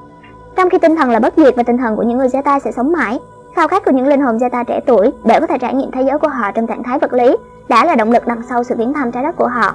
Trong 0.57 0.71
khi 0.71 0.79
tinh 0.79 0.97
thần 0.97 1.11
là 1.11 1.19
bất 1.19 1.35
diệt 1.37 1.57
và 1.57 1.63
tinh 1.63 1.79
thần 1.79 1.97
của 1.97 2.03
những 2.03 2.19
người 2.19 2.29
Zeta 2.29 2.59
sẽ 2.59 2.73
sống 2.73 2.93
mãi, 2.93 3.21
khao 3.57 3.69
khát 3.69 3.85
của 3.85 3.93
những 3.93 4.07
linh 4.07 4.21
hồn 4.21 4.37
Zeta 4.37 4.65
trẻ 4.65 4.81
tuổi 4.87 5.13
để 5.25 5.41
có 5.41 5.47
thể 5.47 5.59
trải 5.59 5.75
nghiệm 5.75 5.91
thế 5.91 6.03
giới 6.03 6.19
của 6.19 6.29
họ 6.29 6.53
trong 6.53 6.67
trạng 6.67 6.83
thái 6.83 6.99
vật 6.99 7.13
lý 7.13 7.37
đã 7.69 7.85
là 7.85 7.95
động 7.95 8.13
lực 8.13 8.27
đằng 8.27 8.43
sau 8.49 8.65
sự 8.65 8.75
viếng 8.79 8.93
thăm 8.93 9.13
trái 9.13 9.23
đất 9.23 9.37
của 9.37 9.49
họ. 9.49 9.75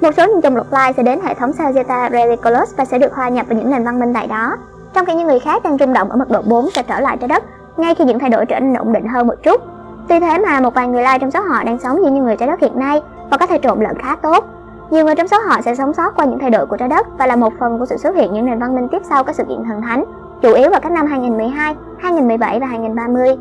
Một 0.00 0.10
số 0.16 0.26
những 0.26 0.42
chủng 0.42 0.54
tộc 0.54 0.66
lai 0.70 0.92
sẽ 0.92 1.02
đến 1.02 1.20
hệ 1.24 1.34
thống 1.34 1.52
sao 1.52 1.72
Zeta 1.72 2.10
Relicolous 2.10 2.76
và 2.76 2.84
sẽ 2.84 2.98
được 2.98 3.14
hòa 3.14 3.28
nhập 3.28 3.46
vào 3.48 3.58
những 3.58 3.70
nền 3.70 3.84
văn 3.84 4.00
minh 4.00 4.12
tại 4.14 4.26
đó, 4.26 4.56
trong 4.94 5.06
khi 5.06 5.14
những 5.14 5.26
người 5.26 5.38
khác 5.38 5.62
đang 5.62 5.78
rung 5.78 5.92
động 5.92 6.10
ở 6.10 6.16
mức 6.16 6.30
độ 6.30 6.42
4 6.42 6.70
sẽ 6.70 6.82
trở 6.82 7.00
lại 7.00 7.16
trái 7.16 7.28
đất 7.28 7.44
ngay 7.76 7.94
khi 7.94 8.04
những 8.04 8.18
thay 8.18 8.30
đổi 8.30 8.46
trở 8.46 8.60
nên 8.60 8.74
ổn 8.74 8.92
định 8.92 9.08
hơn 9.08 9.26
một 9.26 9.34
chút. 9.42 9.60
Tuy 10.08 10.20
thế 10.20 10.38
mà 10.38 10.60
một 10.60 10.74
vài 10.74 10.88
người 10.88 11.02
lai 11.02 11.18
trong 11.18 11.30
số 11.30 11.40
họ 11.40 11.64
đang 11.64 11.78
sống 11.78 12.02
như 12.02 12.10
những 12.10 12.24
người 12.24 12.36
trái 12.36 12.48
đất 12.48 12.60
hiện 12.60 12.78
nay 12.78 13.02
và 13.30 13.36
có 13.36 13.46
thể 13.46 13.58
trộn 13.62 13.80
lẫn 13.80 13.98
khá 13.98 14.16
tốt. 14.16 14.44
Nhiều 14.90 15.04
người 15.04 15.14
trong 15.14 15.28
số 15.28 15.36
họ 15.48 15.60
sẽ 15.62 15.74
sống 15.74 15.94
sót 15.94 16.16
qua 16.16 16.24
những 16.24 16.38
thay 16.38 16.50
đổi 16.50 16.66
của 16.66 16.76
trái 16.76 16.88
đất 16.88 17.06
và 17.18 17.26
là 17.26 17.36
một 17.36 17.52
phần 17.60 17.78
của 17.78 17.86
sự 17.86 17.96
xuất 17.96 18.16
hiện 18.16 18.32
những 18.32 18.46
nền 18.46 18.58
văn 18.58 18.74
minh 18.74 18.88
tiếp 18.88 19.02
sau 19.08 19.24
các 19.24 19.36
sự 19.36 19.44
kiện 19.48 19.64
thần 19.64 19.82
thánh, 19.82 20.04
chủ 20.42 20.52
yếu 20.52 20.70
vào 20.70 20.80
các 20.80 20.92
năm 20.92 21.06
2012, 21.06 21.74
2017 21.98 22.60
và 22.60 22.66
2030. 22.66 23.36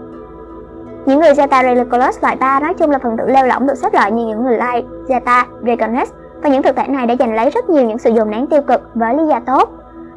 Những 1.06 1.20
người 1.20 1.34
Zeta 1.34 1.64
Relicolous 1.64 2.24
loại 2.24 2.36
3 2.36 2.60
nói 2.60 2.74
chung 2.74 2.92
là 2.92 3.00
phần 3.00 3.18
tử 3.18 3.28
leo 3.28 3.48
lỏng 3.48 3.68
được 3.68 3.76
xếp 3.76 3.94
loại 3.94 4.12
như 4.12 4.26
những 4.26 4.44
người 4.44 4.58
lai 4.58 4.86
Zeta 5.08 5.44
Draconis 5.62 6.12
và 6.42 6.50
những 6.50 6.64
thực 6.64 6.76
thể 6.76 6.88
này 6.88 7.06
đã 7.08 7.16
giành 7.20 7.36
lấy 7.36 7.50
rất 7.50 7.70
nhiều 7.70 7.84
những 7.84 7.98
sự 7.98 8.10
dồn 8.10 8.30
nén 8.30 8.48
tiêu 8.48 8.62
cực 8.62 8.82
với 8.94 9.16
lý 9.16 9.28
do 9.28 9.40
tốt. 9.40 9.70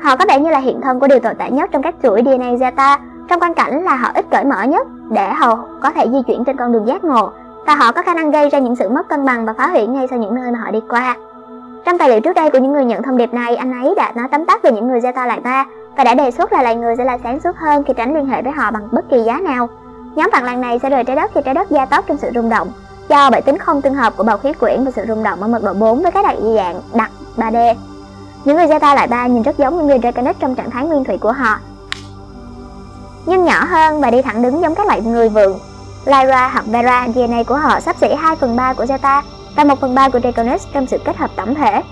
Họ 0.03 0.17
có 0.17 0.25
vẻ 0.29 0.41
như 0.41 0.51
là 0.51 0.59
hiện 0.59 0.81
thân 0.81 1.01
của 1.01 1.07
điều 1.07 1.19
tồi 1.19 1.35
tệ 1.35 1.51
nhất 1.51 1.71
trong 1.73 1.83
các 1.83 1.95
chuỗi 2.03 2.23
DNA 2.25 2.53
Zeta, 2.53 2.99
trong 3.29 3.41
quan 3.41 3.55
cảnh 3.55 3.85
là 3.85 3.97
họ 3.97 4.11
ít 4.15 4.27
cởi 4.31 4.45
mở 4.45 4.63
nhất 4.63 4.87
để 5.11 5.29
họ 5.29 5.59
có 5.83 5.91
thể 5.91 6.07
di 6.13 6.19
chuyển 6.27 6.45
trên 6.45 6.57
con 6.57 6.73
đường 6.73 6.87
giác 6.87 7.05
ngộ 7.05 7.31
và 7.67 7.75
họ 7.75 7.93
có 7.93 8.03
khả 8.03 8.15
năng 8.15 8.31
gây 8.31 8.51
ra 8.51 8.59
những 8.59 8.77
sự 8.77 8.89
mất 8.89 9.09
cân 9.09 9.25
bằng 9.25 9.47
và 9.47 9.53
phá 9.59 9.67
hủy 9.67 9.87
ngay 9.87 10.07
sau 10.11 10.19
những 10.19 10.35
nơi 10.35 10.51
mà 10.51 10.59
họ 10.59 10.71
đi 10.71 10.81
qua. 10.89 11.17
Trong 11.85 11.99
tài 11.99 12.09
liệu 12.09 12.21
trước 12.21 12.33
đây 12.33 12.51
của 12.51 12.59
những 12.59 12.73
người 12.73 12.85
nhận 12.85 13.03
thông 13.03 13.17
điệp 13.17 13.35
này, 13.35 13.57
anh 13.57 13.73
ấy 13.83 13.95
đã 13.97 14.13
nói 14.15 14.29
tóm 14.31 14.45
tắt 14.47 14.63
về 14.63 14.73
những 14.73 14.89
người 14.89 15.01
Zeta 15.01 15.27
lại 15.27 15.41
ta 15.45 15.67
và 15.97 16.05
đã 16.05 16.15
đề 16.15 16.31
xuất 16.31 16.53
là 16.53 16.63
loài 16.63 16.77
người 16.77 16.97
sẽ 16.97 17.05
là 17.05 17.19
sáng 17.23 17.41
suốt 17.41 17.57
hơn 17.57 17.85
khi 17.85 17.95
tránh 17.97 18.15
liên 18.15 18.27
hệ 18.27 18.43
với 18.43 18.53
họ 18.53 18.71
bằng 18.71 18.89
bất 18.93 19.11
kỳ 19.11 19.23
giá 19.23 19.41
nào. 19.41 19.69
Nhóm 20.15 20.31
phản 20.33 20.45
làng 20.45 20.61
này 20.61 20.79
sẽ 20.79 20.91
rời 20.91 21.05
trái 21.05 21.17
đất 21.17 21.31
khi 21.35 21.41
trái 21.45 21.55
đất 21.55 21.71
gia 21.71 21.87
tốc 21.87 22.05
trong 22.09 22.17
sự 22.17 22.31
rung 22.35 22.49
động 22.49 22.69
do 23.09 23.31
bởi 23.31 23.43
tính 23.43 23.59
không 23.59 23.83
tương 23.83 23.95
hợp 23.95 24.13
của 24.17 24.25
bầu 24.25 24.37
khí 24.37 24.53
quyển 24.53 24.85
và 24.85 24.91
sự 24.91 25.05
rung 25.09 25.23
động 25.23 25.43
ở 25.43 25.49
mật 25.49 25.63
độ 25.65 25.73
4 25.73 26.03
với 26.03 26.13
các 26.13 26.25
đại 26.25 26.37
dạng 26.55 26.81
đặc 26.95 27.11
3D. 27.37 27.75
Những 28.45 28.57
người 28.57 28.66
Zeta 28.66 28.95
lại 28.95 29.07
ba 29.07 29.26
nhìn 29.26 29.43
rất 29.43 29.59
giống 29.59 29.76
những 29.76 29.86
người 29.86 29.99
Draconis 29.99 30.36
trong 30.38 30.55
trạng 30.55 30.70
thái 30.70 30.86
nguyên 30.86 31.05
thủy 31.05 31.18
của 31.18 31.32
họ, 31.32 31.59
nhưng 33.26 33.45
nhỏ 33.45 33.64
hơn 33.64 34.01
và 34.01 34.11
đi 34.11 34.22
thẳng 34.22 34.43
đứng 34.43 34.61
giống 34.61 34.74
các 34.74 34.86
loại 34.86 35.01
người 35.01 35.28
vượn. 35.28 35.59
Lyra 36.05 36.49
hoặc 36.49 36.64
Vera, 36.66 37.09
DNA 37.14 37.43
của 37.43 37.57
họ 37.57 37.80
sắp 37.80 37.97
xỉ 37.97 38.14
2 38.14 38.36
phần 38.36 38.57
3 38.57 38.72
của 38.72 38.84
Zeta 38.84 39.22
và 39.57 39.64
1 39.64 39.80
phần 39.80 39.95
3 39.95 40.09
của 40.09 40.20
Draconis 40.20 40.66
trong 40.74 40.86
sự 40.86 40.99
kết 41.05 41.16
hợp 41.16 41.30
tổng 41.36 41.55
thể. 41.55 41.82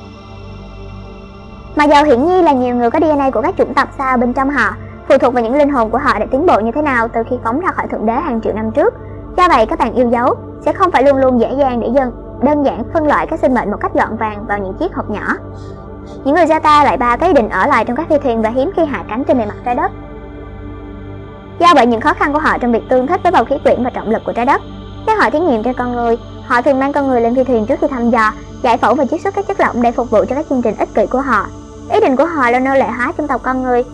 Mặc 1.76 1.88
dầu 1.88 2.04
hiển 2.04 2.26
nhiên 2.26 2.44
là 2.44 2.52
nhiều 2.52 2.74
người 2.74 2.90
có 2.90 3.00
DNA 3.00 3.30
của 3.30 3.42
các 3.42 3.54
chủng 3.58 3.74
tộc 3.74 3.88
sao 3.98 4.16
bên 4.16 4.32
trong 4.32 4.50
họ, 4.50 4.70
phụ 5.08 5.18
thuộc 5.18 5.34
vào 5.34 5.44
những 5.44 5.54
linh 5.54 5.70
hồn 5.70 5.90
của 5.90 5.98
họ 5.98 6.18
đã 6.18 6.26
tiến 6.30 6.46
bộ 6.46 6.60
như 6.60 6.70
thế 6.74 6.82
nào 6.82 7.08
từ 7.08 7.20
khi 7.30 7.36
phóng 7.44 7.60
ra 7.60 7.72
khỏi 7.72 7.86
thượng 7.90 8.06
đế 8.06 8.12
hàng 8.12 8.40
triệu 8.40 8.52
năm 8.52 8.70
trước. 8.70 8.94
Do 9.36 9.48
vậy 9.48 9.66
các 9.66 9.78
bạn 9.78 9.94
yêu 9.94 10.08
dấu 10.10 10.34
sẽ 10.60 10.72
không 10.72 10.90
phải 10.90 11.02
luôn 11.02 11.16
luôn 11.16 11.40
dễ 11.40 11.54
dàng 11.58 11.80
để 11.80 11.88
dân 11.94 12.12
đơn 12.42 12.62
giản 12.62 12.82
phân 12.92 13.06
loại 13.06 13.26
các 13.26 13.40
sinh 13.40 13.54
mệnh 13.54 13.70
một 13.70 13.76
cách 13.80 13.94
gọn 13.94 14.16
vàng 14.16 14.46
vào 14.46 14.58
những 14.58 14.74
chiếc 14.74 14.94
hộp 14.94 15.10
nhỏ. 15.10 15.26
Những 16.24 16.34
người 16.34 16.46
Zeta 16.46 16.84
lại 16.84 16.96
ba 16.96 17.16
cái 17.16 17.28
ý 17.28 17.34
định 17.34 17.48
ở 17.48 17.66
lại 17.66 17.84
trong 17.84 17.96
các 17.96 18.08
phi 18.08 18.18
thuyền 18.18 18.42
và 18.42 18.50
hiếm 18.50 18.70
khi 18.76 18.84
hạ 18.84 19.04
cánh 19.08 19.24
trên 19.24 19.38
bề 19.38 19.46
mặt 19.46 19.56
trái 19.64 19.74
đất. 19.74 19.90
Do 21.58 21.74
bởi 21.74 21.86
những 21.86 22.00
khó 22.00 22.14
khăn 22.14 22.32
của 22.32 22.38
họ 22.38 22.58
trong 22.58 22.72
việc 22.72 22.82
tương 22.88 23.06
thích 23.06 23.20
với 23.22 23.32
bầu 23.32 23.44
khí 23.44 23.56
quyển 23.64 23.84
và 23.84 23.90
trọng 23.90 24.10
lực 24.10 24.22
của 24.26 24.32
trái 24.32 24.46
đất. 24.46 24.60
khi 25.06 25.12
họ 25.14 25.30
thí 25.30 25.38
nghiệm 25.38 25.62
trên 25.62 25.74
con 25.74 25.92
người, 25.92 26.16
họ 26.46 26.62
thường 26.62 26.78
mang 26.78 26.92
con 26.92 27.08
người 27.08 27.20
lên 27.20 27.34
phi 27.34 27.44
thuyền 27.44 27.66
trước 27.66 27.80
khi 27.80 27.86
thăm 27.86 28.10
dò, 28.10 28.32
giải 28.62 28.76
phẫu 28.76 28.94
và 28.94 29.04
chiết 29.04 29.20
xuất 29.20 29.34
các 29.34 29.46
chất 29.46 29.60
lỏng 29.60 29.82
để 29.82 29.92
phục 29.92 30.10
vụ 30.10 30.24
cho 30.28 30.34
các 30.34 30.46
chương 30.50 30.62
trình 30.62 30.76
ích 30.78 30.94
kỷ 30.94 31.06
của 31.06 31.20
họ. 31.20 31.46
Ý 31.92 32.00
định 32.00 32.16
của 32.16 32.26
họ 32.26 32.50
là 32.50 32.58
nô 32.58 32.74
lệ 32.74 32.86
hóa 32.96 33.12
chủng 33.18 33.28
tộc 33.28 33.40
con 33.42 33.62
người 33.62 33.84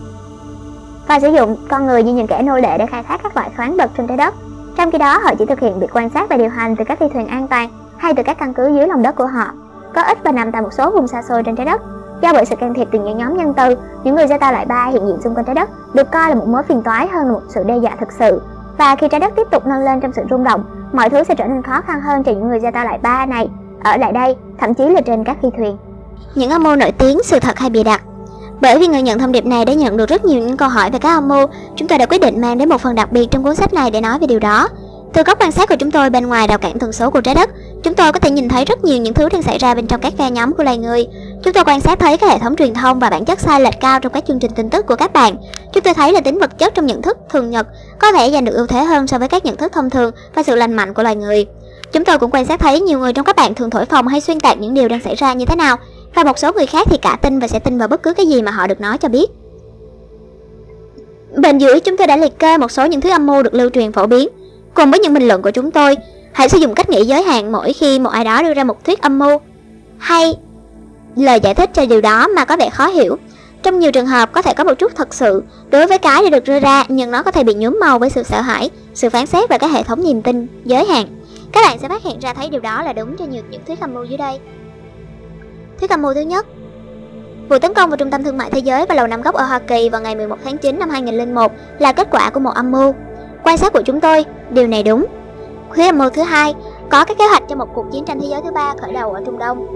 và 1.08 1.20
sử 1.20 1.28
dụng 1.28 1.56
con 1.68 1.86
người 1.86 2.02
như 2.02 2.14
những 2.14 2.26
kẻ 2.26 2.42
nô 2.42 2.56
lệ 2.56 2.78
để 2.78 2.86
khai 2.86 3.02
thác 3.02 3.20
các 3.22 3.36
loại 3.36 3.50
khoáng 3.56 3.76
vật 3.76 3.90
trên 3.96 4.06
trái 4.06 4.16
đất. 4.16 4.34
Trong 4.76 4.90
khi 4.90 4.98
đó, 4.98 5.18
họ 5.18 5.34
chỉ 5.38 5.46
thực 5.46 5.60
hiện 5.60 5.80
việc 5.80 5.96
quan 5.96 6.10
sát 6.10 6.28
và 6.30 6.36
điều 6.36 6.48
hành 6.48 6.76
từ 6.76 6.84
các 6.84 6.98
phi 6.98 7.08
thuyền 7.08 7.26
an 7.26 7.48
toàn 7.48 7.68
hay 7.96 8.14
từ 8.14 8.22
các 8.22 8.38
căn 8.38 8.54
cứ 8.54 8.68
dưới 8.76 8.86
lòng 8.86 9.02
đất 9.02 9.16
của 9.16 9.26
họ, 9.26 9.46
có 9.94 10.02
ít 10.02 10.18
và 10.24 10.32
nằm 10.32 10.52
tại 10.52 10.62
một 10.62 10.72
số 10.72 10.90
vùng 10.90 11.08
xa 11.08 11.22
xôi 11.22 11.42
trên 11.42 11.56
trái 11.56 11.66
đất. 11.66 11.80
Do 12.22 12.32
bởi 12.32 12.44
sự 12.44 12.56
can 12.56 12.74
thiệp 12.74 12.88
từ 12.92 12.98
những 12.98 13.18
nhóm 13.18 13.36
nhân 13.36 13.54
từ, 13.56 13.76
những 14.04 14.14
người 14.14 14.26
Zeta 14.26 14.52
loại 14.52 14.66
3 14.66 14.86
hiện 14.92 15.06
diện 15.06 15.16
xung 15.24 15.34
quanh 15.34 15.44
trái 15.44 15.54
đất 15.54 15.70
được 15.94 16.10
coi 16.10 16.28
là 16.28 16.34
một 16.34 16.48
mối 16.48 16.62
phiền 16.62 16.82
toái 16.82 17.08
hơn 17.08 17.26
là 17.26 17.32
một 17.32 17.42
sự 17.48 17.62
đe 17.64 17.76
dọa 17.76 17.96
thực 18.00 18.12
sự. 18.12 18.42
Và 18.78 18.96
khi 18.96 19.08
trái 19.08 19.20
đất 19.20 19.32
tiếp 19.36 19.46
tục 19.50 19.66
nâng 19.66 19.84
lên 19.84 20.00
trong 20.00 20.12
sự 20.12 20.22
rung 20.30 20.44
động, 20.44 20.64
mọi 20.92 21.10
thứ 21.10 21.24
sẽ 21.24 21.34
trở 21.34 21.44
nên 21.44 21.62
khó 21.62 21.80
khăn 21.86 22.00
hơn 22.00 22.24
cho 22.24 22.32
những 22.32 22.48
người 22.48 22.58
Zeta 22.58 22.84
loại 22.84 22.98
3 22.98 23.26
này 23.26 23.48
ở 23.84 23.96
lại 23.96 24.12
đây, 24.12 24.36
thậm 24.58 24.74
chí 24.74 24.84
là 24.88 25.00
trên 25.00 25.24
các 25.24 25.36
phi 25.42 25.48
thuyền. 25.56 25.76
Những 26.34 26.50
âm 26.50 26.62
mưu 26.62 26.76
nổi 26.76 26.92
tiếng, 26.92 27.18
sự 27.24 27.40
thật 27.40 27.58
hay 27.58 27.70
bịa 27.70 27.82
đặt 27.82 28.00
bởi 28.60 28.78
vì 28.78 28.86
người 28.86 29.02
nhận 29.02 29.18
thông 29.18 29.32
điệp 29.32 29.46
này 29.46 29.64
đã 29.64 29.72
nhận 29.72 29.96
được 29.96 30.08
rất 30.08 30.24
nhiều 30.24 30.40
những 30.40 30.56
câu 30.56 30.68
hỏi 30.68 30.90
về 30.90 30.98
các 30.98 31.08
âm 31.08 31.28
mưu, 31.28 31.46
chúng 31.76 31.88
tôi 31.88 31.98
đã 31.98 32.06
quyết 32.06 32.20
định 32.20 32.40
mang 32.40 32.58
đến 32.58 32.68
một 32.68 32.80
phần 32.80 32.94
đặc 32.94 33.12
biệt 33.12 33.26
trong 33.30 33.42
cuốn 33.42 33.54
sách 33.54 33.72
này 33.72 33.90
để 33.90 34.00
nói 34.00 34.18
về 34.18 34.26
điều 34.26 34.38
đó. 34.38 34.68
Từ 35.12 35.22
góc 35.22 35.40
quan 35.40 35.52
sát 35.52 35.68
của 35.68 35.76
chúng 35.78 35.90
tôi 35.90 36.10
bên 36.10 36.26
ngoài 36.26 36.46
rào 36.46 36.58
cản 36.58 36.78
tần 36.78 36.92
số 36.92 37.10
của 37.10 37.20
trái 37.20 37.34
đất, 37.34 37.50
chúng 37.84 37.94
tôi 37.94 38.12
có 38.12 38.18
thể 38.18 38.30
nhìn 38.30 38.48
thấy 38.48 38.64
rất 38.64 38.84
nhiều 38.84 38.98
những 38.98 39.14
thứ 39.14 39.28
đang 39.28 39.42
xảy 39.42 39.58
ra 39.58 39.74
bên 39.74 39.86
trong 39.86 40.00
các 40.00 40.12
phe 40.18 40.30
nhóm 40.30 40.52
của 40.52 40.62
loài 40.62 40.76
người. 40.76 41.06
Chúng 41.42 41.52
tôi 41.52 41.64
quan 41.64 41.80
sát 41.80 41.98
thấy 41.98 42.16
các 42.16 42.30
hệ 42.30 42.38
thống 42.38 42.56
truyền 42.56 42.74
thông 42.74 42.98
và 42.98 43.10
bản 43.10 43.24
chất 43.24 43.40
sai 43.40 43.60
lệch 43.60 43.80
cao 43.80 44.00
trong 44.00 44.12
các 44.12 44.24
chương 44.26 44.38
trình 44.38 44.50
tin 44.56 44.70
tức 44.70 44.86
của 44.86 44.96
các 44.96 45.12
bạn. 45.12 45.36
Chúng 45.72 45.82
tôi 45.82 45.94
thấy 45.94 46.12
là 46.12 46.20
tính 46.20 46.38
vật 46.38 46.58
chất 46.58 46.74
trong 46.74 46.86
nhận 46.86 47.02
thức 47.02 47.18
thường 47.30 47.50
nhật 47.50 47.66
có 47.98 48.12
thể 48.12 48.30
giành 48.30 48.44
được 48.44 48.54
ưu 48.54 48.66
thế 48.66 48.84
hơn 48.84 49.06
so 49.06 49.18
với 49.18 49.28
các 49.28 49.44
nhận 49.44 49.56
thức 49.56 49.72
thông 49.72 49.90
thường 49.90 50.10
và 50.34 50.42
sự 50.42 50.54
lành 50.54 50.72
mạnh 50.72 50.94
của 50.94 51.02
loài 51.02 51.16
người. 51.16 51.46
Chúng 51.92 52.04
tôi 52.04 52.18
cũng 52.18 52.30
quan 52.30 52.44
sát 52.44 52.60
thấy 52.60 52.80
nhiều 52.80 52.98
người 52.98 53.12
trong 53.12 53.24
các 53.24 53.36
bạn 53.36 53.54
thường 53.54 53.70
thổi 53.70 53.84
phồng 53.84 54.06
hay 54.06 54.20
xuyên 54.20 54.40
tạc 54.40 54.58
những 54.58 54.74
điều 54.74 54.88
đang 54.88 55.00
xảy 55.00 55.14
ra 55.14 55.32
như 55.32 55.46
thế 55.46 55.56
nào, 55.56 55.76
và 56.14 56.24
một 56.24 56.38
số 56.38 56.52
người 56.52 56.66
khác 56.66 56.86
thì 56.90 56.96
cả 56.96 57.18
tin 57.22 57.38
và 57.38 57.48
sẽ 57.48 57.58
tin 57.58 57.78
vào 57.78 57.88
bất 57.88 58.02
cứ 58.02 58.14
cái 58.14 58.26
gì 58.26 58.42
mà 58.42 58.50
họ 58.50 58.66
được 58.66 58.80
nói 58.80 58.98
cho 58.98 59.08
biết. 59.08 59.30
Bên 61.36 61.58
dưới 61.58 61.80
chúng 61.80 61.96
tôi 61.96 62.06
đã 62.06 62.16
liệt 62.16 62.38
kê 62.38 62.58
một 62.58 62.70
số 62.70 62.86
những 62.86 63.00
thứ 63.00 63.10
âm 63.10 63.26
mưu 63.26 63.42
được 63.42 63.54
lưu 63.54 63.70
truyền 63.70 63.92
phổ 63.92 64.06
biến. 64.06 64.28
Cùng 64.74 64.90
với 64.90 65.00
những 65.00 65.14
bình 65.14 65.28
luận 65.28 65.42
của 65.42 65.50
chúng 65.50 65.70
tôi, 65.70 65.96
hãy 66.34 66.48
sử 66.48 66.58
dụng 66.58 66.74
cách 66.74 66.90
nghĩ 66.90 67.04
giới 67.04 67.22
hạn 67.22 67.52
mỗi 67.52 67.72
khi 67.72 67.98
một 67.98 68.10
ai 68.10 68.24
đó 68.24 68.42
đưa 68.42 68.54
ra 68.54 68.64
một 68.64 68.84
thuyết 68.84 69.02
âm 69.02 69.18
mưu 69.18 69.38
hay 69.98 70.34
lời 71.16 71.40
giải 71.42 71.54
thích 71.54 71.70
cho 71.74 71.86
điều 71.86 72.00
đó 72.00 72.28
mà 72.28 72.44
có 72.44 72.56
vẻ 72.56 72.70
khó 72.70 72.86
hiểu. 72.86 73.16
Trong 73.62 73.78
nhiều 73.78 73.92
trường 73.92 74.06
hợp 74.06 74.32
có 74.32 74.42
thể 74.42 74.54
có 74.54 74.64
một 74.64 74.74
chút 74.74 74.92
thật 74.96 75.14
sự 75.14 75.42
đối 75.70 75.86
với 75.86 75.98
cái 75.98 76.22
đã 76.22 76.30
được 76.30 76.44
đưa 76.44 76.60
ra 76.60 76.84
nhưng 76.88 77.10
nó 77.10 77.22
có 77.22 77.30
thể 77.30 77.44
bị 77.44 77.54
nhuốm 77.54 77.78
màu 77.80 77.98
với 77.98 78.10
sự 78.10 78.22
sợ 78.22 78.40
hãi, 78.40 78.70
sự 78.94 79.10
phán 79.10 79.26
xét 79.26 79.50
và 79.50 79.58
các 79.58 79.70
hệ 79.70 79.82
thống 79.82 80.04
niềm 80.04 80.22
tin 80.22 80.46
giới 80.64 80.84
hạn. 80.84 81.06
Các 81.52 81.64
bạn 81.66 81.78
sẽ 81.78 81.88
phát 81.88 82.02
hiện 82.02 82.18
ra 82.20 82.34
thấy 82.34 82.50
điều 82.50 82.60
đó 82.60 82.82
là 82.82 82.92
đúng 82.92 83.16
cho 83.16 83.24
nhiều 83.24 83.42
những 83.50 83.64
thuyết 83.66 83.80
âm 83.80 83.94
mưu 83.94 84.04
dưới 84.04 84.18
đây. 84.18 84.38
Thuyết 85.80 85.90
âm 85.90 86.02
mưu 86.02 86.14
thứ 86.14 86.20
nhất 86.20 86.46
Vụ 87.48 87.58
tấn 87.58 87.74
công 87.74 87.90
vào 87.90 87.96
Trung 87.96 88.10
tâm 88.10 88.24
Thương 88.24 88.38
mại 88.38 88.50
Thế 88.50 88.58
giới 88.58 88.86
và 88.86 88.94
Lầu 88.94 89.06
Năm 89.06 89.22
Góc 89.22 89.34
ở 89.34 89.44
Hoa 89.44 89.58
Kỳ 89.58 89.88
vào 89.88 90.00
ngày 90.00 90.16
11 90.16 90.38
tháng 90.44 90.58
9 90.58 90.78
năm 90.78 90.90
2001 90.90 91.52
là 91.78 91.92
kết 91.92 92.08
quả 92.10 92.30
của 92.30 92.40
một 92.40 92.50
âm 92.54 92.70
mưu. 92.70 92.94
Quan 93.44 93.58
sát 93.58 93.72
của 93.72 93.82
chúng 93.82 94.00
tôi, 94.00 94.24
điều 94.50 94.66
này 94.66 94.82
đúng. 94.82 95.06
Khuyến 95.74 95.86
âm 95.86 95.98
mưu 95.98 96.10
thứ 96.10 96.22
hai, 96.22 96.54
có 96.90 97.04
các 97.04 97.18
kế 97.18 97.24
hoạch 97.26 97.42
cho 97.48 97.56
một 97.56 97.68
cuộc 97.74 97.86
chiến 97.92 98.04
tranh 98.04 98.20
thế 98.20 98.26
giới 98.30 98.40
thứ 98.44 98.50
ba 98.50 98.74
khởi 98.80 98.92
đầu 98.92 99.12
ở 99.12 99.22
Trung 99.26 99.38
Đông. 99.38 99.66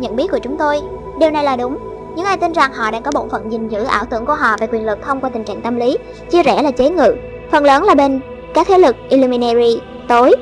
Nhận 0.00 0.16
biết 0.16 0.30
của 0.30 0.38
chúng 0.38 0.56
tôi, 0.56 0.80
điều 1.18 1.30
này 1.30 1.44
là 1.44 1.56
đúng. 1.56 1.78
Những 2.16 2.26
ai 2.26 2.36
tin 2.36 2.52
rằng 2.52 2.72
họ 2.72 2.90
đang 2.90 3.02
có 3.02 3.10
bổn 3.14 3.30
phận 3.30 3.52
gìn 3.52 3.68
giữ 3.68 3.84
ảo 3.84 4.04
tưởng 4.10 4.26
của 4.26 4.34
họ 4.34 4.56
về 4.60 4.66
quyền 4.66 4.86
lực 4.86 4.98
thông 5.06 5.20
qua 5.20 5.30
tình 5.30 5.44
trạng 5.44 5.60
tâm 5.60 5.76
lý, 5.76 5.98
chia 6.30 6.42
rẽ 6.42 6.62
là 6.62 6.70
chế 6.70 6.90
ngự, 6.90 7.14
phần 7.50 7.64
lớn 7.64 7.84
là 7.84 7.94
bên 7.94 8.20
các 8.54 8.66
thế 8.68 8.78
lực 8.78 8.96
Illuminati 9.08 9.80
tối. 10.08 10.34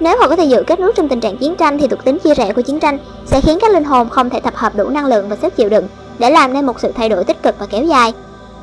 Nếu 0.00 0.18
họ 0.20 0.28
có 0.28 0.36
thể 0.36 0.44
giữ 0.44 0.62
kết 0.66 0.80
nối 0.80 0.92
trong 0.96 1.08
tình 1.08 1.20
trạng 1.20 1.36
chiến 1.36 1.56
tranh 1.56 1.78
thì 1.78 1.86
thuộc 1.86 2.04
tính 2.04 2.18
chia 2.18 2.34
rẽ 2.34 2.52
của 2.52 2.62
chiến 2.62 2.80
tranh 2.80 2.98
sẽ 3.26 3.40
khiến 3.40 3.58
các 3.60 3.70
linh 3.70 3.84
hồn 3.84 4.08
không 4.08 4.30
thể 4.30 4.40
tập 4.40 4.54
hợp 4.56 4.72
đủ 4.76 4.88
năng 4.88 5.06
lượng 5.06 5.28
và 5.28 5.36
sức 5.36 5.56
chịu 5.56 5.68
đựng 5.68 5.88
để 6.18 6.30
làm 6.30 6.52
nên 6.52 6.66
một 6.66 6.80
sự 6.80 6.92
thay 6.92 7.08
đổi 7.08 7.24
tích 7.24 7.42
cực 7.42 7.58
và 7.58 7.66
kéo 7.70 7.84
dài. 7.84 8.12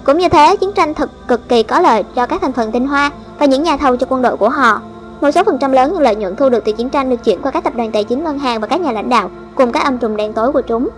Cũng 0.04 0.18
như 0.18 0.30
thế, 0.30 0.56
chiến 0.56 0.72
tranh 0.72 0.94
thực 0.94 1.10
cực 1.28 1.50
kỳ 1.50 1.64
có 1.64 1.82
lợi 1.82 2.04
cho 2.16 2.26
các 2.26 2.42
thành 2.42 2.54
phần 2.54 2.72
tinh 2.72 2.88
hoa 2.88 3.12
và 3.40 3.46
những 3.46 3.64
nhà 3.64 3.78
thầu 3.78 3.96
cho 3.96 4.08
quân 4.10 4.22
đội 4.22 4.38
của 4.38 4.50
họ. 4.50 4.82
Một 5.22 5.32
số 5.32 5.44
phần 5.44 5.58
trăm 5.58 5.72
lớn 5.72 5.94
những 5.94 6.02
lợi 6.02 6.16
nhuận 6.16 6.36
thu 6.36 6.50
được 6.50 6.66
từ 6.66 6.72
chiến 6.72 6.90
tranh 6.90 7.10
được 7.10 7.24
chuyển 7.24 7.42
qua 7.42 7.52
các 7.52 7.64
tập 7.64 7.76
đoàn 7.76 7.92
tài 7.92 8.04
chính 8.04 8.24
ngân 8.24 8.40
hàng 8.40 8.62
và 8.62 8.68
các 8.68 8.82
nhà 8.82 8.92
lãnh 8.92 9.10
đạo 9.10 9.30
cùng 9.56 9.72
các 9.72 9.84
âm 9.84 9.98
trùng 9.98 10.18
đen 10.18 10.34
tối 10.34 10.52
của 10.52 10.62
chúng. 10.62 10.90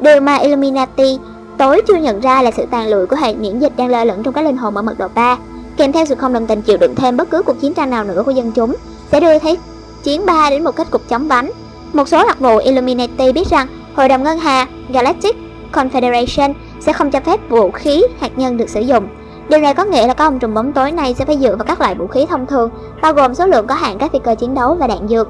Điều 0.00 0.20
mà 0.20 0.36
Illuminati 0.36 1.18
tối 1.58 1.82
chưa 1.88 1.96
nhận 1.96 2.20
ra 2.20 2.42
là 2.42 2.50
sự 2.50 2.66
tàn 2.70 2.88
lụi 2.88 3.06
của 3.06 3.16
hệ 3.16 3.34
miễn 3.34 3.58
dịch 3.58 3.72
đang 3.76 3.88
lơ 3.88 4.04
lửng 4.04 4.22
trong 4.22 4.34
các 4.34 4.44
linh 4.44 4.56
hồn 4.56 4.76
ở 4.76 4.82
mật 4.82 4.98
độ 4.98 5.08
3, 5.14 5.36
kèm 5.76 5.92
theo 5.92 6.04
sự 6.04 6.14
không 6.14 6.32
đồng 6.32 6.46
tình 6.46 6.62
chịu 6.62 6.76
đựng 6.76 6.94
thêm 6.94 7.16
bất 7.16 7.30
cứ 7.30 7.42
cuộc 7.42 7.60
chiến 7.60 7.74
tranh 7.74 7.90
nào 7.90 8.04
nữa 8.04 8.22
của 8.26 8.30
dân 8.30 8.52
chúng 8.52 8.74
sẽ 9.12 9.20
đưa 9.20 9.38
thấy 9.38 9.58
chiến 10.02 10.26
3 10.26 10.50
đến 10.50 10.64
một 10.64 10.76
kết 10.76 10.90
cục 10.90 11.08
chóng 11.08 11.28
vánh. 11.28 11.50
Một 11.92 12.08
số 12.08 12.26
đặc 12.26 12.40
vụ 12.40 12.56
Illuminati 12.56 13.32
biết 13.32 13.48
rằng 13.50 13.66
Hội 13.96 14.08
đồng 14.08 14.22
Ngân 14.22 14.38
hà 14.38 14.66
Galactic 14.88 15.36
Confederation 15.72 16.54
sẽ 16.80 16.92
không 16.92 17.10
cho 17.10 17.20
phép 17.20 17.40
vũ 17.48 17.70
khí 17.70 18.02
hạt 18.20 18.38
nhân 18.38 18.56
được 18.56 18.68
sử 18.68 18.80
dụng. 18.80 19.08
Điều 19.50 19.60
này 19.60 19.74
có 19.74 19.84
nghĩa 19.84 20.06
là 20.06 20.14
các 20.14 20.24
ông 20.24 20.38
trùm 20.38 20.54
bóng 20.54 20.72
tối 20.72 20.92
này 20.92 21.14
sẽ 21.14 21.24
phải 21.24 21.38
dựa 21.38 21.56
vào 21.56 21.64
các 21.64 21.80
loại 21.80 21.94
vũ 21.94 22.06
khí 22.06 22.26
thông 22.26 22.46
thường, 22.46 22.70
bao 23.02 23.12
gồm 23.12 23.34
số 23.34 23.46
lượng 23.46 23.66
có 23.66 23.74
hạn 23.74 23.98
các 23.98 24.12
phi 24.12 24.18
cơ 24.18 24.34
chiến 24.34 24.54
đấu 24.54 24.74
và 24.74 24.86
đạn 24.86 25.08
dược. 25.08 25.28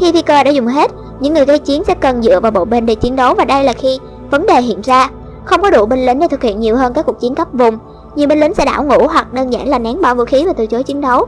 Khi 0.00 0.12
phi 0.12 0.22
cơ 0.22 0.42
đã 0.42 0.50
dùng 0.50 0.66
hết, 0.66 0.90
những 1.20 1.34
người 1.34 1.44
gây 1.44 1.58
chiến 1.58 1.84
sẽ 1.84 1.94
cần 1.94 2.22
dựa 2.22 2.40
vào 2.40 2.50
bộ 2.50 2.64
binh 2.64 2.86
để 2.86 2.94
chiến 2.94 3.16
đấu 3.16 3.34
và 3.34 3.44
đây 3.44 3.64
là 3.64 3.72
khi 3.72 3.98
vấn 4.30 4.46
đề 4.46 4.60
hiện 4.60 4.80
ra. 4.80 5.10
Không 5.44 5.62
có 5.62 5.70
đủ 5.70 5.86
binh 5.86 6.06
lính 6.06 6.18
để 6.18 6.28
thực 6.28 6.42
hiện 6.42 6.60
nhiều 6.60 6.76
hơn 6.76 6.92
các 6.94 7.06
cuộc 7.06 7.20
chiến 7.20 7.34
cấp 7.34 7.48
vùng. 7.52 7.78
Nhiều 8.14 8.28
binh 8.28 8.40
lính 8.40 8.54
sẽ 8.54 8.64
đảo 8.64 8.84
ngũ 8.84 9.08
hoặc 9.08 9.32
đơn 9.32 9.52
giản 9.52 9.68
là 9.68 9.78
nén 9.78 10.02
bỏ 10.02 10.14
vũ 10.14 10.24
khí 10.24 10.44
và 10.46 10.52
từ 10.52 10.66
chối 10.66 10.82
chiến 10.82 11.00
đấu. 11.00 11.26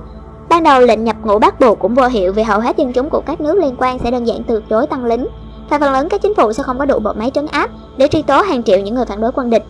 Ban 0.48 0.62
đầu 0.62 0.80
lệnh 0.80 1.04
nhập 1.04 1.16
ngũ 1.24 1.38
bắt 1.38 1.60
buộc 1.60 1.78
cũng 1.78 1.94
vô 1.94 2.06
hiệu 2.06 2.32
vì 2.32 2.42
hầu 2.42 2.60
hết 2.60 2.76
dân 2.76 2.92
chúng 2.92 3.10
của 3.10 3.20
các 3.26 3.40
nước 3.40 3.54
liên 3.54 3.74
quan 3.78 3.98
sẽ 3.98 4.10
đơn 4.10 4.26
giản 4.26 4.42
từ 4.48 4.62
chối 4.70 4.86
tăng 4.86 5.04
lính 5.04 5.26
và 5.70 5.78
phần 5.78 5.92
lớn 5.92 6.08
các 6.08 6.22
chính 6.22 6.34
phủ 6.34 6.52
sẽ 6.52 6.62
không 6.62 6.78
có 6.78 6.84
đủ 6.84 6.98
bộ 6.98 7.12
máy 7.12 7.30
trấn 7.34 7.46
áp 7.46 7.70
để 7.96 8.08
truy 8.08 8.22
tố 8.22 8.42
hàng 8.42 8.62
triệu 8.62 8.78
những 8.78 8.94
người 8.94 9.06
phản 9.06 9.20
đối 9.20 9.32
quân 9.32 9.50
địch. 9.50 9.64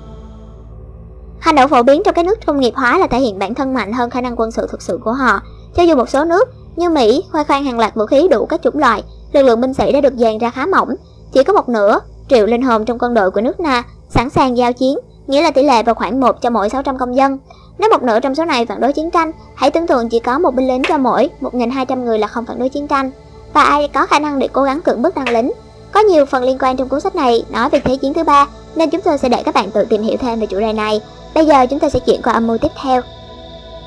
Hành 1.41 1.55
động 1.55 1.71
phổ 1.71 1.83
biến 1.83 2.03
trong 2.05 2.15
các 2.15 2.25
nước 2.25 2.47
công 2.47 2.61
nghiệp 2.61 2.73
hóa 2.77 2.99
là 2.99 3.07
thể 3.07 3.19
hiện 3.19 3.39
bản 3.39 3.55
thân 3.55 3.75
mạnh 3.75 3.93
hơn 3.93 4.11
khả 4.11 4.21
năng 4.21 4.37
quân 4.37 4.51
sự 4.51 4.67
thực 4.71 4.83
sự 4.83 4.99
của 5.05 5.13
họ. 5.13 5.41
Cho 5.77 5.83
dù 5.83 5.97
một 5.97 6.09
số 6.09 6.25
nước 6.25 6.49
như 6.77 6.91
Mỹ 6.91 7.25
khoe 7.33 7.45
khoang 7.45 7.65
hàng 7.65 7.79
loạt 7.79 7.95
vũ 7.95 8.07
khí 8.07 8.29
đủ 8.31 8.47
các 8.47 8.63
chủng 8.63 8.79
loại, 8.79 9.03
lực 9.33 9.43
lượng 9.43 9.61
binh 9.61 9.75
sĩ 9.75 9.93
đã 9.93 10.01
được 10.01 10.15
dàn 10.17 10.39
ra 10.39 10.51
khá 10.51 10.67
mỏng, 10.67 10.89
chỉ 11.33 11.45
có 11.45 11.53
một 11.53 11.69
nửa 11.69 12.01
triệu 12.29 12.47
linh 12.47 12.63
hồn 12.63 12.85
trong 12.85 12.99
quân 12.99 13.15
đội 13.15 13.31
của 13.31 13.41
nước 13.41 13.61
Na 13.61 13.83
sẵn 14.09 14.31
sàng 14.31 14.57
giao 14.57 14.73
chiến, 14.73 14.99
nghĩa 15.27 15.43
là 15.43 15.51
tỷ 15.51 15.63
lệ 15.63 15.83
vào 15.83 15.95
khoảng 15.95 16.21
1 16.21 16.43
cho 16.43 16.51
mỗi 16.51 16.69
600 16.69 16.99
công 16.99 17.17
dân. 17.17 17.39
Nếu 17.79 17.91
một 17.91 18.03
nửa 18.03 18.21
trong 18.21 18.35
số 18.35 18.45
này 18.45 18.67
phản 18.67 18.81
đối 18.81 18.93
chiến 18.93 19.11
tranh, 19.11 19.33
hãy 19.55 19.71
tưởng 19.71 19.87
tượng 19.87 20.09
chỉ 20.09 20.19
có 20.19 20.39
một 20.39 20.55
binh 20.55 20.69
lính 20.69 20.83
cho 20.89 20.99
mỗi 20.99 21.31
1.200 21.41 22.05
người 22.05 22.19
là 22.19 22.27
không 22.27 22.47
phản 22.47 22.59
đối 22.59 22.69
chiến 22.69 22.87
tranh. 22.87 23.11
Và 23.53 23.63
ai 23.63 23.89
có 23.89 24.07
khả 24.07 24.19
năng 24.19 24.39
để 24.39 24.49
cố 24.53 24.63
gắng 24.63 24.81
cưỡng 24.81 25.03
bức 25.03 25.15
tăng 25.15 25.29
lính 25.29 25.53
có 25.93 26.01
nhiều 26.01 26.27
phần 26.27 26.45
liên 26.45 26.59
quan 26.61 26.77
trong 26.77 26.89
cuốn 26.89 27.01
sách 27.01 27.17
này 27.17 27.45
nói 27.51 27.71
về 27.71 27.81
Thế 27.81 27.97
chiến 27.97 28.15
thứ 28.15 28.25
ba, 28.25 28.47
nên 28.77 28.91
chúng 28.91 29.01
tôi 29.01 29.19
sẽ 29.19 29.29
để 29.29 29.43
các 29.43 29.55
bạn 29.55 29.71
tự 29.71 29.85
tìm 29.85 30.03
hiểu 30.03 30.17
thêm 30.21 30.41
về 30.41 30.47
chủ 30.47 30.61
đề 30.61 30.73
này. 30.73 31.01
Bây 31.35 31.47
giờ 31.47 31.67
chúng 31.67 31.79
ta 31.79 31.89
sẽ 31.89 31.99
chuyển 31.99 32.23
qua 32.23 32.33
âm 32.33 32.47
mưu 32.47 32.59
tiếp 32.59 32.73
theo. 32.83 33.03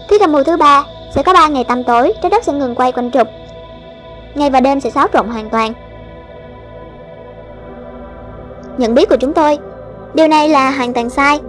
Thuyết 0.10 0.22
âm 0.22 0.32
mưu 0.32 0.44
thứ 0.44 0.58
ba 0.58 0.86
sẽ 1.16 1.24
có 1.24 1.34
3 1.34 1.48
ngày 1.48 1.64
tăm 1.64 1.84
tối, 1.84 2.14
trái 2.22 2.30
đất 2.30 2.44
sẽ 2.44 2.54
ngừng 2.54 2.76
quay 2.76 2.92
quanh 2.92 3.12
trục. 3.12 3.28
Ngày 4.36 4.50
và 4.50 4.60
đêm 4.60 4.80
sẽ 4.80 4.90
xáo 4.90 5.08
trộn 5.14 5.28
hoàn 5.28 5.50
toàn. 5.50 5.74
Nhận 8.78 8.96
biết 8.96 9.10
của 9.10 9.18
chúng 9.20 9.34
tôi, 9.34 9.58
điều 10.14 10.28
này 10.28 10.50
là 10.50 10.72
hoàn 10.72 10.94
toàn 10.94 11.10
sai. 11.10 11.40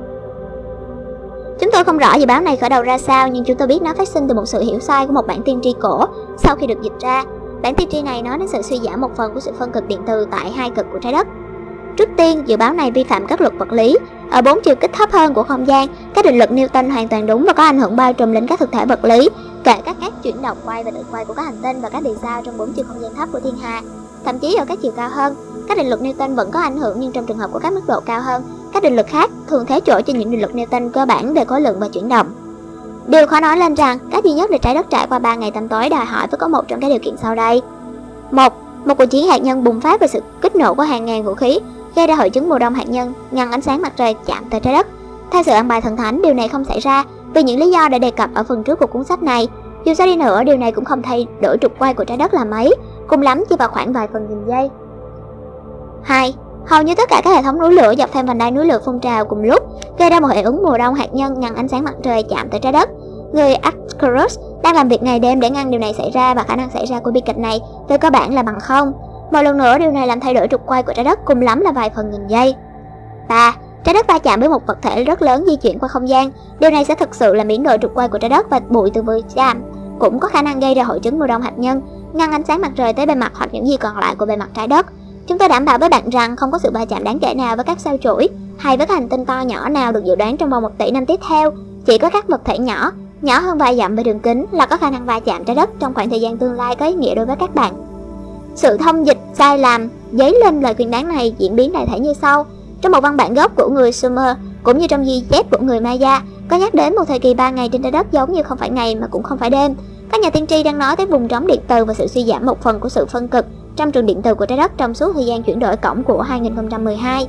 Chúng 1.60 1.70
tôi 1.72 1.84
không 1.84 1.98
rõ 1.98 2.14
dự 2.14 2.26
báo 2.26 2.40
này 2.40 2.56
khởi 2.56 2.70
đầu 2.70 2.82
ra 2.82 2.98
sao 2.98 3.28
nhưng 3.28 3.44
chúng 3.44 3.56
tôi 3.56 3.68
biết 3.68 3.82
nó 3.82 3.94
phát 3.94 4.08
sinh 4.08 4.28
từ 4.28 4.34
một 4.34 4.46
sự 4.46 4.60
hiểu 4.60 4.80
sai 4.80 5.06
của 5.06 5.12
một 5.12 5.26
bản 5.26 5.42
tiên 5.42 5.60
tri 5.62 5.74
cổ 5.80 6.04
sau 6.38 6.56
khi 6.56 6.66
được 6.66 6.82
dịch 6.82 7.00
ra 7.00 7.24
Bản 7.64 7.74
tiên 7.74 7.88
tri 7.90 8.02
này 8.02 8.22
nói 8.22 8.38
đến 8.38 8.48
sự 8.48 8.62
suy 8.62 8.78
giảm 8.78 9.00
một 9.00 9.16
phần 9.16 9.34
của 9.34 9.40
sự 9.40 9.52
phân 9.58 9.72
cực 9.72 9.88
điện 9.88 10.00
từ 10.06 10.26
tại 10.30 10.50
hai 10.50 10.70
cực 10.70 10.86
của 10.92 10.98
trái 11.02 11.12
đất. 11.12 11.26
Trước 11.96 12.08
tiên, 12.16 12.42
dự 12.46 12.56
báo 12.56 12.72
này 12.72 12.90
vi 12.90 13.04
phạm 13.04 13.26
các 13.26 13.40
luật 13.40 13.52
vật 13.58 13.72
lý. 13.72 13.96
Ở 14.30 14.42
bốn 14.42 14.60
chiều 14.64 14.74
kích 14.74 14.92
thấp 14.92 15.12
hơn 15.12 15.34
của 15.34 15.42
không 15.42 15.66
gian, 15.66 15.88
các 16.14 16.24
định 16.24 16.38
luật 16.38 16.50
Newton 16.50 16.90
hoàn 16.92 17.08
toàn 17.08 17.26
đúng 17.26 17.44
và 17.46 17.52
có 17.52 17.62
ảnh 17.62 17.78
hưởng 17.78 17.96
bao 17.96 18.12
trùm 18.12 18.32
lên 18.32 18.46
các 18.46 18.60
thực 18.60 18.72
thể 18.72 18.86
vật 18.86 19.04
lý, 19.04 19.28
kể 19.64 19.74
cả 19.84 19.94
các 20.00 20.12
chuyển 20.22 20.42
động 20.42 20.58
quay 20.64 20.84
và 20.84 20.90
tự 20.90 21.00
quay 21.10 21.24
của 21.24 21.34
các 21.34 21.42
hành 21.42 21.56
tinh 21.62 21.80
và 21.80 21.88
các 21.88 22.02
vì 22.04 22.10
sao 22.22 22.42
trong 22.44 22.58
bốn 22.58 22.72
chiều 22.72 22.84
không 22.88 23.02
gian 23.02 23.14
thấp 23.14 23.28
của 23.32 23.40
thiên 23.40 23.54
hà. 23.62 23.82
Thậm 24.24 24.38
chí 24.38 24.54
ở 24.54 24.64
các 24.64 24.78
chiều 24.82 24.92
cao 24.96 25.08
hơn, 25.12 25.34
các 25.68 25.78
định 25.78 25.88
luật 25.88 26.00
Newton 26.00 26.34
vẫn 26.34 26.50
có 26.50 26.60
ảnh 26.60 26.76
hưởng 26.76 27.00
nhưng 27.00 27.12
trong 27.12 27.26
trường 27.26 27.38
hợp 27.38 27.50
của 27.52 27.58
các 27.58 27.72
mức 27.72 27.82
độ 27.88 28.00
cao 28.00 28.20
hơn, 28.20 28.42
các 28.72 28.82
định 28.82 28.94
luật 28.94 29.06
khác 29.06 29.30
thường 29.48 29.66
thế 29.66 29.80
chỗ 29.80 30.00
cho 30.06 30.12
những 30.12 30.30
định 30.30 30.40
luật 30.40 30.52
Newton 30.52 30.90
cơ 30.90 31.06
bản 31.06 31.34
về 31.34 31.44
khối 31.44 31.60
lượng 31.60 31.76
và 31.80 31.88
chuyển 31.88 32.08
động. 32.08 32.26
Điều 33.06 33.26
khó 33.26 33.40
nói 33.40 33.56
lên 33.56 33.74
rằng, 33.74 33.98
cách 34.10 34.24
duy 34.24 34.32
nhất 34.32 34.50
để 34.50 34.58
trái 34.58 34.74
đất 34.74 34.86
trải 34.90 35.06
qua 35.06 35.18
3 35.18 35.34
ngày 35.34 35.50
tăm 35.50 35.68
tối 35.68 35.88
đòi 35.88 36.04
hỏi 36.04 36.26
phải 36.30 36.38
có 36.38 36.48
một 36.48 36.68
trong 36.68 36.80
các 36.80 36.88
điều 36.88 36.98
kiện 36.98 37.16
sau 37.16 37.34
đây. 37.34 37.62
Một, 38.30 38.52
một 38.84 38.94
cuộc 38.98 39.06
chiến 39.06 39.28
hạt 39.28 39.42
nhân 39.42 39.64
bùng 39.64 39.80
phát 39.80 40.00
và 40.00 40.06
sự 40.06 40.20
kích 40.40 40.56
nổ 40.56 40.74
của 40.74 40.82
hàng 40.82 41.04
ngàn 41.04 41.24
vũ 41.24 41.34
khí, 41.34 41.60
gây 41.96 42.06
ra 42.06 42.14
hội 42.14 42.30
chứng 42.30 42.48
mùa 42.48 42.58
đông 42.58 42.74
hạt 42.74 42.88
nhân, 42.88 43.12
ngăn 43.30 43.50
ánh 43.50 43.60
sáng 43.60 43.82
mặt 43.82 43.92
trời 43.96 44.14
chạm 44.26 44.44
tới 44.50 44.60
trái 44.60 44.74
đất. 44.74 44.86
Theo 45.30 45.42
sự 45.42 45.52
an 45.52 45.68
bài 45.68 45.80
thần 45.80 45.96
thánh, 45.96 46.22
điều 46.22 46.34
này 46.34 46.48
không 46.48 46.64
xảy 46.64 46.80
ra 46.80 47.04
vì 47.34 47.42
những 47.42 47.60
lý 47.60 47.70
do 47.70 47.88
đã 47.88 47.98
đề 47.98 48.10
cập 48.10 48.30
ở 48.34 48.42
phần 48.42 48.64
trước 48.64 48.78
của 48.78 48.86
cuốn 48.86 49.04
sách 49.04 49.22
này. 49.22 49.48
Dù 49.84 49.94
sao 49.94 50.06
đi 50.06 50.16
nữa, 50.16 50.44
điều 50.44 50.56
này 50.56 50.72
cũng 50.72 50.84
không 50.84 51.02
thay 51.02 51.26
đổi 51.42 51.56
trục 51.60 51.78
quay 51.78 51.94
của 51.94 52.04
trái 52.04 52.16
đất 52.16 52.34
là 52.34 52.44
mấy, 52.44 52.74
cùng 53.08 53.22
lắm 53.22 53.44
chỉ 53.48 53.56
vào 53.58 53.68
khoảng 53.68 53.92
vài 53.92 54.08
phần 54.12 54.26
nghìn 54.28 54.46
giây. 54.48 54.70
2. 56.02 56.34
Hầu 56.66 56.82
như 56.82 56.94
tất 56.94 57.08
cả 57.08 57.20
các 57.24 57.36
hệ 57.36 57.42
thống 57.42 57.58
núi 57.58 57.72
lửa 57.72 57.94
dọc 57.98 58.12
theo 58.12 58.24
vành 58.24 58.38
đai 58.38 58.50
núi 58.50 58.66
lửa 58.66 58.78
phun 58.84 59.00
trào 59.00 59.24
cùng 59.24 59.42
lúc, 59.42 59.62
gây 59.98 60.10
ra 60.10 60.20
một 60.20 60.28
hiệu 60.28 60.44
ứng 60.44 60.62
mùa 60.62 60.78
đông 60.78 60.94
hạt 60.94 61.14
nhân 61.14 61.40
ngăn 61.40 61.54
ánh 61.54 61.68
sáng 61.68 61.84
mặt 61.84 61.94
trời 62.02 62.22
chạm 62.22 62.48
tới 62.50 62.60
trái 62.60 62.72
đất. 62.72 62.88
Người 63.32 63.54
Ascaros 63.54 64.38
đang 64.62 64.74
làm 64.74 64.88
việc 64.88 65.02
ngày 65.02 65.18
đêm 65.18 65.40
để 65.40 65.50
ngăn 65.50 65.70
điều 65.70 65.80
này 65.80 65.94
xảy 65.98 66.10
ra 66.10 66.34
và 66.34 66.42
khả 66.42 66.56
năng 66.56 66.70
xảy 66.70 66.86
ra 66.86 67.00
của 67.00 67.10
bi 67.10 67.20
kịch 67.26 67.38
này 67.38 67.60
về 67.88 67.98
cơ 67.98 68.10
bản 68.10 68.34
là 68.34 68.42
bằng 68.42 68.60
không. 68.60 68.92
Một 69.34 69.42
lần 69.42 69.58
nữa 69.58 69.78
điều 69.78 69.92
này 69.92 70.06
làm 70.06 70.20
thay 70.20 70.34
đổi 70.34 70.48
trục 70.50 70.66
quay 70.66 70.82
của 70.82 70.92
trái 70.92 71.04
đất 71.04 71.18
cùng 71.24 71.40
lắm 71.40 71.60
là 71.60 71.72
vài 71.72 71.90
phần 71.96 72.10
nghìn 72.10 72.26
giây. 72.26 72.54
3. 73.28 73.54
Trái 73.84 73.94
đất 73.94 74.06
va 74.06 74.18
chạm 74.18 74.40
với 74.40 74.48
một 74.48 74.66
vật 74.66 74.78
thể 74.82 75.04
rất 75.04 75.22
lớn 75.22 75.44
di 75.46 75.56
chuyển 75.56 75.78
qua 75.78 75.88
không 75.88 76.08
gian. 76.08 76.30
Điều 76.58 76.70
này 76.70 76.84
sẽ 76.84 76.94
thực 76.94 77.14
sự 77.14 77.34
là 77.34 77.44
biến 77.44 77.62
đổi 77.62 77.78
trục 77.82 77.94
quay 77.94 78.08
của 78.08 78.18
trái 78.18 78.30
đất 78.30 78.50
và 78.50 78.60
bụi 78.68 78.90
từ 78.94 79.02
vừa 79.02 79.20
chạm 79.34 79.62
cũng 79.98 80.18
có 80.18 80.28
khả 80.28 80.42
năng 80.42 80.60
gây 80.60 80.74
ra 80.74 80.82
hội 80.82 81.00
chứng 81.00 81.18
mùa 81.18 81.26
đông 81.26 81.42
hạt 81.42 81.58
nhân, 81.58 81.82
ngăn 82.12 82.32
ánh 82.32 82.44
sáng 82.44 82.60
mặt 82.60 82.72
trời 82.76 82.92
tới 82.92 83.06
bề 83.06 83.14
mặt 83.14 83.32
hoặc 83.34 83.48
những 83.52 83.66
gì 83.66 83.76
còn 83.76 83.98
lại 83.98 84.14
của 84.14 84.26
bề 84.26 84.36
mặt 84.36 84.48
trái 84.54 84.68
đất. 84.68 84.86
Chúng 85.26 85.38
tôi 85.38 85.48
đảm 85.48 85.64
bảo 85.64 85.78
với 85.78 85.88
bạn 85.88 86.10
rằng 86.10 86.36
không 86.36 86.52
có 86.52 86.58
sự 86.58 86.70
va 86.74 86.84
chạm 86.84 87.04
đáng 87.04 87.18
kể 87.18 87.34
nào 87.34 87.56
với 87.56 87.64
các 87.64 87.80
sao 87.80 87.96
chổi 88.00 88.28
hay 88.58 88.76
với 88.76 88.86
các 88.86 88.94
hành 88.94 89.08
tinh 89.08 89.24
to 89.24 89.40
nhỏ 89.40 89.68
nào 89.68 89.92
được 89.92 90.04
dự 90.04 90.14
đoán 90.14 90.36
trong 90.36 90.50
vòng 90.50 90.62
một 90.62 90.78
tỷ 90.78 90.90
năm 90.90 91.06
tiếp 91.06 91.20
theo. 91.28 91.50
Chỉ 91.86 91.98
có 91.98 92.10
các 92.10 92.28
vật 92.28 92.40
thể 92.44 92.58
nhỏ, 92.58 92.92
nhỏ 93.22 93.38
hơn 93.38 93.58
vài 93.58 93.76
dặm 93.76 93.96
về 93.96 94.02
đường 94.02 94.20
kính 94.20 94.46
là 94.50 94.66
có 94.66 94.76
khả 94.76 94.90
năng 94.90 95.06
va 95.06 95.20
chạm 95.20 95.44
trái 95.44 95.56
đất 95.56 95.70
trong 95.80 95.94
khoảng 95.94 96.10
thời 96.10 96.20
gian 96.20 96.36
tương 96.36 96.52
lai 96.52 96.76
có 96.76 96.86
ý 96.86 96.92
nghĩa 96.92 97.14
đối 97.14 97.26
với 97.26 97.36
các 97.36 97.54
bạn. 97.54 97.93
Sự 98.54 98.76
thông 98.76 99.06
dịch 99.06 99.18
sai 99.34 99.58
làm 99.58 99.88
dấy 100.12 100.38
lên 100.44 100.60
lời 100.60 100.74
khuyên 100.74 100.90
đáng 100.90 101.08
này 101.08 101.34
diễn 101.38 101.56
biến 101.56 101.72
đại 101.72 101.86
thể 101.86 102.00
như 102.00 102.12
sau. 102.22 102.46
Trong 102.80 102.92
một 102.92 103.00
văn 103.02 103.16
bản 103.16 103.34
gốc 103.34 103.52
của 103.56 103.68
người 103.68 103.92
Sumer 103.92 104.36
cũng 104.62 104.78
như 104.78 104.86
trong 104.86 105.04
ghi 105.04 105.22
chép 105.30 105.50
của 105.50 105.58
người 105.60 105.80
Maya 105.80 106.22
có 106.48 106.56
nhắc 106.56 106.74
đến 106.74 106.94
một 106.94 107.04
thời 107.08 107.18
kỳ 107.18 107.34
3 107.34 107.50
ngày 107.50 107.68
trên 107.68 107.82
trái 107.82 107.92
đất 107.92 108.12
giống 108.12 108.32
như 108.32 108.42
không 108.42 108.58
phải 108.58 108.70
ngày 108.70 108.94
mà 108.94 109.06
cũng 109.06 109.22
không 109.22 109.38
phải 109.38 109.50
đêm. 109.50 109.74
Các 110.12 110.20
nhà 110.20 110.30
tiên 110.30 110.46
tri 110.46 110.62
đang 110.62 110.78
nói 110.78 110.96
tới 110.96 111.06
vùng 111.06 111.28
trống 111.28 111.46
điện 111.46 111.60
từ 111.68 111.84
và 111.84 111.94
sự 111.94 112.06
suy 112.06 112.24
giảm 112.24 112.46
một 112.46 112.62
phần 112.62 112.80
của 112.80 112.88
sự 112.88 113.06
phân 113.06 113.28
cực 113.28 113.46
trong 113.76 113.92
trường 113.92 114.06
điện 114.06 114.22
từ 114.22 114.34
của 114.34 114.46
trái 114.46 114.58
đất 114.58 114.72
trong 114.76 114.94
suốt 114.94 115.12
thời 115.14 115.26
gian 115.26 115.42
chuyển 115.42 115.58
đổi 115.58 115.76
cổng 115.76 116.04
của 116.04 116.22
2012. 116.22 117.26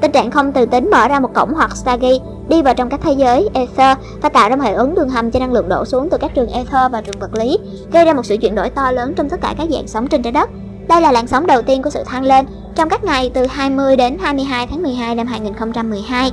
Tình 0.00 0.12
trạng 0.12 0.30
không 0.30 0.52
từ 0.52 0.66
tính 0.66 0.90
mở 0.90 1.08
ra 1.08 1.20
một 1.20 1.34
cổng 1.34 1.54
hoặc 1.54 1.76
Stargate 1.76 2.18
đi 2.48 2.62
vào 2.62 2.74
trong 2.74 2.88
các 2.88 3.00
thế 3.02 3.12
giới 3.12 3.48
Ether 3.54 3.96
và 4.22 4.28
tạo 4.28 4.50
ra 4.50 4.56
một 4.56 4.64
hệ 4.64 4.72
ứng 4.72 4.94
đường 4.94 5.08
hầm 5.08 5.30
cho 5.30 5.40
năng 5.40 5.52
lượng 5.52 5.68
đổ 5.68 5.84
xuống 5.84 6.08
từ 6.10 6.18
các 6.20 6.34
trường 6.34 6.48
Ether 6.48 6.92
và 6.92 7.00
trường 7.00 7.20
vật 7.20 7.34
lý, 7.34 7.58
gây 7.92 8.04
ra 8.04 8.12
một 8.12 8.26
sự 8.26 8.36
chuyển 8.36 8.54
đổi 8.54 8.70
to 8.70 8.92
lớn 8.92 9.14
trong 9.16 9.28
tất 9.28 9.40
cả 9.40 9.54
các 9.58 9.68
dạng 9.70 9.88
sống 9.88 10.08
trên 10.08 10.22
trái 10.22 10.32
đất. 10.32 10.50
Đây 10.88 11.00
là 11.00 11.12
làn 11.12 11.26
sóng 11.26 11.46
đầu 11.46 11.62
tiên 11.62 11.82
của 11.82 11.90
sự 11.90 12.02
thăng 12.06 12.24
lên 12.24 12.46
trong 12.74 12.88
các 12.88 13.04
ngày 13.04 13.30
từ 13.34 13.46
20 13.46 13.96
đến 13.96 14.18
22 14.20 14.66
tháng 14.66 14.82
12 14.82 15.14
năm 15.14 15.26
2012. 15.26 16.32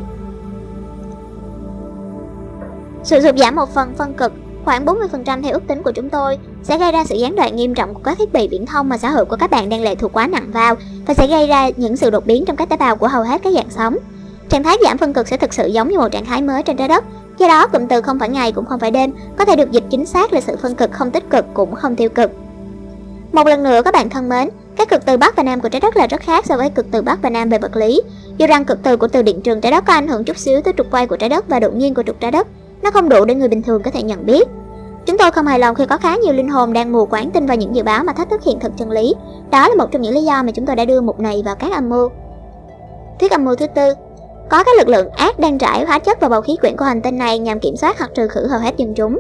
Sự 3.04 3.22
sụt 3.22 3.38
giảm 3.38 3.56
một 3.56 3.74
phần 3.74 3.94
phân 3.98 4.14
cực 4.14 4.34
khoảng 4.66 4.86
40% 4.86 5.42
theo 5.42 5.54
ước 5.54 5.68
tính 5.68 5.84
của 5.84 5.92
chúng 5.92 6.10
tôi 6.10 6.38
sẽ 6.64 6.78
gây 6.78 6.92
ra 6.92 7.06
sự 7.06 7.16
gián 7.16 7.36
đoạn 7.36 7.56
nghiêm 7.56 7.74
trọng 7.74 7.94
của 7.94 8.02
các 8.04 8.18
thiết 8.18 8.34
bị 8.34 8.48
viễn 8.48 8.66
thông 8.66 8.90
mà 8.90 8.98
xã 8.98 9.10
hội 9.10 9.26
của 9.26 9.36
các 9.36 9.52
bạn 9.52 9.70
đang 9.70 9.82
lệ 9.82 9.96
thuộc 9.96 10.14
quá 10.14 10.28
nặng 10.28 10.52
vào 10.54 10.76
và 11.08 11.14
sẽ 11.14 11.28
gây 11.28 11.48
ra 11.48 11.70
những 11.76 11.98
sự 11.98 12.10
đột 12.10 12.26
biến 12.26 12.46
trong 12.46 12.56
các 12.56 12.70
tế 12.70 12.78
bào 12.78 12.96
của 12.96 13.08
hầu 13.08 13.24
hết 13.24 13.42
các 13.44 13.54
dạng 13.54 13.70
sống. 13.70 13.98
Trạng 14.50 14.64
thái 14.64 14.78
giảm 14.84 14.98
phân 14.98 15.14
cực 15.14 15.28
sẽ 15.28 15.38
thực 15.38 15.54
sự 15.54 15.68
giống 15.68 15.90
như 15.90 15.98
một 15.98 16.10
trạng 16.12 16.26
thái 16.26 16.42
mới 16.42 16.64
trên 16.64 16.78
trái 16.78 16.88
đất. 16.88 17.04
Do 17.38 17.48
đó, 17.48 17.68
cụm 17.68 17.88
từ 17.88 18.02
không 18.02 18.20
phải 18.20 18.30
ngày 18.30 18.52
cũng 18.52 18.66
không 18.66 18.80
phải 18.80 18.92
đêm 18.92 19.12
có 19.38 19.46
thể 19.46 19.56
được 19.56 19.72
dịch 19.72 19.84
chính 19.90 20.06
xác 20.06 20.34
là 20.34 20.42
sự 20.42 20.56
phân 20.62 20.76
cực 20.76 20.92
không 20.92 21.12
tích 21.12 21.30
cực 21.30 21.46
cũng 21.54 21.76
không 21.76 21.96
tiêu 21.96 22.10
cực. 22.10 22.32
Một 23.36 23.48
lần 23.48 23.64
nữa 23.64 23.82
các 23.86 23.94
bạn 23.94 24.10
thân 24.10 24.30
mến, 24.30 24.50
các 24.76 24.90
cực 24.90 25.06
từ 25.06 25.18
Bắc 25.18 25.36
và 25.36 25.44
Nam 25.44 25.62
của 25.62 25.70
trái 25.70 25.80
đất 25.80 25.98
là 25.98 26.08
rất 26.08 26.22
khác 26.22 26.46
so 26.46 26.58
với 26.58 26.70
cực 26.70 26.86
từ 26.92 27.02
Bắc 27.02 27.22
và 27.22 27.30
Nam 27.30 27.50
về 27.50 27.58
vật 27.58 27.76
lý. 27.76 28.02
Dù 28.38 28.48
rằng 28.48 28.66
cực 28.66 28.84
từ 28.84 28.98
của 28.98 29.08
từ 29.08 29.22
điện 29.22 29.42
trường 29.42 29.62
trái 29.62 29.72
đất 29.72 29.84
có 29.88 29.94
ảnh 29.94 30.08
hưởng 30.08 30.24
chút 30.24 30.38
xíu 30.38 30.62
tới 30.62 30.74
trục 30.78 30.92
quay 30.92 31.08
của 31.08 31.18
trái 31.18 31.30
đất 31.30 31.48
và 31.48 31.60
độ 31.60 31.72
nghiêng 31.72 31.94
của 31.94 32.04
trục 32.04 32.20
trái 32.20 32.32
đất, 32.32 32.48
nó 32.82 32.92
không 32.92 33.10
đủ 33.10 33.26
để 33.26 33.36
người 33.36 33.48
bình 33.48 33.62
thường 33.62 33.82
có 33.84 33.92
thể 33.92 34.04
nhận 34.04 34.26
biết. 34.26 34.48
Chúng 35.06 35.18
tôi 35.18 35.32
không 35.32 35.48
hài 35.48 35.60
lòng 35.60 35.76
khi 35.76 35.86
có 35.86 35.98
khá 35.98 36.16
nhiều 36.16 36.34
linh 36.34 36.50
hồn 36.50 36.74
đang 36.74 36.92
mù 36.92 37.06
quáng 37.06 37.32
tin 37.32 37.46
vào 37.46 37.58
những 37.58 37.76
dự 37.76 37.84
báo 37.84 38.04
mà 38.04 38.14
thách 38.14 38.30
thức 38.30 38.44
hiện 38.44 38.60
thực 38.60 38.72
chân 38.78 38.92
lý. 38.92 39.14
Đó 39.52 39.70
là 39.70 39.76
một 39.76 39.92
trong 39.92 40.02
những 40.02 40.14
lý 40.14 40.24
do 40.24 40.44
mà 40.44 40.52
chúng 40.52 40.66
tôi 40.66 40.76
đã 40.76 40.86
đưa 40.86 41.02
mục 41.02 41.20
này 41.20 41.42
vào 41.46 41.56
các 41.56 41.72
âm 41.72 41.90
mưu. 41.90 42.10
Thuyết 43.20 43.32
âm 43.32 43.46
mưu 43.46 43.56
thứ 43.56 43.68
tư 43.68 43.94
Có 44.50 44.64
các 44.64 44.78
lực 44.78 44.88
lượng 44.88 45.10
ác 45.10 45.40
đang 45.40 45.58
trải 45.58 45.86
hóa 45.86 46.00
chất 46.00 46.20
vào 46.20 46.30
bầu 46.30 46.42
khí 46.42 46.58
quyển 46.62 46.78
của 46.78 46.86
hành 46.86 47.02
tinh 47.02 47.18
này 47.18 47.40
nhằm 47.40 47.60
kiểm 47.60 47.76
soát 47.76 48.00
hoặc 48.00 48.12
trừ 48.16 48.28
khử 48.28 48.48
hầu 48.48 48.60
hết 48.60 48.78
dân 48.78 48.94
chúng. 48.94 49.20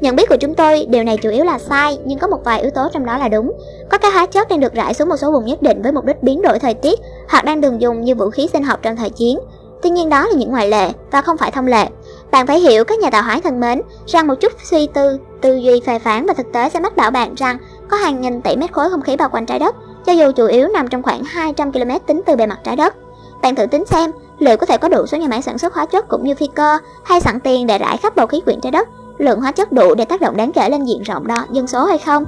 Nhận 0.00 0.16
biết 0.16 0.28
của 0.28 0.36
chúng 0.36 0.54
tôi, 0.54 0.86
điều 0.88 1.04
này 1.04 1.16
chủ 1.16 1.30
yếu 1.30 1.44
là 1.44 1.58
sai, 1.58 1.98
nhưng 2.04 2.18
có 2.18 2.26
một 2.26 2.44
vài 2.44 2.60
yếu 2.60 2.70
tố 2.70 2.88
trong 2.92 3.06
đó 3.06 3.18
là 3.18 3.28
đúng. 3.28 3.52
Có 3.90 3.98
các 3.98 4.14
hóa 4.14 4.26
chất 4.26 4.48
đang 4.48 4.60
được 4.60 4.74
rải 4.74 4.94
xuống 4.94 5.08
một 5.08 5.16
số 5.16 5.32
vùng 5.32 5.44
nhất 5.44 5.62
định 5.62 5.82
với 5.82 5.92
mục 5.92 6.04
đích 6.04 6.22
biến 6.22 6.42
đổi 6.42 6.58
thời 6.58 6.74
tiết 6.74 6.98
hoặc 7.28 7.44
đang 7.44 7.60
được 7.60 7.78
dùng 7.78 8.00
như 8.00 8.14
vũ 8.14 8.30
khí 8.30 8.48
sinh 8.52 8.62
học 8.62 8.78
trong 8.82 8.96
thời 8.96 9.10
chiến. 9.10 9.38
Tuy 9.82 9.90
nhiên 9.90 10.08
đó 10.08 10.26
là 10.26 10.32
những 10.36 10.50
ngoại 10.50 10.68
lệ 10.68 10.90
và 11.10 11.22
không 11.22 11.36
phải 11.36 11.50
thông 11.50 11.66
lệ. 11.66 11.86
Bạn 12.30 12.46
phải 12.46 12.60
hiểu 12.60 12.84
các 12.84 12.98
nhà 12.98 13.10
tạo 13.10 13.22
hóa 13.22 13.40
thân 13.44 13.60
mến 13.60 13.82
rằng 14.06 14.26
một 14.26 14.34
chút 14.40 14.52
suy 14.62 14.86
tư, 14.86 15.18
tư 15.40 15.56
duy 15.56 15.80
phê 15.86 15.98
phán 15.98 16.26
và 16.26 16.34
thực 16.34 16.52
tế 16.52 16.68
sẽ 16.68 16.80
mách 16.80 16.96
bảo 16.96 17.10
bạn 17.10 17.34
rằng 17.34 17.58
có 17.88 17.96
hàng 17.96 18.20
nghìn 18.20 18.40
tỷ 18.42 18.56
mét 18.56 18.72
khối 18.72 18.90
không 18.90 19.02
khí 19.02 19.16
bao 19.16 19.28
quanh 19.28 19.46
trái 19.46 19.58
đất, 19.58 19.74
cho 20.06 20.12
dù 20.12 20.32
chủ 20.32 20.46
yếu 20.46 20.68
nằm 20.68 20.88
trong 20.88 21.02
khoảng 21.02 21.24
200 21.24 21.72
km 21.72 21.90
tính 22.06 22.20
từ 22.26 22.36
bề 22.36 22.46
mặt 22.46 22.58
trái 22.64 22.76
đất. 22.76 22.94
Bạn 23.42 23.54
thử 23.54 23.66
tính 23.66 23.84
xem 23.86 24.10
liệu 24.38 24.56
có 24.56 24.66
thể 24.66 24.78
có 24.78 24.88
đủ 24.88 25.06
số 25.06 25.18
nhà 25.18 25.28
máy 25.28 25.42
sản 25.42 25.58
xuất 25.58 25.74
hóa 25.74 25.86
chất 25.86 26.08
cũng 26.08 26.24
như 26.24 26.34
phi 26.34 26.46
cơ 26.54 26.78
hay 27.04 27.20
sẵn 27.20 27.40
tiền 27.40 27.66
để 27.66 27.78
rải 27.78 27.96
khắp 27.96 28.16
bầu 28.16 28.26
khí 28.26 28.40
quyển 28.40 28.60
trái 28.60 28.72
đất, 28.72 28.88
lượng 29.18 29.40
hóa 29.40 29.52
chất 29.52 29.72
đủ 29.72 29.94
để 29.94 30.04
tác 30.04 30.20
động 30.20 30.36
đáng 30.36 30.52
kể 30.52 30.68
lên 30.70 30.84
diện 30.84 31.02
rộng 31.02 31.26
đó 31.26 31.44
dân 31.50 31.66
số 31.66 31.84
hay 31.84 31.98
không? 31.98 32.24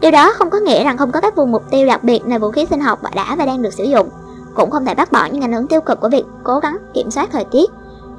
Điều 0.00 0.10
đó 0.10 0.32
không 0.32 0.50
có 0.50 0.58
nghĩa 0.58 0.84
rằng 0.84 0.96
không 0.96 1.12
có 1.12 1.20
các 1.20 1.36
vùng 1.36 1.52
mục 1.52 1.62
tiêu 1.70 1.86
đặc 1.86 2.04
biệt 2.04 2.26
nơi 2.26 2.38
vũ 2.38 2.50
khí 2.50 2.66
sinh 2.70 2.80
học 2.80 2.98
đã 3.14 3.36
và 3.38 3.46
đang 3.46 3.62
được 3.62 3.72
sử 3.72 3.84
dụng, 3.84 4.08
cũng 4.54 4.70
không 4.70 4.84
thể 4.84 4.94
bác 4.94 5.12
bỏ 5.12 5.28
những 5.32 5.44
ảnh 5.44 5.52
hưởng 5.52 5.66
tiêu 5.66 5.80
cực 5.80 6.00
của 6.00 6.08
việc 6.08 6.24
cố 6.44 6.58
gắng 6.58 6.76
kiểm 6.94 7.10
soát 7.10 7.28
thời 7.32 7.44
tiết. 7.44 7.70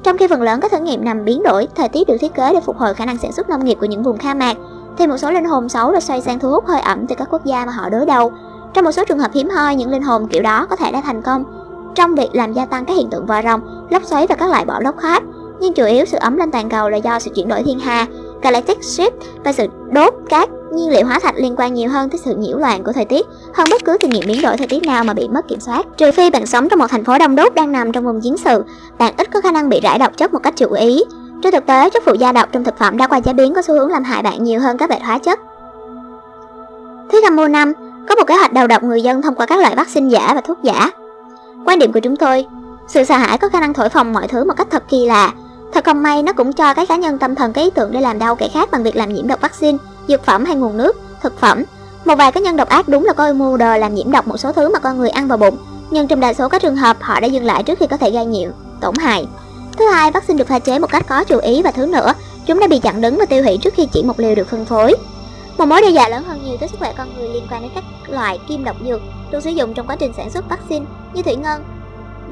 Trong 0.02 0.18
khi 0.18 0.28
phần 0.28 0.42
lớn 0.42 0.60
các 0.60 0.72
thử 0.72 0.78
nghiệm 0.78 1.04
nằm 1.04 1.24
biến 1.24 1.42
đổi 1.42 1.68
thời 1.74 1.88
tiết 1.88 2.08
được 2.08 2.16
thiết 2.20 2.34
kế 2.34 2.52
để 2.52 2.60
phục 2.60 2.78
hồi 2.78 2.94
khả 2.94 3.04
năng 3.04 3.18
sản 3.18 3.32
xuất 3.32 3.48
nông 3.48 3.64
nghiệp 3.64 3.76
của 3.80 3.86
những 3.86 4.02
vùng 4.02 4.18
sa 4.22 4.34
mạc, 4.34 4.56
thì 4.98 5.06
một 5.06 5.16
số 5.16 5.30
linh 5.30 5.44
hồn 5.44 5.68
xấu 5.68 5.92
đã 5.92 6.00
xoay 6.00 6.20
sang 6.20 6.38
thu 6.38 6.50
hút 6.50 6.66
hơi 6.66 6.80
ẩm 6.80 7.06
từ 7.06 7.14
các 7.14 7.28
quốc 7.30 7.44
gia 7.44 7.64
mà 7.64 7.72
họ 7.72 7.88
đối 7.90 8.06
đầu. 8.06 8.32
Trong 8.74 8.84
một 8.84 8.92
số 8.92 9.04
trường 9.04 9.18
hợp 9.18 9.30
hiếm 9.34 9.48
hoi, 9.48 9.74
những 9.74 9.90
linh 9.90 10.02
hồn 10.02 10.28
kiểu 10.28 10.42
đó 10.42 10.66
có 10.70 10.76
thể 10.76 10.92
đã 10.92 11.00
thành 11.00 11.22
công 11.22 11.44
trong 11.94 12.14
việc 12.14 12.28
làm 12.32 12.52
gia 12.52 12.66
tăng 12.66 12.84
các 12.84 12.96
hiện 12.96 13.10
tượng 13.10 13.26
vòi 13.26 13.42
rồng, 13.42 13.60
lốc 13.90 14.04
xoáy 14.04 14.26
và 14.26 14.34
các 14.34 14.50
loại 14.50 14.64
bão 14.64 14.80
lốc 14.80 14.98
khác. 14.98 15.22
Nhưng 15.60 15.72
chủ 15.72 15.84
yếu 15.84 16.04
sự 16.04 16.18
ấm 16.20 16.36
lên 16.36 16.50
toàn 16.50 16.68
cầu 16.68 16.88
là 16.88 16.96
do 16.96 17.18
sự 17.18 17.30
chuyển 17.34 17.48
đổi 17.48 17.62
thiên 17.62 17.78
hà, 17.78 18.06
galactic 18.42 18.78
shift 18.78 19.10
và 19.44 19.52
sự 19.52 19.66
đốt 19.92 20.14
các 20.28 20.48
nhiên 20.72 20.90
liệu 20.90 21.06
hóa 21.06 21.18
thạch 21.20 21.34
liên 21.36 21.54
quan 21.56 21.74
nhiều 21.74 21.88
hơn 21.90 22.10
tới 22.10 22.20
sự 22.24 22.34
nhiễu 22.34 22.58
loạn 22.58 22.84
của 22.84 22.92
thời 22.92 23.04
tiết 23.04 23.26
hơn 23.54 23.68
bất 23.70 23.84
cứ 23.84 23.96
kinh 24.00 24.10
nghiệm 24.10 24.26
biến 24.26 24.42
đổi 24.42 24.56
thời 24.56 24.66
tiết 24.66 24.82
nào 24.82 25.04
mà 25.04 25.14
bị 25.14 25.28
mất 25.28 25.48
kiểm 25.48 25.60
soát. 25.60 25.86
Trừ 25.96 26.12
phi 26.12 26.30
bạn 26.30 26.46
sống 26.46 26.68
trong 26.68 26.78
một 26.78 26.86
thành 26.90 27.04
phố 27.04 27.18
đông 27.18 27.36
đúc 27.36 27.54
đang 27.54 27.72
nằm 27.72 27.92
trong 27.92 28.04
vùng 28.04 28.20
chiến 28.20 28.36
sự, 28.36 28.64
bạn 28.98 29.14
ít 29.16 29.30
có 29.32 29.40
khả 29.40 29.52
năng 29.52 29.68
bị 29.68 29.80
rải 29.80 29.98
độc 29.98 30.16
chất 30.16 30.32
một 30.32 30.40
cách 30.42 30.56
chủ 30.56 30.72
ý. 30.72 31.04
Trên 31.42 31.52
thực 31.52 31.66
tế, 31.66 31.90
chất 31.90 32.02
phụ 32.06 32.14
gia 32.14 32.32
độc 32.32 32.48
trong 32.52 32.64
thực 32.64 32.78
phẩm 32.78 32.96
đã 32.96 33.06
qua 33.06 33.20
chế 33.20 33.32
biến 33.32 33.54
có 33.54 33.62
xu 33.62 33.74
hướng 33.74 33.90
làm 33.90 34.04
hại 34.04 34.22
bạn 34.22 34.44
nhiều 34.44 34.60
hơn 34.60 34.78
các 34.78 34.90
loại 34.90 35.00
hóa 35.00 35.18
chất. 35.18 35.40
Thứ 37.12 37.20
năm 37.22 37.36
mưu 37.36 37.48
năm 37.48 37.72
có 38.08 38.14
một 38.14 38.26
kế 38.26 38.36
hoạch 38.36 38.52
đầu 38.52 38.66
độc 38.66 38.82
người 38.82 39.02
dân 39.02 39.22
thông 39.22 39.34
qua 39.34 39.46
các 39.46 39.58
loại 39.58 39.76
vaccine 39.76 40.08
giả 40.08 40.32
và 40.34 40.40
thuốc 40.40 40.62
giả. 40.62 40.90
Quan 41.66 41.78
điểm 41.78 41.92
của 41.92 42.00
chúng 42.00 42.16
tôi, 42.16 42.46
sự 42.88 43.04
sợ 43.04 43.16
hãi 43.16 43.38
có 43.38 43.48
khả 43.48 43.60
năng 43.60 43.74
thổi 43.74 43.88
phồng 43.88 44.12
mọi 44.12 44.28
thứ 44.28 44.44
một 44.44 44.54
cách 44.56 44.68
thật 44.70 44.82
kỳ 44.88 45.06
lạ. 45.06 45.32
Thật 45.72 45.84
không 45.84 46.02
may 46.02 46.22
nó 46.22 46.32
cũng 46.32 46.52
cho 46.52 46.74
các 46.74 46.88
cá 46.88 46.96
nhân 46.96 47.18
tâm 47.18 47.34
thần 47.34 47.52
cái 47.52 47.64
ý 47.64 47.70
tưởng 47.70 47.92
để 47.92 48.00
làm 48.00 48.18
đau 48.18 48.34
kẻ 48.34 48.48
khác 48.48 48.70
bằng 48.70 48.82
việc 48.82 48.96
làm 48.96 49.14
nhiễm 49.14 49.28
độc 49.28 49.40
vaccine, 49.40 49.78
dược 50.08 50.24
phẩm 50.24 50.44
hay 50.44 50.56
nguồn 50.56 50.76
nước, 50.76 51.00
thực 51.22 51.40
phẩm. 51.40 51.64
Một 52.04 52.14
vài 52.18 52.32
cá 52.32 52.40
nhân 52.40 52.56
độc 52.56 52.68
ác 52.68 52.88
đúng 52.88 53.04
là 53.04 53.12
có 53.12 53.32
mưu 53.32 53.56
đồ 53.56 53.76
làm 53.76 53.94
nhiễm 53.94 54.10
độc 54.10 54.26
một 54.26 54.36
số 54.36 54.52
thứ 54.52 54.68
mà 54.68 54.78
con 54.78 54.98
người 54.98 55.10
ăn 55.10 55.28
vào 55.28 55.38
bụng, 55.38 55.56
nhưng 55.90 56.08
trong 56.08 56.20
đa 56.20 56.34
số 56.34 56.48
các 56.48 56.62
trường 56.62 56.76
hợp 56.76 56.96
họ 57.00 57.20
đã 57.20 57.26
dừng 57.26 57.44
lại 57.44 57.62
trước 57.62 57.78
khi 57.78 57.86
có 57.86 57.96
thể 57.96 58.10
gây 58.10 58.24
nhiều 58.24 58.50
tổn 58.80 58.94
hại. 58.94 59.26
Thứ 59.78 59.84
hai, 59.84 60.10
vaccine 60.10 60.38
được 60.38 60.48
pha 60.48 60.58
chế 60.58 60.78
một 60.78 60.90
cách 60.90 61.06
có 61.08 61.24
chú 61.24 61.38
ý 61.38 61.62
và 61.62 61.70
thứ 61.70 61.86
nữa, 61.86 62.12
chúng 62.46 62.60
đã 62.60 62.66
bị 62.66 62.78
chặn 62.78 63.00
đứng 63.00 63.16
và 63.18 63.26
tiêu 63.26 63.42
hủy 63.42 63.58
trước 63.58 63.74
khi 63.74 63.86
chỉ 63.86 64.02
một 64.02 64.20
liều 64.20 64.34
được 64.34 64.48
phân 64.48 64.64
phối. 64.64 64.94
Một 65.58 65.66
mối 65.66 65.80
đe 65.80 65.88
dọa 65.90 66.08
lớn 66.08 66.24
hơn 66.24 66.40
nhiều 66.44 66.56
tới 66.60 66.68
sức 66.68 66.78
khỏe 66.78 66.92
con 66.98 67.14
người 67.14 67.28
liên 67.28 67.46
quan 67.50 67.62
đến 67.62 67.70
các 67.74 67.84
loại 68.08 68.38
kim 68.48 68.64
độc 68.64 68.76
dược 68.88 69.00
được 69.30 69.40
sử 69.40 69.50
dụng 69.50 69.74
trong 69.74 69.86
quá 69.86 69.96
trình 69.96 70.12
sản 70.16 70.30
xuất 70.30 70.48
vaccine 70.48 70.86
như 71.14 71.22
thủy 71.22 71.36
ngân 71.36 71.64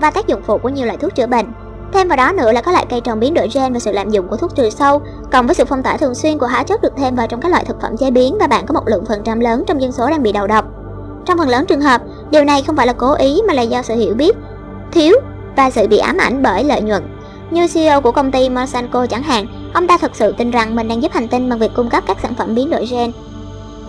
và 0.00 0.10
tác 0.10 0.26
dụng 0.26 0.42
phụ 0.46 0.58
của 0.58 0.68
nhiều 0.68 0.86
loại 0.86 0.98
thuốc 0.98 1.14
chữa 1.14 1.26
bệnh. 1.26 1.46
Thêm 1.92 2.08
vào 2.08 2.16
đó 2.16 2.32
nữa 2.32 2.52
là 2.52 2.60
các 2.60 2.72
loại 2.72 2.86
cây 2.90 3.00
trồng 3.00 3.20
biến 3.20 3.34
đổi 3.34 3.48
gen 3.54 3.72
và 3.72 3.78
sự 3.78 3.92
lạm 3.92 4.10
dụng 4.10 4.28
của 4.28 4.36
thuốc 4.36 4.56
trừ 4.56 4.70
sâu, 4.70 5.00
cộng 5.32 5.46
với 5.46 5.54
sự 5.54 5.64
phong 5.64 5.82
tỏa 5.82 5.96
thường 5.96 6.14
xuyên 6.14 6.38
của 6.38 6.46
hóa 6.46 6.62
chất 6.62 6.82
được 6.82 6.92
thêm 6.96 7.14
vào 7.14 7.26
trong 7.26 7.40
các 7.40 7.48
loại 7.48 7.64
thực 7.64 7.80
phẩm 7.80 7.96
chế 7.96 8.10
biến 8.10 8.36
và 8.40 8.46
bạn 8.46 8.66
có 8.66 8.74
một 8.74 8.82
lượng 8.86 9.04
phần 9.08 9.22
trăm 9.24 9.40
lớn 9.40 9.64
trong 9.66 9.82
dân 9.82 9.92
số 9.92 10.10
đang 10.10 10.22
bị 10.22 10.32
đầu 10.32 10.46
độc. 10.46 10.64
Trong 11.26 11.38
phần 11.38 11.48
lớn 11.48 11.66
trường 11.66 11.80
hợp, 11.80 12.00
điều 12.30 12.44
này 12.44 12.62
không 12.62 12.76
phải 12.76 12.86
là 12.86 12.92
cố 12.92 13.14
ý 13.14 13.40
mà 13.48 13.54
là 13.54 13.62
do 13.62 13.82
sự 13.82 13.94
hiểu 13.94 14.14
biết 14.14 14.36
thiếu 14.92 15.16
và 15.56 15.70
sự 15.70 15.86
bị 15.86 15.98
ám 15.98 16.18
ảnh 16.18 16.42
bởi 16.42 16.64
lợi 16.64 16.80
nhuận. 16.80 17.02
Như 17.50 17.68
CEO 17.68 18.00
của 18.00 18.12
công 18.12 18.32
ty 18.32 18.48
Monsanto 18.48 19.06
chẳng 19.06 19.22
hạn, 19.22 19.46
ông 19.74 19.86
ta 19.86 19.98
thực 19.98 20.16
sự 20.16 20.34
tin 20.38 20.50
rằng 20.50 20.76
mình 20.76 20.88
đang 20.88 21.02
giúp 21.02 21.12
hành 21.12 21.28
tinh 21.28 21.48
bằng 21.48 21.58
việc 21.58 21.70
cung 21.76 21.90
cấp 21.90 22.04
các 22.06 22.16
sản 22.22 22.34
phẩm 22.34 22.54
biến 22.54 22.70
đổi 22.70 22.86
gen. 22.90 23.12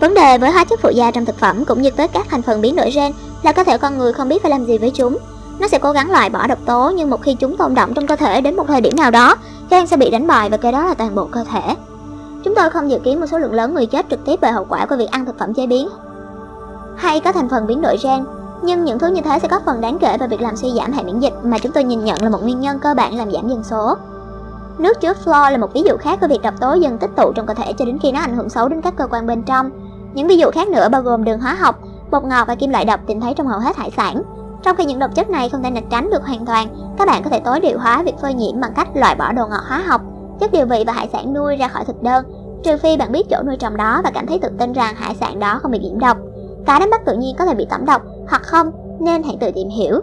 Vấn 0.00 0.14
đề 0.14 0.38
với 0.38 0.50
hóa 0.50 0.64
chất 0.64 0.80
phụ 0.82 0.90
gia 0.94 1.10
trong 1.10 1.24
thực 1.24 1.38
phẩm 1.38 1.64
cũng 1.64 1.82
như 1.82 1.90
với 1.96 2.08
các 2.08 2.26
thành 2.30 2.42
phần 2.42 2.60
biến 2.60 2.76
đổi 2.76 2.90
gen 2.90 3.12
là 3.42 3.52
cơ 3.52 3.64
thể 3.64 3.78
con 3.78 3.98
người 3.98 4.12
không 4.12 4.28
biết 4.28 4.42
phải 4.42 4.50
làm 4.50 4.64
gì 4.64 4.78
với 4.78 4.90
chúng. 4.90 5.18
Nó 5.60 5.68
sẽ 5.68 5.78
cố 5.78 5.92
gắng 5.92 6.10
loại 6.10 6.30
bỏ 6.30 6.46
độc 6.46 6.58
tố 6.66 6.92
nhưng 6.96 7.10
một 7.10 7.22
khi 7.22 7.34
chúng 7.34 7.56
tồn 7.56 7.74
động 7.74 7.94
trong 7.94 8.06
cơ 8.06 8.16
thể 8.16 8.40
đến 8.40 8.56
một 8.56 8.64
thời 8.68 8.80
điểm 8.80 8.96
nào 8.96 9.10
đó, 9.10 9.36
gan 9.70 9.86
sẽ 9.86 9.96
bị 9.96 10.10
đánh 10.10 10.26
bại 10.26 10.50
và 10.50 10.56
cái 10.56 10.72
đó 10.72 10.86
là 10.86 10.94
toàn 10.94 11.14
bộ 11.14 11.28
cơ 11.32 11.44
thể. 11.52 11.74
Chúng 12.44 12.54
tôi 12.54 12.70
không 12.70 12.90
dự 12.90 12.98
kiến 12.98 13.20
một 13.20 13.26
số 13.26 13.38
lượng 13.38 13.52
lớn 13.52 13.74
người 13.74 13.86
chết 13.86 14.06
trực 14.10 14.24
tiếp 14.24 14.38
bởi 14.42 14.52
hậu 14.52 14.66
quả 14.68 14.86
của 14.86 14.96
việc 14.96 15.10
ăn 15.10 15.24
thực 15.24 15.38
phẩm 15.38 15.54
chế 15.54 15.66
biến 15.66 15.88
hay 16.98 17.20
có 17.20 17.32
thành 17.32 17.48
phần 17.48 17.66
biến 17.66 17.80
đổi 17.80 17.96
gen 18.02 18.24
nhưng 18.62 18.84
những 18.84 18.98
thứ 18.98 19.06
như 19.06 19.20
thế 19.20 19.38
sẽ 19.38 19.48
góp 19.48 19.62
phần 19.64 19.80
đáng 19.80 19.98
kể 19.98 20.16
vào 20.18 20.28
việc 20.28 20.40
làm 20.40 20.56
suy 20.56 20.68
giảm 20.76 20.92
hệ 20.92 21.02
miễn 21.02 21.20
dịch 21.20 21.32
mà 21.42 21.58
chúng 21.58 21.72
tôi 21.72 21.84
nhìn 21.84 22.04
nhận 22.04 22.22
là 22.22 22.28
một 22.28 22.38
nguyên 22.42 22.60
nhân 22.60 22.78
cơ 22.78 22.94
bản 22.94 23.18
làm 23.18 23.30
giảm 23.30 23.48
dân 23.48 23.64
số. 23.64 23.94
Nước 24.78 25.00
chứa 25.00 25.12
fluor 25.24 25.50
là 25.50 25.58
một 25.58 25.72
ví 25.74 25.82
dụ 25.82 25.96
khác 25.96 26.18
của 26.20 26.28
việc 26.28 26.42
độc 26.42 26.54
tố 26.60 26.74
dần 26.74 26.98
tích 26.98 27.10
tụ 27.16 27.32
trong 27.32 27.46
cơ 27.46 27.54
thể 27.54 27.72
cho 27.72 27.84
đến 27.84 27.98
khi 28.02 28.12
nó 28.12 28.20
ảnh 28.20 28.36
hưởng 28.36 28.48
xấu 28.48 28.68
đến 28.68 28.80
các 28.80 28.96
cơ 28.96 29.06
quan 29.06 29.26
bên 29.26 29.42
trong. 29.42 29.70
Những 30.14 30.26
ví 30.26 30.36
dụ 30.36 30.50
khác 30.50 30.68
nữa 30.68 30.88
bao 30.88 31.02
gồm 31.02 31.24
đường 31.24 31.40
hóa 31.40 31.54
học, 31.54 31.78
bột 32.10 32.24
ngọt 32.24 32.48
và 32.48 32.54
kim 32.54 32.70
loại 32.70 32.84
độc 32.84 33.00
tìm 33.06 33.20
thấy 33.20 33.34
trong 33.34 33.46
hầu 33.46 33.60
hết 33.60 33.76
hải 33.76 33.90
sản. 33.96 34.22
Trong 34.68 34.76
khi 34.76 34.84
những 34.84 34.98
độc 34.98 35.14
chất 35.14 35.30
này 35.30 35.48
không 35.48 35.62
thể 35.62 35.70
né 35.70 35.80
tránh 35.90 36.10
được 36.10 36.22
hoàn 36.22 36.46
toàn, 36.46 36.68
các 36.98 37.08
bạn 37.08 37.22
có 37.22 37.30
thể 37.30 37.40
tối 37.40 37.60
điều 37.60 37.78
hóa 37.78 38.02
việc 38.02 38.18
phơi 38.20 38.34
nhiễm 38.34 38.60
bằng 38.60 38.72
cách 38.76 38.88
loại 38.94 39.14
bỏ 39.14 39.32
đồ 39.32 39.46
ngọt 39.46 39.60
hóa 39.68 39.78
học, 39.78 40.00
chất 40.40 40.52
điều 40.52 40.66
vị 40.66 40.84
và 40.86 40.92
hải 40.92 41.08
sản 41.12 41.34
nuôi 41.34 41.56
ra 41.56 41.68
khỏi 41.68 41.84
thực 41.84 42.02
đơn, 42.02 42.24
trừ 42.62 42.76
phi 42.76 42.96
bạn 42.96 43.12
biết 43.12 43.26
chỗ 43.30 43.42
nuôi 43.46 43.56
trồng 43.56 43.76
đó 43.76 44.00
và 44.04 44.10
cảm 44.10 44.26
thấy 44.26 44.38
tự 44.38 44.48
tin 44.58 44.72
rằng 44.72 44.94
hải 44.94 45.14
sản 45.14 45.38
đó 45.38 45.58
không 45.62 45.70
bị 45.70 45.78
nhiễm 45.78 45.98
độc. 45.98 46.16
Cá 46.66 46.78
đánh 46.78 46.90
bắt 46.90 47.00
tự 47.06 47.16
nhiên 47.16 47.36
có 47.38 47.46
thể 47.46 47.54
bị 47.54 47.66
tẩm 47.70 47.84
độc 47.86 48.02
hoặc 48.28 48.42
không, 48.42 48.70
nên 49.00 49.22
hãy 49.22 49.36
tự 49.40 49.50
tìm 49.54 49.68
hiểu. 49.68 50.00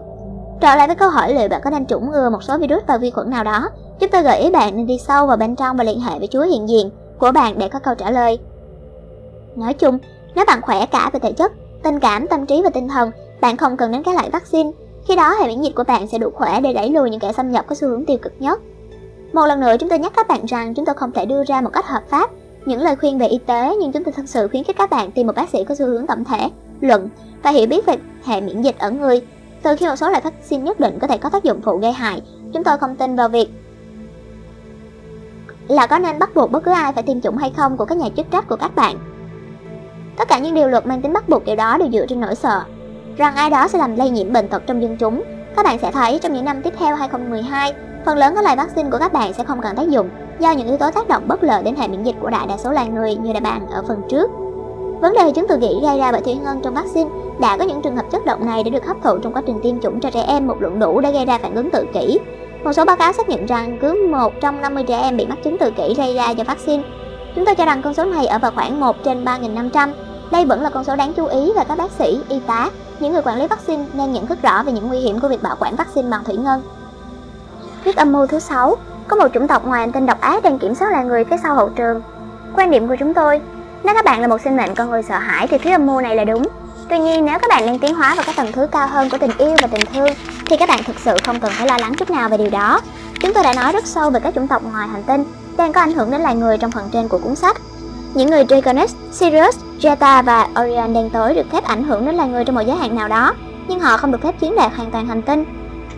Trở 0.61 0.75
lại 0.75 0.87
với 0.87 0.95
câu 0.95 1.09
hỏi 1.09 1.33
liệu 1.33 1.49
bạn 1.49 1.61
có 1.63 1.69
nên 1.69 1.85
chủng 1.85 2.11
ngừa 2.11 2.29
một 2.29 2.43
số 2.43 2.57
virus 2.57 2.83
và 2.87 2.97
vi 2.97 3.11
khuẩn 3.11 3.29
nào 3.29 3.43
đó, 3.43 3.69
chúng 3.99 4.09
tôi 4.09 4.23
gợi 4.23 4.39
ý 4.39 4.51
bạn 4.51 4.77
nên 4.77 4.87
đi 4.87 4.97
sâu 4.97 5.27
vào 5.27 5.37
bên 5.37 5.55
trong 5.55 5.77
và 5.77 5.83
liên 5.83 5.99
hệ 5.99 6.19
với 6.19 6.27
Chúa 6.27 6.43
hiện 6.43 6.69
diện 6.69 6.89
của 7.19 7.31
bạn 7.31 7.59
để 7.59 7.67
có 7.67 7.79
câu 7.79 7.95
trả 7.95 8.11
lời. 8.11 8.39
Nói 9.55 9.73
chung, 9.73 9.97
nếu 10.35 10.45
bạn 10.47 10.61
khỏe 10.61 10.85
cả 10.85 11.09
về 11.13 11.19
thể 11.19 11.31
chất, 11.31 11.51
tình 11.83 11.99
cảm, 11.99 12.27
tâm 12.27 12.45
trí 12.45 12.61
và 12.63 12.69
tinh 12.69 12.87
thần, 12.87 13.11
bạn 13.45 13.57
không 13.57 13.77
cần 13.77 13.91
đến 13.91 14.03
các 14.03 14.15
loại 14.15 14.29
vaccine. 14.29 14.71
Khi 15.07 15.15
đó 15.15 15.35
hệ 15.39 15.47
miễn 15.47 15.61
dịch 15.61 15.75
của 15.75 15.83
bạn 15.83 16.07
sẽ 16.07 16.17
đủ 16.17 16.29
khỏe 16.35 16.61
để 16.61 16.73
đẩy 16.73 16.89
lùi 16.89 17.09
những 17.09 17.19
kẻ 17.19 17.33
xâm 17.33 17.51
nhập 17.51 17.65
có 17.67 17.75
xu 17.75 17.87
hướng 17.87 18.05
tiêu 18.05 18.17
cực 18.21 18.33
nhất. 18.39 18.59
Một 19.33 19.45
lần 19.45 19.59
nữa 19.59 19.75
chúng 19.79 19.89
tôi 19.89 19.99
nhắc 19.99 20.13
các 20.15 20.27
bạn 20.27 20.45
rằng 20.45 20.73
chúng 20.73 20.85
tôi 20.85 20.95
không 20.95 21.11
thể 21.11 21.25
đưa 21.25 21.43
ra 21.43 21.61
một 21.61 21.69
cách 21.73 21.87
hợp 21.87 22.03
pháp 22.09 22.29
những 22.65 22.81
lời 22.81 22.95
khuyên 22.95 23.17
về 23.17 23.27
y 23.27 23.37
tế 23.37 23.75
nhưng 23.79 23.91
chúng 23.91 24.03
tôi 24.03 24.13
thực 24.13 24.29
sự 24.29 24.47
khuyến 24.47 24.63
khích 24.63 24.77
các 24.77 24.89
bạn 24.89 25.11
tìm 25.11 25.27
một 25.27 25.35
bác 25.35 25.49
sĩ 25.49 25.63
có 25.63 25.75
xu 25.75 25.85
hướng 25.85 26.07
tổng 26.07 26.23
thể, 26.23 26.49
luận 26.81 27.09
và 27.43 27.51
hiểu 27.51 27.67
biết 27.67 27.85
về 27.85 27.95
hệ 28.25 28.41
miễn 28.41 28.61
dịch 28.61 28.75
ở 28.79 28.91
người. 28.91 29.21
Từ 29.63 29.75
khi 29.75 29.87
một 29.87 29.95
số 29.95 30.09
loại 30.09 30.21
vaccine 30.21 30.63
nhất 30.63 30.79
định 30.79 30.99
có 31.01 31.07
thể 31.07 31.17
có 31.17 31.29
tác 31.29 31.43
dụng 31.43 31.61
phụ 31.61 31.77
gây 31.77 31.91
hại, 31.91 32.21
chúng 32.53 32.63
tôi 32.63 32.77
không 32.77 32.95
tin 32.95 33.15
vào 33.15 33.29
việc 33.29 33.49
là 35.67 35.87
có 35.87 35.99
nên 35.99 36.19
bắt 36.19 36.35
buộc 36.35 36.51
bất 36.51 36.63
cứ 36.63 36.71
ai 36.71 36.93
phải 36.93 37.03
tiêm 37.03 37.21
chủng 37.21 37.37
hay 37.37 37.53
không 37.57 37.77
của 37.77 37.85
các 37.85 37.97
nhà 37.97 38.09
chức 38.17 38.31
trách 38.31 38.47
của 38.47 38.55
các 38.55 38.75
bạn. 38.75 38.95
Tất 40.17 40.27
cả 40.27 40.39
những 40.39 40.55
điều 40.55 40.67
luật 40.67 40.87
mang 40.87 41.01
tính 41.01 41.13
bắt 41.13 41.29
buộc 41.29 41.45
điều 41.45 41.55
đó 41.55 41.77
đều 41.77 41.89
dựa 41.91 42.05
trên 42.09 42.19
nỗi 42.19 42.35
sợ 42.35 42.63
rằng 43.17 43.35
ai 43.35 43.49
đó 43.49 43.67
sẽ 43.67 43.79
làm 43.79 43.95
lây 43.95 44.09
nhiễm 44.09 44.33
bệnh 44.33 44.47
tật 44.47 44.63
trong 44.67 44.81
dân 44.81 44.97
chúng. 44.97 45.23
Các 45.55 45.65
bạn 45.65 45.79
sẽ 45.79 45.91
thấy 45.91 46.19
trong 46.19 46.33
những 46.33 46.45
năm 46.45 46.61
tiếp 46.61 46.73
theo 46.79 46.95
2012, 46.95 47.73
phần 48.05 48.17
lớn 48.17 48.35
các 48.35 48.43
loại 48.43 48.55
vaccine 48.55 48.89
của 48.89 48.97
các 48.97 49.13
bạn 49.13 49.33
sẽ 49.33 49.43
không 49.43 49.61
cần 49.61 49.75
tác 49.75 49.89
dụng 49.89 50.09
do 50.39 50.51
những 50.51 50.67
yếu 50.67 50.77
tố 50.77 50.91
tác 50.91 51.07
động 51.07 51.27
bất 51.27 51.43
lợi 51.43 51.63
đến 51.63 51.75
hệ 51.75 51.87
miễn 51.87 52.03
dịch 52.03 52.15
của 52.21 52.29
đại 52.29 52.47
đa 52.47 52.57
số 52.57 52.71
loài 52.71 52.87
người 52.87 53.15
như 53.15 53.33
đã 53.33 53.39
bàn 53.39 53.67
ở 53.71 53.83
phần 53.87 54.01
trước. 54.09 54.31
Vấn 55.01 55.13
đề 55.13 55.31
chứng 55.31 55.45
từ 55.49 55.57
kỷ 55.61 55.79
gây 55.81 55.99
ra 55.99 56.11
bởi 56.11 56.21
thủy 56.21 56.33
ngân 56.33 56.61
trong 56.61 56.73
vaccine 56.73 57.09
đã 57.39 57.57
có 57.57 57.65
những 57.65 57.81
trường 57.81 57.95
hợp 57.95 58.05
chất 58.11 58.25
độc 58.25 58.41
này 58.41 58.63
đã 58.63 58.69
được 58.69 58.85
hấp 58.85 58.97
thụ 59.03 59.17
trong 59.17 59.33
quá 59.33 59.41
trình 59.47 59.59
tiêm 59.63 59.79
chủng 59.79 59.99
cho 59.99 60.11
trẻ 60.11 60.21
em 60.27 60.47
một 60.47 60.61
lượng 60.61 60.79
đủ 60.79 60.99
để 60.99 61.11
gây 61.11 61.25
ra 61.25 61.37
phản 61.37 61.55
ứng 61.55 61.71
tự 61.71 61.85
kỷ. 61.93 62.19
Một 62.63 62.73
số 62.73 62.85
báo 62.85 62.95
cáo 62.95 63.13
xác 63.13 63.29
nhận 63.29 63.45
rằng 63.45 63.77
cứ 63.81 64.07
một 64.11 64.33
trong 64.41 64.61
50 64.61 64.83
trẻ 64.87 65.01
em 65.01 65.17
bị 65.17 65.25
mắc 65.25 65.37
chứng 65.43 65.57
tự 65.57 65.71
kỷ 65.71 65.93
gây 65.97 66.13
ra 66.15 66.29
do 66.29 66.43
vaccine. 66.43 66.83
Chúng 67.35 67.45
tôi 67.45 67.55
cho 67.55 67.65
rằng 67.65 67.81
con 67.81 67.93
số 67.93 68.05
này 68.05 68.27
ở 68.27 68.39
vào 68.39 68.51
khoảng 68.55 68.79
1 68.79 68.95
trên 69.03 69.25
3.500. 69.25 69.89
Đây 70.31 70.45
vẫn 70.45 70.61
là 70.61 70.69
con 70.69 70.83
số 70.83 70.95
đáng 70.95 71.13
chú 71.13 71.25
ý 71.25 71.51
và 71.55 71.63
các 71.63 71.77
bác 71.77 71.91
sĩ, 71.91 72.19
y 72.29 72.39
tá, 72.47 72.69
những 72.99 73.13
người 73.13 73.21
quản 73.21 73.39
lý 73.39 73.47
vaccine 73.47 73.85
nên 73.93 74.13
nhận 74.13 74.27
thức 74.27 74.41
rõ 74.41 74.63
về 74.63 74.71
những 74.71 74.87
nguy 74.87 74.99
hiểm 74.99 75.19
của 75.19 75.27
việc 75.27 75.43
bảo 75.43 75.55
quản 75.59 75.75
vaccine 75.75 76.09
bằng 76.09 76.23
thủy 76.23 76.35
ngân. 76.37 76.61
Thuyết 77.83 77.95
âm 77.95 78.11
mưu 78.11 78.27
thứ 78.27 78.39
6 78.39 78.75
Có 79.07 79.15
một 79.15 79.27
chủng 79.33 79.47
tộc 79.47 79.65
ngoài 79.65 79.79
hành 79.79 79.91
tinh 79.91 80.05
độc 80.05 80.21
ác 80.21 80.43
đang 80.43 80.59
kiểm 80.59 80.75
soát 80.75 80.91
loài 80.91 81.05
người 81.05 81.25
phía 81.25 81.37
sau 81.43 81.55
hậu 81.55 81.69
trường. 81.69 82.01
Quan 82.55 82.71
điểm 82.71 82.87
của 82.87 82.95
chúng 82.99 83.13
tôi, 83.13 83.41
nếu 83.83 83.95
các 83.95 84.05
bạn 84.05 84.21
là 84.21 84.27
một 84.27 84.41
sinh 84.41 84.57
mệnh 84.57 84.75
con 84.75 84.89
người 84.89 85.03
sợ 85.03 85.17
hãi 85.17 85.47
thì 85.47 85.57
thuyết 85.57 85.71
âm 85.71 85.85
mưu 85.85 86.01
này 86.01 86.15
là 86.15 86.23
đúng. 86.23 86.43
Tuy 86.89 86.99
nhiên 86.99 87.25
nếu 87.25 87.39
các 87.39 87.49
bạn 87.49 87.65
đang 87.65 87.79
tiến 87.79 87.95
hóa 87.95 88.15
vào 88.15 88.23
các 88.27 88.35
tầng 88.35 88.51
thứ 88.51 88.67
cao 88.71 88.87
hơn 88.87 89.09
của 89.09 89.17
tình 89.17 89.31
yêu 89.37 89.55
và 89.61 89.67
tình 89.67 89.85
thương 89.93 90.09
thì 90.45 90.57
các 90.57 90.69
bạn 90.69 90.83
thực 90.83 90.99
sự 90.99 91.17
không 91.25 91.39
cần 91.39 91.51
phải 91.51 91.67
lo 91.67 91.77
lắng 91.77 91.93
chút 91.95 92.09
nào 92.09 92.29
về 92.29 92.37
điều 92.37 92.49
đó. 92.49 92.81
Chúng 93.21 93.33
tôi 93.33 93.43
đã 93.43 93.53
nói 93.53 93.71
rất 93.71 93.85
sâu 93.85 94.09
về 94.09 94.19
các 94.19 94.33
chủng 94.35 94.47
tộc 94.47 94.61
ngoài 94.71 94.87
hành 94.87 95.03
tinh 95.03 95.23
đang 95.57 95.73
có 95.73 95.81
ảnh 95.81 95.93
hưởng 95.93 96.11
đến 96.11 96.21
loài 96.21 96.35
người 96.35 96.57
trong 96.57 96.71
phần 96.71 96.89
trên 96.91 97.07
của 97.07 97.17
cuốn 97.17 97.35
sách. 97.35 97.57
Những 98.15 98.29
người 98.29 98.45
Dragoness, 98.49 98.95
Sirius, 99.11 99.59
Jetta 99.79 100.23
và 100.23 100.47
Orion 100.61 100.93
đen 100.93 101.09
tối 101.09 101.33
được 101.33 101.51
phép 101.51 101.63
ảnh 101.63 101.83
hưởng 101.83 102.05
đến 102.05 102.15
loài 102.15 102.29
người 102.29 102.45
trong 102.45 102.55
một 102.55 102.61
giới 102.67 102.75
hạn 102.75 102.95
nào 102.95 103.07
đó, 103.07 103.33
nhưng 103.67 103.79
họ 103.79 103.97
không 103.97 104.11
được 104.11 104.21
phép 104.21 104.35
chiếm 104.41 104.55
đoạt 104.55 104.71
hoàn 104.75 104.91
toàn 104.91 105.07
hành 105.07 105.21
tinh. 105.21 105.45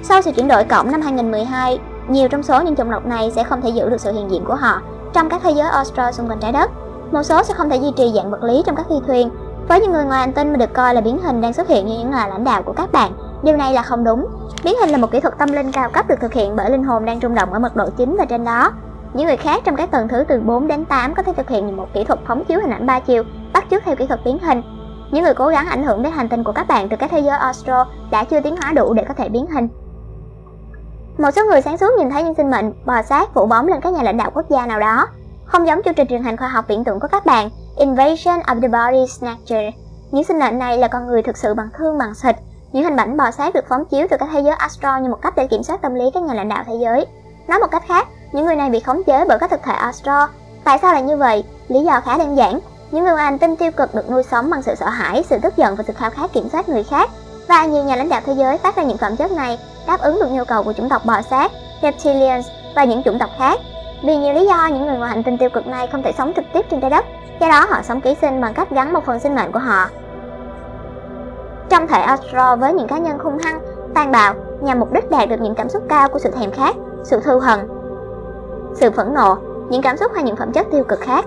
Sau 0.03 0.21
sự 0.21 0.31
chuyển 0.31 0.47
đổi 0.47 0.63
cổng 0.63 0.91
năm 0.91 1.01
2012, 1.01 1.79
nhiều 2.07 2.27
trong 2.27 2.43
số 2.43 2.61
những 2.61 2.75
chủng 2.75 2.91
tộc 2.91 3.05
này 3.05 3.31
sẽ 3.35 3.43
không 3.43 3.61
thể 3.61 3.69
giữ 3.69 3.89
được 3.89 4.01
sự 4.01 4.13
hiện 4.13 4.31
diện 4.31 4.43
của 4.45 4.55
họ 4.55 4.81
trong 5.13 5.29
các 5.29 5.41
thế 5.43 5.51
giới 5.51 5.69
Austral 5.69 6.11
xung 6.11 6.29
quanh 6.29 6.39
trái 6.39 6.51
đất. 6.51 6.71
Một 7.11 7.23
số 7.23 7.43
sẽ 7.43 7.53
không 7.53 7.69
thể 7.69 7.77
duy 7.77 7.91
trì 7.97 8.11
dạng 8.15 8.31
vật 8.31 8.43
lý 8.43 8.63
trong 8.65 8.75
các 8.75 8.85
phi 8.89 8.95
thuyền. 9.07 9.29
Với 9.67 9.81
những 9.81 9.91
người 9.91 10.03
ngoài 10.03 10.19
hành 10.19 10.33
tinh 10.33 10.51
mà 10.51 10.57
được 10.57 10.73
coi 10.73 10.93
là 10.93 11.01
biến 11.01 11.19
hình 11.19 11.41
đang 11.41 11.53
xuất 11.53 11.67
hiện 11.67 11.85
như 11.85 11.97
những 11.97 12.11
là 12.11 12.27
lãnh 12.27 12.43
đạo 12.43 12.63
của 12.63 12.73
các 12.73 12.91
bạn, 12.91 13.11
điều 13.43 13.57
này 13.57 13.73
là 13.73 13.81
không 13.81 14.03
đúng. 14.03 14.27
Biến 14.63 14.75
hình 14.81 14.89
là 14.89 14.97
một 14.97 15.11
kỹ 15.11 15.19
thuật 15.19 15.37
tâm 15.37 15.51
linh 15.51 15.71
cao 15.71 15.89
cấp 15.89 16.07
được 16.07 16.19
thực 16.21 16.33
hiện 16.33 16.55
bởi 16.55 16.69
linh 16.69 16.83
hồn 16.83 17.05
đang 17.05 17.19
rung 17.19 17.35
động 17.35 17.53
ở 17.53 17.59
mật 17.59 17.75
độ 17.75 17.89
chính 17.97 18.17
và 18.17 18.25
trên 18.25 18.43
đó. 18.43 18.71
Những 19.13 19.27
người 19.27 19.37
khác 19.37 19.61
trong 19.65 19.75
các 19.75 19.91
tầng 19.91 20.07
thứ 20.07 20.23
từ 20.27 20.39
4 20.39 20.67
đến 20.67 20.85
8 20.85 21.13
có 21.13 21.23
thể 21.23 21.33
thực 21.33 21.49
hiện 21.49 21.77
một 21.77 21.87
kỹ 21.93 22.03
thuật 22.03 22.19
phóng 22.27 22.45
chiếu 22.45 22.59
hình 22.59 22.71
ảnh 22.71 22.85
ba 22.85 22.99
chiều, 22.99 23.23
bắt 23.53 23.65
chước 23.71 23.83
theo 23.85 23.95
kỹ 23.95 24.07
thuật 24.07 24.19
biến 24.25 24.39
hình. 24.39 24.61
Những 25.11 25.23
người 25.23 25.33
cố 25.33 25.47
gắng 25.47 25.67
ảnh 25.67 25.83
hưởng 25.83 26.03
đến 26.03 26.13
hành 26.13 26.29
tinh 26.29 26.43
của 26.43 26.51
các 26.51 26.67
bạn 26.67 26.89
từ 26.89 26.97
các 26.99 27.11
thế 27.11 27.19
giới 27.19 27.37
Astro 27.37 27.85
đã 28.11 28.23
chưa 28.23 28.41
tiến 28.41 28.55
hóa 28.61 28.71
đủ 28.71 28.93
để 28.93 29.03
có 29.07 29.13
thể 29.13 29.29
biến 29.29 29.47
hình. 29.47 29.67
Một 31.17 31.31
số 31.31 31.45
người 31.45 31.61
sáng 31.61 31.77
suốt 31.77 31.89
nhìn 31.97 32.09
thấy 32.09 32.23
những 32.23 32.33
sinh 32.33 32.51
mệnh 32.51 32.73
bò 32.85 33.01
sát 33.01 33.33
phủ 33.33 33.45
bóng 33.45 33.67
lên 33.67 33.81
các 33.81 33.93
nhà 33.93 34.03
lãnh 34.03 34.17
đạo 34.17 34.31
quốc 34.33 34.45
gia 34.49 34.65
nào 34.65 34.79
đó, 34.79 35.07
không 35.45 35.67
giống 35.67 35.81
chương 35.85 35.93
trình 35.93 36.07
truyền 36.07 36.23
hình 36.23 36.37
khoa 36.37 36.47
học 36.47 36.65
viễn 36.67 36.83
tưởng 36.83 36.99
của 36.99 37.07
các 37.11 37.25
bạn 37.25 37.49
Invasion 37.77 38.39
of 38.39 38.61
the 38.61 38.67
Body 38.67 39.07
Snatcher. 39.07 39.73
Những 40.11 40.23
sinh 40.23 40.39
mệnh 40.39 40.59
này 40.59 40.77
là 40.77 40.87
con 40.87 41.07
người 41.07 41.21
thực 41.21 41.37
sự 41.37 41.53
bằng 41.53 41.69
thương 41.77 41.97
bằng 41.97 42.13
thịt. 42.23 42.35
Những 42.71 42.83
hình 42.83 42.95
ảnh 42.95 43.17
bò 43.17 43.31
sát 43.31 43.53
được 43.53 43.65
phóng 43.69 43.85
chiếu 43.85 44.07
từ 44.09 44.17
các 44.19 44.29
thế 44.31 44.41
giới 44.41 44.55
Astro 44.55 44.97
như 44.97 45.09
một 45.09 45.21
cách 45.21 45.33
để 45.35 45.47
kiểm 45.47 45.63
soát 45.63 45.81
tâm 45.81 45.95
lý 45.95 46.05
các 46.13 46.23
nhà 46.23 46.33
lãnh 46.33 46.49
đạo 46.49 46.63
thế 46.67 46.73
giới. 46.81 47.05
Nói 47.47 47.59
một 47.59 47.67
cách 47.71 47.83
khác, 47.87 48.07
những 48.31 48.45
người 48.45 48.55
này 48.55 48.69
bị 48.69 48.79
khống 48.79 49.03
chế 49.03 49.25
bởi 49.27 49.39
các 49.39 49.49
thực 49.49 49.63
thể 49.63 49.73
Astro. 49.73 50.27
Tại 50.63 50.77
sao 50.81 50.93
lại 50.93 51.01
như 51.01 51.17
vậy? 51.17 51.43
Lý 51.67 51.79
do 51.83 52.01
khá 52.01 52.17
đơn 52.17 52.37
giản. 52.37 52.59
Những 52.91 53.05
người 53.05 53.15
hành 53.15 53.37
tinh 53.37 53.55
tiêu 53.55 53.71
cực 53.71 53.95
được 53.95 54.11
nuôi 54.11 54.23
sống 54.23 54.49
bằng 54.49 54.61
sự 54.61 54.75
sợ 54.75 54.85
hãi, 54.85 55.23
sự 55.29 55.37
tức 55.41 55.57
giận 55.57 55.75
và 55.75 55.83
sự 55.87 55.93
khao 55.93 56.09
khát 56.09 56.33
kiểm 56.33 56.49
soát 56.49 56.69
người 56.69 56.83
khác. 56.83 57.09
Và 57.47 57.65
nhiều 57.65 57.83
nhà 57.83 57.95
lãnh 57.95 58.09
đạo 58.09 58.21
thế 58.25 58.33
giới 58.33 58.57
phát 58.57 58.75
ra 58.75 58.83
những 58.83 58.97
phẩm 58.97 59.15
chất 59.15 59.31
này 59.31 59.59
đáp 59.87 60.01
ứng 60.01 60.19
được 60.19 60.31
nhu 60.31 60.43
cầu 60.43 60.63
của 60.63 60.73
chủng 60.73 60.89
tộc 60.89 61.05
bò 61.05 61.21
sát, 61.21 61.51
reptilians 61.81 62.47
và 62.75 62.83
những 62.83 63.03
chủng 63.03 63.19
tộc 63.19 63.29
khác. 63.37 63.59
Vì 64.03 64.17
nhiều 64.17 64.33
lý 64.33 64.45
do, 64.45 64.67
những 64.67 64.85
người 64.85 64.97
ngoài 64.97 65.09
hành 65.09 65.23
tinh 65.23 65.37
tiêu 65.37 65.49
cực 65.49 65.67
này 65.67 65.87
không 65.91 66.03
thể 66.03 66.11
sống 66.17 66.33
trực 66.35 66.45
tiếp 66.53 66.65
trên 66.71 66.81
trái 66.81 66.89
đất, 66.89 67.05
do 67.39 67.47
đó 67.49 67.65
họ 67.69 67.81
sống 67.83 68.01
ký 68.01 68.15
sinh 68.21 68.41
bằng 68.41 68.53
cách 68.53 68.71
gắn 68.71 68.93
một 68.93 69.05
phần 69.05 69.19
sinh 69.19 69.35
mệnh 69.35 69.51
của 69.51 69.59
họ 69.59 69.89
trong 71.69 71.87
thể 71.87 72.01
Astro 72.01 72.55
với 72.55 72.73
những 72.73 72.87
cá 72.87 72.97
nhân 72.97 73.19
hung 73.19 73.37
hăng, 73.37 73.59
tàn 73.93 74.11
bạo 74.11 74.33
nhằm 74.61 74.79
mục 74.79 74.93
đích 74.93 75.09
đạt 75.09 75.29
được 75.29 75.41
những 75.41 75.55
cảm 75.55 75.69
xúc 75.69 75.83
cao 75.89 76.09
của 76.09 76.19
sự 76.19 76.31
thèm 76.31 76.51
khát, 76.51 76.75
sự 77.03 77.19
thư 77.23 77.39
hận, 77.39 77.59
sự 78.79 78.91
phẫn 78.91 79.13
nộ, 79.13 79.37
những 79.69 79.81
cảm 79.81 79.97
xúc 79.97 80.11
hay 80.15 80.23
những 80.23 80.35
phẩm 80.35 80.51
chất 80.51 80.67
tiêu 80.71 80.83
cực 80.83 80.99
khác. 80.99 81.25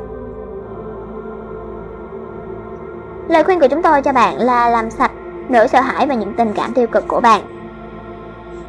Lời 3.29 3.45
khuyên 3.45 3.61
của 3.61 3.67
chúng 3.71 3.83
tôi 3.83 4.03
cho 4.03 4.13
bạn 4.13 4.39
là 4.39 4.71
làm 4.71 4.91
sạch 4.91 5.13
nỗi 5.49 5.69
sợ 5.69 5.81
hãi 5.81 6.07
và 6.07 6.15
những 6.15 6.35
tình 6.35 6.53
cảm 6.55 6.75
tiêu 6.75 6.87
cực 6.87 7.09
của 7.09 7.21
bạn. 7.21 7.43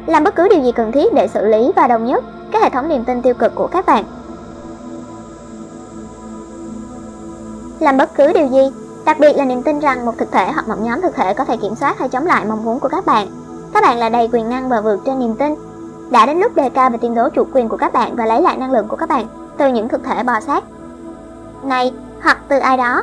Làm 0.06 0.24
bất 0.24 0.34
cứ 0.34 0.48
điều 0.48 0.60
gì 0.60 0.72
cần 0.72 0.92
thiết 0.92 1.14
để 1.14 1.28
xử 1.28 1.46
lý 1.46 1.72
và 1.76 1.86
đồng 1.86 2.06
nhất 2.06 2.24
các 2.52 2.62
hệ 2.62 2.70
thống 2.70 2.88
niềm 2.88 3.04
tin 3.04 3.22
tiêu 3.22 3.34
cực 3.34 3.54
của 3.54 3.66
các 3.66 3.86
bạn. 3.86 4.04
Làm 7.80 7.96
bất 7.96 8.14
cứ 8.14 8.32
điều 8.32 8.46
gì, 8.46 8.72
đặc 9.04 9.16
biệt 9.20 9.32
là 9.36 9.44
niềm 9.44 9.62
tin 9.62 9.78
rằng 9.78 10.06
một 10.06 10.12
thực 10.18 10.32
thể 10.32 10.52
hoặc 10.52 10.68
một 10.68 10.80
nhóm 10.80 11.00
thực 11.00 11.14
thể 11.14 11.34
có 11.34 11.44
thể 11.44 11.56
kiểm 11.56 11.74
soát 11.74 11.98
hay 11.98 12.08
chống 12.08 12.26
lại 12.26 12.44
mong 12.48 12.64
muốn 12.64 12.80
của 12.80 12.88
các 12.88 13.06
bạn. 13.06 13.28
Các 13.74 13.82
bạn 13.82 13.98
là 13.98 14.08
đầy 14.08 14.28
quyền 14.32 14.48
năng 14.48 14.68
và 14.68 14.80
vượt 14.80 15.00
trên 15.06 15.18
niềm 15.18 15.34
tin. 15.34 15.54
Đã 16.10 16.26
đến 16.26 16.38
lúc 16.38 16.54
đề 16.54 16.70
cao 16.70 16.90
và 16.90 16.96
tuyên 16.96 17.14
bố 17.14 17.28
chủ 17.28 17.46
quyền 17.52 17.68
của 17.68 17.76
các 17.76 17.92
bạn 17.92 18.16
và 18.16 18.26
lấy 18.26 18.42
lại 18.42 18.56
năng 18.56 18.72
lượng 18.72 18.88
của 18.88 18.96
các 18.96 19.08
bạn 19.08 19.26
từ 19.58 19.68
những 19.68 19.88
thực 19.88 20.04
thể 20.04 20.22
bò 20.22 20.40
sát 20.40 20.64
này, 21.62 21.92
hoặc 22.22 22.38
từ 22.48 22.58
ai 22.58 22.76
đó 22.76 23.02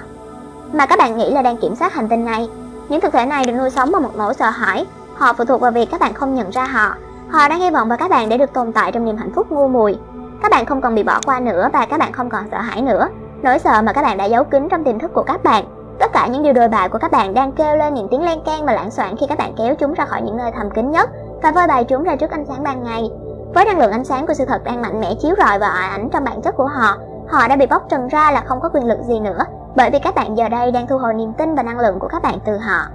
mà 0.74 0.86
các 0.86 1.00
bạn 1.00 1.18
nghĩ 1.18 1.32
là 1.32 1.42
đang 1.42 1.58
kiểm 1.58 1.76
soát 1.76 1.94
hành 1.94 2.10
tinh 2.10 2.26
này. 2.26 2.50
Những 2.90 3.02
thực 3.02 3.14
thể 3.14 3.26
này 3.26 3.46
được 3.46 3.54
nuôi 3.54 3.70
sống 3.70 3.92
bằng 3.92 4.04
một 4.04 4.16
nỗi 4.18 4.34
sợ 4.34 4.50
hãi. 4.50 4.86
Họ 5.16 5.34
phụ 5.34 5.46
thuộc 5.46 5.62
vào 5.62 5.72
việc 5.72 5.92
các 5.92 6.00
bạn 6.00 6.14
không 6.14 6.36
nhận 6.36 6.50
ra 6.50 6.64
họ. 6.64 6.96
Họ 7.30 7.50
đang 7.50 7.60
hy 7.60 7.70
vọng 7.70 7.90
vào 7.90 7.98
các 7.98 8.10
bạn 8.10 8.30
để 8.30 8.38
được 8.38 8.54
tồn 8.54 8.72
tại 8.72 8.92
trong 8.92 9.06
niềm 9.06 9.18
hạnh 9.18 9.32
phúc 9.36 9.52
ngu 9.52 9.68
mùi. 9.68 9.98
Các 10.42 10.52
bạn 10.52 10.66
không 10.66 10.82
còn 10.82 10.96
bị 10.96 11.04
bỏ 11.04 11.20
qua 11.26 11.40
nữa 11.40 11.70
và 11.74 11.86
các 11.86 12.00
bạn 12.00 12.14
không 12.14 12.30
còn 12.30 12.44
sợ 12.52 12.58
hãi 12.58 12.82
nữa. 12.82 13.08
Nỗi 13.42 13.60
sợ 13.60 13.82
mà 13.82 13.94
các 13.94 14.02
bạn 14.02 14.18
đã 14.18 14.26
giấu 14.26 14.44
kín 14.44 14.70
trong 14.70 14.84
tiềm 14.84 15.00
thức 15.00 15.12
của 15.14 15.24
các 15.24 15.44
bạn. 15.44 15.66
Tất 16.00 16.12
cả 16.14 16.28
những 16.28 16.44
điều 16.44 16.54
đồi 16.54 16.68
bại 16.68 16.90
của 16.90 16.98
các 16.98 17.12
bạn 17.12 17.34
đang 17.34 17.52
kêu 17.52 17.78
lên 17.78 17.94
những 17.94 18.08
tiếng 18.12 18.24
len 18.24 18.42
can 18.46 18.66
và 18.66 18.74
lãng 18.74 18.92
soạn 18.92 19.18
khi 19.18 19.26
các 19.30 19.38
bạn 19.38 19.54
kéo 19.58 19.76
chúng 19.76 19.94
ra 19.94 20.06
khỏi 20.06 20.22
những 20.22 20.38
nơi 20.38 20.52
thầm 20.52 20.70
kín 20.72 20.92
nhất 20.92 21.10
và 21.44 21.52
phơi 21.52 21.68
bày 21.68 21.84
chúng 21.84 22.04
ra 22.04 22.16
trước 22.16 22.32
ánh 22.32 22.46
sáng 22.46 22.64
ban 22.64 22.84
ngày. 22.84 23.10
Với 23.54 23.66
năng 23.66 23.80
lượng 23.80 23.92
ánh 23.92 24.06
sáng 24.06 24.28
của 24.28 24.34
sự 24.34 24.46
thật 24.46 24.64
đang 24.64 24.82
mạnh 24.82 25.02
mẽ 25.02 25.14
chiếu 25.22 25.36
rọi 25.38 25.60
vào 25.60 25.72
ảnh 25.72 26.10
trong 26.10 26.24
bản 26.24 26.42
chất 26.42 26.56
của 26.58 26.68
họ, 26.68 26.98
họ 27.28 27.48
đã 27.48 27.56
bị 27.56 27.66
bóc 27.66 27.84
trần 27.90 28.08
ra 28.08 28.32
là 28.32 28.42
không 28.42 28.60
có 28.62 28.70
quyền 28.70 28.86
lực 28.86 29.00
gì 29.08 29.20
nữa, 29.20 29.44
bởi 29.76 29.90
vì 29.90 30.00
các 30.00 30.16
bạn 30.16 30.38
giờ 30.38 30.50
đây 30.50 30.72
đang 30.72 30.88
thu 30.88 30.98
hồi 30.98 31.14
niềm 31.14 31.34
tin 31.34 31.56
và 31.56 31.64
năng 31.64 31.80
lượng 31.80 32.00
của 32.00 32.08
các 32.08 32.22
bạn 32.22 32.40
từ 32.46 32.58
họ. 32.58 32.86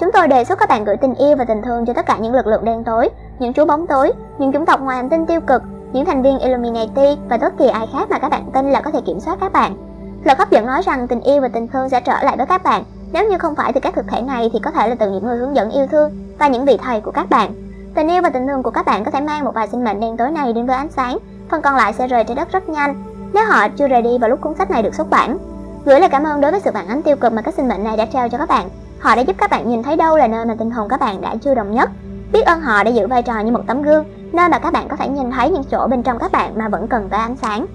Chúng 0.00 0.12
tôi 0.12 0.28
đề 0.28 0.44
xuất 0.44 0.58
các 0.58 0.68
bạn 0.68 0.84
gửi 0.84 0.96
tình 0.96 1.14
yêu 1.14 1.36
và 1.36 1.44
tình 1.44 1.62
thương 1.62 1.86
cho 1.86 1.92
tất 1.92 2.06
cả 2.06 2.16
những 2.16 2.34
lực 2.34 2.46
lượng 2.46 2.64
đen 2.64 2.84
tối, 2.84 3.08
những 3.38 3.52
chú 3.52 3.64
bóng 3.64 3.86
tối, 3.86 4.12
những 4.38 4.52
chủng 4.52 4.66
tộc 4.66 4.80
ngoài 4.80 4.96
hành 4.96 5.08
tinh 5.08 5.26
tiêu 5.26 5.40
cực, 5.40 5.62
những 5.92 6.04
thành 6.04 6.22
viên 6.22 6.38
Illuminati 6.38 7.18
và 7.28 7.36
bất 7.36 7.58
kỳ 7.58 7.68
ai 7.68 7.86
khác 7.92 8.10
mà 8.10 8.18
các 8.18 8.28
bạn 8.28 8.50
tin 8.54 8.70
là 8.70 8.80
có 8.80 8.90
thể 8.90 9.00
kiểm 9.06 9.20
soát 9.20 9.38
các 9.40 9.52
bạn. 9.52 9.76
Luật 10.24 10.38
hấp 10.38 10.50
dẫn 10.50 10.66
nói 10.66 10.82
rằng 10.82 11.08
tình 11.08 11.20
yêu 11.20 11.40
và 11.40 11.48
tình 11.48 11.68
thương 11.68 11.88
sẽ 11.88 12.00
trở 12.00 12.22
lại 12.22 12.36
với 12.36 12.46
các 12.46 12.62
bạn. 12.62 12.84
Nếu 13.12 13.28
như 13.28 13.38
không 13.38 13.54
phải 13.54 13.72
từ 13.72 13.80
các 13.80 13.94
thực 13.94 14.08
thể 14.08 14.22
này 14.22 14.50
thì 14.52 14.58
có 14.58 14.70
thể 14.70 14.88
là 14.88 14.94
từ 14.94 15.10
những 15.10 15.24
người 15.24 15.36
hướng 15.36 15.56
dẫn 15.56 15.70
yêu 15.70 15.86
thương 15.86 16.12
và 16.38 16.48
những 16.48 16.64
vị 16.64 16.78
thầy 16.82 17.00
của 17.00 17.10
các 17.10 17.30
bạn. 17.30 17.71
Tình 17.94 18.08
yêu 18.08 18.22
và 18.22 18.30
tình 18.30 18.46
thương 18.46 18.62
của 18.62 18.70
các 18.70 18.86
bạn 18.86 19.04
có 19.04 19.10
thể 19.10 19.20
mang 19.20 19.44
một 19.44 19.54
vài 19.54 19.68
sinh 19.68 19.84
mệnh 19.84 20.00
đen 20.00 20.16
tối 20.16 20.30
này 20.30 20.52
đến 20.52 20.66
với 20.66 20.76
ánh 20.76 20.90
sáng, 20.90 21.18
phần 21.50 21.62
còn 21.62 21.76
lại 21.76 21.92
sẽ 21.92 22.06
rời 22.06 22.24
trái 22.24 22.34
đất 22.34 22.52
rất 22.52 22.68
nhanh 22.68 22.94
nếu 23.32 23.44
họ 23.46 23.68
chưa 23.68 23.88
rời 23.88 24.02
đi 24.02 24.18
vào 24.18 24.30
lúc 24.30 24.40
cuốn 24.40 24.54
sách 24.54 24.70
này 24.70 24.82
được 24.82 24.94
xuất 24.94 25.10
bản. 25.10 25.38
Gửi 25.84 26.00
lời 26.00 26.08
cảm 26.08 26.24
ơn 26.24 26.40
đối 26.40 26.50
với 26.50 26.60
sự 26.60 26.70
phản 26.74 26.88
ánh 26.88 27.02
tiêu 27.02 27.16
cực 27.16 27.32
mà 27.32 27.42
các 27.42 27.54
sinh 27.54 27.68
mệnh 27.68 27.84
này 27.84 27.96
đã 27.96 28.06
trao 28.06 28.28
cho 28.28 28.38
các 28.38 28.48
bạn. 28.48 28.68
Họ 29.00 29.14
đã 29.14 29.22
giúp 29.22 29.36
các 29.38 29.50
bạn 29.50 29.68
nhìn 29.68 29.82
thấy 29.82 29.96
đâu 29.96 30.16
là 30.16 30.26
nơi 30.26 30.46
mà 30.46 30.54
tinh 30.58 30.70
hồn 30.70 30.88
các 30.88 31.00
bạn 31.00 31.20
đã 31.20 31.34
chưa 31.42 31.54
đồng 31.54 31.74
nhất. 31.74 31.90
Biết 32.32 32.46
ơn 32.46 32.60
họ 32.60 32.84
đã 32.84 32.90
giữ 32.90 33.06
vai 33.06 33.22
trò 33.22 33.40
như 33.40 33.52
một 33.52 33.62
tấm 33.66 33.82
gương, 33.82 34.04
nơi 34.32 34.48
mà 34.48 34.58
các 34.58 34.72
bạn 34.72 34.88
có 34.88 34.96
thể 34.96 35.08
nhìn 35.08 35.30
thấy 35.30 35.50
những 35.50 35.64
chỗ 35.64 35.86
bên 35.86 36.02
trong 36.02 36.18
các 36.18 36.32
bạn 36.32 36.58
mà 36.58 36.68
vẫn 36.68 36.88
cần 36.88 37.08
tới 37.08 37.20
ánh 37.20 37.36
sáng. 37.36 37.66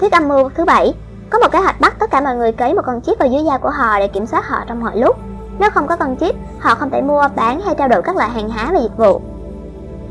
Thuyết 0.00 0.12
âm 0.12 0.28
mưu 0.28 0.48
thứ 0.48 0.64
bảy 0.64 0.94
có 1.30 1.38
một 1.38 1.52
kế 1.52 1.58
hoạch 1.58 1.80
bắt 1.80 1.96
tất 1.98 2.10
cả 2.10 2.20
mọi 2.20 2.36
người 2.36 2.52
cấy 2.52 2.74
một 2.74 2.82
con 2.86 3.00
chip 3.00 3.18
vào 3.18 3.28
dưới 3.28 3.44
da 3.44 3.58
của 3.58 3.70
họ 3.70 3.98
để 3.98 4.08
kiểm 4.08 4.26
soát 4.26 4.48
họ 4.48 4.64
trong 4.66 4.80
mọi 4.80 4.96
lúc. 4.96 5.16
Nếu 5.58 5.70
không 5.70 5.86
có 5.86 5.96
con 5.96 6.16
chip, 6.16 6.34
họ 6.60 6.74
không 6.74 6.90
thể 6.90 7.02
mua, 7.02 7.28
bán 7.36 7.60
hay 7.60 7.74
trao 7.74 7.88
đổi 7.88 8.02
các 8.02 8.16
loại 8.16 8.30
hàng 8.30 8.48
hóa 8.48 8.70
và 8.72 8.78
dịch 8.80 8.96
vụ. 8.96 9.20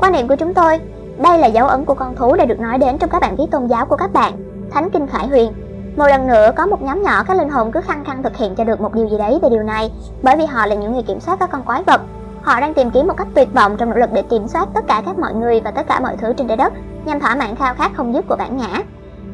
Quan 0.02 0.12
niệm 0.12 0.28
của 0.28 0.36
chúng 0.36 0.54
tôi, 0.54 0.80
đây 1.18 1.38
là 1.38 1.46
dấu 1.46 1.66
ấn 1.66 1.84
của 1.84 1.94
con 1.94 2.16
thú 2.16 2.36
đã 2.36 2.44
được 2.44 2.60
nói 2.60 2.78
đến 2.78 2.98
trong 2.98 3.10
các 3.10 3.22
bản 3.22 3.36
viết 3.36 3.44
tôn 3.50 3.66
giáo 3.66 3.86
của 3.86 3.96
các 3.96 4.12
bạn, 4.12 4.32
Thánh 4.70 4.90
Kinh 4.90 5.06
Khải 5.06 5.26
Huyền. 5.26 5.52
Một 5.96 6.06
lần 6.06 6.26
nữa 6.26 6.50
có 6.56 6.66
một 6.66 6.82
nhóm 6.82 7.02
nhỏ 7.02 7.24
các 7.24 7.36
linh 7.36 7.48
hồn 7.48 7.72
cứ 7.72 7.80
khăng 7.80 8.04
khăng 8.04 8.22
thực 8.22 8.36
hiện 8.36 8.54
cho 8.54 8.64
được 8.64 8.80
một 8.80 8.94
điều 8.94 9.08
gì 9.08 9.18
đấy 9.18 9.38
về 9.42 9.48
điều 9.50 9.62
này, 9.62 9.92
bởi 10.22 10.36
vì 10.36 10.44
họ 10.44 10.66
là 10.66 10.74
những 10.74 10.92
người 10.92 11.02
kiểm 11.02 11.20
soát 11.20 11.36
các 11.40 11.50
con 11.52 11.62
quái 11.62 11.82
vật. 11.82 12.00
Họ 12.42 12.60
đang 12.60 12.74
tìm 12.74 12.90
kiếm 12.90 13.06
một 13.06 13.16
cách 13.16 13.26
tuyệt 13.34 13.54
vọng 13.54 13.76
trong 13.76 13.90
nỗ 13.90 13.96
lực 13.96 14.12
để 14.12 14.22
kiểm 14.22 14.48
soát 14.48 14.68
tất 14.74 14.80
cả 14.88 15.02
các 15.06 15.18
mọi 15.18 15.34
người 15.34 15.60
và 15.60 15.70
tất 15.70 15.86
cả 15.88 16.00
mọi 16.00 16.16
thứ 16.16 16.32
trên 16.32 16.48
trái 16.48 16.56
đất 16.56 16.72
nhằm 17.04 17.20
thỏa 17.20 17.34
mãn 17.34 17.56
khao 17.56 17.74
khát 17.74 17.92
không 17.96 18.14
dứt 18.14 18.28
của 18.28 18.36
bản 18.36 18.56
ngã. 18.56 18.82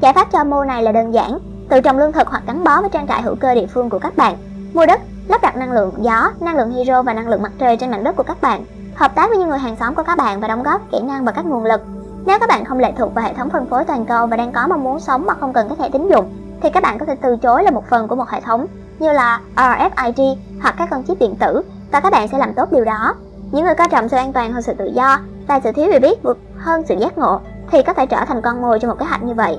Giải 0.00 0.12
pháp 0.12 0.32
cho 0.32 0.44
mô 0.44 0.64
này 0.64 0.82
là 0.82 0.92
đơn 0.92 1.14
giản, 1.14 1.38
tự 1.68 1.80
trồng 1.80 1.98
lương 1.98 2.12
thực 2.12 2.28
hoặc 2.28 2.42
gắn 2.46 2.64
bó 2.64 2.80
với 2.80 2.90
trang 2.90 3.06
trại 3.06 3.22
hữu 3.22 3.34
cơ 3.34 3.54
địa 3.54 3.66
phương 3.66 3.90
của 3.90 3.98
các 3.98 4.16
bạn, 4.16 4.36
mua 4.74 4.86
đất, 4.86 5.00
lắp 5.28 5.42
đặt 5.42 5.56
năng 5.56 5.72
lượng 5.72 5.92
gió, 5.98 6.30
năng 6.40 6.56
lượng 6.56 6.70
hydro 6.70 7.02
và 7.02 7.14
năng 7.14 7.28
lượng 7.28 7.42
mặt 7.42 7.52
trời 7.58 7.76
trên 7.76 7.90
mảnh 7.90 8.04
đất 8.04 8.16
của 8.16 8.22
các 8.22 8.40
bạn, 8.40 8.64
hợp 8.98 9.14
tác 9.14 9.28
với 9.28 9.38
những 9.38 9.48
người 9.48 9.58
hàng 9.58 9.76
xóm 9.76 9.94
của 9.94 10.02
các 10.02 10.18
bạn 10.18 10.40
và 10.40 10.48
đóng 10.48 10.62
góp 10.62 10.80
kỹ 10.92 11.00
năng 11.00 11.24
và 11.24 11.32
các 11.32 11.46
nguồn 11.46 11.64
lực. 11.64 11.80
Nếu 12.26 12.38
các 12.38 12.48
bạn 12.48 12.64
không 12.64 12.78
lệ 12.78 12.92
thuộc 12.98 13.14
vào 13.14 13.24
hệ 13.24 13.34
thống 13.34 13.50
phân 13.50 13.66
phối 13.66 13.84
toàn 13.84 14.04
cầu 14.04 14.26
và 14.26 14.36
đang 14.36 14.52
có 14.52 14.66
mong 14.66 14.84
muốn 14.84 15.00
sống 15.00 15.26
mà 15.26 15.34
không 15.34 15.52
cần 15.52 15.68
các 15.68 15.78
thẻ 15.78 15.88
tín 15.88 16.08
dụng, 16.08 16.32
thì 16.62 16.70
các 16.70 16.82
bạn 16.82 16.98
có 16.98 17.06
thể 17.06 17.14
từ 17.14 17.36
chối 17.36 17.64
là 17.64 17.70
một 17.70 17.84
phần 17.90 18.08
của 18.08 18.16
một 18.16 18.28
hệ 18.28 18.40
thống 18.40 18.66
như 18.98 19.12
là 19.12 19.40
RFID 19.56 20.36
hoặc 20.62 20.74
các 20.78 20.88
con 20.90 21.02
chip 21.04 21.18
điện 21.18 21.36
tử 21.36 21.62
và 21.92 22.00
các 22.00 22.12
bạn 22.12 22.28
sẽ 22.28 22.38
làm 22.38 22.54
tốt 22.54 22.72
điều 22.72 22.84
đó. 22.84 23.14
Những 23.52 23.64
người 23.64 23.74
coi 23.74 23.88
trọng 23.88 24.08
sự 24.08 24.16
an 24.16 24.32
toàn 24.32 24.52
hơn 24.52 24.62
sự 24.62 24.74
tự 24.74 24.90
do 24.94 25.18
và 25.48 25.60
sự 25.60 25.72
thiếu 25.72 25.90
hiểu 25.90 26.00
biết 26.00 26.22
vượt 26.22 26.38
hơn 26.56 26.82
sự 26.88 26.94
giác 26.98 27.18
ngộ 27.18 27.40
thì 27.70 27.82
có 27.82 27.92
thể 27.92 28.06
trở 28.06 28.24
thành 28.24 28.42
con 28.42 28.62
mồi 28.62 28.78
cho 28.80 28.88
một 28.88 28.98
kế 28.98 29.06
hoạch 29.06 29.22
như 29.22 29.34
vậy. 29.34 29.58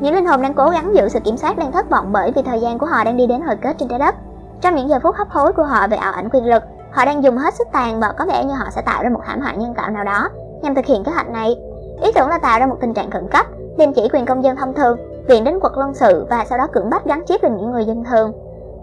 Những 0.00 0.14
linh 0.14 0.26
hồn 0.26 0.42
đang 0.42 0.54
cố 0.54 0.68
gắng 0.70 0.94
giữ 0.94 1.08
sự 1.08 1.20
kiểm 1.20 1.36
soát 1.36 1.58
đang 1.58 1.72
thất 1.72 1.90
vọng 1.90 2.12
bởi 2.12 2.32
vì 2.34 2.42
thời 2.42 2.60
gian 2.60 2.78
của 2.78 2.86
họ 2.86 3.04
đang 3.04 3.16
đi 3.16 3.26
đến 3.26 3.40
hồi 3.40 3.56
kết 3.62 3.76
trên 3.78 3.88
trái 3.88 3.98
đất. 3.98 4.14
Trong 4.60 4.74
những 4.74 4.88
giờ 4.88 4.98
phút 5.02 5.16
hấp 5.16 5.30
hối 5.30 5.52
của 5.52 5.64
họ 5.64 5.86
về 5.86 5.96
ảo 5.96 6.12
ảnh 6.12 6.28
quyền 6.32 6.46
lực, 6.46 6.62
họ 6.92 7.04
đang 7.04 7.22
dùng 7.22 7.36
hết 7.36 7.54
sức 7.54 7.68
tàn 7.72 8.00
và 8.00 8.12
có 8.18 8.24
vẻ 8.26 8.44
như 8.44 8.54
họ 8.54 8.64
sẽ 8.70 8.82
tạo 8.82 9.02
ra 9.02 9.08
một 9.10 9.20
thảm 9.26 9.40
họa 9.40 9.54
nhân 9.54 9.74
tạo 9.74 9.90
nào 9.90 10.04
đó 10.04 10.28
nhằm 10.62 10.74
thực 10.74 10.86
hiện 10.86 11.04
kế 11.04 11.12
hoạch 11.12 11.30
này. 11.30 11.56
Ý 12.02 12.12
tưởng 12.14 12.28
là 12.28 12.38
tạo 12.38 12.60
ra 12.60 12.66
một 12.66 12.76
tình 12.80 12.94
trạng 12.94 13.10
khẩn 13.10 13.28
cấp, 13.28 13.46
đình 13.78 13.92
chỉ 13.92 14.08
quyền 14.12 14.26
công 14.26 14.44
dân 14.44 14.56
thông 14.56 14.74
thường, 14.74 14.98
viện 15.28 15.44
đến 15.44 15.60
quật 15.60 15.72
luân 15.76 15.94
sự 15.94 16.26
và 16.30 16.44
sau 16.48 16.58
đó 16.58 16.66
cưỡng 16.72 16.90
bách 16.90 17.04
gắn 17.04 17.22
chip 17.26 17.42
lên 17.42 17.56
những 17.56 17.70
người 17.70 17.84
dân 17.84 18.04
thường. 18.04 18.32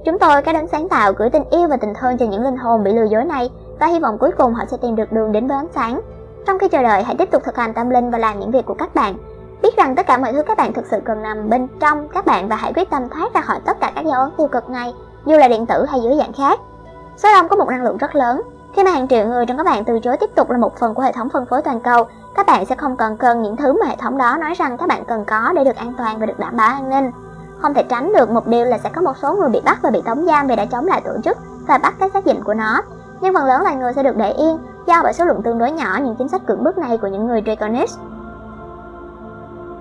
Chúng 0.05 0.19
tôi 0.19 0.41
cái 0.41 0.53
đến 0.53 0.67
sáng 0.67 0.89
tạo 0.89 1.13
gửi 1.13 1.29
tình 1.29 1.43
yêu 1.49 1.67
và 1.67 1.77
tình 1.77 1.93
thương 2.01 2.17
cho 2.17 2.25
những 2.25 2.43
linh 2.43 2.57
hồn 2.57 2.83
bị 2.83 2.93
lừa 2.93 3.05
dối 3.05 3.25
này 3.25 3.49
và 3.79 3.87
hy 3.87 3.99
vọng 3.99 4.17
cuối 4.17 4.31
cùng 4.37 4.53
họ 4.53 4.65
sẽ 4.71 4.77
tìm 4.81 4.95
được 4.95 5.11
đường 5.11 5.31
đến 5.31 5.47
với 5.47 5.57
ánh 5.57 5.67
sáng. 5.75 6.01
Trong 6.47 6.59
khi 6.59 6.67
chờ 6.67 6.83
đợi, 6.83 7.03
hãy 7.03 7.15
tiếp 7.15 7.31
tục 7.31 7.41
thực 7.45 7.57
hành 7.57 7.73
tâm 7.73 7.89
linh 7.89 8.11
và 8.11 8.17
làm 8.17 8.39
những 8.39 8.51
việc 8.51 8.65
của 8.65 8.73
các 8.73 8.95
bạn 8.95 9.17
Biết 9.61 9.77
rằng 9.77 9.95
tất 9.95 10.07
cả 10.07 10.17
mọi 10.17 10.33
thứ 10.33 10.43
các 10.43 10.57
bạn 10.57 10.73
thực 10.73 10.85
sự 10.91 10.97
cần 11.05 11.23
nằm 11.23 11.49
bên 11.49 11.67
trong 11.79 12.07
các 12.07 12.25
bạn 12.25 12.47
và 12.47 12.55
hãy 12.55 12.73
quyết 12.73 12.89
tâm 12.89 13.09
thoát 13.09 13.33
ra 13.33 13.41
khỏi 13.41 13.59
tất 13.65 13.79
cả 13.79 13.91
các 13.95 14.05
dấu 14.05 14.21
ấn 14.21 14.31
tiêu 14.37 14.47
cực 14.47 14.69
này, 14.69 14.93
dù 15.25 15.37
là 15.37 15.47
điện 15.47 15.65
tử 15.65 15.85
hay 15.85 16.01
dưới 16.01 16.17
dạng 16.17 16.33
khác. 16.33 16.59
Số 17.17 17.29
đông 17.33 17.47
có 17.47 17.55
một 17.55 17.69
năng 17.69 17.83
lượng 17.83 17.97
rất 17.97 18.15
lớn. 18.15 18.41
Khi 18.73 18.83
mà 18.83 18.91
hàng 18.91 19.07
triệu 19.07 19.25
người 19.27 19.45
trong 19.45 19.57
các 19.57 19.63
bạn 19.63 19.85
từ 19.85 19.99
chối 19.99 20.17
tiếp 20.17 20.29
tục 20.35 20.49
là 20.49 20.57
một 20.57 20.77
phần 20.79 20.93
của 20.93 21.01
hệ 21.01 21.11
thống 21.11 21.29
phân 21.29 21.45
phối 21.45 21.61
toàn 21.61 21.79
cầu, 21.79 22.03
các 22.35 22.45
bạn 22.45 22.65
sẽ 22.65 22.75
không 22.75 22.97
cần 22.97 23.17
cần 23.17 23.41
những 23.41 23.55
thứ 23.57 23.73
mà 23.73 23.87
hệ 23.87 23.95
thống 23.95 24.17
đó 24.17 24.37
nói 24.39 24.53
rằng 24.53 24.77
các 24.77 24.89
bạn 24.89 25.05
cần 25.05 25.25
có 25.25 25.53
để 25.55 25.63
được 25.63 25.75
an 25.75 25.93
toàn 25.97 26.19
và 26.19 26.25
được 26.25 26.39
đảm 26.39 26.57
bảo 26.57 26.69
an 26.69 26.89
ninh. 26.89 27.11
Không 27.61 27.73
thể 27.73 27.83
tránh 27.83 28.13
được 28.13 28.29
một 28.29 28.47
điều 28.47 28.65
là 28.65 28.77
sẽ 28.77 28.89
có 28.89 29.01
một 29.01 29.17
số 29.21 29.33
người 29.33 29.49
bị 29.49 29.61
bắt 29.65 29.79
và 29.81 29.89
bị 29.89 30.01
tống 30.05 30.25
giam 30.25 30.47
vì 30.47 30.55
đã 30.55 30.65
chống 30.65 30.85
lại 30.85 31.01
tổ 31.05 31.11
chức 31.23 31.37
và 31.67 31.77
bắt 31.77 31.93
các 31.99 32.11
xác 32.13 32.25
định 32.25 32.43
của 32.43 32.53
nó. 32.53 32.81
Nhưng 33.21 33.33
phần 33.33 33.45
lớn 33.45 33.61
là 33.61 33.73
người 33.73 33.93
sẽ 33.93 34.03
được 34.03 34.15
để 34.15 34.31
yên 34.31 34.57
do 34.87 34.99
bởi 35.03 35.13
số 35.13 35.25
lượng 35.25 35.41
tương 35.43 35.57
đối 35.57 35.71
nhỏ 35.71 35.99
những 36.03 36.15
chính 36.15 36.27
sách 36.27 36.41
cưỡng 36.47 36.63
bức 36.63 36.77
này 36.77 36.97
của 36.97 37.07
những 37.07 37.27
người 37.27 37.41
Draconis. 37.45 37.97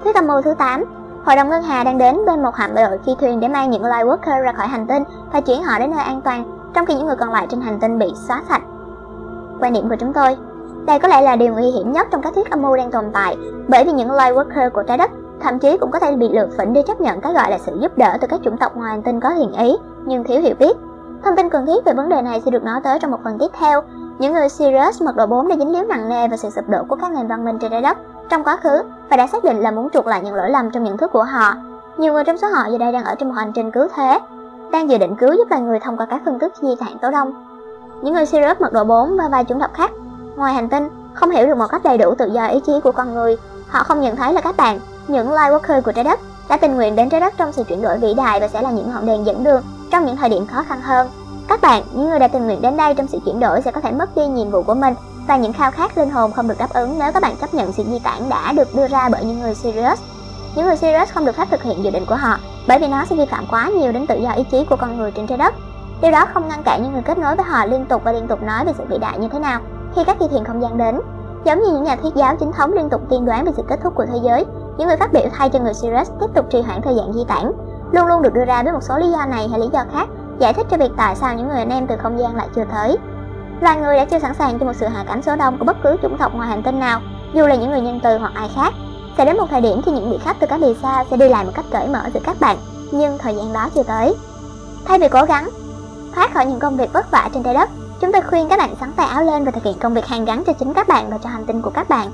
Thuyết 0.04 0.14
âm 0.14 0.26
mưu 0.26 0.42
thứ 0.42 0.54
8 0.54 0.84
Hội 1.24 1.36
đồng 1.36 1.48
Ngân 1.48 1.62
Hà 1.62 1.84
đang 1.84 1.98
đến 1.98 2.16
bên 2.26 2.42
một 2.42 2.54
hạm 2.54 2.74
đội 2.74 2.98
phi 3.06 3.12
thuyền 3.20 3.40
để 3.40 3.48
mang 3.48 3.70
những 3.70 3.84
loài 3.84 4.04
worker 4.04 4.42
ra 4.42 4.52
khỏi 4.52 4.66
hành 4.66 4.86
tinh 4.86 5.02
và 5.32 5.40
chuyển 5.40 5.62
họ 5.62 5.78
đến 5.78 5.90
nơi 5.90 6.00
an 6.00 6.20
toàn, 6.20 6.65
trong 6.74 6.86
khi 6.86 6.94
những 6.94 7.06
người 7.06 7.16
còn 7.16 7.32
lại 7.32 7.46
trên 7.50 7.60
hành 7.60 7.80
tinh 7.80 7.98
bị 7.98 8.12
xóa 8.28 8.42
sạch. 8.48 8.62
Quan 9.60 9.72
điểm 9.72 9.88
của 9.88 9.96
chúng 10.00 10.12
tôi 10.12 10.36
đây 10.86 10.98
có 10.98 11.08
lẽ 11.08 11.20
là 11.20 11.36
điều 11.36 11.54
nguy 11.54 11.70
hiểm 11.70 11.92
nhất 11.92 12.08
trong 12.10 12.22
các 12.22 12.34
thuyết 12.34 12.50
âm 12.50 12.62
mưu 12.62 12.76
đang 12.76 12.90
tồn 12.90 13.04
tại, 13.12 13.36
bởi 13.68 13.84
vì 13.84 13.92
những 13.92 14.12
loài 14.12 14.32
worker 14.32 14.70
của 14.70 14.82
trái 14.82 14.98
đất 14.98 15.10
thậm 15.40 15.58
chí 15.58 15.78
cũng 15.78 15.90
có 15.90 15.98
thể 15.98 16.16
bị 16.16 16.28
lừa 16.28 16.48
phỉnh 16.58 16.72
để 16.72 16.82
chấp 16.82 17.00
nhận 17.00 17.20
cái 17.20 17.32
gọi 17.32 17.50
là 17.50 17.58
sự 17.58 17.78
giúp 17.80 17.98
đỡ 17.98 18.18
từ 18.20 18.26
các 18.26 18.40
chủng 18.44 18.56
tộc 18.56 18.76
ngoài 18.76 18.90
hành 18.90 19.02
tinh 19.02 19.20
có 19.20 19.34
thiện 19.36 19.52
ý 19.52 19.76
nhưng 20.06 20.24
thiếu 20.24 20.40
hiểu 20.40 20.54
biết. 20.58 20.76
Thông 21.24 21.36
tin 21.36 21.50
cần 21.50 21.66
thiết 21.66 21.84
về 21.84 21.92
vấn 21.92 22.08
đề 22.08 22.22
này 22.22 22.40
sẽ 22.44 22.50
được 22.50 22.64
nói 22.64 22.80
tới 22.84 22.98
trong 22.98 23.10
một 23.10 23.18
phần 23.24 23.38
tiếp 23.38 23.50
theo. 23.58 23.82
Những 24.18 24.32
người 24.32 24.48
Sirius 24.48 25.02
mật 25.02 25.16
độ 25.16 25.26
4 25.26 25.48
đã 25.48 25.56
dính 25.56 25.72
líu 25.72 25.84
nặng 25.84 26.08
nề 26.08 26.28
vào 26.28 26.36
sự 26.36 26.50
sụp 26.50 26.68
đổ 26.68 26.78
của 26.88 26.96
các 26.96 27.12
nền 27.12 27.26
văn 27.26 27.44
minh 27.44 27.58
trên 27.58 27.70
trái 27.70 27.82
đất 27.82 27.98
trong 28.28 28.44
quá 28.44 28.56
khứ 28.56 28.82
và 29.10 29.16
đã 29.16 29.26
xác 29.26 29.44
định 29.44 29.60
là 29.60 29.70
muốn 29.70 29.88
chuộc 29.90 30.06
lại 30.06 30.20
những 30.24 30.34
lỗi 30.34 30.50
lầm 30.50 30.70
trong 30.70 30.84
nhận 30.84 30.96
thức 30.96 31.12
của 31.12 31.22
họ. 31.22 31.54
Nhiều 31.96 32.12
người 32.12 32.24
trong 32.24 32.36
số 32.36 32.48
họ 32.48 32.70
giờ 32.70 32.78
đây 32.78 32.92
đang 32.92 33.04
ở 33.04 33.14
trong 33.14 33.28
một 33.28 33.34
hành 33.34 33.52
trình 33.52 33.70
cứu 33.70 33.88
thế, 33.94 34.18
đang 34.70 34.90
dự 34.90 34.98
định 34.98 35.16
cứu 35.16 35.32
giúp 35.32 35.50
loài 35.50 35.62
người 35.62 35.78
thông 35.80 35.96
qua 35.96 36.06
các 36.06 36.22
phương 36.24 36.38
thức 36.38 36.52
di 36.62 36.68
tản 36.80 36.98
tố 36.98 37.10
đông. 37.10 37.32
Những 38.02 38.14
người 38.14 38.26
Sirius 38.26 38.60
mật 38.60 38.72
độ 38.72 38.84
4 38.84 39.16
và 39.16 39.28
vài 39.28 39.44
chủng 39.44 39.60
tộc 39.60 39.70
khác 39.74 39.90
ngoài 40.36 40.54
hành 40.54 40.68
tinh 40.68 40.88
không 41.14 41.30
hiểu 41.30 41.46
được 41.46 41.56
một 41.56 41.66
cách 41.70 41.84
đầy 41.84 41.98
đủ 41.98 42.14
tự 42.14 42.26
do 42.32 42.46
ý 42.46 42.60
chí 42.66 42.72
của 42.84 42.92
con 42.92 43.14
người. 43.14 43.36
Họ 43.68 43.82
không 43.82 44.00
nhận 44.00 44.16
thấy 44.16 44.32
là 44.32 44.40
các 44.40 44.56
bạn, 44.56 44.80
những 45.08 45.30
Lightworker 45.30 45.82
của 45.82 45.92
trái 45.92 46.04
đất, 46.04 46.20
đã 46.48 46.56
tình 46.56 46.74
nguyện 46.74 46.96
đến 46.96 47.08
trái 47.08 47.20
đất 47.20 47.34
trong 47.36 47.52
sự 47.52 47.64
chuyển 47.64 47.82
đổi 47.82 47.98
vĩ 47.98 48.14
đại 48.14 48.40
và 48.40 48.48
sẽ 48.48 48.62
là 48.62 48.70
những 48.70 48.90
ngọn 48.90 49.06
đèn 49.06 49.26
dẫn 49.26 49.44
đường 49.44 49.62
trong 49.90 50.06
những 50.06 50.16
thời 50.16 50.28
điểm 50.28 50.46
khó 50.46 50.62
khăn 50.68 50.80
hơn. 50.80 51.08
Các 51.48 51.60
bạn, 51.60 51.82
những 51.92 52.10
người 52.10 52.18
đã 52.18 52.28
tình 52.28 52.46
nguyện 52.46 52.62
đến 52.62 52.76
đây 52.76 52.94
trong 52.94 53.06
sự 53.06 53.18
chuyển 53.24 53.40
đổi 53.40 53.62
sẽ 53.62 53.70
có 53.70 53.80
thể 53.80 53.90
mất 53.92 54.16
đi 54.16 54.26
nhiệm 54.26 54.50
vụ 54.50 54.62
của 54.62 54.74
mình 54.74 54.94
và 55.28 55.36
những 55.36 55.52
khao 55.52 55.70
khát 55.70 55.98
linh 55.98 56.10
hồn 56.10 56.32
không 56.32 56.48
được 56.48 56.58
đáp 56.58 56.72
ứng 56.74 56.98
nếu 56.98 57.12
các 57.12 57.22
bạn 57.22 57.36
chấp 57.36 57.54
nhận 57.54 57.72
sự 57.72 57.84
di 57.84 57.98
tản 57.98 58.28
đã 58.28 58.52
được 58.52 58.74
đưa 58.74 58.88
ra 58.88 59.08
bởi 59.08 59.24
những 59.24 59.40
người 59.40 59.54
Sirius. 59.54 60.00
Những 60.54 60.66
người 60.66 60.76
Sirius 60.76 61.12
không 61.12 61.24
được 61.24 61.36
phép 61.36 61.48
thực 61.50 61.62
hiện 61.62 61.84
dự 61.84 61.90
định 61.90 62.06
của 62.06 62.14
họ 62.14 62.38
bởi 62.68 62.78
vì 62.78 62.88
nó 62.88 63.04
sẽ 63.04 63.16
vi 63.16 63.26
phạm 63.26 63.44
quá 63.50 63.68
nhiều 63.68 63.92
đến 63.92 64.06
tự 64.06 64.14
do 64.14 64.30
ý 64.30 64.42
chí 64.50 64.64
của 64.70 64.76
con 64.76 64.96
người 64.96 65.10
trên 65.10 65.26
trái 65.26 65.38
đất. 65.38 65.54
Điều 66.02 66.10
đó 66.10 66.26
không 66.34 66.48
ngăn 66.48 66.62
cản 66.62 66.82
những 66.82 66.92
người 66.92 67.02
kết 67.02 67.18
nối 67.18 67.36
với 67.36 67.44
họ 67.44 67.66
liên 67.66 67.86
tục 67.86 68.02
và 68.04 68.12
liên 68.12 68.28
tục 68.28 68.42
nói 68.42 68.64
về 68.64 68.72
sự 68.78 68.84
vĩ 68.88 68.98
đại 68.98 69.18
như 69.18 69.28
thế 69.28 69.38
nào 69.38 69.60
khi 69.96 70.04
các 70.04 70.16
phi 70.20 70.26
thuyền 70.28 70.44
không 70.44 70.62
gian 70.62 70.78
đến. 70.78 71.00
Giống 71.44 71.62
như 71.62 71.72
những 71.72 71.84
nhà 71.84 71.96
thuyết 71.96 72.14
giáo 72.14 72.36
chính 72.36 72.52
thống 72.52 72.72
liên 72.72 72.88
tục 72.88 73.00
tiên 73.10 73.24
đoán 73.24 73.44
về 73.44 73.52
sự 73.56 73.62
kết 73.68 73.80
thúc 73.82 73.94
của 73.94 74.06
thế 74.06 74.18
giới, 74.22 74.44
những 74.78 74.88
người 74.88 74.96
phát 74.96 75.12
biểu 75.12 75.22
thay 75.32 75.48
cho 75.48 75.58
người 75.58 75.74
Sirius 75.74 76.10
tiếp 76.20 76.26
tục 76.34 76.46
trì 76.50 76.60
hoãn 76.62 76.82
thời 76.82 76.94
gian 76.94 77.12
di 77.12 77.24
tản, 77.28 77.52
luôn 77.92 78.06
luôn 78.06 78.22
được 78.22 78.34
đưa 78.34 78.44
ra 78.44 78.62
với 78.62 78.72
một 78.72 78.82
số 78.82 78.98
lý 78.98 79.10
do 79.10 79.26
này 79.26 79.48
hay 79.48 79.60
lý 79.60 79.66
do 79.72 79.84
khác, 79.92 80.08
giải 80.38 80.52
thích 80.52 80.66
cho 80.70 80.76
việc 80.76 80.90
tại 80.96 81.16
sao 81.16 81.34
những 81.34 81.48
người 81.48 81.58
anh 81.58 81.70
em 81.70 81.86
từ 81.86 81.96
không 81.96 82.18
gian 82.18 82.36
lại 82.36 82.48
chưa 82.56 82.64
tới. 82.72 82.96
Loài 83.60 83.76
người 83.76 83.96
đã 83.96 84.04
chưa 84.04 84.18
sẵn 84.18 84.34
sàng 84.34 84.58
cho 84.58 84.66
một 84.66 84.72
sự 84.76 84.86
hạ 84.86 85.04
cánh 85.08 85.22
số 85.22 85.36
đông 85.36 85.58
của 85.58 85.64
bất 85.64 85.76
cứ 85.82 85.96
chủng 86.02 86.18
tộc 86.18 86.34
ngoài 86.34 86.48
hành 86.48 86.62
tinh 86.62 86.80
nào, 86.80 87.00
dù 87.32 87.46
là 87.46 87.54
những 87.54 87.70
người 87.70 87.80
nhân 87.80 88.00
từ 88.02 88.18
hoặc 88.18 88.32
ai 88.34 88.50
khác. 88.56 88.72
Sẽ 89.16 89.24
đến 89.24 89.36
một 89.36 89.46
thời 89.50 89.60
điểm 89.60 89.82
khi 89.82 89.92
những 89.92 90.10
vị 90.10 90.18
khách 90.24 90.36
từ 90.40 90.46
các 90.46 90.60
bề 90.60 90.74
xa 90.82 91.04
sẽ 91.10 91.16
đi 91.16 91.28
lại 91.28 91.44
một 91.44 91.52
cách 91.54 91.64
cởi 91.70 91.88
mở 91.88 92.00
giữa 92.14 92.20
các 92.24 92.36
bạn, 92.40 92.56
nhưng 92.90 93.18
thời 93.18 93.34
gian 93.34 93.52
đó 93.52 93.68
chưa 93.74 93.82
tới. 93.82 94.14
Thay 94.84 94.98
vì 94.98 95.08
cố 95.08 95.22
gắng 95.28 95.50
thoát 96.14 96.34
khỏi 96.34 96.46
những 96.46 96.58
công 96.58 96.76
việc 96.76 96.92
vất 96.92 97.10
vả 97.10 97.28
trên 97.34 97.42
trái 97.42 97.54
đất, 97.54 97.70
chúng 98.00 98.12
tôi 98.12 98.22
khuyên 98.22 98.48
các 98.48 98.58
bạn 98.58 98.74
sắn 98.80 98.92
tay 98.92 99.06
áo 99.06 99.24
lên 99.24 99.44
và 99.44 99.50
thực 99.50 99.64
hiện 99.64 99.78
công 99.78 99.94
việc 99.94 100.06
hàng 100.06 100.24
gắn 100.24 100.44
cho 100.44 100.52
chính 100.52 100.74
các 100.74 100.88
bạn 100.88 101.10
và 101.10 101.18
cho 101.18 101.28
hành 101.28 101.46
tinh 101.46 101.62
của 101.62 101.70
các 101.70 101.88
bạn. 101.88 102.10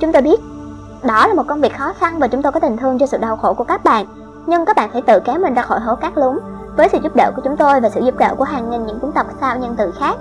Chúng 0.00 0.12
tôi 0.12 0.22
biết 0.22 0.40
đó 1.02 1.26
là 1.26 1.34
một 1.34 1.42
công 1.48 1.60
việc 1.60 1.76
khó 1.78 1.92
khăn 1.92 2.18
và 2.18 2.28
chúng 2.28 2.42
tôi 2.42 2.52
có 2.52 2.60
tình 2.60 2.76
thương 2.76 2.98
cho 2.98 3.06
sự 3.06 3.18
đau 3.18 3.36
khổ 3.36 3.54
của 3.54 3.64
các 3.64 3.84
bạn, 3.84 4.06
nhưng 4.46 4.64
các 4.64 4.76
bạn 4.76 4.90
phải 4.92 5.02
tự 5.02 5.20
kéo 5.20 5.38
mình 5.38 5.54
ra 5.54 5.62
khỏi 5.62 5.80
hố 5.80 5.96
cát 5.96 6.12
lún 6.18 6.38
với 6.76 6.88
sự 6.92 6.98
giúp 7.02 7.16
đỡ 7.16 7.32
của 7.36 7.42
chúng 7.44 7.56
tôi 7.56 7.80
và 7.80 7.90
sự 7.90 8.00
giúp 8.04 8.18
đỡ 8.18 8.34
của 8.38 8.44
hàng 8.44 8.70
nghìn 8.70 8.86
những 8.86 9.00
cuốn 9.00 9.12
tộc 9.12 9.26
sao 9.40 9.58
nhân 9.58 9.74
từ 9.78 9.92
khác. 9.98 10.16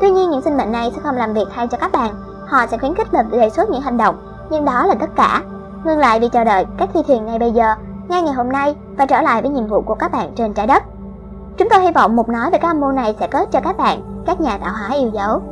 Tuy 0.00 0.10
nhiên 0.10 0.30
những 0.30 0.42
sinh 0.42 0.56
mệnh 0.56 0.72
này 0.72 0.92
sẽ 0.94 1.00
không 1.02 1.16
làm 1.16 1.34
việc 1.34 1.48
thay 1.54 1.68
cho 1.68 1.78
các 1.78 1.92
bạn, 1.92 2.14
họ 2.46 2.66
sẽ 2.66 2.78
khuyến 2.78 2.94
khích 2.94 3.12
và 3.12 3.22
đề 3.22 3.50
xuất 3.50 3.70
những 3.70 3.82
hành 3.82 3.96
động, 3.96 4.16
nhưng 4.50 4.64
đó 4.64 4.86
là 4.86 4.94
tất 4.94 5.10
cả. 5.16 5.42
Ngưng 5.84 5.98
lại 5.98 6.20
vì 6.20 6.28
chờ 6.28 6.44
đợi 6.44 6.64
các 6.78 6.88
phi 6.94 7.02
thuyền 7.02 7.26
ngay 7.26 7.38
bây 7.38 7.52
giờ, 7.52 7.74
ngay 8.08 8.22
ngày 8.22 8.34
hôm 8.34 8.52
nay 8.52 8.76
và 8.96 9.06
trở 9.06 9.22
lại 9.22 9.42
với 9.42 9.50
nhiệm 9.50 9.66
vụ 9.66 9.80
của 9.80 9.94
các 9.94 10.12
bạn 10.12 10.32
trên 10.36 10.54
trái 10.54 10.66
đất. 10.66 10.82
Chúng 11.56 11.68
tôi 11.68 11.80
hy 11.80 11.90
vọng 11.90 12.16
một 12.16 12.28
nói 12.28 12.50
về 12.50 12.58
các 12.58 12.68
âm 12.68 12.80
mưu 12.80 12.92
này 12.92 13.16
sẽ 13.20 13.26
có 13.26 13.44
cho 13.44 13.60
các 13.60 13.76
bạn, 13.76 14.22
các 14.26 14.40
nhà 14.40 14.58
tạo 14.58 14.72
hóa 14.72 14.96
yêu 14.96 15.10
dấu. 15.14 15.42